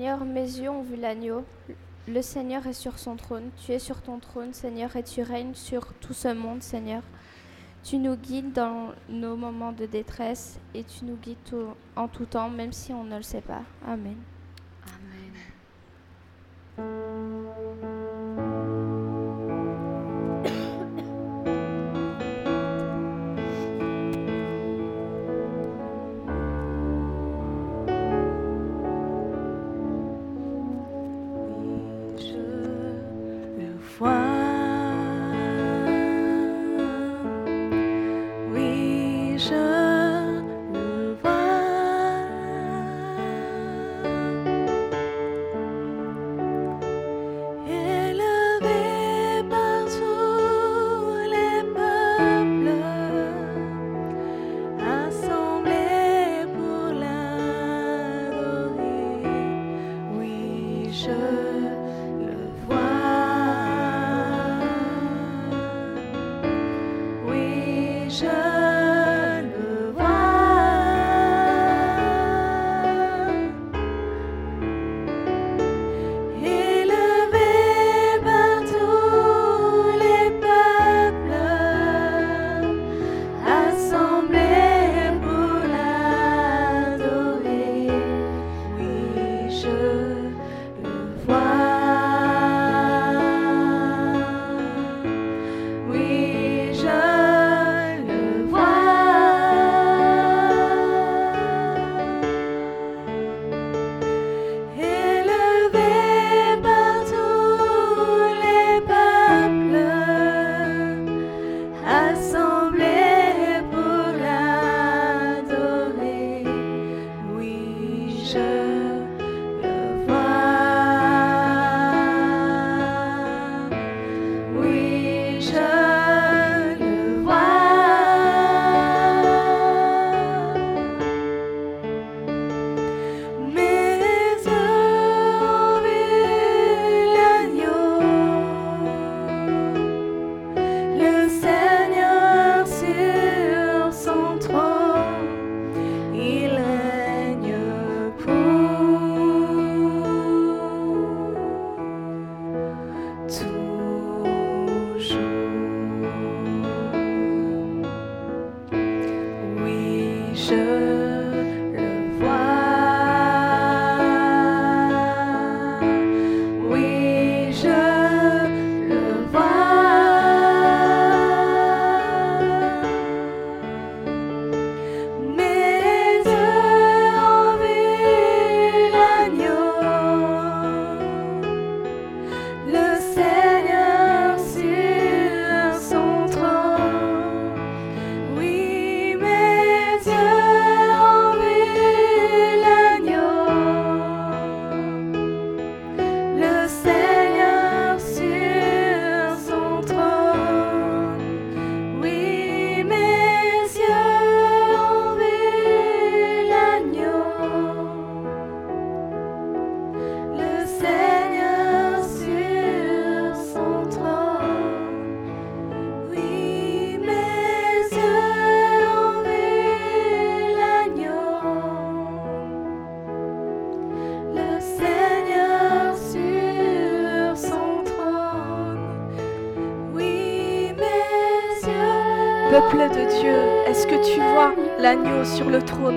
Seigneur, 0.00 0.24
mes 0.24 0.40
yeux 0.40 0.70
ont 0.70 0.80
vu 0.80 0.96
l'agneau. 0.96 1.44
Le 2.08 2.22
Seigneur 2.22 2.66
est 2.66 2.72
sur 2.72 2.98
son 2.98 3.16
trône. 3.16 3.50
Tu 3.62 3.72
es 3.72 3.78
sur 3.78 4.00
ton 4.00 4.18
trône, 4.18 4.54
Seigneur, 4.54 4.96
et 4.96 5.02
tu 5.02 5.20
règnes 5.20 5.52
sur 5.52 5.92
tout 6.00 6.14
ce 6.14 6.28
monde, 6.28 6.62
Seigneur. 6.62 7.02
Tu 7.84 7.98
nous 7.98 8.16
guides 8.16 8.54
dans 8.54 8.94
nos 9.10 9.36
moments 9.36 9.72
de 9.72 9.84
détresse 9.84 10.58
et 10.72 10.84
tu 10.84 11.04
nous 11.04 11.16
guides 11.16 11.36
en 11.96 12.08
tout 12.08 12.24
temps, 12.24 12.48
même 12.48 12.72
si 12.72 12.94
on 12.94 13.04
ne 13.04 13.16
le 13.16 13.22
sait 13.22 13.42
pas. 13.42 13.60
Amen. 13.86 14.16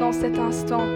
En 0.01 0.11
cet 0.11 0.39
instant 0.39 0.92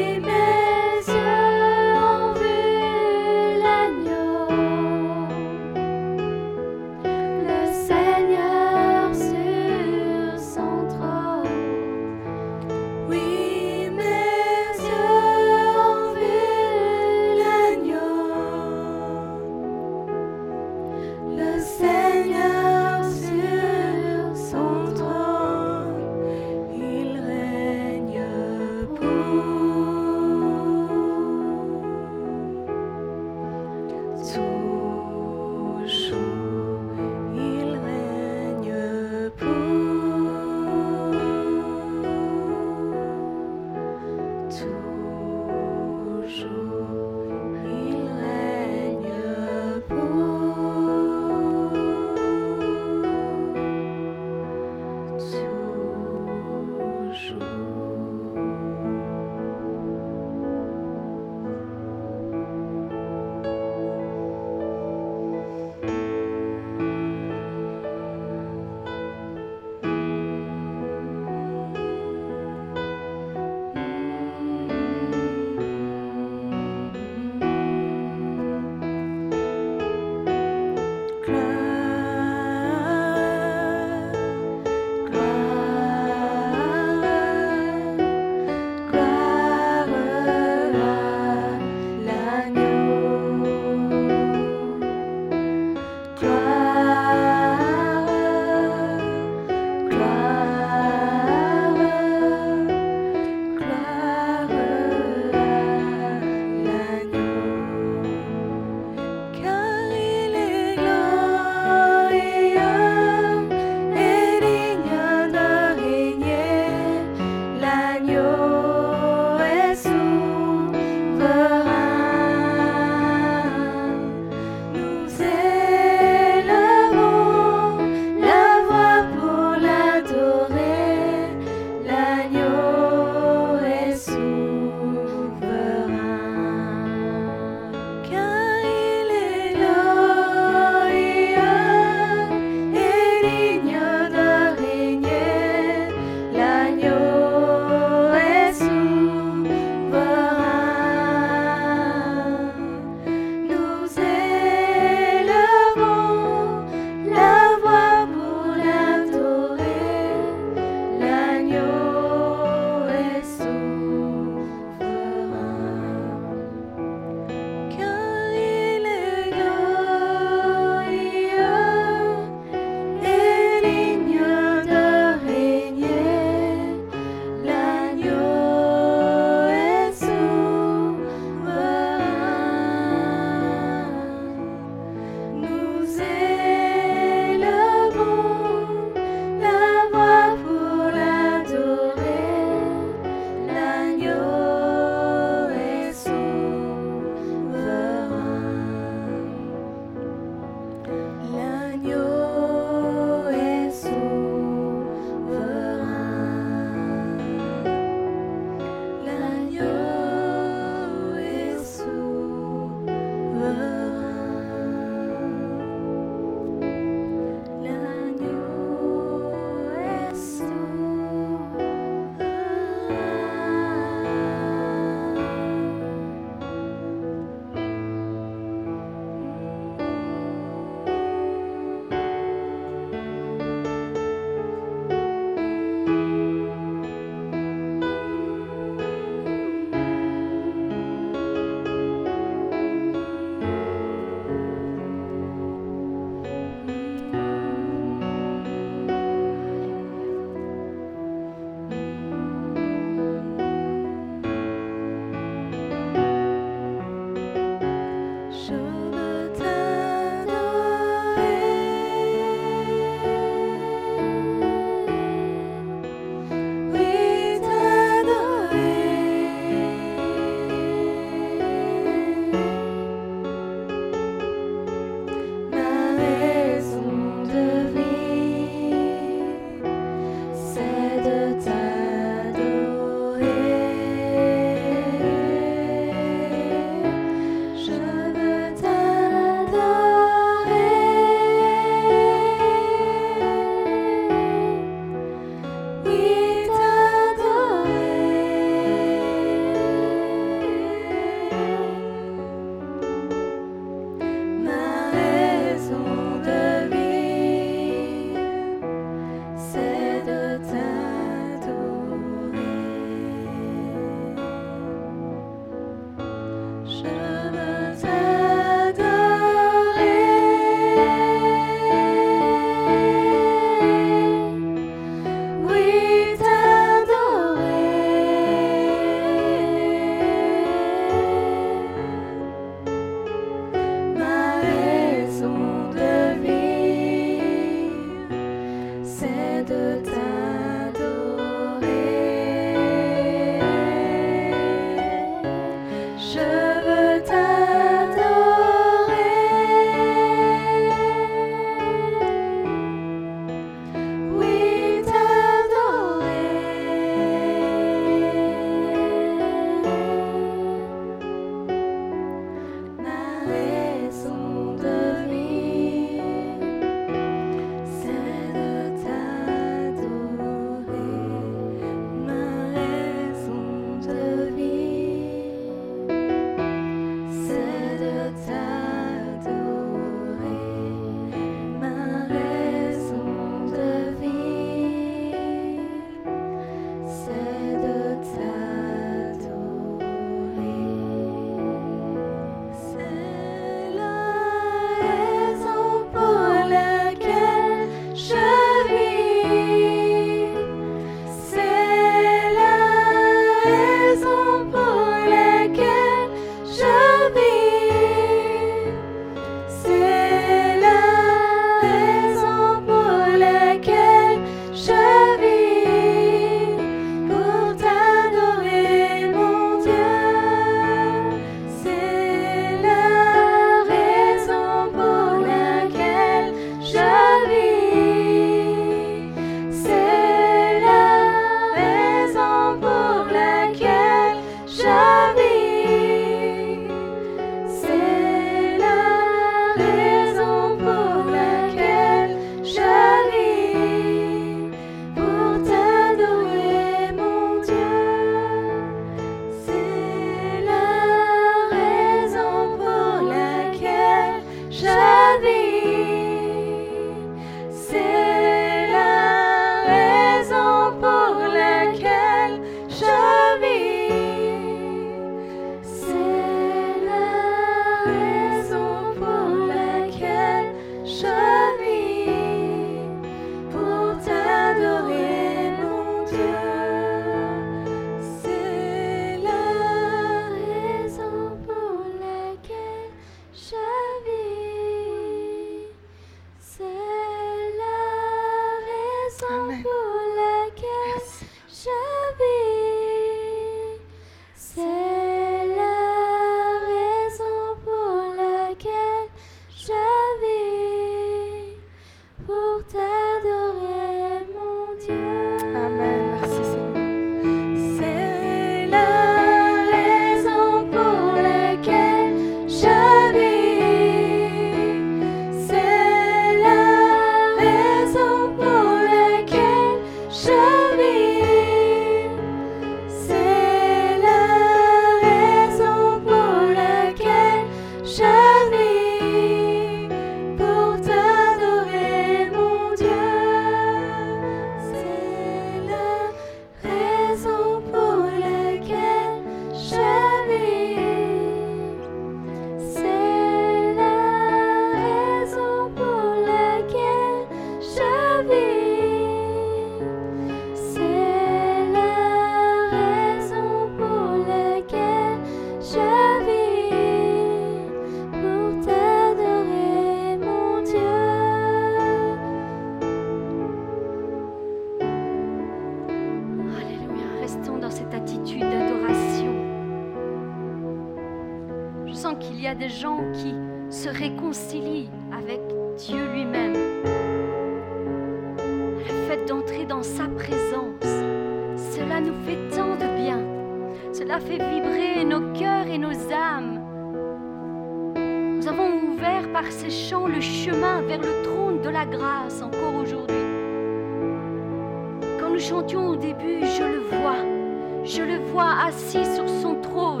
chantions 595.52 595.90
au 595.90 595.96
début, 595.96 596.40
je 596.40 596.64
le 596.64 596.78
vois, 596.78 597.84
je 597.84 598.02
le 598.02 598.18
vois 598.30 598.54
assis 598.66 599.04
sur 599.14 599.28
son 599.28 599.56
trône. 599.56 600.00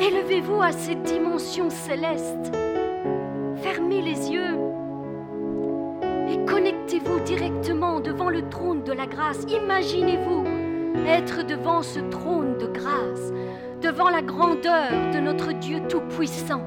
Élevez-vous 0.00 0.60
à 0.60 0.72
cette 0.72 1.04
dimension 1.04 1.70
céleste. 1.70 2.50
Fermez 3.56 4.02
les 4.02 4.32
yeux 4.32 4.58
et 6.28 6.44
connectez-vous 6.44 7.20
directement 7.20 8.00
devant 8.00 8.30
le 8.30 8.48
trône 8.48 8.82
de 8.82 8.92
la 8.92 9.06
grâce. 9.06 9.44
Imaginez-vous 9.44 10.44
être 11.06 11.46
devant 11.46 11.82
ce 11.82 12.00
trône 12.00 12.58
de 12.58 12.66
grâce, 12.66 13.32
devant 13.80 14.10
la 14.10 14.22
grandeur 14.22 14.90
de 15.14 15.20
notre 15.20 15.52
Dieu 15.52 15.80
Tout-Puissant. 15.88 16.62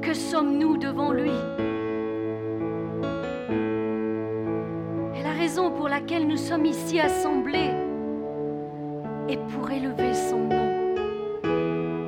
Que 0.00 0.14
sommes-nous 0.14 0.76
devant 0.76 1.10
lui? 1.10 1.32
Pour 5.62 5.88
laquelle 5.88 6.26
nous 6.26 6.36
sommes 6.36 6.66
ici 6.66 6.98
assemblés 6.98 7.70
est 9.28 9.38
pour 9.52 9.70
élever 9.70 10.12
son 10.12 10.38
nom. 10.38 10.94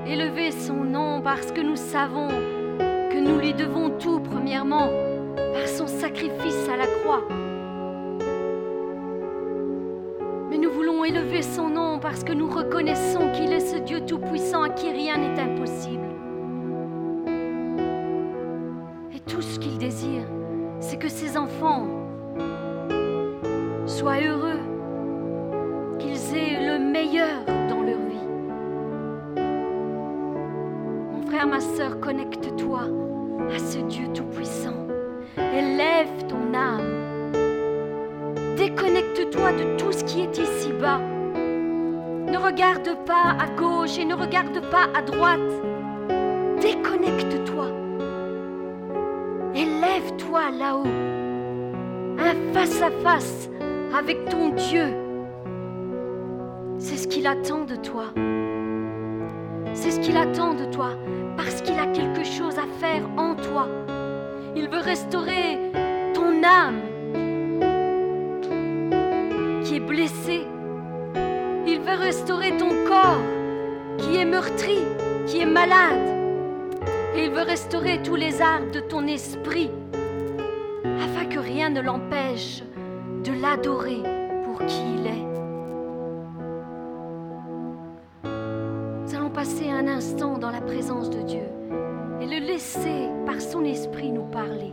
Élever 0.05 0.51
son 0.51 0.75
nom 0.75 1.21
parce 1.23 1.53
que 1.53 1.61
nous 1.61 1.77
savons 1.77 2.27
que 2.29 3.19
nous 3.19 3.39
lui 3.39 3.55
devons 3.55 3.91
tout, 3.99 4.19
premièrement, 4.19 4.91
par 5.37 5.69
son 5.69 5.87
sacrifice 5.87 6.69
à 6.69 6.77
la 6.77 6.87
croix. 6.87 7.23
Mais 10.51 10.59
nous 10.59 10.73
voulons 10.73 11.05
élever 11.05 11.43
son 11.43 11.69
nom 11.69 12.01
parce 12.01 12.25
que 12.25 12.33
nous 12.33 12.49
reconnaissons 12.49 13.31
qu'il 13.33 13.53
est 13.53 13.61
ce 13.61 13.77
Dieu 13.77 14.01
tout-puissant 14.01 14.63
à 14.63 14.71
qui 14.71 14.91
rien 14.91 15.19
n'est 15.19 15.41
impossible. 15.41 16.09
Et 19.15 19.21
tout 19.21 19.43
ce 19.43 19.61
qu'il 19.61 19.79
désire, 19.79 20.27
c'est 20.81 20.99
que 20.99 21.09
ses 21.09 21.37
enfants 21.37 22.06
soient 24.07 24.21
heureux, 24.21 24.61
qu'ils 25.99 26.37
aient 26.37 26.65
le 26.65 26.79
meilleur 26.79 27.45
dans 27.69 27.83
leur 27.83 27.99
vie. 27.99 28.29
Mon 31.13 31.27
frère, 31.27 31.49
ma 31.49 31.59
sœur, 31.59 31.99
connecte-toi 31.99 32.83
à 33.53 33.59
ce 33.59 33.79
Dieu 33.79 34.07
tout-puissant. 34.15 34.87
Élève 35.37 36.25
ton 36.29 36.55
âme. 36.57 37.33
Déconnecte-toi 38.57 39.53
de 39.55 39.77
tout 39.77 39.91
ce 39.91 40.05
qui 40.05 40.21
est 40.21 40.39
ici-bas. 40.39 40.99
Ne 40.99 42.39
regarde 42.39 42.97
pas 43.07 43.35
à 43.41 43.49
gauche 43.59 43.99
et 43.99 44.05
ne 44.05 44.15
regarde 44.15 44.61
pas 44.71 44.87
à 44.97 45.03
droite. 45.03 45.41
Déconnecte-toi. 46.61 47.67
Élève-toi 49.53 50.43
là-haut. 50.57 50.87
Un 52.21 52.53
face-à-face 52.53 53.51
avec 53.95 54.29
ton 54.29 54.51
Dieu. 54.51 54.87
C'est 56.79 56.97
ce 56.97 57.09
qu'il 57.09 57.27
attend 57.27 57.65
de 57.65 57.77
toi. 57.77 58.13
C'est 59.75 59.91
ce 59.91 60.01
qu'il 60.01 60.17
attend 60.17 60.55
de 60.55 60.65
toi 60.67 60.91
parce 61.37 61.61
qu'il 61.63 61.79
a 61.79 61.87
quelque 61.87 62.25
chose 62.25 62.59
à 62.59 62.67
faire 62.81 63.03
en 63.17 63.35
toi. 63.35 63.69
Il 64.55 64.69
veut 64.69 64.81
restaurer 64.81 65.59
ton 66.15 66.43
âme 66.43 66.81
qui 69.65 69.77
est 69.77 69.81
blessée. 69.81 70.47
Il 71.67 71.81
veut 71.81 71.99
restaurer 71.99 72.57
ton 72.57 72.71
corps 72.87 73.23
qui 73.99 74.17
est 74.17 74.25
meurtri, 74.25 74.79
qui 75.27 75.41
est 75.41 75.47
malade. 75.47 76.09
Et 77.17 77.25
il 77.25 77.31
veut 77.31 77.43
restaurer 77.43 78.01
tous 78.03 78.15
les 78.15 78.41
arbres 78.41 78.71
de 78.71 78.81
ton 78.81 79.07
esprit 79.07 79.71
afin 80.85 81.27
que 81.27 81.39
rien 81.39 81.71
ne 81.71 81.81
l'empêche 81.81 82.63
de 83.27 83.33
l'adorer 83.33 84.03
pour 84.45 84.65
qui 84.67 84.83
il 84.99 85.07
est. 85.07 85.27
Nous 88.25 89.15
allons 89.15 89.31
passer 89.31 89.69
un 89.69 89.89
instant 89.89 90.39
dans 90.39 90.51
la 90.51 90.61
présence 90.61 91.11
de 91.11 91.23
Dieu 91.23 91.49
et 92.21 92.27
le 92.27 92.47
laisser 92.47 93.09
par 93.27 93.41
son 93.41 93.65
esprit 93.65 94.13
nous 94.13 94.27
parler. 94.27 94.73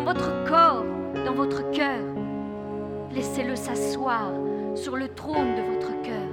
Dans 0.00 0.14
votre 0.14 0.44
corps, 0.48 0.84
dans 1.26 1.34
votre 1.34 1.70
cœur. 1.72 2.00
Laissez-le 3.12 3.54
s'asseoir 3.54 4.32
sur 4.74 4.96
le 4.96 5.08
trône 5.08 5.54
de 5.56 5.74
votre 5.74 6.02
cœur. 6.02 6.30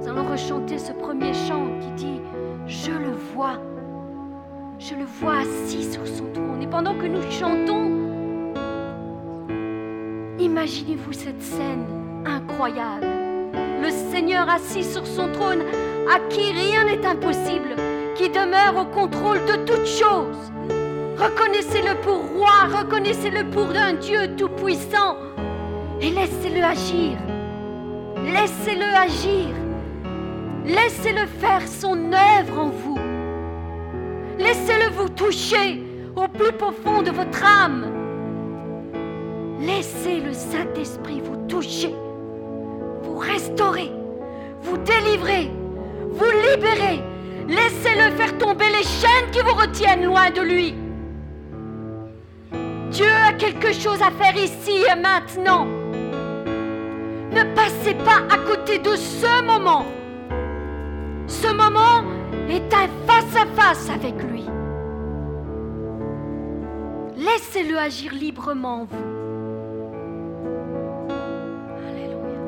Nous 0.00 0.08
allons 0.08 0.30
rechanter 0.30 0.78
ce 0.78 0.92
premier 0.92 1.34
chant 1.34 1.66
qui 1.80 1.90
dit 1.90 2.20
Je 2.66 2.92
le 2.92 3.10
vois. 3.34 3.58
Je 4.78 4.94
le 4.94 5.04
vois 5.04 5.40
assis 5.40 5.92
sur 5.92 6.06
son 6.06 6.24
trône. 6.32 6.62
Et 6.62 6.66
pendant 6.66 6.94
que 6.94 7.06
nous 7.06 7.22
chantons, 7.30 7.90
imaginez-vous 10.38 11.12
cette 11.12 11.42
scène 11.42 11.84
incroyable. 12.24 13.06
Le 13.82 13.90
Seigneur 13.90 14.48
assis 14.48 14.84
sur 14.84 15.06
son 15.06 15.30
trône, 15.32 15.62
à 16.10 16.18
qui 16.30 16.50
rien 16.50 16.84
n'est 16.84 17.04
impossible, 17.04 17.76
qui 18.16 18.30
demeure 18.30 18.74
au 18.80 18.86
contrôle 18.86 19.44
de 19.44 19.56
toutes 19.66 19.86
choses. 19.86 20.50
Reconnaissez-le 21.16 21.94
pour 22.02 22.18
roi, 22.36 22.78
reconnaissez-le 22.80 23.44
pour 23.50 23.70
un 23.70 23.94
Dieu 23.94 24.34
tout-puissant 24.36 25.16
et 26.00 26.10
laissez-le 26.10 26.62
agir. 26.62 27.18
Laissez-le 28.24 28.94
agir. 28.94 29.54
Laissez-le 30.64 31.26
faire 31.26 31.66
son 31.68 32.12
œuvre 32.12 32.58
en 32.58 32.68
vous. 32.70 32.98
Laissez-le 34.38 34.90
vous 34.96 35.08
toucher 35.08 35.82
au 36.16 36.26
plus 36.26 36.52
profond 36.52 37.02
de 37.02 37.10
votre 37.10 37.44
âme. 37.44 37.86
Laissez 39.60 40.20
le 40.20 40.32
Saint-Esprit 40.32 41.22
vous 41.24 41.46
toucher, 41.46 41.94
vous 43.02 43.18
restaurer, 43.18 43.90
vous 44.62 44.76
délivrer, 44.78 45.50
vous 46.10 46.30
libérer. 46.50 47.02
Laissez-le 47.48 48.16
faire 48.16 48.36
tomber 48.38 48.68
les 48.68 48.82
chaînes 48.82 49.30
qui 49.30 49.40
vous 49.40 49.54
retiennent 49.54 50.04
loin 50.04 50.30
de 50.30 50.40
lui. 50.40 50.74
Dieu 52.94 53.10
a 53.10 53.32
quelque 53.32 53.72
chose 53.72 54.00
à 54.00 54.12
faire 54.12 54.36
ici 54.36 54.84
et 54.88 54.94
maintenant. 54.94 55.66
Ne 57.32 57.42
passez 57.52 57.94
pas 57.94 58.22
à 58.32 58.38
côté 58.38 58.78
de 58.78 58.94
ce 58.94 59.42
moment. 59.42 59.84
Ce 61.26 61.48
moment 61.48 62.04
est 62.48 62.72
un 62.72 62.88
face-à-face 63.04 63.90
avec 63.90 64.14
lui. 64.22 64.44
Laissez-le 67.16 67.76
agir 67.76 68.12
librement 68.12 68.82
en 68.82 68.84
vous. 68.84 68.96
Alléluia. 71.88 72.40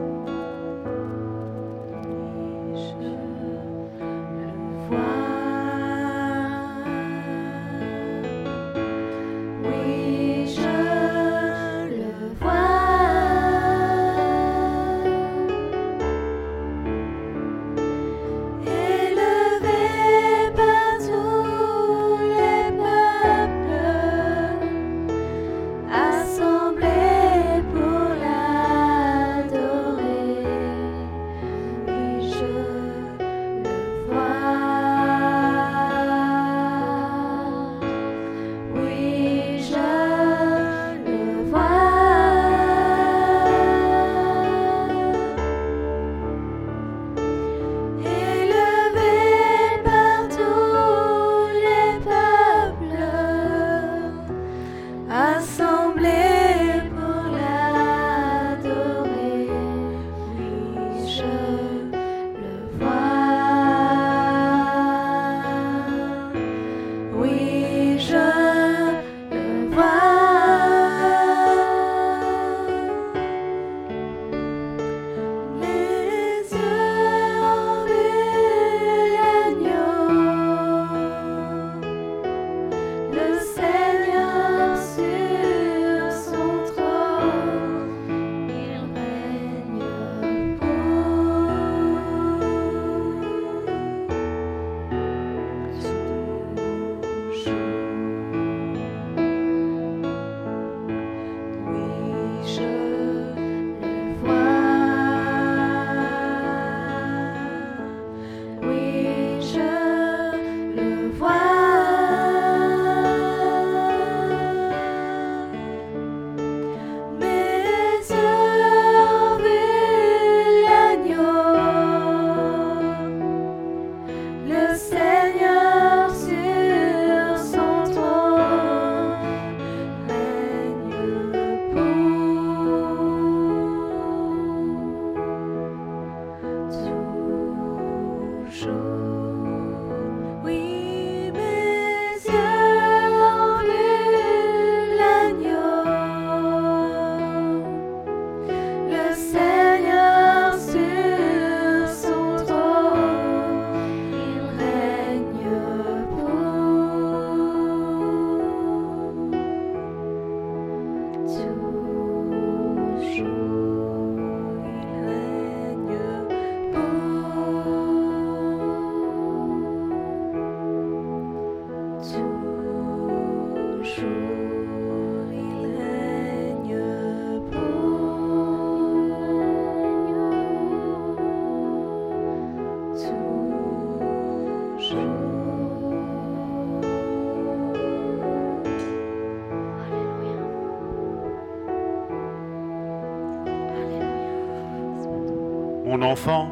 Enfant, 196.06 196.48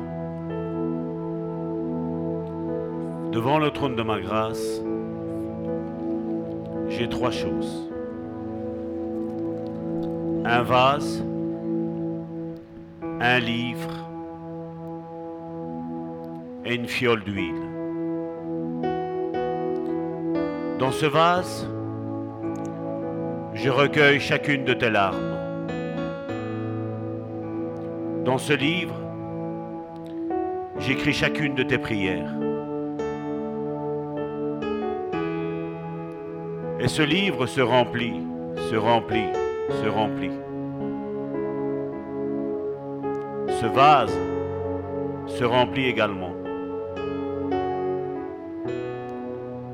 devant 3.30 3.58
le 3.60 3.70
trône 3.70 3.94
de 3.94 4.02
ma 4.02 4.20
grâce, 4.20 4.82
j'ai 6.88 7.08
trois 7.08 7.30
choses. 7.30 7.88
Un 10.44 10.62
vase, 10.62 11.24
un 13.20 13.38
livre 13.38 13.94
et 16.64 16.74
une 16.74 16.88
fiole 16.88 17.22
d'huile. 17.22 17.62
Dans 20.80 20.90
ce 20.90 21.06
vase, 21.06 21.68
je 23.54 23.70
recueille 23.70 24.18
chacune 24.18 24.64
de 24.64 24.74
tes 24.74 24.90
larmes. 24.90 25.38
Dans 28.24 28.38
ce 28.38 28.52
livre, 28.52 29.03
j'écris 30.86 31.14
chacune 31.14 31.54
de 31.54 31.62
tes 31.62 31.78
prières. 31.78 32.34
Et 36.78 36.88
ce 36.88 37.00
livre 37.00 37.46
se 37.46 37.62
remplit, 37.62 38.20
se 38.70 38.76
remplit, 38.76 39.28
se 39.70 39.88
remplit. 39.88 40.30
Ce 43.48 43.66
vase 43.66 44.18
se 45.26 45.44
remplit 45.44 45.86
également. 45.86 46.34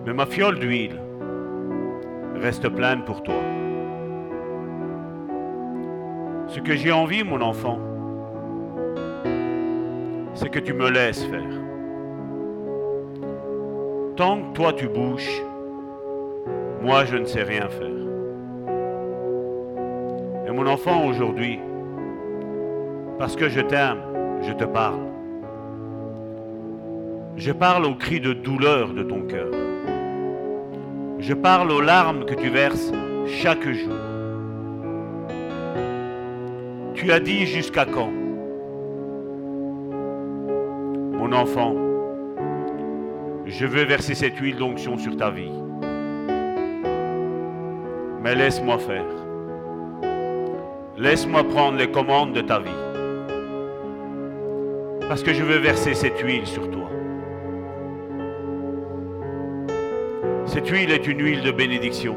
Mais 0.07 0.13
ma 0.13 0.27
fiole 0.27 0.61
d'huile 0.61 1.01
reste 2.37 2.69
pleine 2.69 3.05
pour 3.05 3.25
toi. 3.25 3.43
Ce 6.47 6.61
que 6.61 6.77
j'ai 6.77 6.93
envie, 6.93 7.25
mon 7.25 7.41
enfant, 7.41 7.79
que 10.51 10.59
tu 10.59 10.73
me 10.73 10.91
laisses 10.91 11.25
faire. 11.25 11.41
Tant 14.17 14.43
que 14.43 14.53
toi 14.55 14.73
tu 14.73 14.89
bouges, 14.89 15.43
moi 16.83 17.05
je 17.05 17.17
ne 17.17 17.25
sais 17.25 17.43
rien 17.43 17.69
faire. 17.69 17.87
Et 20.47 20.51
mon 20.51 20.67
enfant 20.67 21.07
aujourd'hui, 21.07 21.61
parce 23.19 23.37
que 23.37 23.49
je 23.49 23.61
t'aime, 23.61 24.01
je 24.43 24.53
te 24.53 24.65
parle. 24.65 25.01
Je 27.37 27.53
parle 27.53 27.87
au 27.87 27.95
cri 27.95 28.21
de 28.21 28.33
douleur 28.33 28.93
de 28.93 29.03
ton 29.03 29.23
cœur. 29.23 29.51
Je 31.21 31.35
parle 31.35 31.71
aux 31.71 31.81
larmes 31.81 32.25
que 32.25 32.35
tu 32.35 32.49
verses 32.49 32.93
chaque 33.27 33.69
jour. 33.69 33.95
Tu 36.95 37.13
as 37.13 37.21
dit 37.21 37.47
jusqu'à 37.47 37.85
quand 37.87 38.11
Enfant, 41.33 41.77
je 43.47 43.65
veux 43.65 43.85
verser 43.85 44.17
cette 44.17 44.37
huile 44.39 44.57
d'onction 44.57 44.99
sur 44.99 45.17
ta 45.17 45.31
vie. 45.31 45.53
Mais 48.21 48.35
laisse-moi 48.35 48.79
faire. 48.79 49.07
Laisse-moi 50.99 51.45
prendre 51.45 51.79
les 51.79 51.89
commandes 51.89 52.33
de 52.33 52.41
ta 52.41 52.59
vie. 52.59 52.71
Parce 55.09 55.23
que 55.23 55.33
je 55.33 55.45
veux 55.45 55.59
verser 55.59 55.95
cette 55.95 56.19
huile 56.19 56.47
sur 56.47 56.69
toi. 56.69 56.91
Cette 60.47 60.69
huile 60.69 60.91
est 60.91 61.07
une 61.07 61.23
huile 61.23 61.43
de 61.43 61.53
bénédiction. 61.53 62.17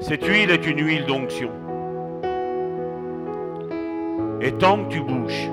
Cette 0.00 0.26
huile 0.26 0.50
est 0.50 0.66
une 0.66 0.84
huile 0.84 1.06
d'onction. 1.06 1.50
Et 4.42 4.52
tant 4.52 4.84
que 4.84 4.90
tu 4.90 5.00
bouges, 5.00 5.50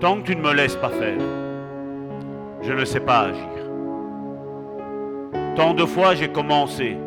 tant 0.00 0.16
que 0.16 0.26
tu 0.26 0.36
ne 0.36 0.42
me 0.42 0.52
laisses 0.52 0.76
pas 0.76 0.90
faire, 0.90 1.18
je 2.62 2.72
ne 2.72 2.84
sais 2.84 3.00
pas 3.00 3.20
agir. 3.20 3.48
Tant 5.54 5.72
de 5.72 5.84
fois 5.84 6.14
j'ai 6.14 6.28
commencé, 6.28 6.98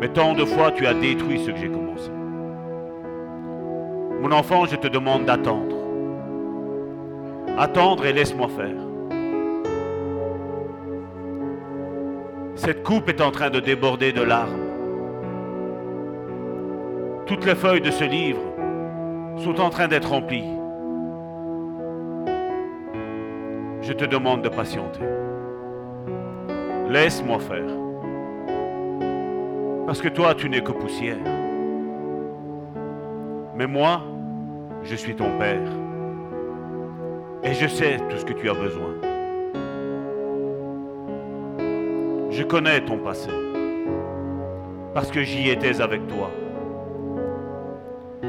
mais 0.00 0.08
tant 0.08 0.34
de 0.34 0.44
fois 0.44 0.70
tu 0.70 0.86
as 0.86 0.94
détruit 0.94 1.40
ce 1.40 1.50
que 1.50 1.56
j'ai 1.56 1.68
commencé. 1.68 2.10
Mon 4.20 4.32
enfant, 4.32 4.64
je 4.64 4.76
te 4.76 4.88
demande 4.88 5.26
d'attendre. 5.26 5.76
Attendre 7.58 8.06
et 8.06 8.12
laisse-moi 8.12 8.48
faire. 8.48 8.76
Cette 12.54 12.82
coupe 12.82 13.08
est 13.10 13.20
en 13.20 13.30
train 13.30 13.50
de 13.50 13.60
déborder 13.60 14.12
de 14.12 14.22
larmes. 14.22 14.64
Toutes 17.26 17.44
les 17.44 17.54
feuilles 17.54 17.80
de 17.80 17.90
ce 17.90 18.04
livre 18.04 18.40
sont 19.36 19.60
en 19.60 19.68
train 19.68 19.88
d'être 19.88 20.10
remplies. 20.10 20.48
Je 23.86 23.92
te 23.92 24.06
demande 24.06 24.40
de 24.40 24.48
patienter. 24.48 25.04
Laisse-moi 26.88 27.38
faire. 27.38 27.68
Parce 29.84 30.00
que 30.00 30.08
toi, 30.08 30.34
tu 30.34 30.48
n'es 30.48 30.62
que 30.62 30.72
poussière. 30.72 31.18
Mais 33.54 33.66
moi, 33.66 34.00
je 34.84 34.94
suis 34.94 35.14
ton 35.14 35.36
Père. 35.38 35.68
Et 37.42 37.52
je 37.52 37.66
sais 37.66 37.98
tout 38.08 38.16
ce 38.16 38.24
que 38.24 38.32
tu 38.32 38.48
as 38.48 38.54
besoin. 38.54 38.94
Je 42.30 42.42
connais 42.42 42.80
ton 42.80 42.96
passé. 42.96 43.28
Parce 44.94 45.10
que 45.10 45.22
j'y 45.22 45.50
étais 45.50 45.82
avec 45.82 46.06
toi. 46.06 46.30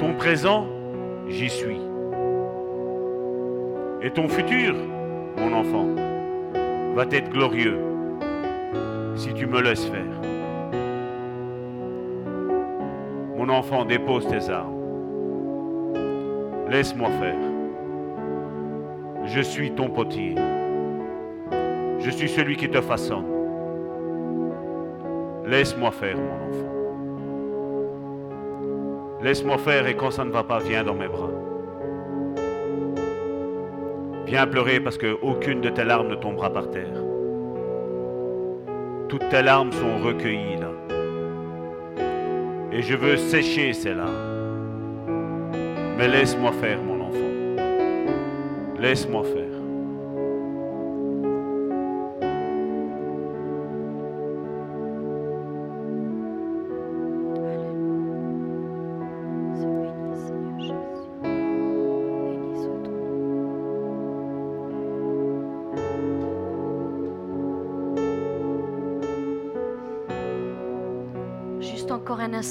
Ton 0.01 0.16
présent, 0.16 0.68
j'y 1.30 1.49
suis. 1.49 1.80
Et 4.01 4.12
ton 4.12 4.28
futur, 4.28 4.76
mon 5.38 5.53
enfant, 5.53 5.88
va 6.95 7.03
être 7.11 7.29
glorieux 7.29 7.79
si 9.15 9.33
tu 9.33 9.47
me 9.47 9.61
laisses 9.61 9.86
faire. 9.86 10.01
Mon 13.38 13.49
enfant, 13.49 13.86
dépose 13.86 14.27
tes 14.27 14.49
armes. 14.49 14.73
Laisse-moi 16.69 17.09
faire. 17.09 17.36
Je 19.25 19.41
suis 19.41 19.71
ton 19.71 19.89
potier. 19.89 20.36
Je 21.99 22.09
suis 22.09 22.29
celui 22.29 22.55
qui 22.55 22.69
te 22.69 22.81
façonne. 22.81 23.25
Laisse-moi 25.45 25.91
faire, 25.91 26.17
mon 26.17 26.49
enfant. 26.49 26.75
Laisse-moi 29.21 29.57
faire 29.57 29.88
et 29.88 29.95
quand 29.95 30.11
ça 30.11 30.25
ne 30.25 30.31
va 30.31 30.43
pas, 30.43 30.59
viens 30.59 30.83
dans 30.83 30.93
mes 30.93 31.07
bras. 31.07 31.29
Viens 34.26 34.47
pleurer 34.47 34.80
parce 34.80 34.97
que 34.97 35.17
aucune 35.21 35.61
de 35.61 35.69
tes 35.69 35.84
larmes 35.84 36.07
ne 36.07 36.15
tombera 36.15 36.51
par 36.51 36.71
terre. 36.71 37.03
Toutes 39.07 39.30
tes 39.30 39.43
larmes 39.43 39.71
sont 39.71 39.99
recueillies 40.03 40.57
là. 40.59 40.71
Et 42.71 42.82
je 42.82 42.95
veux 42.95 43.17
sécher 43.17 43.73
ces 43.73 43.93
larmes. 43.93 44.11
Mais 45.97 46.07
laisse-moi 46.07 46.51
faire, 46.53 46.82
mon 46.82 47.01
enfant. 47.01 48.80
Laisse-moi 48.80 49.23
faire. 49.23 49.45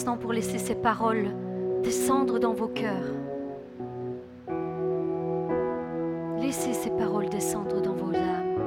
Pour 0.02 0.32
laisser 0.32 0.58
ces 0.58 0.74
paroles 0.74 1.28
descendre 1.82 2.40
dans 2.40 2.52
vos 2.52 2.66
cœurs. 2.66 3.14
Laissez 6.40 6.72
ces 6.72 6.90
paroles 6.90 7.28
descendre 7.28 7.80
dans 7.80 7.94
vos 7.94 8.12
âmes. 8.12 8.58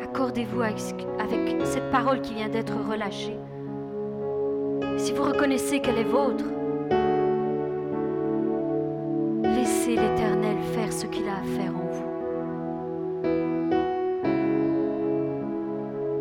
Accordez-vous 0.00 0.62
avec, 0.62 1.06
avec 1.18 1.56
cette 1.64 1.90
parole 1.90 2.20
qui 2.20 2.34
vient 2.34 2.48
d'être 2.48 2.74
relâchée. 2.88 3.36
Si 4.96 5.12
vous 5.12 5.24
reconnaissez 5.24 5.80
qu'elle 5.80 5.98
est 5.98 6.04
vôtre, 6.04 6.44
laissez 9.42 9.96
l'Éternel 9.96 10.56
faire 10.72 10.92
ce 10.92 11.06
qu'il 11.06 11.28
a 11.28 11.38
à 11.38 11.42
faire 11.42 11.72
en 11.76 11.86
vous. 11.90 12.08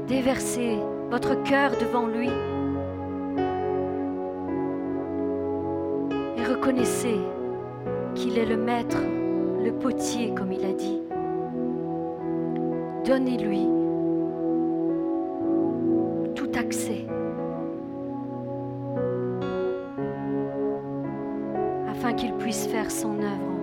Déversez 0.08 0.80
votre 1.10 1.41
cœur 1.43 1.72
devant 1.80 2.08
lui 2.08 2.30
et 6.38 6.45
reconnaissez 6.45 7.18
qu'il 8.14 8.38
est 8.38 8.45
le 8.45 8.58
maître, 8.58 8.97
le 9.64 9.72
potier, 9.72 10.34
comme 10.34 10.51
il 10.51 10.66
a 10.66 10.74
dit. 10.74 11.01
Donnez-lui 13.05 13.66
tout 16.36 16.51
accès 16.55 17.05
afin 21.89 22.14
qu'il 22.14 22.34
puisse 22.34 22.68
faire 22.68 22.91
son 22.91 23.20
œuvre 23.22 23.57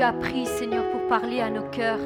tu 0.00 0.04
as 0.04 0.14
pris, 0.14 0.46
Seigneur, 0.46 0.90
pour 0.92 1.06
parler 1.08 1.42
à 1.42 1.50
nos 1.50 1.68
cœurs, 1.68 1.98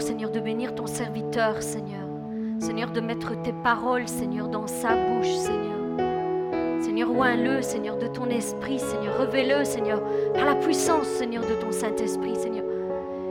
Seigneur, 0.00 0.30
de 0.30 0.40
bénir 0.40 0.74
ton 0.74 0.86
serviteur, 0.86 1.62
Seigneur. 1.62 2.00
Seigneur, 2.58 2.90
de 2.90 3.00
mettre 3.00 3.40
tes 3.42 3.52
paroles, 3.52 4.08
Seigneur, 4.08 4.48
dans 4.48 4.66
sa 4.66 4.94
bouche, 4.94 5.34
Seigneur. 5.34 5.74
Seigneur, 6.80 7.10
oins-le, 7.10 7.62
Seigneur, 7.62 7.96
de 7.96 8.06
ton 8.06 8.26
esprit, 8.26 8.78
Seigneur. 8.78 9.18
Revais-le, 9.18 9.64
Seigneur, 9.64 10.02
par 10.32 10.44
la 10.44 10.54
puissance, 10.54 11.06
Seigneur, 11.06 11.42
de 11.42 11.54
ton 11.60 11.72
Saint-Esprit, 11.72 12.36
Seigneur. 12.36 12.64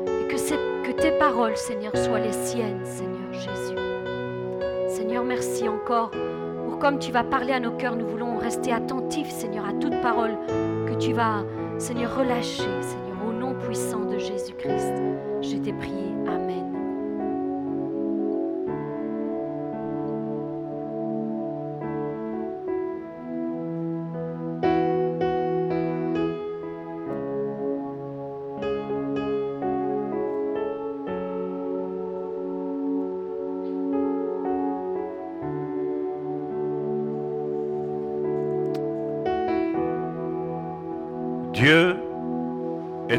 Et 0.07 0.27
que, 0.27 0.35
que 0.83 0.91
tes 0.91 1.11
paroles, 1.17 1.55
Seigneur, 1.57 1.95
soient 1.95 2.19
les 2.19 2.33
siennes, 2.33 2.81
Seigneur 2.83 3.33
Jésus. 3.33 3.77
Seigneur, 4.87 5.23
merci 5.23 5.67
encore 5.67 6.11
pour 6.65 6.79
comme 6.79 6.99
tu 6.99 7.11
vas 7.11 7.23
parler 7.23 7.53
à 7.53 7.59
nos 7.59 7.71
cœurs. 7.71 7.95
Nous 7.95 8.07
voulons 8.07 8.37
rester 8.37 8.71
attentifs, 8.71 9.29
Seigneur, 9.29 9.65
à 9.65 9.73
toute 9.73 9.99
parole 10.01 10.37
que 10.87 10.93
tu 10.95 11.13
vas, 11.13 11.43
Seigneur, 11.77 12.17
relâcher, 12.17 12.63
Seigneur, 12.81 13.02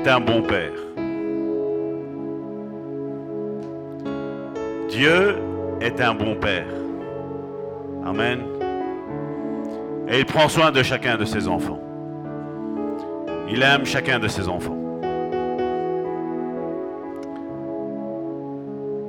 un 0.09 0.21
bon 0.21 0.43
Père. 0.43 0.73
Dieu 4.89 5.37
est 5.81 6.01
un 6.01 6.15
bon 6.15 6.35
Père. 6.37 6.67
Amen. 8.05 8.41
Et 10.09 10.19
il 10.21 10.27
prend 10.27 10.49
soin 10.49 10.71
de 10.71 10.83
chacun 10.83 11.17
de 11.17 11.25
ses 11.25 11.49
enfants. 11.49 11.81
Il 13.49 13.63
aime 13.63 13.87
chacun 13.87 14.19
de 14.19 14.29
ses 14.29 14.49
enfants. 14.49 14.77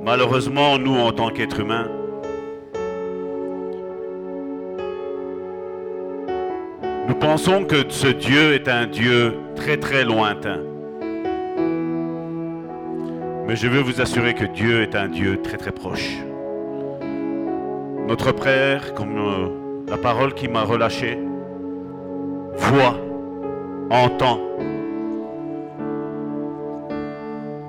Malheureusement, 0.02 0.78
nous, 0.78 0.96
en 0.96 1.12
tant 1.12 1.30
qu'êtres 1.30 1.60
humains, 1.60 1.88
nous 7.08 7.14
pensons 7.16 7.64
que 7.64 7.84
ce 7.88 8.06
Dieu 8.06 8.54
est 8.54 8.68
un 8.68 8.86
Dieu 8.86 9.34
très 9.56 9.76
très 9.76 10.04
lointain. 10.04 10.60
Mais 13.46 13.54
je 13.54 13.68
veux 13.68 13.80
vous 13.80 14.00
assurer 14.00 14.34
que 14.34 14.44
Dieu 14.44 14.82
est 14.82 14.96
un 14.96 15.08
Dieu 15.08 15.40
très 15.40 15.56
très 15.56 15.70
proche. 15.70 16.16
Notre 18.08 18.32
Père, 18.32 18.92
comme 18.94 19.16
euh, 19.16 19.48
la 19.88 19.96
parole 19.96 20.34
qui 20.34 20.48
m'a 20.48 20.64
relâché, 20.64 21.16
voit, 22.54 22.96
entend, 23.90 24.40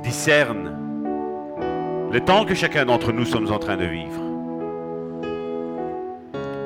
discerne 0.01 0.75
le 2.11 2.19
temps 2.21 2.45
que 2.45 2.55
chacun 2.55 2.85
d'entre 2.85 3.11
nous 3.11 3.25
sommes 3.25 3.51
en 3.51 3.59
train 3.59 3.77
de 3.77 3.85
vivre. 3.85 4.21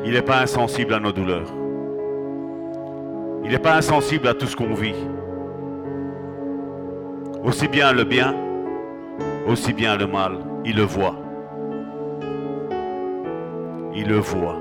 Il 0.06 0.14
n'est 0.14 0.22
pas 0.22 0.40
insensible 0.40 0.94
à 0.94 1.00
nos 1.02 1.12
douleurs. 1.12 1.52
Il 3.44 3.52
n'est 3.52 3.60
pas 3.60 3.76
insensible 3.76 4.28
à 4.30 4.34
tout 4.34 4.46
ce 4.46 4.56
qu'on 4.56 4.74
vit. 4.74 4.96
Aussi 7.44 7.68
bien 7.68 7.92
le 7.92 8.04
bien, 8.04 8.36
aussi 9.48 9.74
bien 9.74 9.98
le 9.98 10.08
mal, 10.08 10.40
il 10.66 10.76
le 10.76 10.84
voit. 10.84 11.16
Il 13.94 14.08
le 14.08 14.18
voit. 14.18 14.58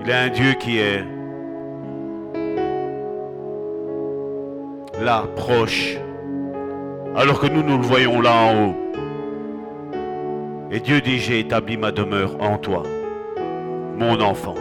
Il 0.00 0.10
est 0.10 0.14
un 0.14 0.28
Dieu 0.28 0.52
qui 0.54 0.78
est 0.78 1.04
là, 5.02 5.24
proche, 5.36 5.96
alors 7.16 7.40
que 7.40 7.46
nous, 7.46 7.62
nous 7.62 7.78
le 7.78 7.84
voyons 7.84 8.20
là 8.20 8.34
en 8.34 8.68
haut. 8.68 8.74
Et 10.70 10.80
Dieu 10.80 11.00
dit, 11.00 11.18
j'ai 11.18 11.40
établi 11.40 11.76
ma 11.76 11.92
demeure 11.92 12.36
en 12.40 12.58
toi, 12.58 12.82
mon 13.96 14.20
enfant. 14.20 14.54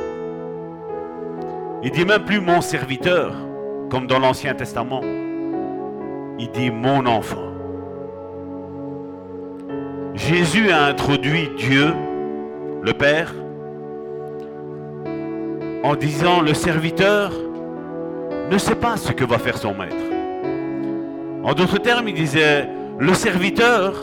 Il 1.83 1.91
dit 1.91 2.05
même 2.05 2.23
plus 2.23 2.39
mon 2.39 2.61
serviteur, 2.61 3.33
comme 3.89 4.07
dans 4.07 4.19
l'Ancien 4.19 4.53
Testament. 4.55 5.01
Il 6.39 6.49
dit 6.51 6.71
mon 6.71 7.05
enfant. 7.05 7.46
Jésus 10.17 10.71
a 10.71 10.85
introduit 10.85 11.51
Dieu, 11.57 11.93
le 12.81 12.91
Père, 12.93 13.31
en 15.83 15.95
disant 15.95 16.41
le 16.41 16.55
serviteur 16.55 17.31
ne 18.49 18.57
sait 18.57 18.75
pas 18.75 18.97
ce 18.97 19.11
que 19.11 19.23
va 19.23 19.37
faire 19.37 19.57
son 19.57 19.75
maître. 19.75 19.95
En 21.43 21.53
d'autres 21.53 21.77
termes, 21.77 22.07
il 22.07 22.15
disait, 22.15 22.67
le 22.97 23.13
serviteur 23.13 23.93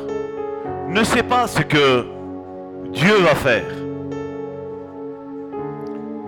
ne 0.89 1.03
sait 1.03 1.25
pas 1.25 1.49
ce 1.49 1.63
que 1.63 2.07
Dieu 2.93 3.15
va 3.17 3.35
faire. 3.35 3.67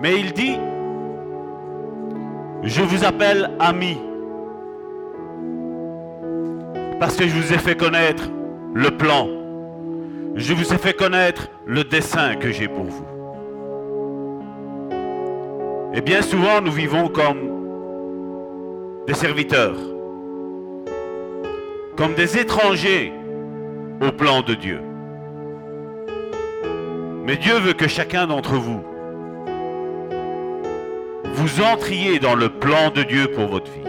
Mais 0.01 0.19
il 0.19 0.33
dit, 0.33 0.57
je 2.63 2.81
vous 2.81 3.05
appelle 3.05 3.51
ami, 3.57 3.97
parce 6.99 7.15
que 7.15 7.25
je 7.25 7.33
vous 7.39 7.53
ai 7.53 7.57
fait 7.57 7.75
connaître 7.75 8.29
le 8.73 8.91
plan, 8.91 9.27
je 10.37 10.53
vous 10.53 10.73
ai 10.73 10.77
fait 10.77 10.93
connaître 10.93 11.49
le 11.65 11.83
dessein 11.83 12.35
que 12.35 12.51
j'ai 12.51 12.67
pour 12.67 12.85
vous. 12.85 13.05
Et 15.93 16.01
bien 16.01 16.21
souvent, 16.21 16.61
nous 16.61 16.71
vivons 16.71 17.09
comme 17.09 17.55
des 19.07 19.13
serviteurs 19.13 19.75
comme 21.97 22.13
des 22.13 22.37
étrangers 22.37 23.11
au 24.01 24.11
plan 24.11 24.41
de 24.41 24.53
Dieu. 24.53 24.79
Mais 27.25 27.35
Dieu 27.35 27.55
veut 27.55 27.73
que 27.73 27.87
chacun 27.87 28.27
d'entre 28.27 28.53
vous, 28.53 28.83
vous 31.33 31.61
entriez 31.61 32.19
dans 32.19 32.35
le 32.35 32.49
plan 32.49 32.91
de 32.91 33.01
Dieu 33.01 33.27
pour 33.29 33.47
votre 33.47 33.69
vie. 33.71 33.81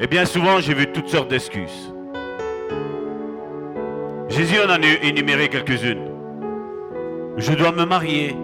Et 0.00 0.06
bien 0.06 0.26
souvent, 0.26 0.60
j'ai 0.60 0.74
vu 0.74 0.90
toutes 0.92 1.08
sortes 1.08 1.30
d'excuses. 1.30 1.94
Jésus 4.28 4.56
en 4.60 4.70
a 4.70 4.78
énuméré 5.02 5.48
quelques-unes. 5.48 6.10
Je 7.36 7.52
dois 7.52 7.72
me 7.72 7.84
marier. 7.84 8.36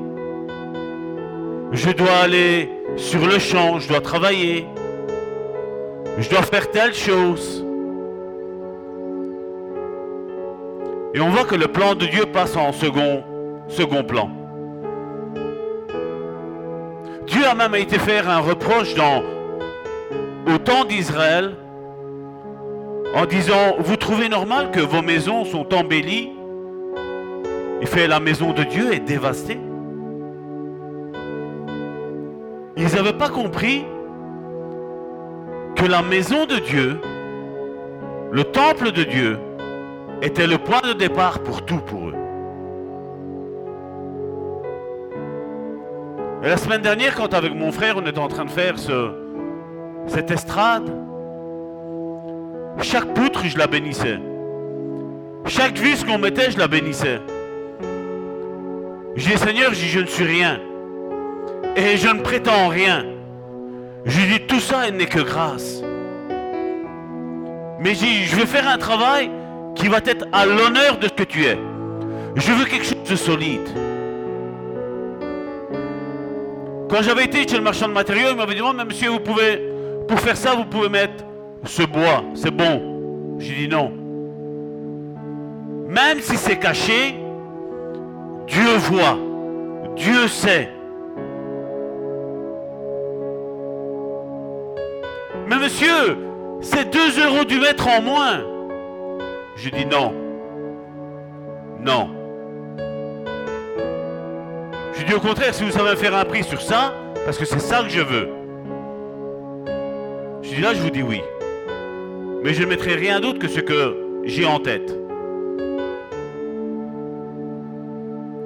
Je 1.73 1.91
dois 1.91 2.17
aller 2.23 2.71
sur 2.97 3.27
le 3.27 3.39
champ, 3.39 3.79
je 3.81 3.89
dois 3.89 4.01
travailler 4.01 4.67
je 6.19 6.31
dois 6.31 6.43
faire 6.43 6.71
telle 6.71 6.95
chose. 6.95 7.65
Et 11.15 11.21
on 11.21 11.31
voit 11.31 11.45
que 11.45 11.55
le 11.55 11.69
plan 11.69 11.95
de 11.95 12.07
Dieu 12.07 12.27
passe 12.27 12.57
en 12.57 12.73
second, 12.73 13.25
plan. 14.07 14.31
Dieu 17.27 17.45
a 17.47 17.55
même 17.55 17.75
été 17.75 17.99
faire 17.99 18.29
un 18.29 18.41
reproche 18.41 18.95
dans, 18.95 19.23
au 20.47 20.59
temps 20.59 20.85
d'Israël 20.85 21.57
en 23.15 23.27
disant, 23.27 23.77
vous 23.79 23.97
trouvez 23.97 24.29
normal 24.29 24.71
que 24.71 24.81
vos 24.81 25.03
maisons 25.03 25.45
sont 25.45 25.73
embellies? 25.73 26.31
Il 27.81 27.87
fait, 27.87 28.09
la 28.09 28.19
maison 28.19 28.53
de 28.53 28.65
Dieu 28.65 28.93
est 28.93 29.01
dévastée. 29.01 29.61
Ils 32.77 32.93
n'avaient 32.95 33.13
pas 33.13 33.29
compris 33.29 33.85
que 35.77 35.85
la 35.85 36.03
maison 36.03 36.47
de 36.47 36.57
Dieu, 36.57 36.99
le 38.33 38.45
temple 38.45 38.91
de 38.91 39.05
Dieu, 39.05 39.39
était 40.23 40.47
le 40.47 40.59
point 40.59 40.81
de 40.81 40.93
départ 40.93 41.41
pour 41.41 41.65
tout 41.65 41.79
pour 41.79 42.09
eux. 42.09 42.15
Et 46.43 46.49
la 46.49 46.57
semaine 46.57 46.83
dernière, 46.83 47.15
quand 47.15 47.33
avec 47.33 47.55
mon 47.55 47.71
frère, 47.71 47.97
on 47.97 48.07
était 48.07 48.19
en 48.19 48.29
train 48.29 48.45
de 48.45 48.51
faire 48.51 48.79
ce, 48.79 49.11
cette 50.07 50.31
estrade, 50.31 50.91
chaque 52.83 53.15
poutre, 53.15 53.45
je 53.47 53.57
la 53.59 53.67
bénissais. 53.67 54.19
Chaque 55.47 55.79
vis 55.79 56.05
qu'on 56.05 56.19
mettait, 56.19 56.51
je 56.51 56.59
la 56.59 56.69
bénissais. 56.69 57.21
J'ai 59.17 59.37
Seigneur, 59.37 59.73
je 59.75 60.01
ne 60.01 60.07
suis 60.07 60.25
rien. 60.25 60.61
Et 61.77 61.97
je 61.97 62.09
ne 62.09 62.21
prétends 62.21 62.69
rien. 62.69 63.05
Je 64.05 64.21
dis 64.21 64.41
tout 64.47 64.61
ça 64.61 64.91
n'est 64.91 65.07
que 65.07 65.21
grâce. 65.21 65.83
Mais 67.81 67.95
je 67.95 68.37
vais 68.37 68.47
faire 68.47 68.69
un 68.69 68.79
travail 68.79 69.31
qui 69.75 69.89
va 69.89 69.99
être 70.05 70.27
à 70.33 70.47
l'honneur 70.47 70.99
de 70.99 71.07
ce 71.07 71.13
que 71.13 71.25
tu 71.25 71.45
es. 71.45 71.59
Je 72.37 72.53
veux 72.53 72.65
quelque 72.65 72.85
chose 72.85 73.09
de 73.09 73.17
solide. 73.17 73.69
Quand 76.89 77.03
j'avais 77.03 77.25
été 77.25 77.47
chez 77.47 77.57
le 77.57 77.63
marchand 77.63 77.89
de 77.89 77.93
matériaux, 77.93 78.29
il 78.31 78.37
m'avait 78.37 78.55
dit, 78.55 78.63
oh, 78.65 78.73
mais 78.73 78.85
monsieur, 78.85 79.11
vous 79.11 79.21
pouvez, 79.21 79.61
pour 80.07 80.21
faire 80.21 80.37
ça, 80.37 80.55
vous 80.55 80.65
pouvez 80.65 80.89
mettre 80.89 81.25
ce 81.67 81.83
bois, 81.83 82.23
c'est 82.35 82.51
bon. 82.51 83.37
J'ai 83.39 83.55
dit 83.55 83.69
non. 83.69 83.91
Même 85.89 86.21
si 86.21 86.37
c'est 86.37 86.57
caché, 86.57 87.15
Dieu 88.47 88.77
voit, 88.79 89.19
Dieu 89.97 90.29
sait. 90.29 90.69
Mais 95.47 95.57
monsieur, 95.57 96.17
c'est 96.61 96.91
2 96.91 96.99
euros 97.27 97.45
du 97.45 97.61
mètre 97.61 97.87
en 97.89 98.03
moins. 98.03 98.41
Je 99.57 99.71
dis 99.71 99.87
non. 99.87 100.13
Non. 101.81 102.09
Je 104.95 105.05
dis 105.05 105.15
au 105.15 105.21
contraire, 105.21 105.55
si 105.55 105.65
vous 105.65 105.71
savez 105.71 105.97
faire 105.97 106.17
un 106.17 106.25
prix 106.25 106.43
sur 106.43 106.61
ça, 106.61 106.95
parce 107.25 107.37
que 107.37 107.45
c'est 107.45 107.61
ça 107.61 107.83
que 107.83 107.89
je 107.89 108.01
veux. 108.01 108.29
Je 110.43 110.55
dis 110.55 110.61
là, 110.61 110.75
je 110.75 110.81
vous 110.81 110.91
dis 110.91 111.03
oui. 111.03 111.21
Mais 112.45 112.53
je 112.53 112.63
ne 112.63 112.67
mettrai 112.67 112.95
rien 112.95 113.21
d'autre 113.21 113.39
que 113.39 113.49
ce 113.49 113.61
que 113.61 114.21
j'ai 114.25 114.45
en 114.45 114.59
tête. 114.59 114.95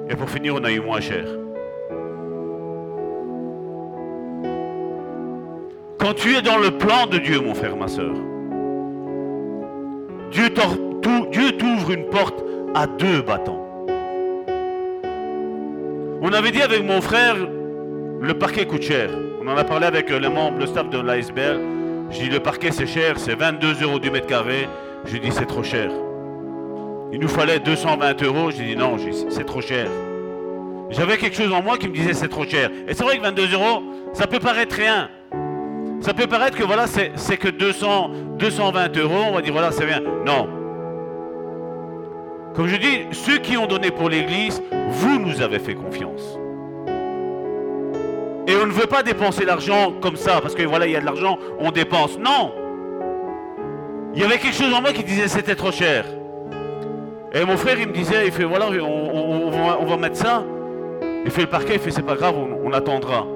Et 0.09 0.15
pour 0.15 0.29
finir, 0.29 0.55
on 0.55 0.63
a 0.63 0.71
eu 0.71 0.79
moins 0.79 1.01
cher. 1.01 1.25
Quand 5.97 6.13
tu 6.13 6.33
es 6.33 6.41
dans 6.41 6.57
le 6.57 6.71
plan 6.71 7.07
de 7.11 7.17
Dieu, 7.17 7.41
mon 7.41 7.53
frère, 7.53 7.75
ma 7.75 7.89
soeur, 7.89 8.15
Dieu 10.31 10.49
t'ouvre 10.49 11.91
une 11.91 12.05
porte 12.05 12.41
à 12.73 12.87
deux 12.87 13.21
bâtons. 13.21 13.59
On 16.21 16.31
avait 16.31 16.51
dit 16.51 16.61
avec 16.61 16.85
mon 16.85 17.01
frère, 17.01 17.35
le 18.21 18.33
parquet 18.33 18.65
coûte 18.65 18.83
cher. 18.83 19.09
On 19.41 19.47
en 19.47 19.57
a 19.57 19.65
parlé 19.65 19.87
avec 19.87 20.09
les 20.09 20.29
membres, 20.29 20.59
le 20.59 20.67
staff 20.67 20.89
de 20.89 20.99
l'ASBL. 20.99 21.78
J'ai 22.09 22.23
dit 22.23 22.29
le 22.29 22.39
parquet 22.39 22.71
c'est 22.71 22.87
cher, 22.87 23.19
c'est 23.19 23.35
22 23.35 23.83
euros 23.83 23.99
du 23.99 24.09
mètre 24.09 24.27
carré. 24.27 24.67
J'ai 25.05 25.19
dit 25.19 25.31
c'est 25.31 25.45
trop 25.45 25.63
cher. 25.63 25.91
Il 27.11 27.19
nous 27.19 27.27
fallait 27.27 27.59
220 27.59 28.23
euros. 28.23 28.51
J'ai 28.51 28.65
dit 28.65 28.75
non, 28.75 28.97
c'est 29.29 29.45
trop 29.45 29.61
cher. 29.61 29.87
J'avais 30.89 31.17
quelque 31.17 31.35
chose 31.35 31.51
en 31.53 31.61
moi 31.61 31.77
qui 31.77 31.87
me 31.87 31.93
disait 31.93 32.13
c'est 32.13 32.27
trop 32.27 32.45
cher. 32.45 32.71
Et 32.87 32.93
c'est 32.93 33.03
vrai 33.03 33.17
que 33.17 33.21
22 33.23 33.53
euros, 33.53 33.83
ça 34.13 34.25
peut 34.25 34.39
paraître 34.39 34.75
rien. 34.75 35.09
Ça 36.01 36.13
peut 36.13 36.27
paraître 36.27 36.57
que 36.57 36.63
voilà, 36.63 36.87
c'est 36.87 37.37
que 37.37 37.49
200, 37.49 38.11
220 38.39 38.97
euros, 38.97 39.25
on 39.29 39.33
va 39.33 39.41
dire 39.41 39.53
voilà, 39.53 39.71
c'est 39.71 39.85
rien. 39.85 40.01
Non. 40.25 40.49
Comme 42.55 42.67
je 42.67 42.77
dis, 42.77 43.05
ceux 43.11 43.37
qui 43.37 43.57
ont 43.57 43.67
donné 43.67 43.91
pour 43.91 44.09
l'Église, 44.09 44.61
vous 44.89 45.19
nous 45.19 45.41
avez 45.41 45.59
fait 45.59 45.75
confiance. 45.75 46.39
Et 48.49 48.55
on 48.55 48.65
ne 48.65 48.71
veut 48.71 48.87
pas 48.87 49.03
dépenser 49.03 49.45
l'argent 49.45 49.93
comme 50.01 50.15
ça, 50.15 50.41
parce 50.41 50.55
que 50.55 50.63
voilà, 50.63 50.87
il 50.87 50.93
y 50.93 50.95
a 50.95 50.99
de 50.99 51.05
l'argent, 51.05 51.37
on 51.59 51.69
dépense. 51.69 52.17
Non 52.17 52.51
Il 54.15 54.21
y 54.21 54.23
avait 54.23 54.39
quelque 54.39 54.55
chose 54.55 54.73
en 54.73 54.81
moi 54.81 54.91
qui 54.91 55.03
disait 55.03 55.27
c'était 55.27 55.53
trop 55.53 55.71
cher. 55.71 56.03
Et 57.31 57.45
mon 57.45 57.57
frère, 57.57 57.79
il 57.79 57.87
me 57.87 57.93
disait, 57.93 58.25
il 58.25 58.31
fait 58.31 58.45
voilà, 58.45 58.69
on, 58.81 59.85
va, 59.85 59.97
mettre 59.97 60.15
ça. 60.15 60.43
Il 61.23 61.29
fait 61.29 61.41
le 61.41 61.47
parquet, 61.47 61.73
il 61.75 61.79
fait 61.79 61.91
c'est 61.91 62.01
pas 62.01 62.15
grave, 62.15 62.33
on, 62.37 62.73
attendra. 62.73 63.27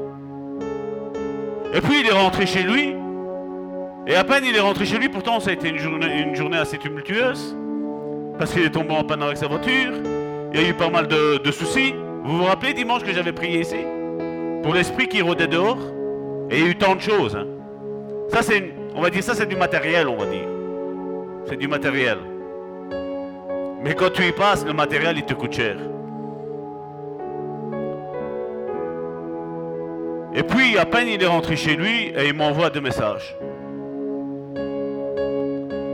Et 1.76 1.82
puis 1.82 1.99
il 1.99 2.07
est 2.07 2.11
rentré 2.11 2.47
chez 2.47 2.64
lui. 2.64 2.95
Et 4.07 4.16
à 4.16 4.24
peine 4.24 4.43
il 4.47 4.55
est 4.55 4.61
rentré 4.61 4.86
chez 4.86 4.97
lui, 4.97 5.09
pourtant 5.09 5.39
ça 5.39 5.51
a 5.51 5.53
été 5.53 5.70
une 5.70 5.78
journée, 5.78 6.57
assez 6.57 6.80
tumultueuse. 6.80 7.55
Parce 8.39 8.51
qu'il 8.51 8.64
est 8.64 8.72
tombé 8.72 8.95
en 8.95 9.03
panne 9.03 9.22
avec 9.22 9.38
sa 9.38 9.45
voiture. 9.45 9.93
Il 10.55 10.59
y 10.59 10.66
a 10.66 10.68
eu 10.68 10.74
pas 10.74 10.89
mal 10.89 11.07
de 11.07 11.51
soucis. 11.51 11.93
Vous 12.24 12.39
vous 12.39 12.45
rappelez 12.45 12.74
dimanche 12.74 13.03
que 13.03 13.14
j'avais 13.14 13.32
prié 13.32 13.59
ici? 13.59 13.86
Pour 14.64 14.74
l'esprit 14.74 15.07
qui 15.07 15.22
rôdait 15.22 15.47
dehors. 15.47 15.78
Il 16.49 16.59
y 16.59 16.64
a 16.64 16.68
eu 16.68 16.76
tant 16.76 16.95
de 16.95 17.01
choses. 17.01 17.36
Hein. 17.36 17.45
Ça, 18.30 18.41
c'est, 18.41 18.74
on 18.95 19.01
va 19.01 19.09
dire, 19.09 19.22
ça, 19.24 19.36
c'est 19.36 19.45
du 19.45 19.55
matériel, 19.55 20.07
on 20.07 20.16
va 20.16 20.26
dire. 20.26 20.47
C'est 21.47 21.57
du 21.57 21.68
matériel. 21.68 22.18
Mais 23.84 23.93
quand 23.93 24.11
tu 24.11 24.24
y 24.24 24.32
passes, 24.32 24.66
le 24.66 24.74
matériel, 24.74 25.18
il 25.18 25.26
te 25.26 25.34
coûte 25.34 25.53
cher. 25.53 25.76
Et 30.36 30.41
puis, 30.41 30.78
à 30.78 30.86
peine 30.86 31.09
il 31.09 31.22
est 31.22 31.28
rentré 31.28 31.55
chez 31.55 31.76
lui, 31.76 32.07
et 32.16 32.28
il 32.28 32.34
m'envoie 32.34 32.70
deux 32.70 32.82
messages. 32.82 33.36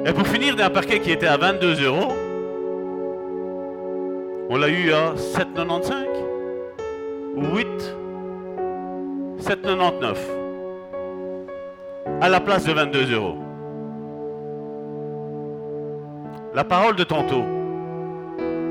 Et 0.05 0.13
pour 0.13 0.28
finir, 0.28 0.55
d'un 0.55 0.70
parquet 0.70 0.99
qui 0.99 1.11
était 1.11 1.28
à 1.28 1.38
22 1.38 1.84
euros, 1.84 2.13
on 4.49 4.55
l'a 4.55 4.70
eu 4.70 4.91
à 4.91 5.13
7,95 5.15 6.05
ou 7.36 7.55
8 7.55 7.99
7,99 9.42 10.16
à 12.22 12.30
la 12.30 12.40
place 12.40 12.66
de 12.66 12.74
22 12.74 13.14
euros. 13.14 13.38
La 16.54 16.64
parole 16.64 16.96
de 16.96 17.04
tantôt. 17.04 17.46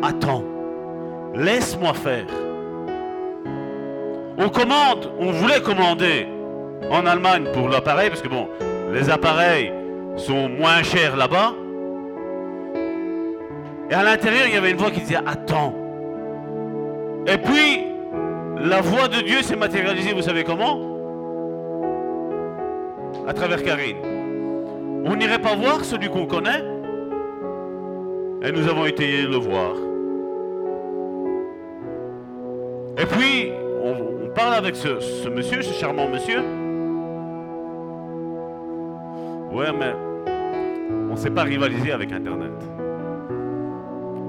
Attends, 0.02 0.44
laisse-moi 1.34 1.94
faire. 1.94 2.26
On 4.36 4.48
commande, 4.48 5.10
on 5.18 5.32
voulait 5.32 5.60
commander 5.60 6.26
en 6.90 7.06
Allemagne 7.06 7.46
pour 7.54 7.68
l'appareil, 7.68 8.10
parce 8.10 8.22
que 8.22 8.28
bon, 8.28 8.48
les 8.92 9.10
appareils 9.10 9.72
sont 10.16 10.48
moins 10.48 10.82
chers 10.82 11.16
là-bas. 11.16 11.54
Et 13.90 13.94
à 13.94 14.02
l'intérieur, 14.02 14.46
il 14.46 14.54
y 14.54 14.56
avait 14.56 14.70
une 14.70 14.76
voix 14.76 14.90
qui 14.90 15.00
disait 15.00 15.18
Attends. 15.26 15.74
Et 17.26 17.38
puis, 17.38 17.86
la 18.60 18.80
voix 18.80 19.08
de 19.08 19.20
Dieu 19.22 19.42
s'est 19.42 19.56
matérialisée, 19.56 20.12
vous 20.12 20.22
savez 20.22 20.44
comment? 20.44 20.80
À 23.26 23.32
travers 23.32 23.62
Karine. 23.62 23.98
On 25.04 25.14
n'irait 25.16 25.38
pas 25.38 25.54
voir 25.54 25.84
celui 25.84 26.08
qu'on 26.08 26.26
connaît 26.26 26.64
Et 28.42 28.52
nous 28.52 28.68
avons 28.68 28.84
été 28.86 29.22
le 29.22 29.36
voir. 29.36 29.74
Et 32.98 33.06
puis, 33.06 33.52
on, 33.82 34.28
parle 34.34 34.54
avec 34.54 34.76
ce, 34.76 35.00
ce 35.00 35.28
monsieur, 35.28 35.62
ce 35.62 35.72
charmant 35.72 36.08
monsieur. 36.08 36.40
Ouais, 39.52 39.72
mais 39.78 39.94
on 41.08 41.12
ne 41.12 41.16
sait 41.16 41.30
pas 41.30 41.42
rivaliser 41.42 41.92
avec 41.92 42.12
Internet. 42.12 42.52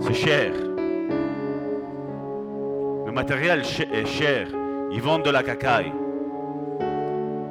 C'est 0.02 0.14
cher. 0.14 0.52
Le 3.10 3.16
matériel 3.16 3.64
est 3.92 4.06
cher. 4.06 4.46
Ils 4.92 5.02
vendent 5.02 5.24
de 5.24 5.32
la 5.32 5.42
cacaille. 5.42 5.92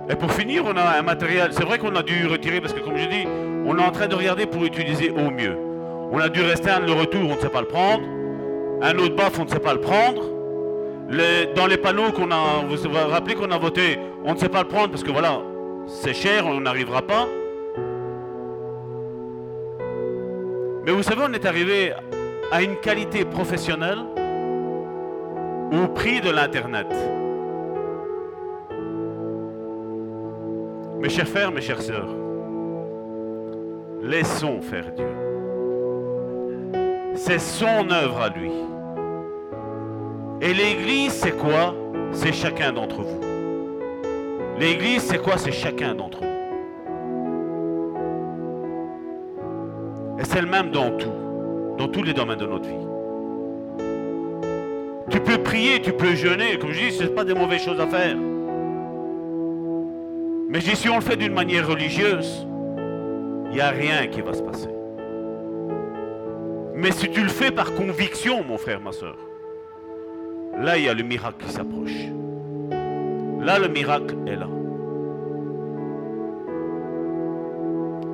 Et 0.08 0.14
pour 0.14 0.30
finir, 0.32 0.62
on 0.64 0.76
a 0.76 0.96
un 0.96 1.02
matériel. 1.02 1.48
C'est 1.50 1.64
vrai 1.64 1.78
qu'on 1.78 1.96
a 1.96 2.04
dû 2.04 2.28
retirer 2.28 2.60
parce 2.60 2.72
que, 2.72 2.78
comme 2.78 2.96
je 2.96 3.08
dis, 3.08 3.26
on 3.66 3.76
est 3.76 3.82
en 3.82 3.90
train 3.90 4.06
de 4.06 4.14
regarder 4.14 4.46
pour 4.46 4.64
utiliser 4.64 5.10
au 5.10 5.32
mieux. 5.32 5.58
On 6.12 6.20
a 6.20 6.28
dû 6.28 6.42
restreindre 6.42 6.86
le 6.86 6.92
retour, 6.92 7.22
on 7.28 7.34
ne 7.34 7.40
sait 7.40 7.48
pas 7.48 7.62
le 7.62 7.66
prendre. 7.66 8.04
Un 8.82 8.96
autre 8.98 9.16
baf, 9.16 9.36
on 9.40 9.46
ne 9.46 9.48
sait 9.48 9.58
pas 9.58 9.74
le 9.74 9.80
prendre. 9.80 10.22
dans 11.56 11.66
les 11.66 11.76
panneaux 11.76 12.12
qu'on 12.12 12.30
a, 12.30 12.62
vous 12.64 12.76
vous 12.76 13.10
rappelez 13.10 13.34
qu'on 13.34 13.50
a 13.50 13.58
voté, 13.58 13.98
on 14.24 14.34
ne 14.34 14.38
sait 14.38 14.48
pas 14.48 14.62
le 14.62 14.68
prendre 14.68 14.90
parce 14.90 15.02
que 15.02 15.10
voilà, 15.10 15.40
c'est 15.88 16.14
cher, 16.14 16.46
on 16.46 16.60
n'arrivera 16.60 17.02
pas. 17.02 17.26
Mais 20.86 20.92
vous 20.92 21.02
savez, 21.02 21.22
on 21.28 21.32
est 21.32 21.44
arrivé 21.44 21.94
à 22.52 22.62
une 22.62 22.76
qualité 22.76 23.24
professionnelle 23.24 23.98
au 25.72 25.88
prix 25.88 26.20
de 26.20 26.30
l'Internet. 26.30 26.86
Mes 31.00 31.08
chers 31.08 31.28
frères, 31.28 31.52
mes 31.52 31.60
chères 31.60 31.82
sœurs, 31.82 32.08
laissons 34.02 34.60
faire 34.60 34.92
Dieu. 34.92 35.06
C'est 37.14 37.38
son 37.38 37.90
œuvre 37.90 38.20
à 38.20 38.28
lui. 38.30 38.50
Et 40.40 40.54
l'Église, 40.54 41.12
c'est 41.12 41.36
quoi? 41.36 41.74
C'est 42.12 42.32
chacun 42.32 42.72
d'entre 42.72 43.02
vous. 43.02 43.20
L'Église, 44.58 45.02
c'est 45.02 45.18
quoi? 45.18 45.36
C'est 45.36 45.52
chacun 45.52 45.94
d'entre 45.94 46.20
vous. 46.20 46.24
Et 50.18 50.24
c'est 50.24 50.40
le 50.40 50.48
même 50.48 50.70
dans 50.70 50.96
tout, 50.96 51.12
dans 51.76 51.88
tous 51.88 52.02
les 52.02 52.14
domaines 52.14 52.38
de 52.38 52.46
notre 52.46 52.68
vie. 52.68 52.87
Tu 55.10 55.20
peux 55.20 55.38
prier, 55.38 55.80
tu 55.80 55.92
peux 55.92 56.14
jeûner. 56.14 56.58
Comme 56.58 56.72
je 56.72 56.80
dis, 56.88 56.92
ce 56.92 57.04
n'est 57.04 57.10
pas 57.10 57.24
des 57.24 57.34
mauvaises 57.34 57.62
choses 57.62 57.80
à 57.80 57.86
faire. 57.86 58.16
Mais 60.48 60.60
si 60.60 60.88
on 60.88 60.96
le 60.96 61.02
fait 61.02 61.16
d'une 61.16 61.34
manière 61.34 61.66
religieuse, 61.68 62.46
il 63.50 63.52
n'y 63.52 63.60
a 63.60 63.70
rien 63.70 64.06
qui 64.06 64.20
va 64.20 64.32
se 64.34 64.42
passer. 64.42 64.68
Mais 66.74 66.92
si 66.92 67.10
tu 67.10 67.22
le 67.22 67.28
fais 67.28 67.50
par 67.50 67.74
conviction, 67.74 68.44
mon 68.44 68.56
frère, 68.56 68.80
ma 68.80 68.92
soeur, 68.92 69.16
là, 70.58 70.78
il 70.78 70.84
y 70.84 70.88
a 70.88 70.94
le 70.94 71.02
miracle 71.02 71.44
qui 71.44 71.52
s'approche. 71.52 72.08
Là, 73.40 73.58
le 73.58 73.68
miracle 73.68 74.14
est 74.26 74.36
là. 74.36 74.48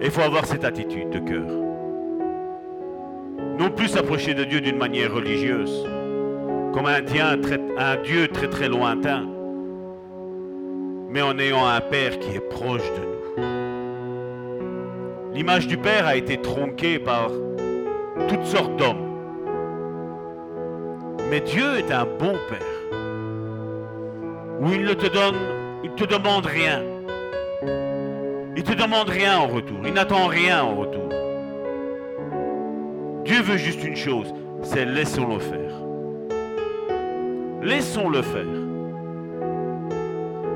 Il 0.03 0.11
faut 0.11 0.23
avoir 0.23 0.45
cette 0.45 0.65
attitude 0.65 1.11
de 1.11 1.19
cœur. 1.19 1.47
Non 3.59 3.71
plus 3.71 3.89
s'approcher 3.89 4.35
de 4.35 4.45
Dieu 4.45 4.61
d'une 4.61 4.77
manière 4.77 5.13
religieuse, 5.13 5.87
comme 6.75 6.87
un, 6.87 7.01
Dieu 8.03 8.27
très 8.27 8.49
très 8.49 8.69
lointain, 8.69 9.25
mais 11.09 11.23
en 11.23 11.39
ayant 11.39 11.65
un 11.65 11.81
Père 11.81 12.19
qui 12.19 12.35
est 12.35 12.49
proche 12.51 12.83
de 12.83 12.99
nous. 12.99 13.45
L'image 15.33 15.69
du 15.69 15.77
Père 15.77 16.05
a 16.05 16.17
été 16.17 16.37
tronquée 16.37 16.99
par 16.99 17.31
toutes 18.27 18.45
sortes 18.45 18.75
d'hommes. 18.77 19.07
Mais 21.31 21.41
Dieu 21.43 21.79
est 21.79 21.93
un 21.93 22.07
bon 22.07 22.35
Père, 22.49 22.99
où 24.61 24.73
il 24.73 24.83
ne 24.83 24.95
te 24.95 25.07
donne, 25.07 25.37
demande 26.11 26.47
rien. 26.47 26.83
Il 28.57 28.65
te 28.65 28.73
demande 28.73 29.09
rien 29.09 29.39
en 29.39 29.47
retour, 29.47 29.79
il 29.85 29.93
n'attend 29.93 30.27
rien 30.27 30.65
en 30.65 30.75
retour. 30.75 31.09
Dieu 33.25 33.41
veut 33.43 33.59
juste 33.59 33.85
une 33.85 33.97
chose, 33.97 34.35
c'est 34.63 34.85
laissons-le 34.85 35.39
faire. 35.39 35.64
Laissons-le 37.65 38.21
faire. 38.21 38.45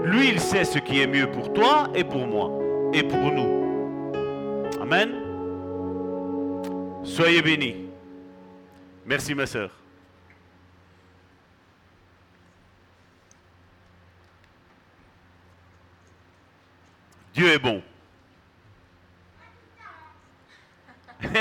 Lui, 0.05 0.29
il 0.29 0.39
sait 0.39 0.65
ce 0.65 0.79
qui 0.79 1.01
est 1.01 1.07
mieux 1.07 1.31
pour 1.31 1.55
toi 1.55 1.89
et 1.95 2.05
pour 2.05 2.27
moi 2.27 2.51
et 2.93 3.03
pour 3.03 3.33
nous. 3.33 4.13
Amen. 4.79 5.15
Soyez 7.05 7.41
bénis. 7.41 7.87
Merci 9.07 9.35
ma 9.35 9.47
soeur. 9.47 9.71
Dieu 17.33 17.49
est 17.53 17.59
bon. 17.59 17.83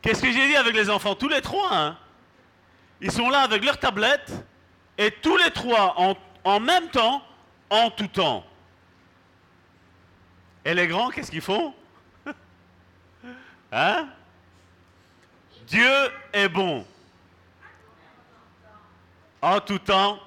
Qu'est-ce 0.00 0.22
que 0.22 0.32
j'ai 0.32 0.48
dit 0.48 0.56
avec 0.56 0.74
les 0.74 0.88
enfants? 0.88 1.14
Tous 1.14 1.28
les 1.28 1.42
trois, 1.42 1.68
hein? 1.76 1.98
Ils 3.02 3.12
sont 3.12 3.28
là 3.28 3.40
avec 3.40 3.62
leur 3.62 3.78
tablette 3.78 4.32
et 4.98 5.10
tous 5.10 5.36
les 5.36 5.50
trois 5.50 6.16
en, 6.44 6.60
même 6.60 6.88
temps, 6.90 7.22
en 7.70 7.90
tout 7.90 8.08
temps. 8.08 8.44
Et 10.64 10.74
les 10.74 10.86
grands, 10.86 11.10
qu'est-ce 11.10 11.30
qu'ils 11.30 11.40
font? 11.40 11.74
Hein? 13.74 14.06
Dieu 15.66 15.90
est 16.32 16.48
bon. 16.50 16.86
En 19.40 19.60
tout 19.60 19.78
temps, 19.78 20.20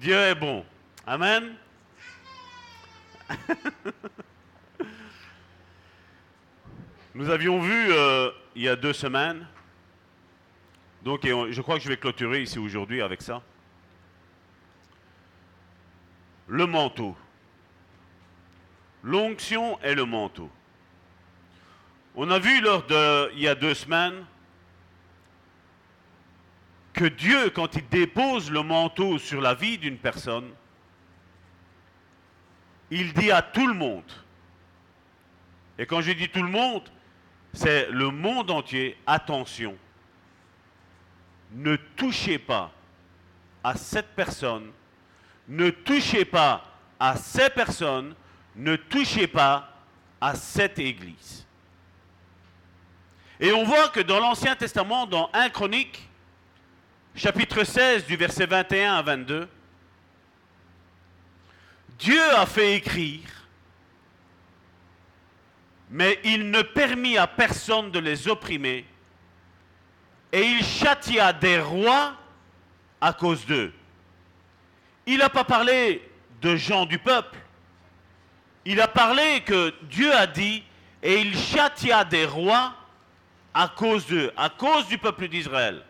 Dieu 0.00 0.16
est 0.16 0.34
bon. 0.34 0.66
Amen. 1.06 1.54
Nous 7.14 7.30
avions 7.30 7.60
vu 7.60 7.92
euh, 7.92 8.32
il 8.56 8.62
y 8.62 8.68
a 8.68 8.74
deux 8.74 8.92
semaines, 8.92 9.46
donc 11.04 11.20
je 11.24 11.60
crois 11.60 11.76
que 11.76 11.84
je 11.84 11.88
vais 11.88 11.98
clôturer 11.98 12.42
ici 12.42 12.58
aujourd'hui 12.58 13.02
avec 13.02 13.20
ça, 13.20 13.42
le 16.48 16.66
manteau. 16.66 17.16
L'onction 19.02 19.78
et 19.82 19.94
le 19.94 20.06
manteau. 20.06 20.50
On 22.16 22.30
a 22.30 22.38
vu 22.38 22.60
lors 22.62 22.86
de, 22.86 23.30
il 23.34 23.40
y 23.40 23.48
a 23.48 23.54
deux 23.54 23.74
semaines, 23.74 24.24
que 26.94 27.04
Dieu, 27.04 27.50
quand 27.50 27.74
il 27.74 27.86
dépose 27.88 28.50
le 28.50 28.62
manteau 28.62 29.18
sur 29.18 29.42
la 29.42 29.54
vie 29.54 29.76
d'une 29.76 29.98
personne, 29.98 30.48
il 32.90 33.12
dit 33.12 33.30
à 33.30 33.42
tout 33.42 33.66
le 33.66 33.74
monde, 33.74 34.10
et 35.78 35.84
quand 35.84 36.00
je 36.00 36.12
dis 36.12 36.28
tout 36.28 36.42
le 36.42 36.50
monde, 36.50 36.88
c'est 37.52 37.90
le 37.90 38.10
monde 38.10 38.50
entier, 38.50 38.96
attention, 39.06 39.76
ne 41.54 41.76
touchez 41.76 42.38
pas 42.38 42.72
à 43.62 43.76
cette 43.76 44.14
personne, 44.14 44.70
ne 45.48 45.70
touchez 45.70 46.24
pas 46.24 46.64
à 46.98 47.16
ces 47.16 47.48
personnes, 47.48 48.14
ne 48.56 48.76
touchez 48.76 49.26
pas 49.26 49.70
à 50.20 50.34
cette 50.34 50.78
église. 50.78 51.46
Et 53.40 53.52
on 53.52 53.64
voit 53.64 53.88
que 53.88 54.00
dans 54.00 54.20
l'Ancien 54.20 54.56
Testament, 54.56 55.06
dans 55.06 55.30
1 55.32 55.48
Chronique, 55.50 56.08
chapitre 57.14 57.64
16 57.64 58.06
du 58.06 58.16
verset 58.16 58.46
21 58.46 58.94
à 58.94 59.02
22, 59.02 59.48
Dieu 61.98 62.22
a 62.34 62.46
fait 62.46 62.74
écrire, 62.74 63.28
mais 65.90 66.18
il 66.24 66.50
ne 66.50 66.62
permit 66.62 67.16
à 67.16 67.26
personne 67.26 67.90
de 67.90 67.98
les 67.98 68.28
opprimer, 68.28 68.84
et 70.34 70.48
il 70.48 70.64
châtia 70.64 71.32
des 71.32 71.60
rois 71.60 72.12
à 73.00 73.12
cause 73.12 73.46
d'eux. 73.46 73.72
Il 75.06 75.18
n'a 75.18 75.30
pas 75.30 75.44
parlé 75.44 76.02
de 76.42 76.56
gens 76.56 76.86
du 76.86 76.98
peuple, 76.98 77.38
il 78.64 78.80
a 78.80 78.88
parlé 78.88 79.42
que 79.42 79.72
Dieu 79.82 80.12
a 80.12 80.26
dit, 80.26 80.64
et 81.04 81.20
il 81.20 81.38
châtia 81.38 82.04
des 82.04 82.26
rois 82.26 82.74
à 83.54 83.68
cause 83.68 84.06
d'eux, 84.08 84.32
à 84.36 84.48
cause 84.48 84.88
du 84.88 84.98
peuple 84.98 85.28
d'Israël. 85.28 85.84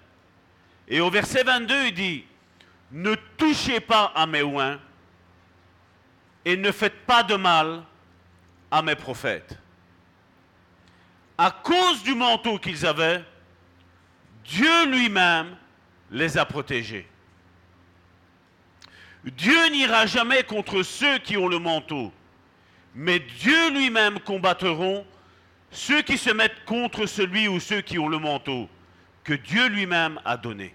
Et 0.88 1.00
au 1.00 1.08
verset 1.08 1.42
22, 1.42 1.86
il 1.86 1.94
dit, 1.94 2.24
ne 2.92 3.14
touchez 3.38 3.80
pas 3.80 4.12
à 4.14 4.26
mes 4.26 4.42
oins 4.42 4.78
et 6.44 6.58
ne 6.58 6.70
faites 6.70 7.06
pas 7.06 7.22
de 7.22 7.36
mal 7.36 7.82
à 8.70 8.82
mes 8.82 8.94
prophètes. 8.94 9.58
À 11.38 11.50
cause 11.50 12.02
du 12.02 12.14
manteau 12.14 12.58
qu'ils 12.58 12.84
avaient, 12.84 13.24
Dieu 14.44 14.86
lui-même 14.86 15.56
les 16.10 16.38
a 16.38 16.44
protégés. 16.44 17.08
Dieu 19.24 19.68
n'ira 19.70 20.06
jamais 20.06 20.44
contre 20.44 20.82
ceux 20.82 21.18
qui 21.18 21.36
ont 21.36 21.48
le 21.48 21.58
manteau, 21.58 22.12
mais 22.94 23.20
Dieu 23.20 23.70
lui-même 23.70 24.20
combattront 24.20 25.06
ceux 25.70 26.02
qui 26.02 26.18
se 26.18 26.30
mettent 26.30 26.64
contre 26.66 27.06
celui 27.06 27.48
ou 27.48 27.58
ceux 27.58 27.80
qui 27.80 27.98
ont 27.98 28.08
le 28.08 28.18
manteau 28.18 28.68
que 29.24 29.32
Dieu 29.32 29.68
lui-même 29.68 30.20
a 30.24 30.36
donné. 30.36 30.74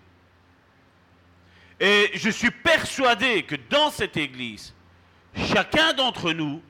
Et 1.79 2.11
je 2.15 2.29
suis 2.29 2.51
persuadé 2.51 3.43
que 3.43 3.55
dans 3.69 3.91
cette 3.91 4.17
Église, 4.17 4.73
chacun 5.35 5.93
d'entre 5.93 6.33
nous, 6.33 6.61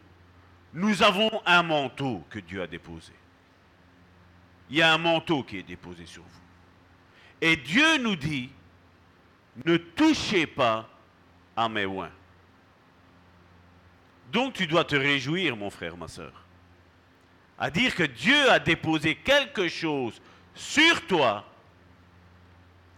nous 0.74 1.02
avons 1.02 1.32
un 1.46 1.64
manteau 1.64 2.24
que 2.30 2.40
Dieu 2.40 2.62
a 2.62 2.68
déposé. 2.68 3.14
Il 4.70 4.78
y 4.78 4.82
a 4.82 4.94
un 4.94 5.00
manteau 5.00 5.42
qui 5.42 5.58
est 5.58 5.64
déposé 5.64 6.06
sur 6.06 6.22
vous. 6.22 6.49
Et 7.42 7.56
Dieu 7.56 7.98
nous 7.98 8.16
dit, 8.16 8.50
ne 9.66 9.78
touchez 9.78 10.46
pas 10.48 10.90
à 11.56 11.70
mes 11.70 11.86
oins. 11.86 12.12
Donc 14.32 14.54
tu 14.54 14.68
dois 14.68 14.84
te 14.84 14.96
réjouir, 14.96 15.56
mon 15.56 15.70
frère, 15.70 15.98
ma 15.98 16.08
soeur, 16.08 16.34
à 17.58 17.70
dire 17.70 17.96
que 17.96 18.04
Dieu 18.04 18.50
a 18.50 18.60
déposé 18.60 19.16
quelque 19.16 19.68
chose 19.68 20.22
sur 20.54 21.06
toi 21.08 21.46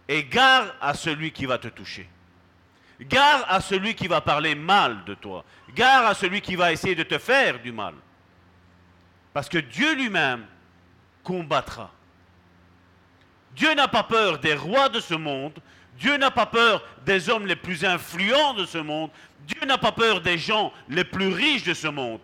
et 0.08 0.24
gare 0.24 0.74
à 0.80 0.94
celui 0.94 1.32
qui 1.32 1.46
va 1.46 1.58
te 1.58 1.68
toucher. 1.68 2.08
Gare 3.00 3.44
à 3.48 3.60
celui 3.60 3.94
qui 3.94 4.06
va 4.06 4.20
parler 4.20 4.54
mal 4.54 5.04
de 5.04 5.14
toi. 5.14 5.44
Gare 5.74 6.06
à 6.06 6.14
celui 6.14 6.40
qui 6.40 6.54
va 6.54 6.72
essayer 6.72 6.94
de 6.94 7.02
te 7.02 7.18
faire 7.18 7.60
du 7.60 7.72
mal. 7.72 7.94
Parce 9.32 9.48
que 9.48 9.58
Dieu 9.58 9.94
lui-même 9.94 10.46
combattra. 11.24 11.90
Dieu 13.54 13.74
n'a 13.74 13.88
pas 13.88 14.02
peur 14.02 14.38
des 14.38 14.54
rois 14.54 14.88
de 14.88 15.00
ce 15.00 15.14
monde. 15.14 15.58
Dieu 15.98 16.16
n'a 16.16 16.30
pas 16.30 16.46
peur 16.46 16.82
des 17.04 17.28
hommes 17.28 17.46
les 17.46 17.56
plus 17.56 17.84
influents 17.84 18.54
de 18.54 18.64
ce 18.64 18.78
monde. 18.78 19.10
Dieu 19.46 19.66
n'a 19.66 19.78
pas 19.78 19.92
peur 19.92 20.20
des 20.20 20.38
gens 20.38 20.72
les 20.88 21.04
plus 21.04 21.28
riches 21.28 21.64
de 21.64 21.74
ce 21.74 21.88
monde. 21.88 22.20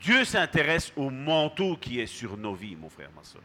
Dieu 0.00 0.24
s'intéresse 0.24 0.92
au 0.96 1.10
manteau 1.10 1.76
qui 1.76 2.00
est 2.00 2.06
sur 2.06 2.36
nos 2.36 2.54
vies, 2.54 2.76
mon 2.76 2.88
frère, 2.88 3.10
ma 3.14 3.22
soeur. 3.22 3.42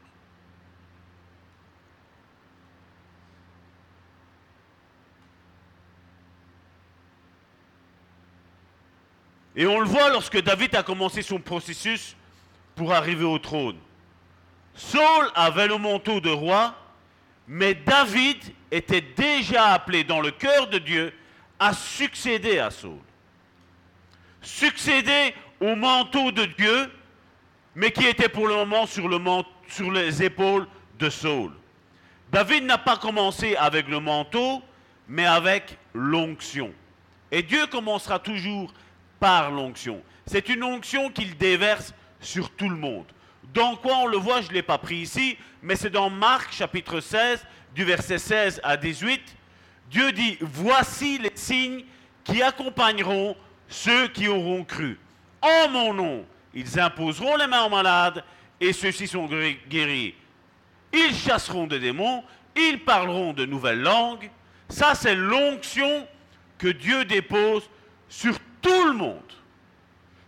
Et 9.58 9.66
on 9.66 9.80
le 9.80 9.88
voit 9.88 10.10
lorsque 10.10 10.42
David 10.42 10.76
a 10.76 10.84
commencé 10.84 11.22
son 11.22 11.40
processus 11.40 12.16
pour 12.76 12.94
arriver 12.94 13.24
au 13.24 13.40
trône. 13.40 13.78
Saul 14.76 15.32
avait 15.36 15.68
le 15.68 15.78
manteau 15.78 16.20
de 16.20 16.30
roi, 16.30 16.76
mais 17.48 17.74
David 17.74 18.38
était 18.70 19.02
déjà 19.02 19.74
appelé 19.74 20.04
dans 20.04 20.20
le 20.20 20.32
cœur 20.32 20.68
de 20.68 20.78
Dieu 20.78 21.14
à 21.58 21.74
succéder 21.74 22.60
à 22.60 22.70
Saul. 22.70 23.00
Succéder 24.42 25.34
au 25.62 25.76
manteau 25.76 26.32
de 26.32 26.46
Dieu, 26.46 26.92
mais 27.74 27.92
qui 27.92 28.06
était 28.06 28.30
pour 28.30 28.48
le 28.48 28.56
moment 28.56 28.86
sur, 28.86 29.10
les 29.92 30.24
épaules 30.24 30.68
de 31.00 31.10
Saul. 31.10 31.52
David 32.32 32.66
n'a 32.66 32.78
pas 32.78 32.98
commencé 32.98 33.56
avec 33.56 33.88
le 33.88 34.00
manteau, 34.00 34.62
mais 35.08 35.26
avec 35.26 35.78
l'onction. 35.94 36.74
Et 37.32 37.44
Dieu 37.44 37.66
commencera 37.68 38.20
toujours 38.20 38.74
par 39.20 39.52
l'onction. 39.52 40.02
C'est 40.26 40.50
une 40.50 40.64
onction 40.64 41.10
qu'il 41.10 41.38
déverse 41.38 41.94
sur 42.20 42.50
tout 42.52 42.70
le 42.70 42.76
monde. 42.76 43.06
Dans 43.56 43.78
quoi 43.78 44.00
on 44.00 44.08
le 44.08 44.18
voit, 44.18 44.42
je 44.42 44.50
ne 44.50 44.54
l'ai 44.54 44.62
pas 44.62 44.78
pris 44.78 44.98
ici, 44.98 45.38
mais 45.64 45.78
c'est 45.78 45.90
dans 45.90 46.10
Marc 46.10 46.52
chapitre 46.54 47.00
16, 47.00 47.46
du 47.74 47.86
verset 47.86 48.18
16 48.18 48.60
à 48.64 48.76
18. 48.76 49.22
Dieu 49.90 50.12
dit, 50.12 50.38
voici 50.42 51.18
les 51.20 51.32
signes 51.36 51.86
qui 52.26 52.44
accompagneront 52.44 53.38
ceux 53.70 54.10
qui 54.10 54.28
auront 54.28 54.66
cru. 54.66 55.00
En 55.42 55.70
mon 55.70 55.94
nom, 55.94 56.26
ils 56.54 56.78
imposeront 56.78 57.38
les 57.38 57.48
mains 57.48 57.64
aux 57.64 57.70
malades 57.70 58.26
et 58.60 58.74
ceux-ci 58.74 59.08
sont 59.08 59.26
guéri- 59.26 59.60
guéris. 59.70 60.16
Ils 60.92 61.16
chasseront 61.16 61.66
des 61.66 61.80
démons, 61.80 62.26
ils 62.58 62.84
parleront 62.84 63.32
de 63.32 63.46
nouvelles 63.46 63.82
langues. 63.82 64.30
Ça, 64.68 64.96
c'est 64.96 65.16
l'onction 65.16 66.06
que 66.58 66.68
Dieu 66.68 67.06
dépose 67.06 67.70
sur 68.10 68.38
tout 68.62 68.86
le 68.88 68.94
monde, 68.94 69.32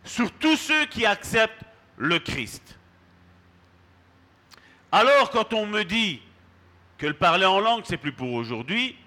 sur 0.05 0.31
tous 0.31 0.55
ceux 0.55 0.85
qui 0.85 1.05
acceptent 1.05 1.63
le 1.97 2.19
Christ. 2.19 2.76
Alors, 4.99 5.29
quand 5.29 5.53
on 5.53 5.67
me 5.67 5.83
dit 5.83 6.23
que 6.97 7.05
le 7.05 7.13
parler 7.13 7.45
en 7.45 7.59
langue, 7.59 7.83
c'est 7.85 7.97
plus 7.97 8.13
pour 8.13 8.33
aujourd'hui, 8.33 8.97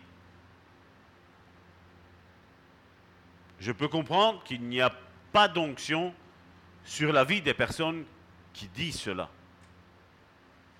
je 3.58 3.72
peux 3.72 3.88
comprendre 3.88 4.40
qu'il 4.44 4.62
n'y 4.62 4.80
a 4.80 4.92
pas 5.32 5.48
d'onction 5.48 6.14
sur 6.84 7.12
la 7.12 7.24
vie 7.24 7.42
des 7.42 7.54
personnes 7.54 8.04
qui 8.52 8.68
disent 8.68 9.00
cela. 9.00 9.28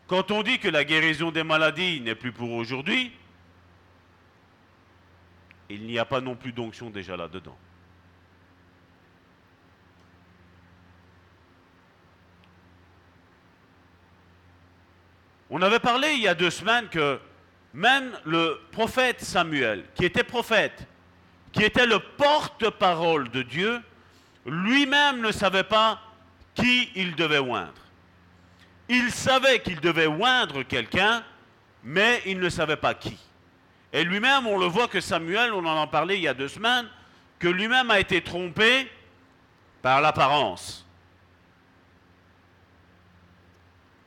Quand 0.07 0.31
on 0.31 0.45
dit 0.45 0.61
que 0.61 0.69
la 0.69 0.85
guérison 0.85 1.33
des 1.33 1.43
maladies 1.43 2.01
n'est 2.01 2.15
plus 2.15 2.31
pour 2.31 2.53
aujourd'hui, 2.53 3.11
il 5.71 5.83
n'y 5.89 5.99
a 5.99 6.05
pas 6.05 6.21
non 6.21 6.37
plus 6.37 6.53
d'onction 6.53 6.89
déjà 6.89 7.17
là-dedans. 7.17 7.59
On 15.51 15.63
avait 15.63 15.81
parlé 15.81 16.13
il 16.13 16.21
y 16.21 16.29
a 16.29 16.35
deux 16.35 16.51
semaines 16.51 16.89
que 16.89 17.19
même 17.75 18.13
le 18.25 18.61
prophète 18.71 19.21
Samuel, 19.21 19.85
qui 19.95 20.05
était 20.05 20.23
prophète, 20.23 20.87
qui 21.53 21.65
était 21.65 21.87
le 21.87 21.99
porte-parole 21.99 23.29
de 23.31 23.43
Dieu, 23.43 23.81
lui-même 24.47 25.21
ne 25.21 25.33
savait 25.33 25.65
pas 25.65 26.01
qui 26.55 26.91
il 26.95 27.17
devait 27.17 27.39
oindre. 27.39 27.73
Il 28.89 29.11
savait 29.11 29.61
qu'il 29.61 29.81
devait 29.81 30.07
oindre 30.07 30.63
quelqu'un, 30.63 31.25
mais 31.83 32.23
il 32.27 32.39
ne 32.39 32.49
savait 32.49 32.77
pas 32.77 32.95
qui. 32.95 33.19
Et 33.93 34.05
lui-même, 34.05 34.47
on 34.47 34.59
le 34.59 34.67
voit 34.67 34.89
que 34.89 35.01
Samuel, 35.01 35.53
on 35.53 35.65
en 35.65 35.83
a 35.83 35.87
parlé 35.87 36.17
il 36.17 36.23
y 36.23 36.29
a 36.29 36.35
deux 36.35 36.49
semaines, 36.49 36.89
que 37.39 37.49
lui-même 37.49 37.91
a 37.91 37.99
été 37.99 38.23
trompé 38.23 38.89
par 39.83 40.01
l'apparence. 40.01 40.87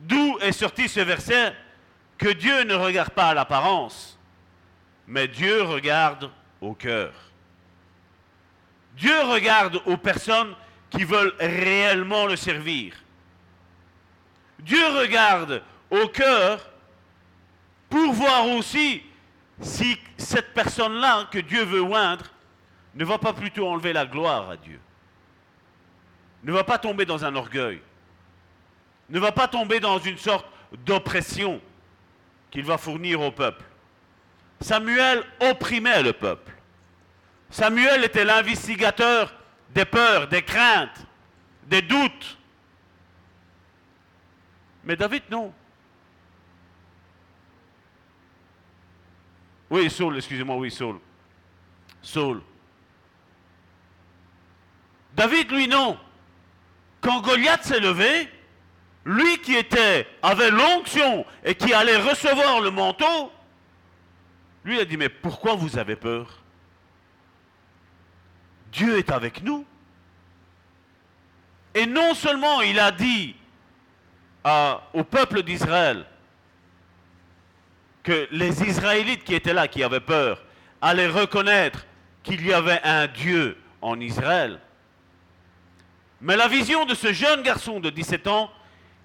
D'où 0.03 0.37
est 0.39 0.51
sorti 0.51 0.89
ce 0.89 0.99
verset 0.99 1.55
que 2.17 2.27
Dieu 2.27 2.63
ne 2.63 2.75
regarde 2.75 3.11
pas 3.11 3.29
à 3.29 3.33
l'apparence, 3.33 4.19
mais 5.07 5.29
Dieu 5.29 5.63
regarde 5.63 6.29
au 6.59 6.73
cœur. 6.73 7.13
Dieu 8.97 9.17
regarde 9.21 9.81
aux 9.85 9.95
personnes 9.95 10.53
qui 10.89 11.05
veulent 11.05 11.33
réellement 11.39 12.25
le 12.25 12.35
servir. 12.35 12.95
Dieu 14.59 14.85
regarde 14.99 15.63
au 15.89 16.07
cœur 16.09 16.69
pour 17.89 18.11
voir 18.11 18.47
aussi 18.49 19.03
si 19.61 19.97
cette 20.17 20.53
personne-là 20.53 21.29
que 21.31 21.39
Dieu 21.39 21.63
veut 21.63 21.81
oindre 21.81 22.25
ne 22.93 23.05
va 23.05 23.17
pas 23.17 23.31
plutôt 23.31 23.69
enlever 23.69 23.93
la 23.93 24.05
gloire 24.05 24.49
à 24.49 24.57
Dieu, 24.57 24.81
ne 26.43 26.51
va 26.51 26.65
pas 26.65 26.77
tomber 26.77 27.05
dans 27.05 27.23
un 27.23 27.35
orgueil, 27.35 27.81
ne 29.13 29.19
va 29.19 29.31
pas 29.31 29.47
tomber 29.47 29.79
dans 29.79 29.99
une 29.99 30.17
sorte 30.17 30.45
d'oppression 30.85 31.61
qu'il 32.49 32.65
va 32.65 32.79
fournir 32.79 33.21
au 33.21 33.31
peuple. 33.31 33.63
Samuel 34.59 35.23
opprimait 35.39 36.01
le 36.01 36.13
peuple. 36.13 36.51
Samuel 37.51 38.03
était 38.03 38.25
l'investigateur 38.25 39.31
des 39.69 39.85
peurs, 39.85 40.27
des 40.27 40.41
craintes, 40.41 41.05
des 41.67 41.83
doutes. 41.83 42.37
Mais 44.83 44.95
David, 44.95 45.23
non. 45.29 45.53
Oui, 49.69 49.89
Saul, 49.91 50.17
excusez-moi, 50.17 50.55
oui, 50.55 50.71
Saul. 50.71 50.99
Saul. 52.01 52.41
David, 55.13 55.51
lui, 55.51 55.67
non. 55.67 55.99
Quand 56.99 57.21
Goliath 57.21 57.63
s'est 57.63 57.79
levé, 57.79 58.27
lui 59.05 59.37
qui 59.39 59.55
était, 59.55 60.07
avait 60.21 60.51
l'onction 60.51 61.25
et 61.43 61.55
qui 61.55 61.73
allait 61.73 61.97
recevoir 61.97 62.61
le 62.61 62.71
manteau, 62.71 63.31
lui 64.63 64.79
a 64.79 64.85
dit, 64.85 64.97
mais 64.97 65.09
pourquoi 65.09 65.55
vous 65.55 65.77
avez 65.77 65.95
peur? 65.95 66.41
Dieu 68.71 68.97
est 68.97 69.11
avec 69.11 69.43
nous. 69.43 69.65
Et 71.75 71.85
non 71.85 72.13
seulement 72.13 72.61
il 72.61 72.79
a 72.79 72.91
dit 72.91 73.35
au 74.93 75.03
peuple 75.03 75.43
d'Israël 75.43 76.05
que 78.03 78.27
les 78.31 78.63
Israélites 78.63 79.23
qui 79.23 79.33
étaient 79.33 79.53
là, 79.53 79.67
qui 79.67 79.83
avaient 79.83 79.99
peur, 79.99 80.43
allaient 80.81 81.07
reconnaître 81.07 81.85
qu'il 82.21 82.45
y 82.45 82.53
avait 82.53 82.81
un 82.83 83.07
Dieu 83.07 83.57
en 83.81 83.99
Israël, 83.99 84.59
mais 86.21 86.35
la 86.35 86.47
vision 86.47 86.85
de 86.85 86.93
ce 86.93 87.11
jeune 87.11 87.41
garçon 87.41 87.79
de 87.79 87.89
17 87.89 88.27
ans 88.27 88.51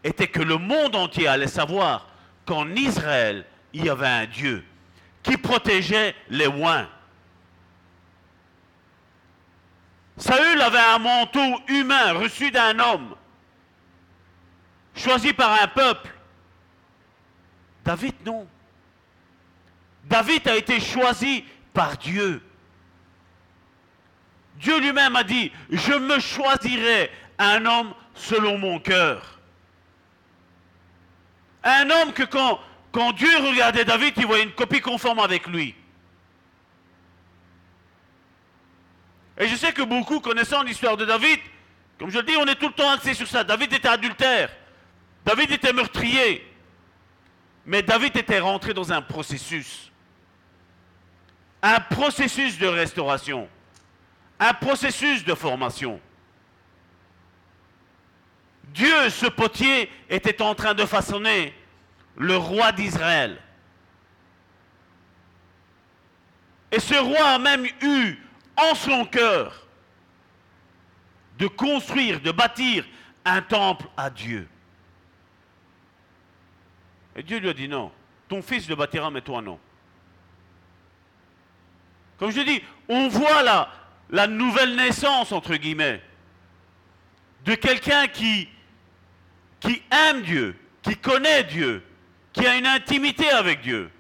était 0.09 0.29
que 0.29 0.43
le 0.43 0.57
monde 0.57 0.97
entier 0.97 1.29
allait 1.29 1.47
savoir 1.47 2.09
qu'en 2.45 2.69
Israël, 2.75 3.45
il 3.73 3.85
y 3.85 3.91
avait 3.91 4.07
un 4.07 4.27
Dieu 4.27 4.65
qui 5.23 5.37
protégeait 5.37 6.15
les 6.31 6.47
oins. 6.47 6.89
Saül 10.17 10.61
avait 10.61 10.79
un 10.79 10.99
manteau 10.99 11.61
humain 11.69 12.15
reçu 12.15 12.51
d'un 12.51 12.79
homme, 12.79 13.15
choisi 14.97 15.33
par 15.33 15.63
un 15.63 15.69
peuple. 15.69 16.11
David, 17.85 18.15
non. 18.25 18.49
David 20.05 20.49
a 20.49 20.57
été 20.57 20.81
choisi 20.81 21.45
par 21.73 21.97
Dieu. 21.99 22.43
Dieu 24.57 24.81
lui-même 24.81 25.15
a 25.15 25.23
dit, 25.23 25.53
je 25.71 25.93
me 25.93 26.19
choisirai 26.19 27.11
un 27.39 27.65
homme 27.65 27.95
selon 28.15 28.59
mon 28.59 28.81
cœur. 28.81 29.38
Un 31.65 31.91
homme 31.91 32.13
que 32.13 32.23
quand, 32.23 32.61
quand 32.93 33.13
Dieu 33.13 33.37
regardait 33.39 33.85
David, 33.85 34.15
il 34.17 34.27
voyait 34.27 34.45
une 34.45 34.53
copie 34.53 34.81
conforme 34.81 35.19
avec 35.19 35.47
lui. 35.47 35.75
Et 39.37 39.47
je 39.47 39.57
sais 39.57 39.73
que 39.73 39.83
beaucoup, 39.83 40.21
connaissant 40.21 40.63
l'histoire 40.63 40.97
de 40.97 41.05
David, 41.05 41.39
comme 41.99 42.11
je 42.11 42.19
le 42.19 42.25
dis, 42.25 42.37
on 42.37 42.47
est 42.47 42.57
tout 42.57 42.69
le 42.69 42.75
temps 42.75 42.91
axé 42.91 43.15
sur 43.15 43.27
ça. 43.27 43.45
David 43.45 43.73
était 43.73 43.89
adultère. 43.89 44.51
David 45.25 45.53
était 45.53 45.73
meurtrier. 45.73 46.45
Mais 47.67 47.83
David 47.83 48.17
était 48.17 48.39
rentré 48.39 48.73
dans 48.73 48.93
un 48.93 49.03
processus. 49.03 49.91
Un 51.63 51.81
processus 51.81 52.59
de 52.59 52.67
restauration 52.67 53.49
un 54.39 54.55
processus 54.55 55.25
de 55.25 55.35
formation. 55.35 56.01
Dieu, 58.69 59.11
ce 59.11 59.27
potier, 59.27 59.91
était 60.09 60.43
en 60.43 60.55
train 60.55 60.75
de 60.75 60.85
façonner 60.85 61.55
le 62.17 62.37
roi 62.37 62.73
d'Israël. 62.73 63.41
Et 66.71 66.81
ce 66.81 66.95
roi 66.95 67.25
a 67.25 67.39
même 67.39 67.67
eu 67.83 68.19
en 68.57 68.75
son 68.75 69.05
cœur 69.05 69.67
de 71.39 71.47
construire, 71.47 72.21
de 72.21 72.31
bâtir 72.31 72.85
un 73.25 73.41
temple 73.41 73.87
à 73.97 74.11
Dieu. 74.11 74.49
Et 77.17 77.23
Dieu 77.23 77.39
lui 77.39 77.49
a 77.49 77.55
dit 77.55 77.69
non, 77.69 77.91
ton 78.29 78.43
fils 78.43 78.69
le 78.69 78.77
bâtira, 78.77 79.11
mais 79.11 79.23
toi 79.23 79.41
non. 79.41 79.59
Comme 82.19 82.33
je 82.33 82.41
dis, 82.41 82.63
on 82.89 83.09
voit 83.09 83.43
là 83.43 83.71
la 84.11 84.27
nouvelle 84.27 84.75
naissance, 84.75 85.33
entre 85.33 85.55
guillemets, 85.57 86.03
de 87.45 87.55
quelqu'un 87.55 88.09
qui, 88.09 88.49
qui 89.61 89.83
aime 89.91 90.23
Dieu, 90.23 90.57
qui 90.83 90.97
connaît 90.97 91.45
Dieu, 91.45 91.83
qui 92.33 92.47
a 92.47 92.57
une 92.57 92.67
intimité 92.67 93.29
avec 93.31 93.61
Dieu. 93.61 93.91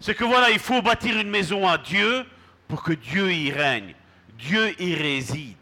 C'est 0.00 0.14
que 0.14 0.24
voilà, 0.24 0.50
il 0.50 0.58
faut 0.58 0.82
bâtir 0.82 1.18
une 1.18 1.30
maison 1.30 1.66
à 1.66 1.78
Dieu 1.78 2.26
pour 2.68 2.82
que 2.82 2.92
Dieu 2.92 3.32
y 3.32 3.50
règne, 3.50 3.94
Dieu 4.38 4.80
y 4.80 4.94
réside. 4.94 5.56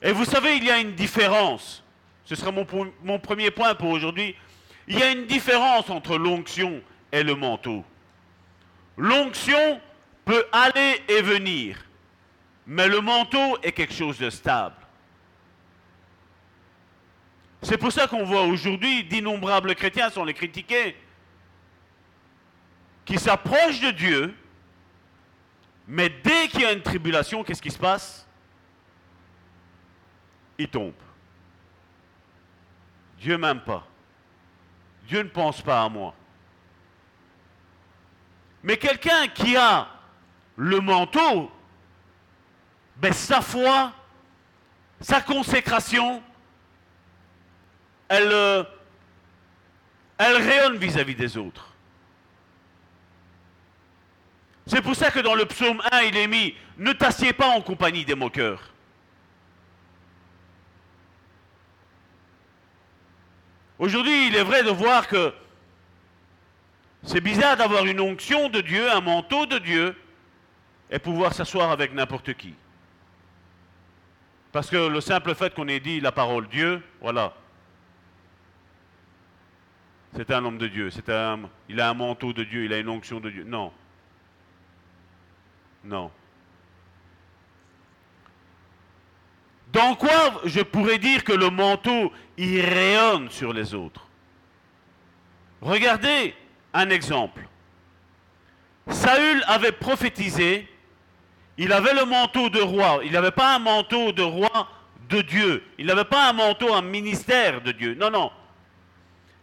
Et 0.00 0.12
vous 0.12 0.24
savez, 0.24 0.56
il 0.56 0.64
y 0.64 0.70
a 0.70 0.78
une 0.78 0.94
différence. 0.94 1.82
Ce 2.24 2.36
sera 2.36 2.52
mon, 2.52 2.66
mon 3.02 3.18
premier 3.18 3.50
point 3.50 3.74
pour 3.74 3.90
aujourd'hui. 3.90 4.36
Il 4.86 4.98
y 4.98 5.02
a 5.02 5.10
une 5.10 5.26
différence 5.26 5.90
entre 5.90 6.16
l'onction 6.16 6.80
et 7.10 7.22
le 7.22 7.34
manteau. 7.34 7.84
L'onction 8.96 9.80
peut 10.24 10.44
aller 10.52 11.02
et 11.08 11.22
venir, 11.22 11.78
mais 12.68 12.86
le 12.86 13.00
manteau 13.00 13.56
est 13.62 13.72
quelque 13.72 13.94
chose 13.94 14.18
de 14.18 14.28
stable. 14.28 14.76
C'est 17.62 17.78
pour 17.78 17.90
ça 17.90 18.06
qu'on 18.06 18.24
voit 18.24 18.42
aujourd'hui 18.42 19.04
d'innombrables 19.04 19.74
chrétiens 19.74 20.10
sont 20.10 20.22
les 20.22 20.34
critiqués, 20.34 20.94
qui 23.06 23.18
s'approchent 23.18 23.80
de 23.80 23.90
Dieu, 23.90 24.36
mais 25.86 26.10
dès 26.10 26.48
qu'il 26.48 26.60
y 26.60 26.66
a 26.66 26.72
une 26.72 26.82
tribulation, 26.82 27.42
qu'est-ce 27.42 27.62
qui 27.62 27.70
se 27.70 27.78
passe? 27.78 28.28
Ils 30.58 30.68
tombent. 30.68 30.92
Dieu 33.18 33.38
m'aime 33.38 33.62
pas. 33.62 33.86
Dieu 35.06 35.22
ne 35.22 35.30
pense 35.30 35.62
pas 35.62 35.82
à 35.84 35.88
moi. 35.88 36.14
Mais 38.62 38.76
quelqu'un 38.76 39.26
qui 39.28 39.56
a 39.56 39.88
le 40.56 40.80
manteau, 40.80 41.50
ben 42.98 43.12
sa 43.12 43.40
foi, 43.40 43.92
sa 45.00 45.20
consécration, 45.20 46.22
elle, 48.08 48.32
euh, 48.32 48.64
elle 50.18 50.36
rayonne 50.36 50.76
vis-à-vis 50.76 51.14
des 51.14 51.36
autres. 51.36 51.68
C'est 54.66 54.82
pour 54.82 54.96
ça 54.96 55.10
que 55.10 55.20
dans 55.20 55.34
le 55.34 55.46
psaume 55.46 55.80
1, 55.92 56.02
il 56.02 56.16
est 56.16 56.26
mis 56.26 56.54
Ne 56.76 56.92
t'assieds 56.92 57.32
pas 57.32 57.48
en 57.48 57.62
compagnie 57.62 58.04
des 58.04 58.14
moqueurs. 58.14 58.62
Aujourd'hui, 63.78 64.26
il 64.26 64.36
est 64.36 64.42
vrai 64.42 64.64
de 64.64 64.70
voir 64.70 65.06
que 65.06 65.32
c'est 67.04 67.20
bizarre 67.20 67.56
d'avoir 67.56 67.86
une 67.86 68.00
onction 68.00 68.48
de 68.48 68.60
Dieu, 68.60 68.90
un 68.90 69.00
manteau 69.00 69.46
de 69.46 69.58
Dieu, 69.58 69.96
et 70.90 70.98
pouvoir 70.98 71.32
s'asseoir 71.32 71.70
avec 71.70 71.94
n'importe 71.94 72.34
qui. 72.34 72.54
Parce 74.52 74.70
que 74.70 74.76
le 74.76 75.00
simple 75.00 75.34
fait 75.34 75.54
qu'on 75.54 75.68
ait 75.68 75.80
dit 75.80 76.00
la 76.00 76.12
parole 76.12 76.48
Dieu, 76.48 76.82
voilà. 77.00 77.34
C'est 80.16 80.30
un 80.30 80.44
homme 80.44 80.58
de 80.58 80.68
Dieu, 80.68 80.90
c'est 80.90 81.10
un, 81.10 81.40
il 81.68 81.80
a 81.80 81.90
un 81.90 81.94
manteau 81.94 82.32
de 82.32 82.42
Dieu, 82.42 82.64
il 82.64 82.72
a 82.72 82.78
une 82.78 82.88
onction 82.88 83.20
de 83.20 83.30
Dieu. 83.30 83.44
Non. 83.44 83.72
Non. 85.84 86.10
Dans 89.72 89.94
quoi 89.94 90.40
je 90.44 90.60
pourrais 90.60 90.98
dire 90.98 91.24
que 91.24 91.32
le 91.32 91.50
manteau, 91.50 92.12
il 92.38 92.60
rayonne 92.62 93.30
sur 93.30 93.52
les 93.52 93.74
autres? 93.74 94.06
Regardez 95.60 96.34
un 96.72 96.88
exemple. 96.88 97.46
Saül 98.88 99.42
avait 99.46 99.72
prophétisé, 99.72 100.66
il 101.58 101.72
avait 101.72 101.92
le 101.92 102.04
manteau 102.04 102.48
de 102.48 102.60
roi, 102.60 103.00
il 103.04 103.10
n'avait 103.12 103.32
pas 103.32 103.56
un 103.56 103.58
manteau 103.58 104.12
de 104.12 104.22
roi 104.22 104.68
de 105.08 105.20
Dieu, 105.22 105.64
il 105.76 105.86
n'avait 105.86 106.04
pas 106.04 106.28
un 106.28 106.32
manteau, 106.32 106.72
un 106.72 106.82
ministère 106.82 107.60
de 107.60 107.72
Dieu, 107.72 107.94
non, 107.94 108.10
non. 108.10 108.30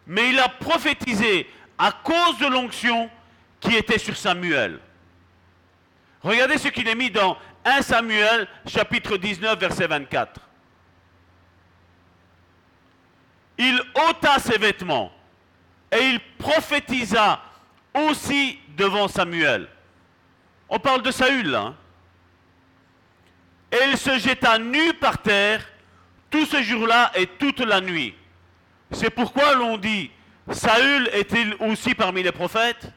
Mais 0.07 0.29
il 0.29 0.39
a 0.39 0.47
prophétisé 0.47 1.49
à 1.77 1.91
cause 1.91 2.37
de 2.39 2.47
l'onction 2.47 3.09
qui 3.59 3.75
était 3.75 3.97
sur 3.97 4.15
Samuel. 4.15 4.79
Regardez 6.23 6.57
ce 6.57 6.69
qu'il 6.69 6.87
est 6.87 6.95
mis 6.95 7.11
dans 7.11 7.37
1 7.65 7.81
Samuel 7.81 8.47
chapitre 8.65 9.17
19 9.17 9.59
verset 9.59 9.87
24. 9.87 10.39
Il 13.57 13.81
ôta 14.09 14.39
ses 14.39 14.57
vêtements 14.57 15.11
et 15.91 15.99
il 15.99 16.19
prophétisa 16.37 17.41
aussi 17.93 18.59
devant 18.69 19.07
Samuel. 19.07 19.67
On 20.69 20.79
parle 20.79 21.01
de 21.01 21.11
Saül 21.11 21.53
hein. 21.53 21.75
Et 23.75 23.89
il 23.89 23.97
se 23.97 24.17
jeta 24.17 24.57
nu 24.57 24.93
par 24.93 25.17
terre 25.21 25.61
tout 26.29 26.45
ce 26.45 26.61
jour-là 26.61 27.11
et 27.15 27.27
toute 27.27 27.59
la 27.59 27.81
nuit. 27.81 28.15
C'est 28.91 29.09
pourquoi 29.09 29.53
l'on 29.55 29.75
dit, 29.77 30.11
Saül 30.49 31.09
est-il 31.11 31.55
aussi 31.59 31.93
parmi 31.93 32.23
les 32.23 32.31
prophètes? 32.31 32.87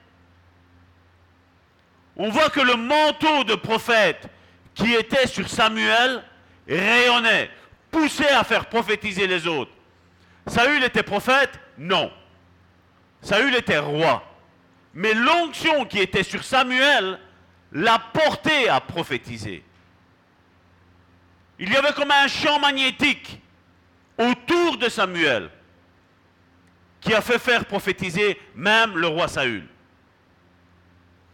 On 2.16 2.30
voit 2.30 2.50
que 2.50 2.60
le 2.60 2.76
manteau 2.76 3.42
de 3.42 3.56
prophète 3.56 4.28
qui 4.74 4.94
était 4.94 5.26
sur 5.26 5.48
Samuel 5.48 6.22
rayonnait, 6.68 7.50
poussait 7.90 8.30
à 8.30 8.44
faire 8.44 8.66
prophétiser 8.66 9.26
les 9.26 9.48
autres. 9.48 9.72
Saül 10.46 10.84
était 10.84 11.02
prophète? 11.02 11.58
Non. 11.76 12.12
Saül 13.20 13.54
était 13.56 13.78
roi. 13.78 14.22
Mais 14.94 15.14
l'onction 15.14 15.84
qui 15.86 15.98
était 15.98 16.22
sur 16.22 16.44
Samuel 16.44 17.18
l'a 17.72 17.98
porté 18.12 18.68
à 18.68 18.80
prophétiser. 18.80 19.64
Il 21.58 21.72
y 21.72 21.76
avait 21.76 21.92
comme 21.92 22.10
un 22.10 22.28
champ 22.28 22.58
magnétique 22.60 23.40
autour 24.16 24.76
de 24.78 24.88
Samuel 24.88 25.50
qui 27.00 27.14
a 27.14 27.20
fait 27.20 27.38
faire 27.38 27.64
prophétiser 27.64 28.40
même 28.54 28.96
le 28.96 29.06
roi 29.06 29.28
Saül. 29.28 29.66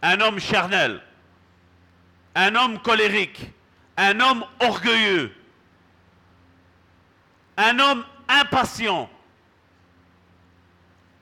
Un 0.01 0.19
homme 0.21 0.39
charnel, 0.39 1.01
un 2.35 2.55
homme 2.55 2.79
colérique, 2.79 3.51
un 3.97 4.19
homme 4.19 4.45
orgueilleux, 4.59 5.33
un 7.57 7.79
homme 7.79 8.05
impatient. 8.27 9.09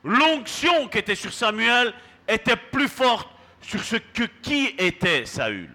L'onction 0.02 0.88
qui 0.88 0.98
était 0.98 1.14
sur 1.14 1.32
Samuel 1.32 1.94
était 2.28 2.56
plus 2.56 2.88
forte 2.88 3.28
sur 3.62 3.82
ce 3.82 3.96
que 3.96 4.24
qui 4.42 4.74
était 4.78 5.24
Saül. 5.24 5.70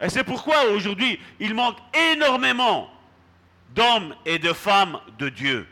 Et 0.00 0.08
c'est 0.08 0.24
pourquoi 0.24 0.64
aujourd'hui, 0.64 1.20
il 1.38 1.54
manque 1.54 1.76
énormément 2.12 2.90
d'hommes 3.74 4.14
et 4.24 4.38
de 4.38 4.52
femmes 4.52 4.98
de 5.18 5.28
Dieu. 5.28 5.68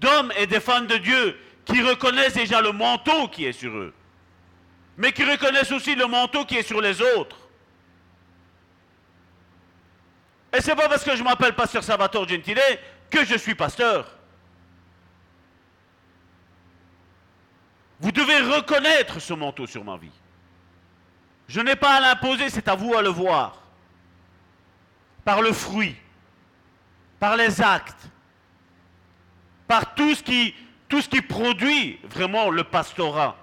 D'hommes 0.00 0.32
et 0.36 0.46
de 0.46 0.58
femmes 0.60 0.86
de 0.86 0.96
Dieu 0.96 1.38
qui 1.64 1.82
reconnaissent 1.82 2.34
déjà 2.34 2.60
le 2.60 2.72
manteau 2.72 3.28
qui 3.28 3.44
est 3.44 3.52
sur 3.52 3.76
eux, 3.76 3.92
mais 4.96 5.12
qui 5.12 5.24
reconnaissent 5.24 5.72
aussi 5.72 5.94
le 5.96 6.06
manteau 6.06 6.44
qui 6.44 6.56
est 6.56 6.62
sur 6.62 6.80
les 6.80 7.00
autres. 7.00 7.36
Et 10.56 10.60
c'est 10.60 10.76
pas 10.76 10.88
parce 10.88 11.04
que 11.04 11.16
je 11.16 11.22
m'appelle 11.22 11.54
pasteur 11.54 11.82
Salvatore 11.82 12.28
Gentile 12.28 12.60
que 13.10 13.24
je 13.24 13.36
suis 13.36 13.54
pasteur. 13.54 14.16
Vous 17.98 18.12
devez 18.12 18.40
reconnaître 18.40 19.18
ce 19.20 19.32
manteau 19.32 19.66
sur 19.66 19.84
ma 19.84 19.96
vie. 19.96 20.12
Je 21.48 21.60
n'ai 21.60 21.76
pas 21.76 21.96
à 21.96 22.00
l'imposer, 22.00 22.50
c'est 22.50 22.68
à 22.68 22.74
vous 22.74 22.94
à 22.94 23.02
le 23.02 23.08
voir. 23.08 23.62
Par 25.24 25.42
le 25.42 25.52
fruit, 25.52 25.96
par 27.18 27.36
les 27.36 27.60
actes, 27.60 28.08
par 29.66 29.94
tout 29.94 30.14
ce 30.14 30.22
qui, 30.22 31.22
produit 31.22 31.98
vraiment 32.04 32.50
le 32.50 32.64
pastorat. 32.64 33.36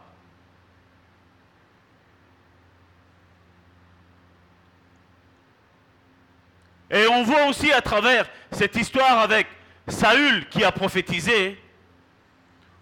Et 6.89 7.07
on 7.07 7.23
voit 7.23 7.47
aussi 7.47 7.71
à 7.71 7.81
travers 7.81 8.29
cette 8.51 8.75
histoire 8.75 9.19
avec 9.19 9.47
Saül 9.87 10.47
qui 10.49 10.63
a 10.63 10.71
prophétisé, 10.71 11.59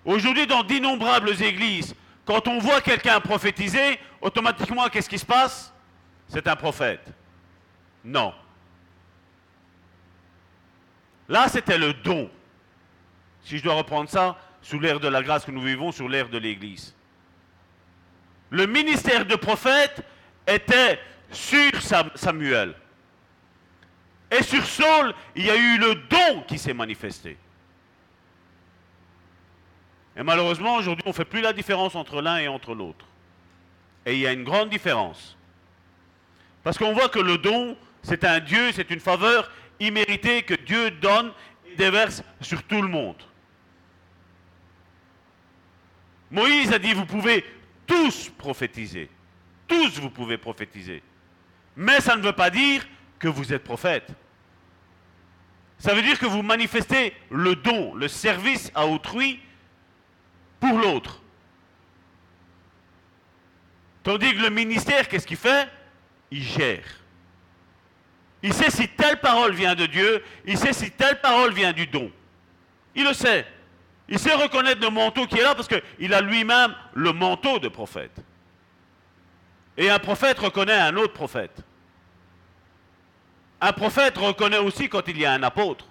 aujourd'hui 0.04 0.46
dans 0.46 0.64
d'innombrables 0.64 1.42
églises, 1.42 1.96
quand 2.26 2.48
on 2.48 2.60
voit 2.60 2.82
quelqu'un 2.82 3.20
prophétiser, 3.20 4.00
automatiquement, 4.22 4.88
qu'est-ce 4.90 5.10
qui 5.10 5.20
se 5.20 5.26
passe? 5.26 5.74
C'est 6.28 6.48
un 6.48 6.56
prophète. 6.56 7.06
Non. 8.04 8.34
Là, 11.28 11.48
c'était 11.48 11.78
le 11.78 11.94
don. 11.94 12.30
Si 13.44 13.58
je 13.58 13.64
dois 13.64 13.74
reprendre 13.76 14.10
ça, 14.10 14.38
sous 14.62 14.80
l'ère 14.80 15.00
de 15.00 15.08
la 15.08 15.24
grâce 15.24 15.46
que 15.46 15.52
nous 15.52 15.62
vivons, 15.62 15.92
sur 15.92 16.08
l'ère 16.08 16.30
de 16.30 16.38
l'Église. 16.38 16.94
Le 18.50 18.66
ministère 18.68 19.26
de 19.26 19.36
prophète 19.36 20.04
était 20.46 21.00
sur 21.32 21.82
Sam- 21.82 22.12
Samuel. 22.16 22.76
Et 24.30 24.44
sur 24.44 24.66
Saul, 24.66 25.14
il 25.36 25.46
y 25.46 25.50
a 25.50 25.56
eu 25.56 25.78
le 25.78 25.96
don 25.96 26.42
qui 26.48 26.58
s'est 26.58 26.74
manifesté. 26.74 27.38
Et 30.18 30.24
malheureusement, 30.24 30.76
aujourd'hui, 30.76 31.04
on 31.06 31.10
ne 31.10 31.16
fait 31.16 31.26
plus 31.26 31.42
la 31.42 31.54
différence 31.54 31.96
entre 31.96 32.22
l'un 32.22 32.38
et 32.38 32.48
entre 32.48 32.74
l'autre. 32.76 33.06
Et 34.06 34.14
il 34.14 34.20
y 34.20 34.28
a 34.28 34.34
une 34.34 34.44
grande 34.44 34.70
différence. 34.70 35.38
Parce 36.64 36.78
qu'on 36.78 36.94
voit 36.94 37.10
que 37.10 37.20
le 37.20 37.38
don, 37.38 37.78
c'est 38.04 38.24
un 38.24 38.40
Dieu, 38.40 38.72
c'est 38.74 38.90
une 38.92 39.00
faveur 39.00 39.50
imméritée 39.80 40.44
que 40.44 40.54
Dieu 40.54 40.92
donne 40.92 41.32
et 41.72 41.76
déverse 41.76 42.24
sur 42.42 42.64
tout 42.64 42.82
le 42.82 42.88
monde. 42.88 43.22
Moïse 46.30 46.72
a 46.72 46.80
dit, 46.80 46.94
vous 46.94 47.06
pouvez 47.06 47.46
tous 47.86 48.30
prophétiser. 48.38 49.10
Tous 49.68 50.00
vous 50.00 50.10
pouvez 50.10 50.38
prophétiser. 50.38 51.04
Mais 51.76 52.00
ça 52.02 52.16
ne 52.16 52.22
veut 52.22 52.34
pas 52.34 52.50
dire 52.50 52.86
que 53.20 53.28
vous 53.28 53.54
êtes 53.54 53.64
prophète. 53.64 54.08
Ça 55.78 55.94
veut 55.94 56.02
dire 56.02 56.20
que 56.20 56.26
vous 56.26 56.44
manifestez 56.44 57.14
le 57.30 57.56
don, 57.56 57.96
le 57.96 58.08
service 58.08 58.72
à 58.76 58.86
autrui 58.86 59.40
pour 60.62 60.78
l'autre. 60.78 61.20
Tandis 64.04 64.34
que 64.34 64.44
le 64.44 64.50
ministère, 64.50 65.10
qu'est-ce 65.10 65.28
qu'il 65.28 65.38
fait? 65.38 65.68
Il 66.32 66.42
gère. 66.42 66.86
Il 68.42 68.54
sait 68.54 68.72
si 68.72 68.88
telle 68.88 69.20
parole 69.20 69.54
vient 69.54 69.76
de 69.76 69.86
Dieu, 69.86 70.24
il 70.46 70.58
sait 70.58 70.74
si 70.74 70.90
telle 70.92 71.20
parole 71.20 71.54
vient 71.54 71.74
du 71.74 71.86
don. 71.88 72.10
Il 72.96 73.06
le 73.06 73.14
sait. 73.14 73.46
Il 74.08 74.18
sait 74.18 74.34
reconnaître 74.34 74.82
le 74.82 74.90
manteau 74.90 75.28
qui 75.28 75.38
est 75.38 75.44
là 75.44 75.56
parce 75.56 75.68
qu'il 75.68 76.14
a 76.14 76.22
lui-même 76.22 76.74
le 76.94 77.12
manteau 77.14 77.60
de 77.60 77.68
prophète. 77.68 78.16
Et 79.78 79.90
un 79.90 80.00
prophète 80.00 80.40
reconnaît 80.40 80.80
un 80.80 80.96
autre 80.98 81.14
prophète. 81.14 81.64
Un 83.62 83.74
prophète 83.74 84.18
reconnaît 84.18 84.58
aussi 84.58 84.90
quand 84.90 85.08
il 85.08 85.20
y 85.20 85.26
a 85.26 85.34
un 85.34 85.44
apôtre. 85.44 85.86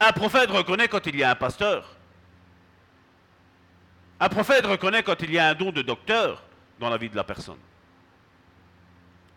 Un 0.00 0.12
prophète 0.12 0.50
reconnaît 0.50 0.88
quand 0.88 1.06
il 1.06 1.16
y 1.16 1.22
a 1.22 1.30
un 1.30 1.34
pasteur. 1.34 1.95
Un 4.18 4.28
prophète 4.28 4.64
reconnaît 4.66 5.02
quand 5.02 5.20
il 5.22 5.32
y 5.32 5.38
a 5.38 5.48
un 5.48 5.54
don 5.54 5.72
de 5.72 5.82
docteur 5.82 6.42
dans 6.80 6.88
la 6.88 6.96
vie 6.96 7.10
de 7.10 7.16
la 7.16 7.24
personne. 7.24 7.58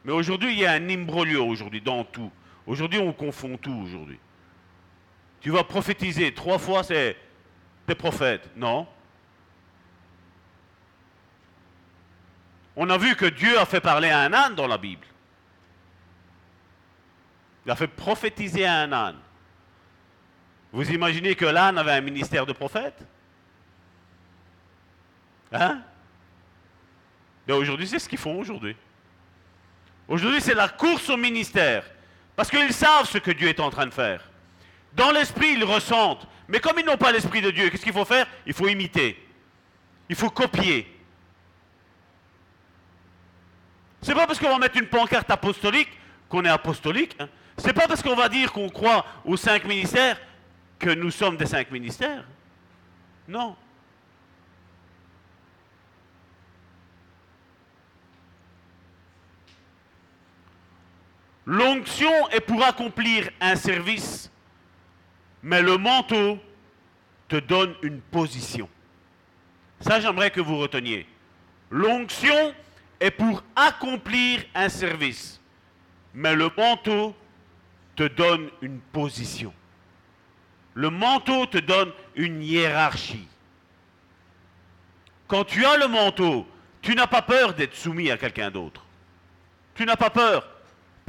Mais 0.05 0.13
aujourd'hui, 0.13 0.53
il 0.53 0.59
y 0.59 0.65
a 0.65 0.71
un 0.71 0.89
imbroglio 0.89 1.45
aujourd'hui 1.45 1.81
dans 1.81 2.03
tout. 2.05 2.31
Aujourd'hui, 2.65 2.99
on 2.99 3.11
confond 3.11 3.57
tout 3.57 3.73
aujourd'hui. 3.73 4.19
Tu 5.41 5.49
vas 5.49 5.63
prophétiser 5.63 6.33
trois 6.33 6.57
fois, 6.57 6.83
c'est 6.83 7.17
t'es 7.85 7.95
prophète. 7.95 8.49
Non. 8.55 8.87
On 12.75 12.89
a 12.89 12.97
vu 12.97 13.15
que 13.15 13.25
Dieu 13.25 13.59
a 13.59 13.65
fait 13.65 13.81
parler 13.81 14.09
à 14.09 14.21
un 14.21 14.31
âne 14.31 14.55
dans 14.55 14.67
la 14.67 14.77
Bible. 14.77 15.05
Il 17.65 17.71
a 17.71 17.75
fait 17.75 17.87
prophétiser 17.87 18.65
à 18.65 18.79
un 18.81 18.91
âne. 18.93 19.17
Vous 20.71 20.89
imaginez 20.91 21.35
que 21.35 21.45
l'âne 21.45 21.77
avait 21.77 21.91
un 21.91 22.01
ministère 22.01 22.45
de 22.45 22.53
prophète? 22.53 23.05
Hein? 25.51 25.81
Mais 27.47 27.53
aujourd'hui, 27.53 27.87
c'est 27.87 27.99
ce 27.99 28.07
qu'ils 28.07 28.19
font 28.19 28.39
aujourd'hui. 28.39 28.75
Aujourd'hui, 30.07 30.41
c'est 30.41 30.53
la 30.53 30.67
course 30.69 31.09
au 31.09 31.17
ministère. 31.17 31.83
Parce 32.35 32.49
qu'ils 32.49 32.73
savent 32.73 33.07
ce 33.07 33.17
que 33.17 33.31
Dieu 33.31 33.49
est 33.49 33.59
en 33.59 33.69
train 33.69 33.85
de 33.85 33.93
faire. 33.93 34.29
Dans 34.93 35.11
l'esprit, 35.11 35.53
ils 35.53 35.63
ressentent. 35.63 36.27
Mais 36.47 36.59
comme 36.59 36.79
ils 36.79 36.85
n'ont 36.85 36.97
pas 36.97 37.11
l'esprit 37.11 37.41
de 37.41 37.51
Dieu, 37.51 37.69
qu'est-ce 37.69 37.83
qu'il 37.83 37.93
faut 37.93 38.05
faire? 38.05 38.25
Il 38.45 38.53
faut 38.53 38.67
imiter. 38.67 39.17
Il 40.07 40.15
faut 40.15 40.29
copier. 40.29 40.87
C'est 44.01 44.15
pas 44.15 44.25
parce 44.25 44.39
qu'on 44.39 44.49
va 44.49 44.57
mettre 44.57 44.77
une 44.77 44.87
pancarte 44.87 45.29
apostolique 45.29 45.89
qu'on 46.29 46.45
est 46.45 46.49
apostolique. 46.49 47.15
Hein. 47.19 47.27
C'est 47.57 47.73
pas 47.73 47.87
parce 47.87 48.01
qu'on 48.01 48.15
va 48.15 48.29
dire 48.29 48.51
qu'on 48.53 48.69
croit 48.69 49.05
aux 49.25 49.37
cinq 49.37 49.65
ministères 49.65 50.19
que 50.79 50.89
nous 50.89 51.11
sommes 51.11 51.35
des 51.35 51.45
cinq 51.45 51.69
ministères. 51.71 52.23
Non. 53.27 53.55
L'onction 61.49 62.29
est 62.29 62.41
pour 62.41 62.63
accomplir 62.63 63.27
un 63.41 63.55
service, 63.55 64.31
mais 65.41 65.63
le 65.63 65.79
manteau 65.79 66.37
te 67.27 67.37
donne 67.37 67.73
une 67.81 68.01
position. 68.01 68.69
Ça, 69.79 69.99
j'aimerais 69.99 70.29
que 70.29 70.41
vous 70.41 70.59
reteniez. 70.59 71.07
L'onction 71.71 72.53
est 72.99 73.09
pour 73.09 73.41
accomplir 73.55 74.43
un 74.53 74.69
service, 74.69 75.41
mais 76.13 76.35
le 76.35 76.51
manteau 76.55 77.15
te 77.95 78.03
donne 78.03 78.51
une 78.61 78.79
position. 78.79 79.51
Le 80.75 80.91
manteau 80.91 81.47
te 81.47 81.57
donne 81.57 81.91
une 82.13 82.43
hiérarchie. 82.43 83.27
Quand 85.27 85.45
tu 85.45 85.65
as 85.65 85.77
le 85.77 85.87
manteau, 85.87 86.47
tu 86.83 86.93
n'as 86.93 87.07
pas 87.07 87.23
peur 87.23 87.55
d'être 87.55 87.73
soumis 87.73 88.11
à 88.11 88.19
quelqu'un 88.19 88.51
d'autre. 88.51 88.85
Tu 89.73 89.83
n'as 89.83 89.95
pas 89.95 90.11
peur 90.11 90.47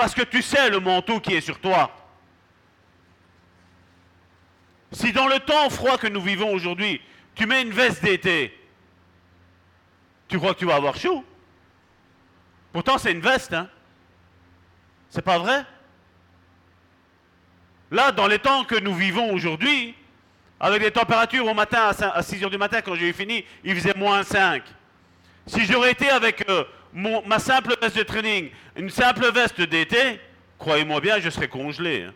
parce 0.01 0.15
que 0.15 0.23
tu 0.23 0.41
sais 0.41 0.71
le 0.71 0.81
manteau 0.81 1.21
qui 1.21 1.35
est 1.35 1.43
sur 1.43 1.61
toi. 1.61 1.95
Si 4.93 5.13
dans 5.13 5.27
le 5.27 5.39
temps 5.41 5.69
froid 5.69 5.99
que 5.99 6.07
nous 6.07 6.23
vivons 6.23 6.55
aujourd'hui, 6.55 7.03
tu 7.35 7.45
mets 7.45 7.61
une 7.61 7.71
veste 7.71 8.03
d'été, 8.03 8.59
tu 10.27 10.39
crois 10.39 10.55
que 10.55 10.61
tu 10.61 10.65
vas 10.65 10.77
avoir 10.77 10.97
chaud 10.97 11.23
Pourtant, 12.73 12.97
c'est 12.97 13.13
une 13.13 13.21
veste, 13.21 13.53
hein 13.53 13.69
C'est 15.11 15.21
pas 15.21 15.39
vrai? 15.39 15.67
Là, 17.91 18.11
dans 18.11 18.27
les 18.27 18.39
temps 18.39 18.65
que 18.65 18.77
nous 18.77 18.95
vivons 18.95 19.35
aujourd'hui, 19.35 19.95
avec 20.59 20.81
les 20.81 20.93
températures 20.93 21.47
au 21.47 21.53
matin, 21.53 21.91
à 22.15 22.23
6 22.23 22.43
heures 22.43 22.49
du 22.49 22.57
matin, 22.57 22.81
quand 22.81 22.95
j'ai 22.95 23.13
fini, 23.13 23.45
il 23.65 23.75
faisait 23.75 23.93
moins 23.95 24.23
5. 24.23 24.63
Si 25.47 25.67
j'aurais 25.67 25.93
été 25.93 26.09
avec 26.09 26.49
euh, 26.49 26.65
ma 26.93 27.39
simple 27.39 27.77
veste 27.81 27.97
de 27.97 28.03
training, 28.03 28.51
une 28.77 28.91
simple 28.91 29.31
veste 29.33 29.61
d'été, 29.61 30.21
croyez-moi 30.59 31.01
bien, 31.01 31.21
je 31.21 31.31
serais 31.31 31.49
congelé. 31.49 32.05
Hein. 32.05 32.15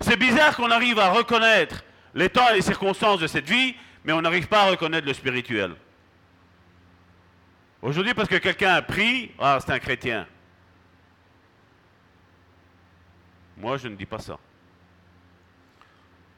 C'est 0.00 0.16
bizarre 0.16 0.56
qu'on 0.56 0.70
arrive 0.70 0.98
à 0.98 1.10
reconnaître 1.10 1.84
les 2.14 2.28
temps 2.28 2.48
et 2.50 2.54
les 2.54 2.62
circonstances 2.62 3.20
de 3.20 3.26
cette 3.26 3.48
vie, 3.48 3.74
mais 4.04 4.12
on 4.12 4.22
n'arrive 4.22 4.48
pas 4.48 4.62
à 4.62 4.70
reconnaître 4.70 5.06
le 5.06 5.12
spirituel. 5.12 5.74
Aujourd'hui, 7.82 8.14
parce 8.14 8.28
que 8.28 8.36
quelqu'un 8.36 8.74
a 8.74 8.82
pris, 8.82 9.30
ah, 9.38 9.58
c'est 9.60 9.72
un 9.72 9.78
chrétien. 9.78 10.26
Moi, 13.56 13.76
je 13.76 13.88
ne 13.88 13.94
dis 13.94 14.06
pas 14.06 14.18
ça. 14.18 14.38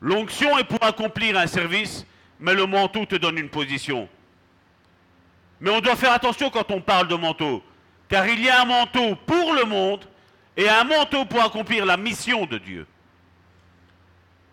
L'onction 0.00 0.58
est 0.58 0.64
pour 0.64 0.82
accomplir 0.82 1.38
un 1.38 1.46
service, 1.46 2.04
mais 2.42 2.54
le 2.54 2.66
manteau 2.66 3.06
te 3.06 3.14
donne 3.14 3.38
une 3.38 3.48
position. 3.48 4.08
Mais 5.60 5.70
on 5.70 5.80
doit 5.80 5.96
faire 5.96 6.12
attention 6.12 6.50
quand 6.50 6.70
on 6.72 6.80
parle 6.80 7.06
de 7.06 7.14
manteau, 7.14 7.62
car 8.08 8.26
il 8.26 8.42
y 8.42 8.50
a 8.50 8.60
un 8.60 8.64
manteau 8.64 9.14
pour 9.14 9.54
le 9.54 9.64
monde 9.64 10.04
et 10.56 10.68
un 10.68 10.84
manteau 10.84 11.24
pour 11.24 11.40
accomplir 11.40 11.86
la 11.86 11.96
mission 11.96 12.44
de 12.46 12.58
Dieu. 12.58 12.86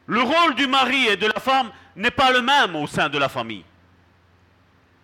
Le 0.05 0.21
rôle 0.21 0.55
du 0.55 0.67
mari 0.67 1.07
et 1.07 1.17
de 1.17 1.25
la 1.25 1.39
femme 1.39 1.71
n'est 1.95 2.11
pas 2.11 2.31
le 2.31 2.41
même 2.41 2.75
au 2.75 2.85
sein 2.87 3.09
de 3.09 3.17
la 3.17 3.27
famille. 3.27 3.65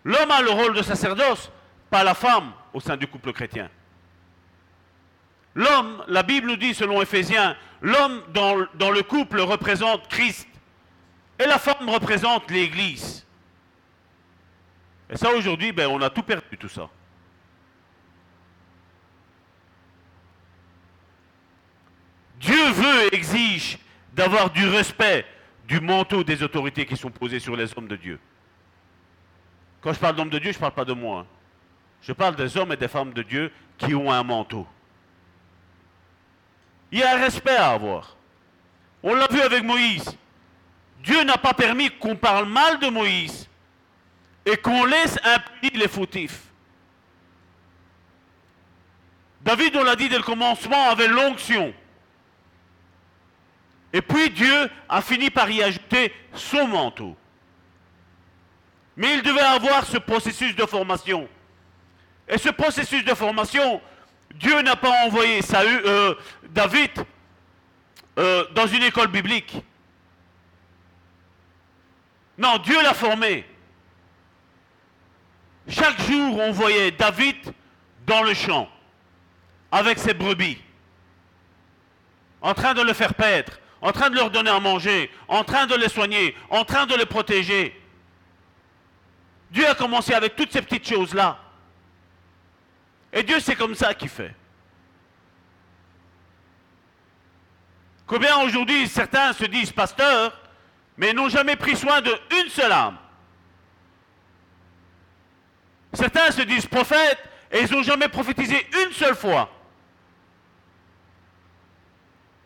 L'homme 0.03 0.31
a 0.31 0.41
le 0.43 0.51
rôle 0.51 0.75
de 0.75 0.83
sacerdoce, 0.83 1.51
pas 1.89 2.03
la 2.03 2.13
femme 2.13 2.51
au 2.71 2.79
sein 2.79 2.97
du 2.97 3.07
couple 3.07 3.33
chrétien. 3.33 3.69
L'homme, 5.55 6.03
la 6.07 6.21
Bible 6.21 6.47
nous 6.47 6.55
dit 6.55 6.75
selon 6.75 7.01
Éphésiens, 7.01 7.55
l'homme 7.81 8.21
dans, 8.33 8.57
dans, 8.75 8.91
le 8.91 9.01
couple 9.01 9.39
représente 9.41 10.07
Christ 10.07 10.47
et 11.39 11.45
la 11.45 11.59
femme 11.59 11.89
représente 11.89 12.49
l'Église. 12.49 13.25
Et 15.09 15.17
ça 15.17 15.31
aujourd'hui, 15.31 15.71
ben, 15.71 15.87
on 15.87 16.01
a 16.01 16.09
tout 16.09 16.23
perdu 16.23 16.57
tout 16.57 16.69
ça. 16.69 16.89
Dieu 22.39 22.71
veut 22.71 23.13
exige 23.13 23.77
d'avoir 24.13 24.49
du 24.49 24.67
respect 24.67 25.25
du 25.67 25.79
manteau 25.79 26.23
des 26.23 26.43
autorités 26.43 26.85
qui 26.85 26.95
sont 26.95 27.09
posées 27.09 27.39
sur 27.39 27.55
les 27.55 27.75
hommes 27.77 27.87
de 27.87 27.95
Dieu. 27.95 28.19
Quand 29.81 29.93
je 29.93 29.99
parle 29.99 30.15
d'hommes 30.15 30.29
de 30.29 30.39
Dieu, 30.39 30.51
je 30.51 30.57
ne 30.57 30.61
parle 30.61 30.73
pas 30.73 30.85
de 30.85 30.93
moi. 30.93 31.21
Hein. 31.21 31.25
Je 32.01 32.13
parle 32.13 32.35
des 32.35 32.55
hommes 32.57 32.71
et 32.71 32.77
des 32.77 32.87
femmes 32.87 33.13
de 33.13 33.23
Dieu 33.23 33.51
qui 33.77 33.95
ont 33.95 34.11
un 34.11 34.23
manteau. 34.23 34.67
Il 36.91 36.99
y 36.99 37.03
a 37.03 37.15
un 37.15 37.19
respect 37.19 37.55
à 37.55 37.71
avoir. 37.71 38.15
On 39.01 39.13
l'a 39.15 39.27
vu 39.27 39.41
avec 39.41 39.63
Moïse. 39.63 40.15
Dieu 41.05 41.23
n'a 41.23 41.37
pas 41.37 41.53
permis 41.53 41.91
qu'on 41.91 42.15
parle 42.15 42.47
mal 42.47 42.79
de 42.79 42.87
Moïse 42.87 43.47
et 44.43 44.57
qu'on 44.57 44.85
laisse 44.85 45.19
impunis 45.23 45.77
les 45.79 45.87
fautifs. 45.87 46.41
David, 49.41 49.75
on 49.75 49.83
l'a 49.83 49.95
dit 49.95 50.09
dès 50.09 50.17
le 50.17 50.23
commencement, 50.23 50.89
avait 50.89 51.07
l'onction. 51.07 51.71
Et 53.93 54.01
puis 54.01 54.31
Dieu 54.31 54.69
a 54.89 55.03
fini 55.03 55.29
par 55.29 55.47
y 55.49 55.61
ajouter 55.61 56.11
son 56.33 56.67
manteau. 56.67 57.15
Mais 58.97 59.13
il 59.13 59.21
devait 59.21 59.41
avoir 59.41 59.85
ce 59.85 59.97
processus 59.97 60.55
de 60.55 60.65
formation. 60.65 61.29
Et 62.27 62.39
ce 62.39 62.49
processus 62.49 63.05
de 63.05 63.13
formation, 63.13 63.79
Dieu 64.33 64.59
n'a 64.63 64.75
pas 64.75 65.05
envoyé 65.05 65.39
euh, 65.53 66.15
David 66.49 66.91
euh, 68.17 68.45
dans 68.55 68.65
une 68.65 68.81
école 68.81 69.09
biblique. 69.09 69.55
Non, 72.37 72.57
Dieu 72.57 72.81
l'a 72.81 72.93
formé. 72.93 73.45
Chaque 75.67 75.99
jour, 76.01 76.39
on 76.39 76.51
voyait 76.51 76.91
David 76.91 77.37
dans 78.05 78.21
le 78.21 78.33
champ, 78.33 78.69
avec 79.71 79.97
ses 79.97 80.13
brebis, 80.13 80.61
en 82.41 82.53
train 82.53 82.73
de 82.73 82.81
le 82.81 82.93
faire 82.93 83.15
paître, 83.15 83.59
en 83.81 83.91
train 83.91 84.09
de 84.09 84.15
leur 84.15 84.29
donner 84.29 84.51
à 84.51 84.59
manger, 84.59 85.11
en 85.27 85.43
train 85.43 85.65
de 85.65 85.75
les 85.75 85.89
soigner, 85.89 86.35
en 86.49 86.65
train 86.65 86.85
de 86.85 86.95
les 86.95 87.05
protéger. 87.05 87.81
Dieu 89.49 89.67
a 89.67 89.73
commencé 89.73 90.13
avec 90.13 90.35
toutes 90.35 90.51
ces 90.51 90.61
petites 90.61 90.87
choses-là. 90.87 91.39
Et 93.11 93.23
Dieu, 93.23 93.39
c'est 93.39 93.55
comme 93.55 93.75
ça 93.75 93.93
qu'il 93.93 94.09
fait. 94.09 94.35
Combien 98.05 98.37
aujourd'hui 98.41 98.87
certains 98.87 99.33
se 99.33 99.45
disent 99.45 99.71
pasteurs, 99.71 100.37
mais 100.97 101.13
n'ont 101.13 101.29
jamais 101.29 101.55
pris 101.55 101.75
soin 101.75 102.01
d'une 102.01 102.49
seule 102.49 102.71
âme 102.71 102.97
Certains 105.95 106.31
se 106.31 106.41
disent 106.41 106.65
prophètes 106.65 107.23
et 107.51 107.61
ils 107.61 107.71
n'ont 107.71 107.83
jamais 107.83 108.09
prophétisé 108.09 108.67
une 108.83 108.91
seule 108.91 109.15
fois. 109.15 109.49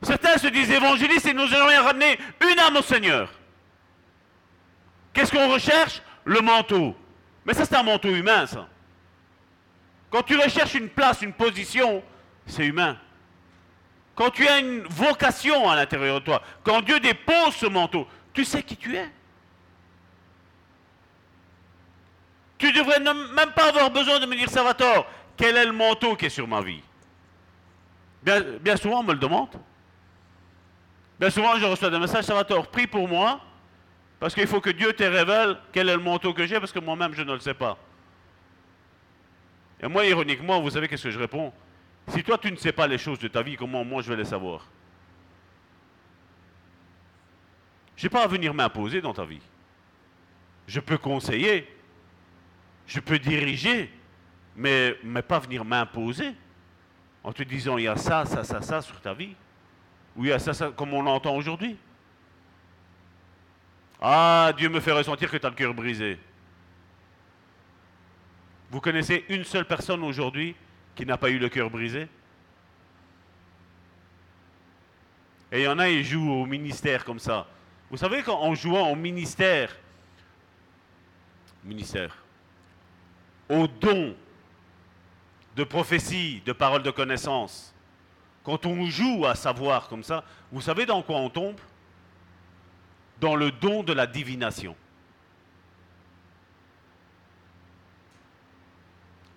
Certains 0.01 0.38
se 0.38 0.47
disent 0.47 0.71
évangélistes 0.71 1.26
et 1.26 1.34
nous 1.34 1.45
rien 1.45 1.81
ramené 1.81 2.17
une 2.41 2.59
âme 2.59 2.77
au 2.77 2.81
Seigneur. 2.81 3.30
Qu'est-ce 5.13 5.31
qu'on 5.31 5.51
recherche? 5.51 6.01
Le 6.26 6.41
manteau. 6.41 6.95
Mais 7.43 7.53
ça, 7.53 7.65
c'est 7.65 7.76
un 7.76 7.84
manteau 7.84 8.09
humain, 8.09 8.45
ça. 8.45 8.67
Quand 10.11 10.23
tu 10.23 10.38
recherches 10.38 10.76
une 10.76 10.89
place, 10.89 11.21
une 11.21 11.34
position, 11.34 12.03
c'est 12.45 12.65
humain. 12.65 12.97
Quand 14.15 14.30
tu 14.30 14.47
as 14.47 14.59
une 14.59 14.84
vocation 14.84 15.69
à 15.69 15.76
l'intérieur 15.76 16.19
de 16.19 16.26
toi, 16.26 16.41
quand 16.63 16.81
Dieu 16.81 16.99
dépose 16.99 17.55
ce 17.55 17.65
manteau, 17.65 18.07
tu 18.40 18.45
sais 18.45 18.64
qui 18.64 18.78
tu 18.78 18.95
es. 18.95 19.10
Tu 22.57 22.72
devrais 22.72 22.99
même 23.02 23.52
pas 23.53 23.68
avoir 23.68 23.91
besoin 23.91 24.18
de 24.20 24.26
me 24.26 24.36
dire, 24.36 24.49
Salvatore, 24.49 25.06
quel 25.36 25.57
est 25.57 25.66
le 25.66 25.74
manteau 25.74 26.16
qui 26.16 26.28
est 26.28 26.30
sur 26.30 26.48
ma 26.48 26.61
vie 26.61 26.82
bien, 28.22 28.76
souvent, 28.76 28.99
on 28.99 29.03
me 29.03 29.14
le 29.14 29.20
demande. 29.20 29.49
Bien 31.20 31.30
souvent, 31.30 31.57
je 31.57 31.66
reçois 31.66 31.90
des 31.90 31.99
messages, 31.99 32.26
Salvatore, 32.26 32.68
prie 32.68 32.88
pour 32.88 33.07
moi, 33.07 33.41
parce 34.20 34.34
qu'il 34.34 34.48
faut 34.48 34.61
que 34.61 34.70
Dieu 34.70 34.94
te 34.94 35.03
révèle 35.03 35.57
quel 35.74 35.90
est 35.90 35.95
le 35.95 36.02
manteau 36.02 36.34
que 36.34 36.45
j'ai, 36.45 36.60
parce 36.60 36.72
que 36.72 36.80
moi-même, 36.80 37.14
je 37.14 37.24
ne 37.24 37.34
le 37.34 37.40
sais 37.40 37.53
pas. 37.53 37.78
Et 39.82 39.88
moi, 39.88 40.06
ironiquement, 40.06 40.61
vous 40.61 40.70
savez 40.70 40.88
qu'est-ce 40.88 41.03
que 41.03 41.11
je 41.11 41.20
réponds? 41.20 41.52
Si 42.07 42.24
toi, 42.24 42.38
tu 42.38 42.52
ne 42.52 42.57
sais 42.57 42.74
pas 42.74 42.88
les 42.88 42.98
choses 42.98 43.20
de 43.20 43.28
ta 43.28 43.41
vie, 43.41 43.56
comment 43.57 43.84
moi, 43.84 44.02
je 44.02 44.10
vais 44.10 44.18
les 44.18 44.26
savoir? 44.26 44.66
Je 47.99 48.05
n'ai 48.05 48.09
pas 48.09 48.23
à 48.23 48.27
venir 48.27 48.53
m'imposer 48.53 49.01
dans 49.01 49.13
ta 49.13 49.26
vie. 49.26 49.41
Je 50.69 50.80
peux 50.80 50.97
conseiller, 50.97 51.67
je 52.88 53.01
peux 53.01 53.19
diriger, 53.19 53.91
mais, 54.55 54.97
mais 55.03 55.21
pas 55.21 55.38
venir 55.39 55.65
m'imposer 55.65 56.34
en 57.26 57.34
te 57.34 57.43
disant 57.43 57.77
il 57.77 57.84
y 57.84 57.88
a 57.89 57.97
ça, 57.97 58.23
ça, 58.23 58.45
ça, 58.45 58.61
ça 58.61 58.81
sur 58.81 59.01
ta 59.01 59.13
vie. 59.13 59.35
Oui, 60.15 60.31
ça, 60.39 60.53
ça, 60.53 60.71
comme 60.71 60.93
on 60.93 61.01
l'entend 61.01 61.35
aujourd'hui. 61.35 61.76
Ah, 63.99 64.53
Dieu 64.55 64.69
me 64.69 64.80
fait 64.80 64.93
ressentir 64.93 65.30
que 65.30 65.35
tu 65.35 65.45
as 65.45 65.49
le 65.49 65.55
cœur 65.57 65.73
brisé. 65.73 66.17
Vous 68.71 68.80
connaissez 68.80 69.26
une 69.27 69.43
seule 69.43 69.65
personne 69.65 70.05
aujourd'hui 70.05 70.55
qui 70.95 71.05
n'a 71.05 71.17
pas 71.17 71.30
eu 71.30 71.38
le 71.38 71.49
cœur 71.49 71.69
brisé? 71.69 72.07
Et 75.51 75.59
il 75.59 75.63
y 75.65 75.67
en 75.67 75.80
a, 75.80 75.89
ils 75.89 76.05
jouent 76.05 76.31
au 76.31 76.45
ministère 76.45 77.03
comme 77.03 77.19
ça. 77.19 77.45
Vous 77.90 77.98
savez 77.98 78.22
qu'en 78.22 78.53
jouant 78.53 78.90
au 78.91 78.95
ministère, 78.95 79.76
ministère, 81.64 82.16
au 83.49 83.68
don 83.68 84.16
de 85.56 85.64
prophétie, 85.64 86.41
de 86.45 86.53
parole 86.53 86.84
de 86.84 86.91
connaissance, 86.91 87.74
quand 88.44 88.66
on 88.66 88.86
joue 88.86 89.26
à 89.26 89.36
savoir 89.36 89.88
comme 89.88 90.03
ça, 90.03 90.24
vous 90.52 90.61
savez 90.61 90.86
dans 90.86 91.02
quoi 91.02 91.18
on 91.18 91.30
tombe? 91.30 91.60
Dans 93.20 93.36
le 93.36 93.52
don 93.52 93.84
de 93.84 93.91
la 93.91 94.07
divination. 94.07 94.76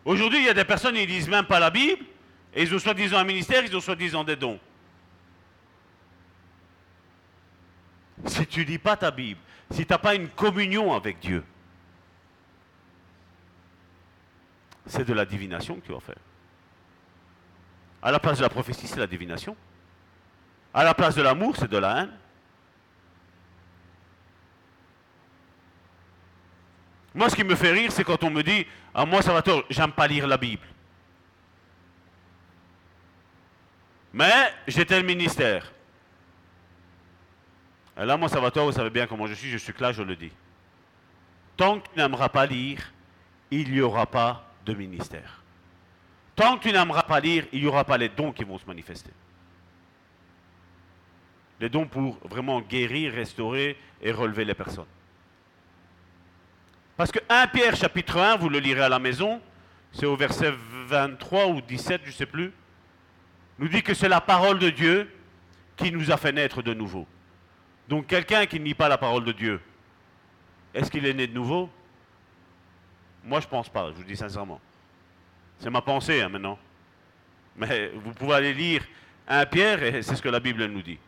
Aujourd'hui, 0.05 0.41
il 0.41 0.47
y 0.47 0.49
a 0.49 0.55
des 0.55 0.65
personnes, 0.65 0.97
ils 0.97 1.09
lisent 1.09 1.29
même 1.29 1.47
pas 1.47 1.61
la 1.61 1.71
Bible, 1.71 2.05
et 2.55 2.63
ils 2.63 2.75
ont 2.75 2.79
soi-disant 2.79 3.19
un 3.19 3.25
ministère, 3.25 3.65
ils 3.65 3.77
ont 3.77 3.81
soi-disant 3.81 4.25
des 4.25 4.37
dons. 4.37 4.59
Si 8.27 8.47
tu 8.47 8.65
lis 8.65 8.79
pas 8.79 8.97
ta 8.97 9.11
Bible, 9.11 9.41
si 9.71 9.85
tu 9.85 9.93
n'as 9.93 9.99
pas 9.99 10.15
une 10.15 10.29
communion 10.29 10.93
avec 10.95 11.19
Dieu, 11.19 11.45
c'est 14.87 15.05
de 15.05 15.13
la 15.13 15.25
divination 15.25 15.77
que 15.77 15.87
tu 15.87 15.93
vas 15.93 16.01
faire. 16.01 16.19
À 18.03 18.11
la 18.11 18.19
place 18.19 18.39
de 18.39 18.43
la 18.43 18.49
prophétie, 18.49 18.87
c'est 18.87 18.99
la 18.99 19.07
divination. 19.07 19.57
À 20.75 20.85
la 20.85 20.95
place 20.95 21.15
de 21.15 21.23
l'amour, 21.23 21.57
c'est 21.57 21.71
de 21.71 21.77
la 21.79 22.03
haine. 22.03 22.13
Moi, 27.15 27.29
ce 27.29 27.37
qui 27.37 27.45
me 27.45 27.55
fait 27.55 27.73
rire, 27.73 27.93
c'est 27.93 28.05
quand 28.05 28.25
on 28.25 28.31
me 28.31 28.43
dit 28.43 28.67
Ah, 28.95 29.05
moi, 29.05 29.23
ça 29.23 29.33
va 29.33 29.43
tort, 29.43 29.65
j'aime 29.69 29.93
pas 29.93 30.07
lire 30.07 30.27
la 30.27 30.37
Bible. 30.37 30.67
Mais 34.13 34.53
j'étais 34.67 35.01
le 35.01 35.07
ministère. 35.07 35.73
Et 38.01 38.05
là, 38.05 38.17
moi, 38.17 38.29
ça 38.29 38.41
va 38.41 38.51
tort, 38.51 38.67
vous 38.67 38.73
savez 38.73 38.91
bien 38.91 39.07
comment 39.07 39.27
je 39.27 39.35
suis, 39.35 39.51
je 39.51 39.59
suis 39.59 39.75
là, 39.79 39.93
je 39.93 40.03
le 40.03 40.17
dis. 40.17 40.33
Tant 41.57 41.81
que 41.81 41.89
tu 41.89 41.99
n'aimeras 41.99 42.29
pas 42.29 42.47
lire, 42.47 42.93
il 43.51 43.71
n'y 43.71 43.81
aura 43.81 44.07
pas 44.07 44.49
de 44.65 44.73
ministère. 44.73 45.43
Tant 46.35 46.57
que 46.57 46.63
tu 46.63 46.73
n'aimeras 46.73 47.03
pas 47.03 47.21
lire, 47.21 47.45
il 47.53 47.61
n'y 47.61 47.67
aura 47.67 47.85
pas 47.85 47.99
les 47.99 48.09
dons 48.09 48.33
qui 48.33 48.45
vont 48.45 48.59
se 48.59 48.67
manifester. 48.67 49.11
Les 51.61 51.69
dons 51.69 51.87
pour 51.87 52.19
vraiment 52.27 52.61
guérir, 52.61 53.13
restaurer 53.13 53.77
et 54.01 54.11
relever 54.11 54.45
les 54.45 54.55
personnes. 54.55 54.87
Parce 56.97 57.13
que 57.13 57.21
1 57.29 57.49
Pierre 57.49 57.77
chapitre 57.77 58.19
1, 58.19 58.37
vous 58.37 58.49
le 58.49 58.59
lirez 58.59 58.83
à 58.83 58.89
la 58.89 58.99
maison, 58.99 59.41
c'est 59.93 60.07
au 60.07 60.17
verset 60.17 60.53
23 60.87 61.49
ou 61.49 61.61
17, 61.61 62.01
je 62.05 62.09
ne 62.09 62.13
sais 62.13 62.27
plus, 62.27 62.53
nous 63.59 63.69
dit 63.69 63.83
que 63.83 63.95
c'est 63.95 64.09
la 64.09 64.21
parole 64.21 64.59
de 64.59 64.71
Dieu 64.71 65.11
qui 65.77 65.93
nous 65.93 66.11
a 66.11 66.17
fait 66.17 66.33
naître 66.33 66.63
de 66.63 66.75
nouveau. 66.75 67.07
Donc 67.93 68.07
quelqu'un 68.07 68.47
qui 68.47 68.59
nie 68.59 68.73
pas 68.73 68.89
la 68.89 68.97
parole 68.97 69.23
de 69.23 69.33
Dieu, 69.33 69.61
est-ce 70.73 70.91
qu'il 70.91 71.05
est 71.05 71.13
né 71.13 71.27
de 71.27 71.35
nouveau? 71.35 71.69
Moi 73.23 73.39
je 73.41 73.45
ne 73.45 73.51
pense 73.51 73.69
pas, 73.69 73.91
je 73.91 73.97
vous 73.97 74.05
dis 74.05 74.17
sincèrement. 74.17 74.63
C'est 75.59 75.69
ma 75.69 75.83
pensée 75.83 76.23
hein, 76.23 76.31
maintenant. 76.31 76.59
Mais 77.55 77.91
vous 77.95 78.15
pouvez 78.15 78.37
aller 78.37 78.55
lire 78.55 78.83
1 79.29 79.45
Pierre 79.45 79.83
et 79.83 80.01
c'est 80.01 80.17
ce 80.17 80.23
que 80.23 80.31
la 80.31 80.41
Bible 80.41 80.65
nous 80.69 80.81
dit. 80.81 80.99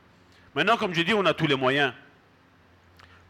Maintenant, 0.55 0.77
comme 0.77 0.93
je 0.93 1.01
dis, 1.01 1.15
on 1.15 1.25
a 1.25 1.33
tous 1.33 1.47
les 1.47 1.57
moyens. 1.57 1.95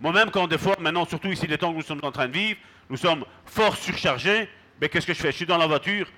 Moi-même, 0.01 0.33
quand 0.33 0.49
des 0.49 0.59
fois, 0.59 0.75
maintenant, 0.81 1.05
surtout 1.05 1.29
ici, 1.29 1.47
les 1.47 1.57
temps 1.57 1.71
que 1.71 1.77
nous 1.77 1.85
sommes 1.85 2.01
en 2.03 2.11
train 2.11 2.27
de 2.27 2.33
vivre, 2.33 2.59
nous 2.91 2.97
sommes 2.97 3.25
fort 3.47 3.77
surchargés, 3.77 4.49
mais 4.81 4.89
qu'est-ce 4.89 5.07
que 5.07 5.15
je 5.15 5.21
fais? 5.21 5.31
Je 5.31 5.37
suis 5.37 5.47
dans 5.47 5.59
la 5.59 5.69
voiture, 5.69 6.09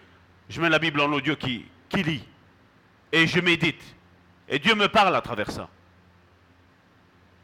je 0.48 0.58
mets 0.58 0.70
la 0.70 0.78
Bible 0.78 1.02
en 1.02 1.12
audio 1.12 1.36
qui, 1.36 1.66
qui 1.90 2.02
lit. 2.02 2.24
Et 3.12 3.26
je 3.26 3.40
médite. 3.40 3.84
Et 4.48 4.58
Dieu 4.58 4.74
me 4.74 4.88
parle 4.88 5.14
à 5.14 5.20
travers 5.20 5.50
ça. 5.50 5.68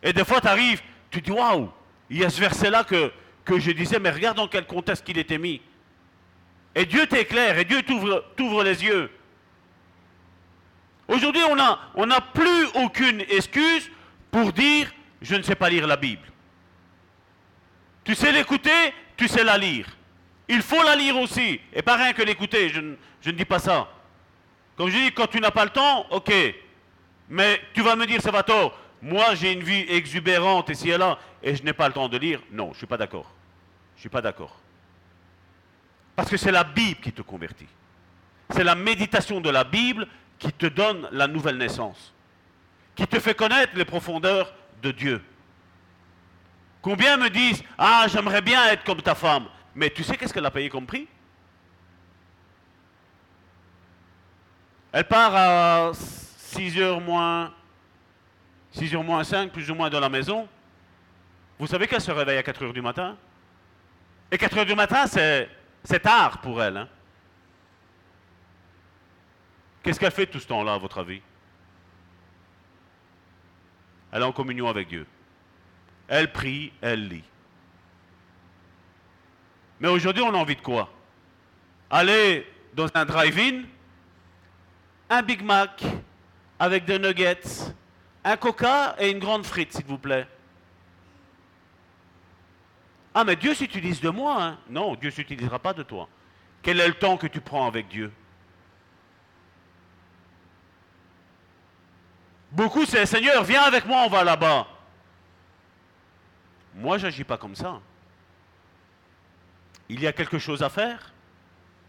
Et 0.03 0.12
des 0.12 0.24
fois, 0.24 0.41
tu 0.41 0.49
arrives, 0.49 0.83
tu 1.11 1.20
dis, 1.20 1.31
waouh, 1.31 1.70
il 2.11 2.19
y 2.19 2.24
a 2.24 2.31
ce 2.31 2.41
verset-là 2.41 2.85
que, 2.85 3.12
je 3.47 3.70
disais, 3.70 3.99
mais 3.99 4.11
regarde 4.11 4.37
dans 4.37 4.49
quel 4.49 4.66
contexte 4.66 5.05
qu'il 5.05 5.19
était 5.19 5.39
mis. 5.39 5.61
Et 6.74 6.87
Dieu 6.87 7.07
t'éclaire, 7.07 7.59
et 7.59 7.65
Dieu 7.65 7.83
t'ouvre 7.83 8.62
les 8.62 8.83
yeux. 8.85 9.11
Aujourd'hui, 11.09 11.43
on 11.95 12.07
n'a 12.07 12.20
plus 12.20 12.66
aucune 12.74 13.20
excuse 13.29 13.91
pour 14.31 14.53
dire 14.53 14.91
je 15.23 15.37
ne 15.37 15.43
sais 15.43 15.55
pas 15.55 15.69
lire 15.69 15.87
la 15.87 15.97
Bible. 15.97 16.23
Tu 18.05 18.15
sais 18.15 18.33
l'écouter, 18.33 18.93
tu 19.16 19.29
sais 19.29 19.45
la 19.45 19.57
lire. 19.57 19.87
Il 20.49 20.62
faut 20.62 20.83
la 20.83 20.97
lire 20.97 21.16
aussi, 21.19 21.61
et 21.73 21.83
pas 21.83 21.97
rien 21.97 22.12
que 22.12 22.23
l'écouter, 22.23 22.69
je, 22.69 22.81
je, 23.20 23.31
ne 23.31 23.37
dis 23.37 23.45
pas 23.45 23.61
ça. 23.61 23.89
Comme 24.77 24.89
je 24.89 24.97
dis, 24.97 25.12
quand 25.12 25.29
tu 25.29 25.41
n'as 25.41 25.53
pas 25.53 25.65
le 25.65 25.70
temps, 25.70 26.07
ok. 26.11 26.33
Mais 27.29 27.61
tu 27.73 27.83
vas 27.83 27.95
me 27.95 28.07
dire, 28.07 28.20
ça 28.20 28.31
va 28.31 28.43
tort, 28.43 28.77
moi 29.03 29.35
j'ai 29.35 29.53
une 29.53 29.65
vie 29.65 29.85
exubérante 29.89 30.69
ici 30.69 30.91
et 30.91 30.97
là, 30.97 31.19
et 31.43 31.57
je 31.57 31.62
n'ai 31.65 31.73
pas 31.73 31.89
le 31.89 31.95
temps 31.95 32.09
de 32.09 32.16
lire. 32.16 32.41
Non, 32.53 32.66
je 32.66 32.70
ne 32.70 32.77
suis 32.77 32.87
pas 32.87 32.97
d'accord. 32.97 33.31
Je 33.95 33.99
ne 33.99 34.01
suis 34.01 34.09
pas 34.09 34.23
d'accord. 34.23 34.57
Parce 36.15 36.31
que 36.31 36.37
c'est 36.37 36.53
la 36.53 36.62
Bible 36.62 37.01
qui 37.01 37.12
te 37.12 37.23
convertit. 37.23 37.66
C'est 38.51 38.65
la 38.65 38.77
méditation 38.77 39.41
de 39.41 39.51
la 39.51 39.65
Bible 39.65 40.07
qui 40.39 40.53
te 40.53 40.66
donne 40.66 41.09
la 41.11 41.27
nouvelle 41.27 41.57
naissance, 41.57 42.12
qui 42.95 43.07
te 43.07 43.19
fait 43.19 43.35
connaître 43.35 43.73
les 43.74 43.85
profondeurs 43.85 44.53
de 44.83 44.93
Dieu. 44.93 45.23
Combien 46.81 47.16
me 47.16 47.29
disent 47.29 47.62
Ah, 47.79 48.07
j'aimerais 48.09 48.43
bien 48.43 48.66
être 48.69 48.85
comme 48.85 49.03
ta 49.03 49.15
femme, 49.15 49.47
mais 49.74 49.91
tu 49.91 50.05
sais 50.05 50.16
qu'est-ce 50.16 50.33
qu'elle 50.33 50.47
a 50.47 50.51
payé 50.51 50.69
comme 50.69 50.87
prix? 50.87 51.09
Elle 54.93 55.09
part 55.09 55.35
à 55.35 55.93
6 55.95 56.77
h 56.77 57.03
moins 57.03 57.53
6 58.73 58.93
h 58.93 59.05
moins 59.05 59.23
5, 59.23 59.53
plus 59.53 59.70
ou 59.70 59.74
moins 59.74 59.90
de 59.90 59.99
la 59.99 60.09
maison. 60.09 60.49
Vous 61.59 61.66
savez 61.66 61.86
qu'elle 61.86 62.01
se 62.01 62.11
réveille 62.11 62.39
à 62.39 62.43
4 62.43 62.65
h 62.65 62.73
du 62.73 62.82
matin? 62.82 63.16
Et 64.31 64.39
4 64.39 64.57
h 64.57 64.65
du 64.66 64.74
matin, 64.74 65.07
c'est 65.07 66.01
tard 66.01 66.40
pour 66.40 66.62
elle. 66.62 66.77
Hein? 66.77 66.89
Qu'est-ce 69.82 70.01
qu'elle 70.01 70.12
fait 70.12 70.27
tout 70.27 70.40
ce 70.40 70.47
temps-là, 70.47 70.74
à 70.74 70.78
votre 70.78 70.99
avis? 70.99 71.20
Elle 74.11 74.23
est 74.23 74.27
en 74.27 74.32
communion 74.32 74.69
avec 74.69 74.89
Dieu. 74.89 75.07
Elle 76.09 76.32
prie, 76.32 76.73
elle 76.81 77.09
lit. 77.09 77.24
Mais 79.81 79.89
aujourd'hui, 79.89 80.23
on 80.23 80.35
a 80.35 80.36
envie 80.36 80.57
de 80.57 80.61
quoi? 80.61 80.90
Aller 81.90 82.47
dans 82.74 82.86
un 82.94 83.05
drive-in, 83.05 83.62
un 85.11 85.23
Big 85.23 85.43
Mac 85.43 85.82
avec 86.59 86.85
des 86.85 86.99
nuggets, 86.99 87.40
un 88.24 88.36
coca 88.36 88.94
et 88.99 89.11
une 89.11 89.19
grande 89.19 89.44
frite, 89.44 89.73
s'il 89.73 89.85
vous 89.85 89.99
plaît. 89.99 90.27
Ah, 93.15 93.24
mais 93.24 93.36
Dieu 93.36 93.55
s'utilise 93.55 94.01
de 94.01 94.11
moi. 94.11 94.43
Hein? 94.43 94.59
Non, 94.69 94.94
Dieu 94.94 95.11
ne 95.11 95.15
s'utilisera 95.15 95.59
pas 95.59 95.74
de 95.74 95.82
toi. 95.82 96.09
Quel 96.62 96.81
est 96.81 96.89
le 96.89 96.94
temps 96.94 97.16
que 97.16 97.27
tu 97.27 97.40
prends 97.40 97.66
avec 97.66 97.89
Dieu? 97.89 98.12
Beaucoup, 102.53 102.85
c'est 102.85 103.07
Seigneur, 103.07 103.44
viens 103.44 103.62
avec 103.62 103.86
moi, 103.86 104.03
on 104.05 104.09
va 104.09 104.24
là-bas. 104.24 104.66
Moi, 106.74 106.99
je 106.99 107.07
n'agis 107.07 107.24
pas 107.24 107.36
comme 107.36 107.55
ça. 107.55 107.81
Il 109.89 110.01
y 110.01 110.07
a 110.07 110.12
quelque 110.12 110.39
chose 110.39 110.62
à 110.62 110.69
faire. 110.69 111.12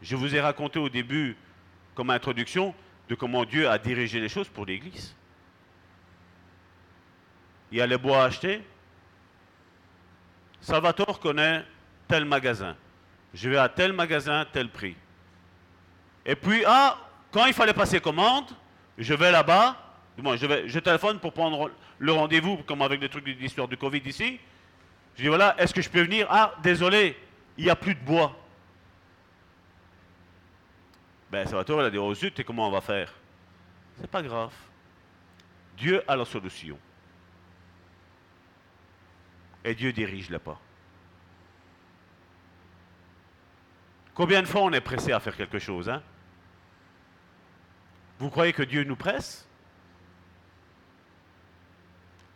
Je 0.02 0.16
vous 0.16 0.36
ai 0.36 0.42
raconté 0.42 0.80
au 0.80 0.90
début, 0.90 1.38
comme 1.96 2.10
introduction, 2.10 2.74
de 3.08 3.16
comment 3.16 3.46
Dieu 3.46 3.70
a 3.70 3.78
dirigé 3.78 4.20
les 4.20 4.30
choses 4.30 4.50
pour 4.50 4.66
l'Église. 4.66 5.16
Il 7.74 7.78
y 7.78 7.82
a 7.82 7.88
les 7.88 7.98
bois 7.98 8.22
à 8.22 8.26
acheter. 8.26 8.62
Salvatore 10.62 11.20
connaît 11.20 11.66
tel 12.08 12.24
magasin. 12.24 12.76
Je 13.34 13.50
vais 13.50 13.58
à 13.58 13.68
tel 13.68 13.94
magasin, 13.94 14.46
tel 14.54 14.70
prix. 14.70 14.96
Et 16.24 16.36
puis, 16.36 16.64
ah, 16.68 17.00
quand 17.32 17.48
il 17.48 17.54
fallait 17.54 17.74
passer 17.74 18.00
commande, 18.00 18.46
je 18.96 19.16
vais 19.16 19.32
là-bas, 19.32 19.76
je, 20.20 20.80
téléphone 20.80 21.20
pour 21.20 21.34
prendre 21.34 21.72
le 21.98 22.12
rendez-vous, 22.12 22.58
comme 22.58 22.84
avec 22.84 23.00
des 23.00 23.10
trucs 23.10 23.26
d'histoire 23.26 23.68
du 23.68 23.76
Covid 23.76 24.04
ici. 24.06 24.40
Je 25.16 25.24
dis 25.24 25.28
voilà, 25.28 25.56
est-ce 25.58 25.74
que 25.74 25.82
je 25.82 25.90
peux 25.90 26.04
venir? 26.04 26.28
Ah, 26.30 26.54
désolé, 26.62 27.18
il 27.58 27.64
n'y 27.64 27.72
a 27.72 27.76
plus 27.76 27.96
de 27.96 28.02
bois. 28.02 28.38
Ben, 31.32 31.48
Salvatore, 31.48 31.82
il 31.82 31.86
a 31.86 31.90
dit 31.90 31.98
oh 31.98 32.14
zut, 32.14 32.40
et 32.40 32.44
comment 32.44 32.68
on 32.68 32.72
va 32.72 32.82
faire? 32.82 33.12
C'est 34.00 34.12
pas 34.12 34.22
grave. 34.22 34.54
Dieu 35.76 36.04
a 36.08 36.16
la 36.16 36.26
solution. 36.26 36.78
Et 39.64 39.76
Dieu 39.76 39.94
dirige 39.94 40.30
le 40.30 40.40
pas. 40.40 40.60
Combien 44.14 44.42
de 44.42 44.48
fois 44.48 44.62
on 44.62 44.72
est 44.72 44.82
pressé 44.82 45.12
à 45.12 45.20
faire 45.20 45.36
quelque 45.36 45.60
chose 45.60 45.90
hein? 45.90 46.04
Vous 48.20 48.30
croyez 48.30 48.54
que 48.54 48.64
Dieu 48.64 48.84
nous 48.84 48.96
presse? 48.96 49.48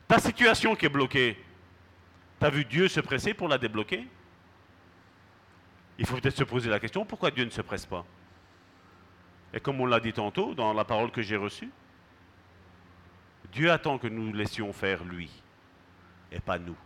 Ta 0.08 0.20
situation 0.20 0.76
qui 0.76 0.86
est 0.86 0.90
bloquée, 0.90 1.38
tu 2.40 2.46
as 2.46 2.50
vu 2.50 2.66
Dieu 2.66 2.88
se 2.88 3.00
presser 3.00 3.34
pour 3.34 3.48
la 3.48 3.58
débloquer? 3.58 4.08
Il 6.00 6.06
faut 6.06 6.16
peut-être 6.16 6.38
se 6.38 6.44
poser 6.44 6.70
la 6.70 6.80
question, 6.80 7.06
pourquoi 7.06 7.32
Dieu 7.32 7.44
ne 7.44 7.50
se 7.50 7.62
presse 7.62 7.86
pas? 7.86 8.06
Et 9.54 9.60
comme 9.60 9.82
on 9.82 9.86
l'a 9.86 10.00
dit 10.00 10.14
tantôt 10.14 10.54
dans 10.54 10.74
la 10.74 10.86
parole 10.86 11.12
que 11.12 11.22
j'ai 11.22 11.38
reçue, 11.38 11.70
Dieu 13.52 13.72
attend 13.72 13.98
que 13.98 14.08
nous 14.08 14.34
laissions 14.34 14.72
faire 14.74 15.04
lui 15.04 15.30
et 16.32 16.40
pas 16.40 16.60
nous. 16.60 16.78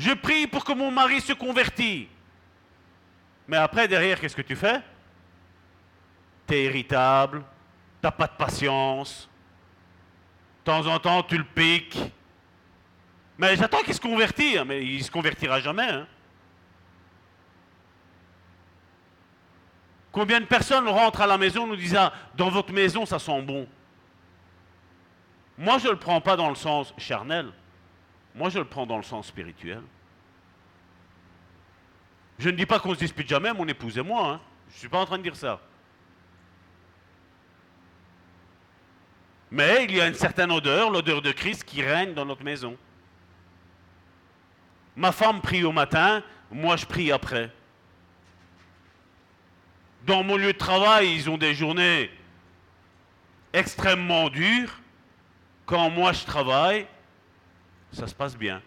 Je 0.00 0.14
prie 0.14 0.46
pour 0.46 0.64
que 0.64 0.72
mon 0.72 0.90
mari 0.90 1.20
se 1.20 1.34
convertisse. 1.34 2.06
Mais 3.46 3.58
après, 3.58 3.86
derrière, 3.86 4.18
qu'est-ce 4.18 4.34
que 4.34 4.40
tu 4.40 4.56
fais? 4.56 4.80
Tu 6.46 6.54
es 6.54 6.64
irritable, 6.64 7.44
t'as 8.00 8.10
pas 8.10 8.26
de 8.26 8.32
patience. 8.32 9.28
De 10.60 10.64
temps 10.64 10.86
en 10.86 10.98
temps, 10.98 11.22
tu 11.22 11.36
le 11.36 11.44
piques. 11.44 11.98
Mais 13.36 13.56
j'attends 13.56 13.82
qu'il 13.82 13.92
se 13.92 14.00
convertisse, 14.00 14.56
hein, 14.56 14.64
mais 14.64 14.82
il 14.82 15.04
se 15.04 15.10
convertira 15.10 15.60
jamais. 15.60 15.90
hein. 15.90 16.06
Combien 20.12 20.40
de 20.40 20.46
personnes 20.46 20.88
rentrent 20.88 21.20
à 21.20 21.26
la 21.26 21.36
maison 21.36 21.66
nous 21.66 21.76
disant 21.76 22.10
Dans 22.34 22.48
votre 22.48 22.72
maison, 22.72 23.04
ça 23.04 23.18
sent 23.18 23.42
bon 23.42 23.68
Moi, 25.58 25.76
je 25.76 25.88
ne 25.88 25.92
le 25.92 25.98
prends 25.98 26.22
pas 26.22 26.36
dans 26.36 26.48
le 26.48 26.54
sens 26.54 26.94
charnel. 26.96 27.52
Moi, 28.34 28.48
je 28.50 28.58
le 28.58 28.64
prends 28.64 28.86
dans 28.86 28.96
le 28.96 29.02
sens 29.02 29.26
spirituel. 29.26 29.82
Je 32.38 32.48
ne 32.48 32.56
dis 32.56 32.66
pas 32.66 32.78
qu'on 32.78 32.94
se 32.94 33.00
dispute 33.00 33.28
jamais, 33.28 33.52
mon 33.52 33.66
épouse 33.68 33.98
et 33.98 34.02
moi. 34.02 34.28
hein. 34.28 34.40
Je 34.70 34.74
ne 34.74 34.78
suis 34.78 34.88
pas 34.88 34.98
en 34.98 35.06
train 35.06 35.18
de 35.18 35.22
dire 35.22 35.36
ça. 35.36 35.60
Mais 39.50 39.84
il 39.84 39.96
y 39.96 40.00
a 40.00 40.06
une 40.06 40.14
certaine 40.14 40.52
odeur, 40.52 40.90
l'odeur 40.90 41.22
de 41.22 41.32
Christ, 41.32 41.64
qui 41.64 41.82
règne 41.82 42.14
dans 42.14 42.24
notre 42.24 42.44
maison. 42.44 42.76
Ma 44.96 45.12
femme 45.12 45.40
prie 45.40 45.64
au 45.64 45.72
matin, 45.72 46.22
moi 46.50 46.76
je 46.76 46.86
prie 46.86 47.10
après. 47.10 47.50
Dans 50.06 50.22
mon 50.22 50.36
lieu 50.36 50.52
de 50.52 50.58
travail, 50.58 51.14
ils 51.14 51.28
ont 51.28 51.36
des 51.36 51.54
journées 51.54 52.10
extrêmement 53.52 54.28
dures. 54.28 54.80
Quand 55.66 55.90
moi 55.90 56.12
je 56.12 56.24
travaille, 56.24 56.86
ça 57.92 58.06
se 58.06 58.14
passe 58.14 58.36
bien. 58.36 58.62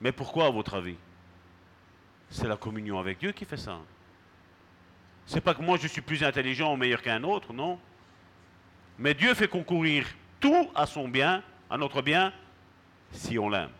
Mais 0.00 0.12
pourquoi, 0.12 0.46
à 0.46 0.50
votre 0.50 0.74
avis? 0.74 0.96
C'est 2.30 2.48
la 2.48 2.56
communion 2.56 2.98
avec 2.98 3.18
Dieu 3.18 3.32
qui 3.32 3.44
fait 3.44 3.56
ça. 3.56 3.78
C'est 5.26 5.40
pas 5.40 5.54
que 5.54 5.62
moi 5.62 5.78
je 5.80 5.86
suis 5.86 6.00
plus 6.00 6.24
intelligent 6.24 6.72
ou 6.72 6.76
meilleur 6.76 7.02
qu'un 7.02 7.22
autre, 7.22 7.52
non. 7.52 7.78
Mais 8.98 9.14
Dieu 9.14 9.34
fait 9.34 9.48
concourir 9.48 10.06
tout 10.40 10.70
à 10.74 10.86
son 10.86 11.08
bien, 11.08 11.42
à 11.70 11.76
notre 11.76 12.02
bien, 12.02 12.32
si 13.12 13.38
on 13.38 13.48
l'aime. 13.48 13.70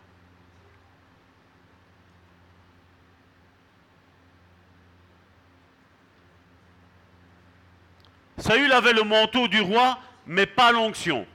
Saül 8.37 8.71
avait 8.71 8.93
le 8.93 9.03
manteau 9.03 9.47
du 9.47 9.61
roi, 9.61 9.99
mais 10.25 10.45
pas 10.45 10.71
l'onction. 10.71 11.25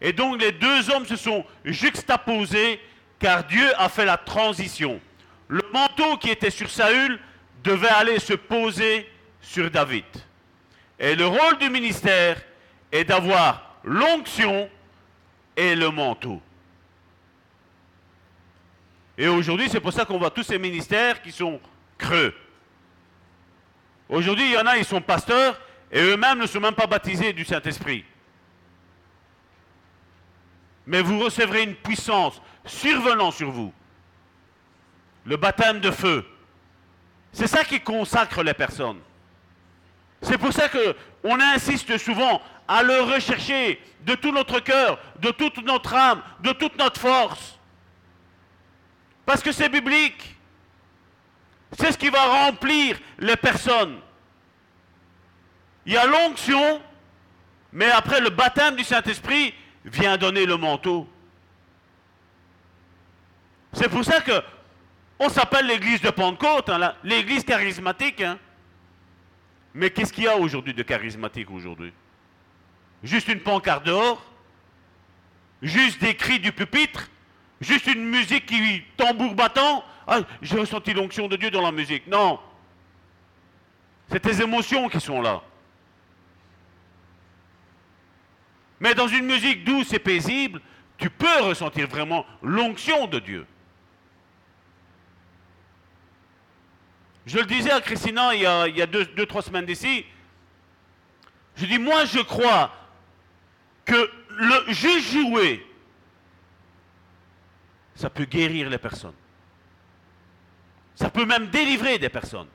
Et 0.00 0.12
donc 0.12 0.40
les 0.40 0.52
deux 0.52 0.90
hommes 0.90 1.06
se 1.06 1.16
sont 1.16 1.44
juxtaposés, 1.64 2.80
car 3.18 3.44
Dieu 3.44 3.66
a 3.78 3.88
fait 3.88 4.04
la 4.04 4.16
transition. 4.16 5.00
Le 5.48 5.62
manteau 5.72 6.16
qui 6.18 6.30
était 6.30 6.50
sur 6.50 6.70
Saül 6.70 7.18
devait 7.62 7.88
aller 7.88 8.18
se 8.18 8.34
poser 8.34 9.08
sur 9.40 9.70
David. 9.70 10.04
Et 10.98 11.14
le 11.14 11.26
rôle 11.26 11.58
du 11.58 11.70
ministère 11.70 12.40
est 12.92 13.04
d'avoir 13.04 13.76
l'onction 13.84 14.68
et 15.56 15.74
le 15.74 15.90
manteau. 15.90 16.40
Et 19.18 19.28
aujourd'hui, 19.28 19.68
c'est 19.70 19.80
pour 19.80 19.92
ça 19.92 20.04
qu'on 20.04 20.18
voit 20.18 20.30
tous 20.30 20.42
ces 20.42 20.58
ministères 20.58 21.22
qui 21.22 21.32
sont 21.32 21.58
creux. 21.96 22.34
Aujourd'hui, 24.08 24.44
il 24.46 24.52
y 24.52 24.58
en 24.58 24.66
a, 24.66 24.76
ils 24.76 24.84
sont 24.84 25.00
pasteurs 25.00 25.58
et 25.90 26.02
eux-mêmes 26.02 26.38
ne 26.38 26.46
sont 26.46 26.60
même 26.60 26.74
pas 26.74 26.86
baptisés 26.86 27.32
du 27.32 27.44
Saint-Esprit. 27.44 28.04
Mais 30.86 31.02
vous 31.02 31.18
recevrez 31.18 31.64
une 31.64 31.74
puissance 31.74 32.40
survenant 32.64 33.30
sur 33.30 33.50
vous. 33.50 33.72
Le 35.24 35.36
baptême 35.36 35.80
de 35.80 35.90
feu. 35.90 36.24
C'est 37.32 37.48
ça 37.48 37.64
qui 37.64 37.80
consacre 37.80 38.42
les 38.42 38.54
personnes. 38.54 39.00
C'est 40.22 40.38
pour 40.38 40.52
ça 40.52 40.68
que 40.68 40.96
on 41.22 41.38
insiste 41.40 41.98
souvent 41.98 42.40
à 42.68 42.82
le 42.82 43.00
rechercher 43.02 43.80
de 44.02 44.14
tout 44.14 44.32
notre 44.32 44.60
cœur, 44.60 44.98
de 45.20 45.30
toute 45.30 45.58
notre 45.58 45.94
âme, 45.94 46.22
de 46.40 46.52
toute 46.52 46.78
notre 46.78 47.00
force. 47.00 47.58
Parce 49.24 49.42
que 49.42 49.52
c'est 49.52 49.68
biblique. 49.68 50.36
C'est 51.72 51.92
ce 51.92 51.98
qui 51.98 52.08
va 52.08 52.24
remplir 52.24 52.98
les 53.18 53.36
personnes. 53.36 53.98
Il 55.84 55.92
y 55.92 55.96
a 55.96 56.06
l'onction, 56.06 56.80
mais 57.72 57.90
après 57.90 58.20
le 58.20 58.30
baptême 58.30 58.76
du 58.76 58.84
Saint-Esprit 58.84 59.52
vient 59.86 60.16
donner 60.16 60.44
le 60.44 60.56
manteau. 60.56 61.08
C'est 63.72 63.88
pour 63.88 64.04
ça 64.04 64.20
que 64.20 64.42
on 65.18 65.28
s'appelle 65.28 65.66
l'église 65.66 66.02
de 66.02 66.10
Pentecôte, 66.10 66.68
hein, 66.68 66.94
l'église 67.02 67.44
charismatique. 67.44 68.20
hein. 68.20 68.38
Mais 69.74 69.90
qu'est-ce 69.90 70.12
qu'il 70.12 70.24
y 70.24 70.28
a 70.28 70.36
aujourd'hui 70.36 70.74
de 70.74 70.82
charismatique 70.82 71.50
aujourd'hui? 71.50 71.92
Juste 73.02 73.28
une 73.28 73.40
pancarte 73.40 73.84
dehors? 73.84 74.24
Juste 75.62 76.00
des 76.00 76.14
cris 76.14 76.38
du 76.40 76.52
pupitre? 76.52 77.08
Juste 77.60 77.86
une 77.86 78.04
musique 78.04 78.46
qui 78.46 78.82
tambour 78.96 79.34
battant? 79.34 79.84
Ah, 80.06 80.20
j'ai 80.42 80.58
ressenti 80.58 80.92
l'onction 80.92 81.28
de 81.28 81.36
Dieu 81.36 81.50
dans 81.50 81.62
la 81.62 81.72
musique. 81.72 82.06
Non. 82.06 82.38
C'est 84.10 84.20
tes 84.20 84.42
émotions 84.42 84.88
qui 84.88 85.00
sont 85.00 85.20
là. 85.20 85.42
Mais 88.80 88.94
dans 88.94 89.08
une 89.08 89.24
musique 89.24 89.64
douce 89.64 89.92
et 89.92 89.98
paisible, 89.98 90.60
tu 90.98 91.10
peux 91.10 91.40
ressentir 91.42 91.88
vraiment 91.88 92.26
l'onction 92.42 93.06
de 93.06 93.18
Dieu. 93.18 93.46
Je 97.26 97.38
le 97.38 97.44
disais 97.44 97.72
à 97.72 97.80
Christina 97.80 98.34
il 98.34 98.42
y 98.42 98.46
a, 98.46 98.86
deux, 98.86 99.04
deux, 99.04 99.26
trois 99.26 99.42
semaines 99.42 99.66
d'ici. 99.66 100.04
Je 101.56 101.66
dis, 101.66 101.78
moi 101.78 102.04
je 102.04 102.20
crois 102.20 102.72
que 103.84 104.10
le 104.28 104.72
juste 104.72 105.12
jouer, 105.12 105.66
ça 107.94 108.10
peut 108.10 108.24
guérir 108.24 108.68
les 108.68 108.78
personnes. 108.78 109.14
Ça 110.94 111.10
peut 111.10 111.24
même 111.24 111.48
délivrer 111.48 111.98
des 111.98 112.08
personnes. 112.08 112.48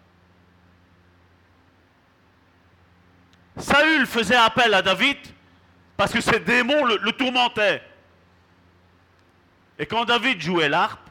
Saül 3.57 4.05
faisait 4.05 4.35
appel 4.35 4.73
à 4.73 4.81
David 4.81 5.17
parce 6.01 6.13
que 6.13 6.21
ses 6.21 6.39
démons 6.39 6.83
le, 6.83 6.97
le 6.97 7.11
tourmentaient. 7.11 7.79
Et 9.77 9.85
quand 9.85 10.03
David 10.03 10.41
jouait 10.41 10.67
l'harpe, 10.67 11.07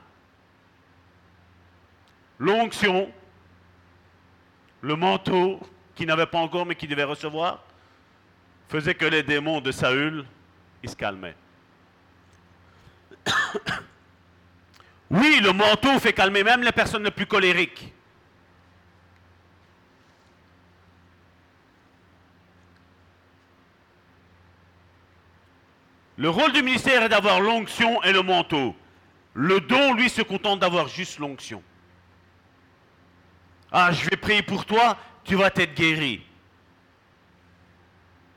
l'onction, 2.41 3.09
le 4.81 4.97
manteau 4.97 5.61
qu'il 5.95 6.09
n'avait 6.09 6.27
pas 6.27 6.39
encore 6.39 6.67
mais 6.67 6.75
qu'il 6.75 6.89
devait 6.89 7.05
recevoir, 7.05 7.63
faisait 8.69 8.97
que 8.97 9.05
les 9.05 9.23
démons 9.23 9.61
de 9.61 9.71
Saül, 9.71 10.25
ils 10.83 10.91
se 10.91 10.97
calmaient. 10.97 11.37
Oui, 15.13 15.41
le 15.41 15.53
manteau 15.53 15.99
fait 15.99 16.13
calmer 16.13 16.43
même 16.45 16.63
les 16.63 16.71
personnes 16.71 17.03
les 17.03 17.11
plus 17.11 17.27
colériques. 17.27 17.93
Le 26.21 26.29
rôle 26.29 26.53
du 26.53 26.63
ministère 26.63 27.03
est 27.03 27.09
d'avoir 27.09 27.41
l'onction 27.41 28.03
et 28.03 28.13
le 28.13 28.21
manteau. 28.23 28.77
Le 29.33 29.59
don, 29.59 29.95
lui, 29.95 30.11
se 30.11 30.21
contente 30.21 30.61
d'avoir 30.61 30.87
juste 30.87 31.19
l'onction. 31.19 31.63
Ah, 33.73 33.91
je 33.91 34.05
vais 34.05 34.19
prier 34.19 34.43
pour 34.43 34.67
toi, 34.67 34.99
tu 35.25 35.35
vas 35.35 35.47
être 35.47 35.75
guéri. 35.75 36.21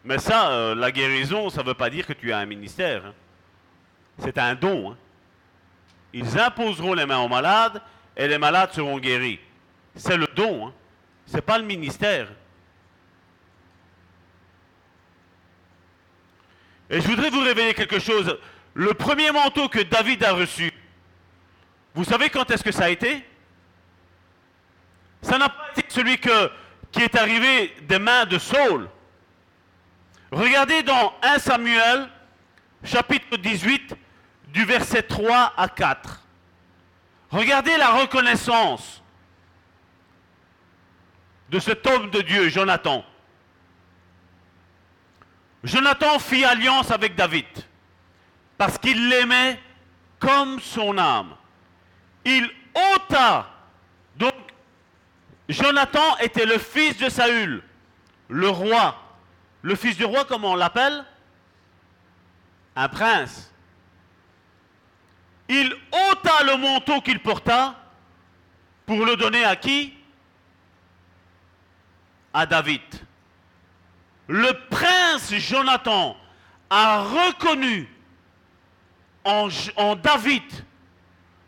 Mais 0.06 0.18
ça, 0.18 0.50
euh, 0.52 0.76
la 0.76 0.94
guérison, 0.94 1.50
ça 1.50 1.62
ne 1.62 1.68
veut 1.68 1.74
pas 1.74 1.90
dire 1.90 2.08
que 2.08 2.14
tu 2.14 2.32
as 2.32 2.38
un 2.38 2.46
ministère. 2.46 3.08
hein. 3.08 3.14
C'est 4.20 4.38
un 4.38 4.56
don. 4.56 4.92
hein. 4.94 4.98
Ils 6.14 6.40
imposeront 6.40 6.94
les 6.94 7.06
mains 7.06 7.20
aux 7.20 7.28
malades 7.28 7.82
et 8.16 8.30
les 8.30 8.38
malades 8.38 8.72
seront 8.72 8.98
guéris. 8.98 9.42
C'est 9.94 10.16
le 10.16 10.28
don. 10.34 10.68
Hein. 10.68 10.74
Ce 11.26 11.36
n'est 11.36 11.42
pas 11.42 11.58
le 11.58 11.66
ministère. 11.66 12.30
Et 16.90 17.02
je 17.02 17.08
voudrais 17.08 17.30
vous 17.30 17.42
révéler 17.42 17.74
quelque 17.74 18.00
chose. 18.00 18.38
Le 18.74 18.94
premier 18.94 19.32
manteau 19.32 19.70
que 19.70 19.80
David 19.80 20.24
a 20.24 20.34
reçu, 20.34 20.72
vous 21.96 22.04
savez 22.04 22.30
quand 22.30 22.50
est-ce 22.52 22.64
que 22.64 22.72
ça 22.72 22.86
a 22.86 22.90
été? 22.90 23.24
Ça 25.22 25.38
n'a 25.38 25.50
pas 25.50 25.70
été 25.78 25.86
celui 25.90 26.18
qui 26.18 27.02
est 27.02 27.16
arrivé 27.16 27.74
des 27.84 28.00
mains 28.00 28.26
de 28.26 28.38
Saul. 28.38 28.90
Regardez 30.32 30.82
dans 30.84 31.14
1 31.22 31.40
Samuel, 31.40 32.10
chapitre 32.84 33.38
18, 33.38 33.96
du 34.48 34.66
verset 34.66 35.04
3 35.04 35.54
à 35.56 35.70
4. 35.70 36.24
Regardez 37.32 37.78
la 37.78 37.92
reconnaissance 37.92 39.02
de 41.50 41.60
cet 41.60 41.86
homme 41.86 42.10
de 42.10 42.22
Dieu, 42.22 42.50
Jonathan. 42.50 43.06
Jonathan 45.64 46.20
fit 46.20 46.44
alliance 46.44 46.92
avec 46.92 47.16
David 47.16 47.46
parce 48.58 48.78
qu'il 48.78 49.10
l'aimait 49.10 49.60
comme 50.20 50.60
son 50.60 50.98
âme. 50.98 51.36
Il 52.26 52.50
ôta. 52.94 53.50
Donc, 54.16 54.34
Jonathan 55.50 56.18
était 56.18 56.46
le 56.46 56.58
fils 56.58 56.98
de 56.98 57.10
Saül, 57.10 57.64
le 58.30 58.50
roi. 58.50 59.00
Le 59.62 59.76
fils 59.76 59.96
du 59.96 60.04
roi, 60.04 60.26
comment 60.26 60.52
on 60.52 60.56
l'appelle? 60.56 61.06
Un 62.76 62.90
prince. 62.90 63.52
Il 65.48 65.74
ôta 65.92 66.44
le 66.46 66.58
manteau 66.58 67.02
qu'il 67.02 67.20
porta 67.20 67.76
pour 68.86 69.06
le 69.06 69.16
donner 69.16 69.46
à 69.46 69.56
qui? 69.56 69.94
À 72.34 72.46
David. 72.46 72.82
Le 74.28 74.54
prince 74.70 75.34
Jonathan 75.36 76.16
a 76.70 77.04
reconnu 77.04 77.88
en, 79.26 79.96
David 79.96 80.44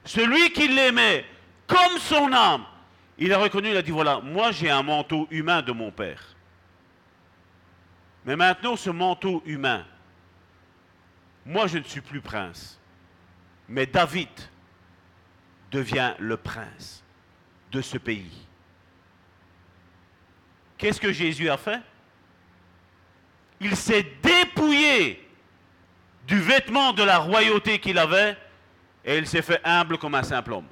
celui 0.04 0.52
qui 0.52 0.68
l'aimait 0.68 1.26
comme 1.68 1.98
son 2.00 2.32
âme. 2.32 2.66
Il 3.18 3.34
a 3.34 3.38
reconnu, 3.38 3.70
il 3.70 3.78
a 3.78 3.82
dit, 3.82 3.92
voilà, 3.92 4.20
moi 4.20 4.52
j'ai 4.52 4.70
un 4.70 4.84
manteau 4.84 5.28
humain 5.32 5.62
de 5.62 5.72
mon 5.72 5.90
père. 5.90 6.22
Mais 8.26 8.36
maintenant, 8.36 8.76
ce 8.76 8.90
manteau 8.90 9.42
humain, 9.46 9.86
moi 11.46 11.68
je 11.68 11.78
ne 11.78 11.84
suis 11.84 12.02
plus 12.02 12.22
prince. 12.22 12.80
Mais 13.68 13.86
David 13.86 14.30
devient 15.72 16.14
le 16.20 16.38
prince 16.38 17.04
de 17.72 17.82
ce 17.82 17.98
pays. 17.98 18.46
Qu'est-ce 20.78 21.00
que 21.00 21.12
Jésus 21.12 21.50
a 21.50 21.58
fait? 21.58 21.82
Il 23.62 23.76
s'est 23.76 24.04
dépouillé 24.22 25.28
du 26.28 26.40
vêtement 26.40 26.94
de 26.94 27.04
la 27.04 27.20
royauté 27.20 27.80
qu'il 27.80 27.98
avait 27.98 28.38
et 29.04 29.18
il 29.18 29.28
s'est 29.28 29.42
fait 29.42 29.62
humble 29.64 29.98
comme 29.98 30.16
un 30.16 30.24
simple 30.24 30.54
homme. 30.54 30.68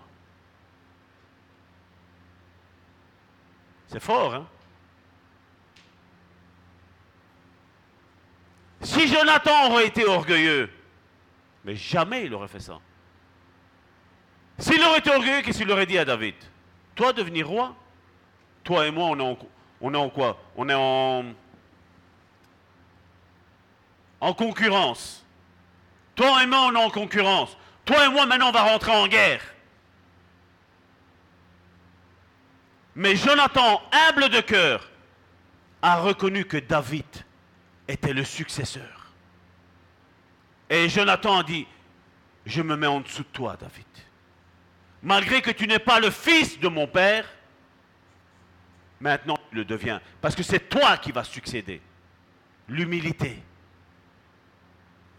C'est 3.87 4.01
fort, 4.01 4.33
hein? 4.33 4.47
Si 8.81 9.07
Jonathan 9.07 9.71
aurait 9.71 9.87
été 9.87 10.05
orgueilleux, 10.05 10.69
mais 11.63 11.75
jamais 11.75 12.25
il 12.25 12.33
aurait 12.33 12.47
fait 12.47 12.59
ça. 12.59 12.79
S'il 14.57 14.83
aurait 14.83 14.99
été 14.99 15.09
orgueilleux, 15.09 15.41
qu'est-ce 15.41 15.59
qu'il 15.59 15.71
aurait 15.71 15.85
dit 15.85 15.97
à 15.97 16.05
David? 16.05 16.35
Toi 16.95 17.13
devenir 17.13 17.47
roi? 17.47 17.75
Toi 18.63 18.87
et 18.87 18.91
moi, 18.91 19.07
on 19.07 19.19
est 19.19 19.23
en, 19.23 19.37
on 19.79 19.93
est 19.93 19.97
en 19.97 20.09
quoi? 20.09 20.41
On 20.55 20.67
est 20.67 20.73
en, 20.73 21.25
en 24.23 24.33
concurrence. 24.33 25.25
Toi 26.15 26.43
et 26.43 26.47
moi, 26.47 26.67
on 26.67 26.75
est 26.75 26.83
en 26.83 26.89
concurrence. 26.89 27.57
Toi 27.83 28.05
et 28.05 28.09
moi, 28.09 28.25
maintenant, 28.25 28.49
on 28.49 28.53
va 28.53 28.63
rentrer 28.63 28.95
en 28.95 29.07
guerre. 29.07 29.41
Mais 32.95 33.17
Jonathan, 33.17 33.81
humble 33.91 34.29
de 34.29 34.39
cœur, 34.39 34.89
a 35.81 35.97
reconnu 35.97 36.45
que 36.45 36.55
David 36.55 37.05
était 37.87 38.13
le 38.13 38.23
successeur. 38.23 39.11
Et 40.69 40.87
Jonathan 40.87 41.39
a 41.39 41.43
dit, 41.43 41.67
je 42.45 42.61
me 42.61 42.77
mets 42.77 42.87
en 42.87 43.01
dessous 43.01 43.23
de 43.23 43.27
toi, 43.27 43.57
David. 43.59 43.85
Malgré 45.01 45.41
que 45.41 45.51
tu 45.51 45.67
n'es 45.67 45.79
pas 45.79 45.99
le 45.99 46.09
fils 46.09 46.57
de 46.61 46.69
mon 46.69 46.87
père, 46.87 47.27
maintenant 49.01 49.37
tu 49.49 49.57
le 49.57 49.65
deviens. 49.65 50.01
Parce 50.21 50.33
que 50.33 50.43
c'est 50.43 50.69
toi 50.69 50.95
qui 50.95 51.11
vas 51.11 51.25
succéder. 51.25 51.81
L'humilité. 52.69 53.43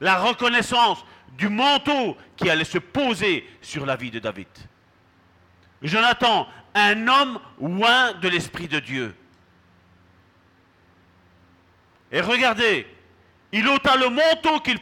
La 0.00 0.16
reconnaissance 0.16 1.04
du 1.32 1.48
manteau 1.48 2.16
qui 2.36 2.50
allait 2.50 2.64
se 2.64 2.78
poser 2.78 3.48
sur 3.60 3.86
la 3.86 3.96
vie 3.96 4.10
de 4.10 4.18
David. 4.18 4.48
Jonathan, 5.82 6.48
un 6.74 7.08
homme 7.08 7.38
loin 7.60 8.12
de 8.14 8.28
l'Esprit 8.28 8.68
de 8.68 8.80
Dieu. 8.80 9.14
Et 12.10 12.20
regardez, 12.20 12.86
il 13.52 13.66
ôta 13.68 13.96
le 13.96 14.08
manteau 14.08 14.60
qu'il 14.60 14.80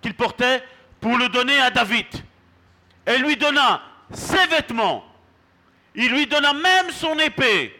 qu'il 0.00 0.14
portait, 0.14 0.64
pour 1.00 1.16
le 1.16 1.28
donner 1.28 1.58
à 1.60 1.70
David. 1.70 2.06
Et 3.06 3.18
lui 3.18 3.36
donna 3.36 3.82
ses 4.12 4.46
vêtements. 4.46 5.04
Il 5.94 6.12
lui 6.12 6.26
donna 6.26 6.52
même 6.52 6.90
son 6.90 7.18
épée, 7.18 7.78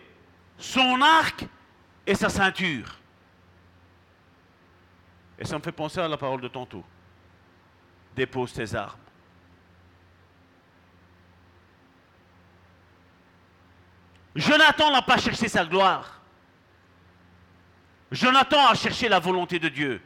son 0.57 1.01
arc 1.03 1.45
et 2.07 2.15
sa 2.15 2.29
ceinture. 2.29 2.98
Et 5.39 5.45
ça 5.45 5.57
me 5.57 5.63
fait 5.63 5.73
penser 5.73 6.01
à 6.01 6.09
la 6.09 6.17
parole 6.17 6.41
de 6.41 6.49
tantôt. 6.49 6.85
Dépose 8.17 8.53
tes 8.53 8.75
armes. 8.75 8.99
Jonathan 14.35 14.91
n'a 14.93 15.03
pas 15.03 15.19
cherché 15.19 15.49
sa 15.49 15.65
gloire. 15.65 16.21
Jonathan 18.11 18.67
a 18.69 18.75
cherché 18.75 19.09
la 19.09 19.19
volonté 19.19 19.59
de 19.59 19.69
Dieu. 19.69 20.01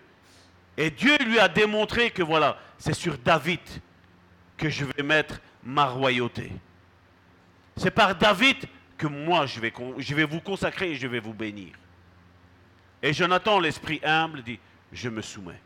Et 0.77 0.91
Dieu 0.91 1.17
lui 1.19 1.39
a 1.39 1.49
démontré 1.49 2.11
que 2.11 2.23
voilà, 2.23 2.59
c'est 2.79 2.95
sur 2.95 3.19
David 3.19 3.61
que 4.57 4.69
je 4.69 4.85
vais 4.85 5.03
mettre 5.03 5.41
ma 5.63 5.85
royauté. 5.85 6.53
C'est 7.77 7.91
par 7.91 8.15
David 8.15 8.57
que 8.97 9.07
moi 9.07 9.47
je 9.47 9.61
vais, 9.61 9.73
je 9.99 10.15
vais 10.15 10.25
vous 10.25 10.41
consacrer 10.41 10.93
et 10.93 10.95
je 10.95 11.07
vais 11.07 11.21
vous 11.21 11.35
bénir. 11.35 11.75
Et 13.03 13.13
Jonathan, 13.13 13.59
l'esprit 13.59 14.01
humble, 14.05 14.43
dit, 14.43 14.59
je 14.93 15.09
me 15.09 15.23
soumets. 15.23 15.61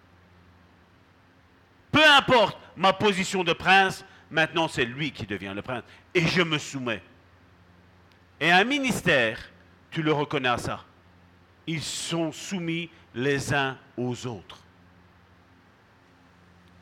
Peu 1.91 2.05
importe 2.11 2.59
ma 2.77 2.93
position 2.93 3.43
de 3.43 3.53
prince, 3.53 4.05
maintenant 4.31 4.69
c'est 4.69 4.85
lui 4.85 5.11
qui 5.13 5.27
devient 5.27 5.53
le 5.55 5.63
prince. 5.63 5.83
Et 6.15 6.27
je 6.27 6.43
me 6.43 6.59
soumets. 6.59 7.03
Et 8.41 8.51
un 8.51 8.65
ministère, 8.65 9.39
tu 9.91 10.03
le 10.03 10.13
reconnais 10.13 10.49
à 10.49 10.59
ça. 10.59 10.85
Ils 11.67 11.83
sont 11.83 12.33
soumis 12.33 12.91
les 13.15 13.53
uns 13.53 13.77
aux 13.97 14.27
autres. 14.27 14.59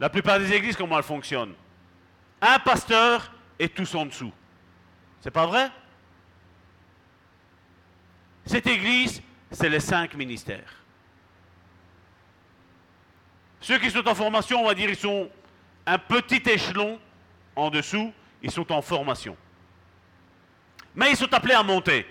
La 0.00 0.10
plupart 0.10 0.38
des 0.38 0.52
églises, 0.52 0.76
comment 0.76 0.98
elles 0.98 1.04
fonctionnent? 1.04 1.54
Un 2.40 2.58
pasteur 2.58 3.32
et 3.58 3.68
tous 3.68 3.94
en 3.94 4.06
dessous. 4.06 4.32
C'est 5.20 5.30
pas 5.30 5.46
vrai? 5.46 5.70
Cette 8.44 8.66
église, 8.66 9.22
c'est 9.50 9.70
les 9.70 9.80
cinq 9.80 10.14
ministères. 10.14 10.84
Ceux 13.64 13.78
qui 13.78 13.90
sont 13.90 14.06
en 14.06 14.14
formation, 14.14 14.60
on 14.60 14.66
va 14.66 14.74
dire, 14.74 14.90
ils 14.90 14.96
sont 14.96 15.30
un 15.86 15.96
petit 15.96 16.42
échelon 16.50 17.00
en 17.56 17.70
dessous, 17.70 18.12
ils 18.42 18.50
sont 18.50 18.70
en 18.70 18.82
formation. 18.82 19.38
Mais 20.94 21.12
ils 21.12 21.16
sont 21.16 21.32
appelés 21.32 21.54
à 21.54 21.62
monter. 21.62 22.06